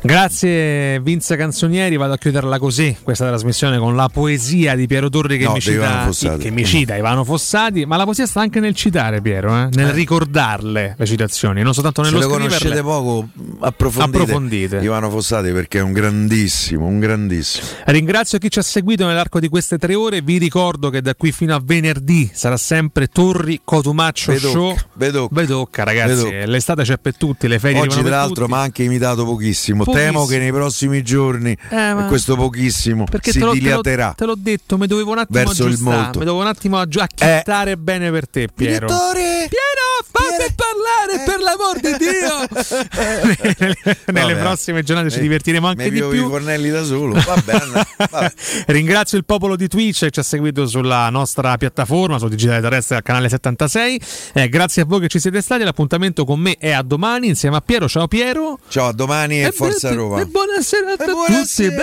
Grazie 0.06 1.00
Vince 1.00 1.36
Canzonieri, 1.36 1.98
vado 1.98 2.14
a 2.14 2.18
chiuderla 2.20 2.60
così 2.60 2.96
questa 3.02 3.26
trasmissione 3.26 3.80
con 3.80 3.96
la 3.96 4.08
poesia 4.08 4.76
di 4.76 4.86
Piero 4.86 5.10
Torri 5.10 5.40
che, 5.40 5.46
No, 5.46 5.54
mi, 5.54 5.60
cita, 5.62 6.38
che 6.38 6.52
mi 6.52 6.64
cita 6.64 6.96
Ivano 6.96 7.24
Fossati, 7.24 7.88
ma 7.88 7.98
la 7.98 8.04
poesia 8.04 8.28
sta 8.28 8.40
anche 8.42 8.60
nel 8.60 8.76
citare 8.76 9.20
Piero, 9.20 9.50
eh? 9.56 9.70
nel 9.72 9.88
Eh. 9.88 9.92
ricordarle 9.94 10.94
le 10.96 11.06
citazioni, 11.08 11.64
non 11.64 11.74
soltanto 11.74 12.04
Se 12.04 12.12
nello 12.12 12.22
lo 12.28 12.34
scriverle. 12.36 12.58
conoscete 12.58 12.84
poco, 12.84 13.28
approfondite, 13.62 14.18
Approfondite. 14.22 14.78
Ivano 14.78 15.10
Fossati 15.10 15.52
perché 15.52 15.80
è 15.80 15.82
un 15.82 15.92
grandissimo, 15.92 16.86
un 16.86 17.00
grandissimo. 17.00 17.66
Ringrazio 17.86 18.38
chi 18.38 18.52
ci 18.52 18.60
ha 18.60 18.64
seguito 18.64 19.08
nell'arco 19.08 19.40
di 19.40 19.50
queste 19.50 19.80
tre 19.80 19.96
ore. 19.96 20.22
Vi 20.22 20.38
ricordo 20.38 20.92
che 20.92 21.02
da 21.02 21.16
qui 21.16 21.32
fino 21.32 21.56
a 21.56 21.62
venerdì 21.64 22.30
sarà 22.32 22.58
sempre 22.58 23.08
Torri 23.08 23.62
Cotumaccio 23.64 24.34
Vedocca, 24.34 24.52
Show. 24.54 24.76
Vedocca. 24.94 25.34
Vedocca, 25.34 25.84
ragazzi. 25.84 26.14
Vedocca. 26.26 26.46
L'estate 26.46 26.84
c'è 26.84 26.98
per 27.00 27.16
tutti, 27.18 27.48
le 27.48 27.58
ferie 27.58 27.80
Oggi 27.82 28.02
tra 28.02 28.10
l'altro 28.18 28.48
mi 28.48 28.54
ha 28.54 28.60
anche 28.60 28.84
imitato 28.84 29.26
pochissimo. 29.26 29.84
Pochissimo. 29.84 29.94
Temo 29.96 30.26
che 30.26 30.38
nei 30.40 30.52
prossimi 30.52 31.02
giorni 31.04 31.58
Eh, 31.70 31.96
questo 32.08 32.36
pochissimo 32.36 33.06
Perché 33.06 33.32
si 33.32 33.40
te 33.40 33.46
l'ho, 33.46 33.54
dilaterà. 33.54 34.14
te 34.16 34.26
l'ho 34.26 34.36
detto, 34.38 34.78
mi 34.78 34.88
dovevo 34.88 35.12
un 35.12 35.20
attimo 35.20 35.40
Verso 35.46 35.66
il 35.66 35.74
aggiustare. 35.74 36.06
Mi 36.18 36.26
dovevo 36.26 36.40
un 36.42 36.48
attimo 36.48 36.78
aggi- 36.80 37.00
acchittare 37.00 37.78
bene 37.78 38.12
per 38.12 38.28
te, 38.30 38.48
Piero. 38.54 38.86
Direttore! 38.88 39.48
Piero, 39.50 39.84
fammi 40.12 40.54
parlare 40.56 41.24
per 41.26 41.40
l'amor 41.40 41.80
di 41.80 41.96
Dio. 41.98 43.94
Nelle 44.12 44.34
Vabbè. 44.34 44.42
prossime 44.46 44.84
giornate 44.84 45.10
ci 45.12 45.18
Eh, 45.20 45.22
divertiremo 45.22 45.68
anche 45.68 45.90
di 45.90 46.00
più. 46.00 46.12
i 46.12 46.20
fornelli 46.28 46.70
da 46.70 46.84
solo. 46.84 47.14
Va 47.14 47.42
bene. 47.44 47.86
vabbè. 48.10 48.34
Ringrazio 48.68 49.18
il 49.18 49.26
popolo 49.26 49.56
di 49.56 49.68
Twitch 49.68 50.00
che 50.02 50.12
ci 50.12 50.20
ha 50.20 50.24
seguito 50.24 50.66
sulla 50.68 51.10
nostra 51.10 51.56
piattaforma, 51.58 52.18
sul 52.20 52.30
digitale 52.30 52.62
terrestre 52.62 52.96
al 52.98 53.02
canale 53.04 53.30
76. 53.30 54.02
Eh, 54.34 54.50
grazie 54.50 54.82
a 54.84 54.86
voi 54.86 55.00
che 55.02 55.08
ci 55.08 55.20
siete 55.20 55.42
stati. 55.42 55.64
L'appuntamento 55.64 56.26
con 56.26 56.40
me 56.40 56.56
è 56.60 56.72
a 56.72 56.82
domani 56.82 57.28
insieme 57.28 57.56
a 57.58 57.62
Piero. 57.62 57.88
Ciao 57.88 58.08
Piero. 58.08 58.60
Ciao, 58.68 58.88
a 58.88 58.94
domani 58.94 59.42
e 59.42 59.46
E 59.48 59.52
forza 59.52 59.85
be- 59.90 59.96
Roma. 59.96 60.22
e 60.22 60.26
buonasera 60.26 60.94
a 60.94 60.98
tutti. 60.98 61.12
buonasera, 61.12 61.82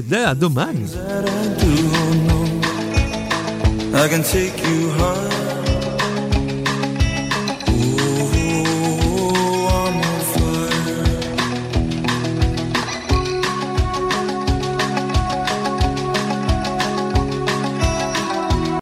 be- 0.00 0.24
A 0.24 0.34
domani. 0.34 0.84
I 3.96 4.08
can 4.08 4.22
take 4.22 4.60
you 4.66 4.90
home. 4.98 5.13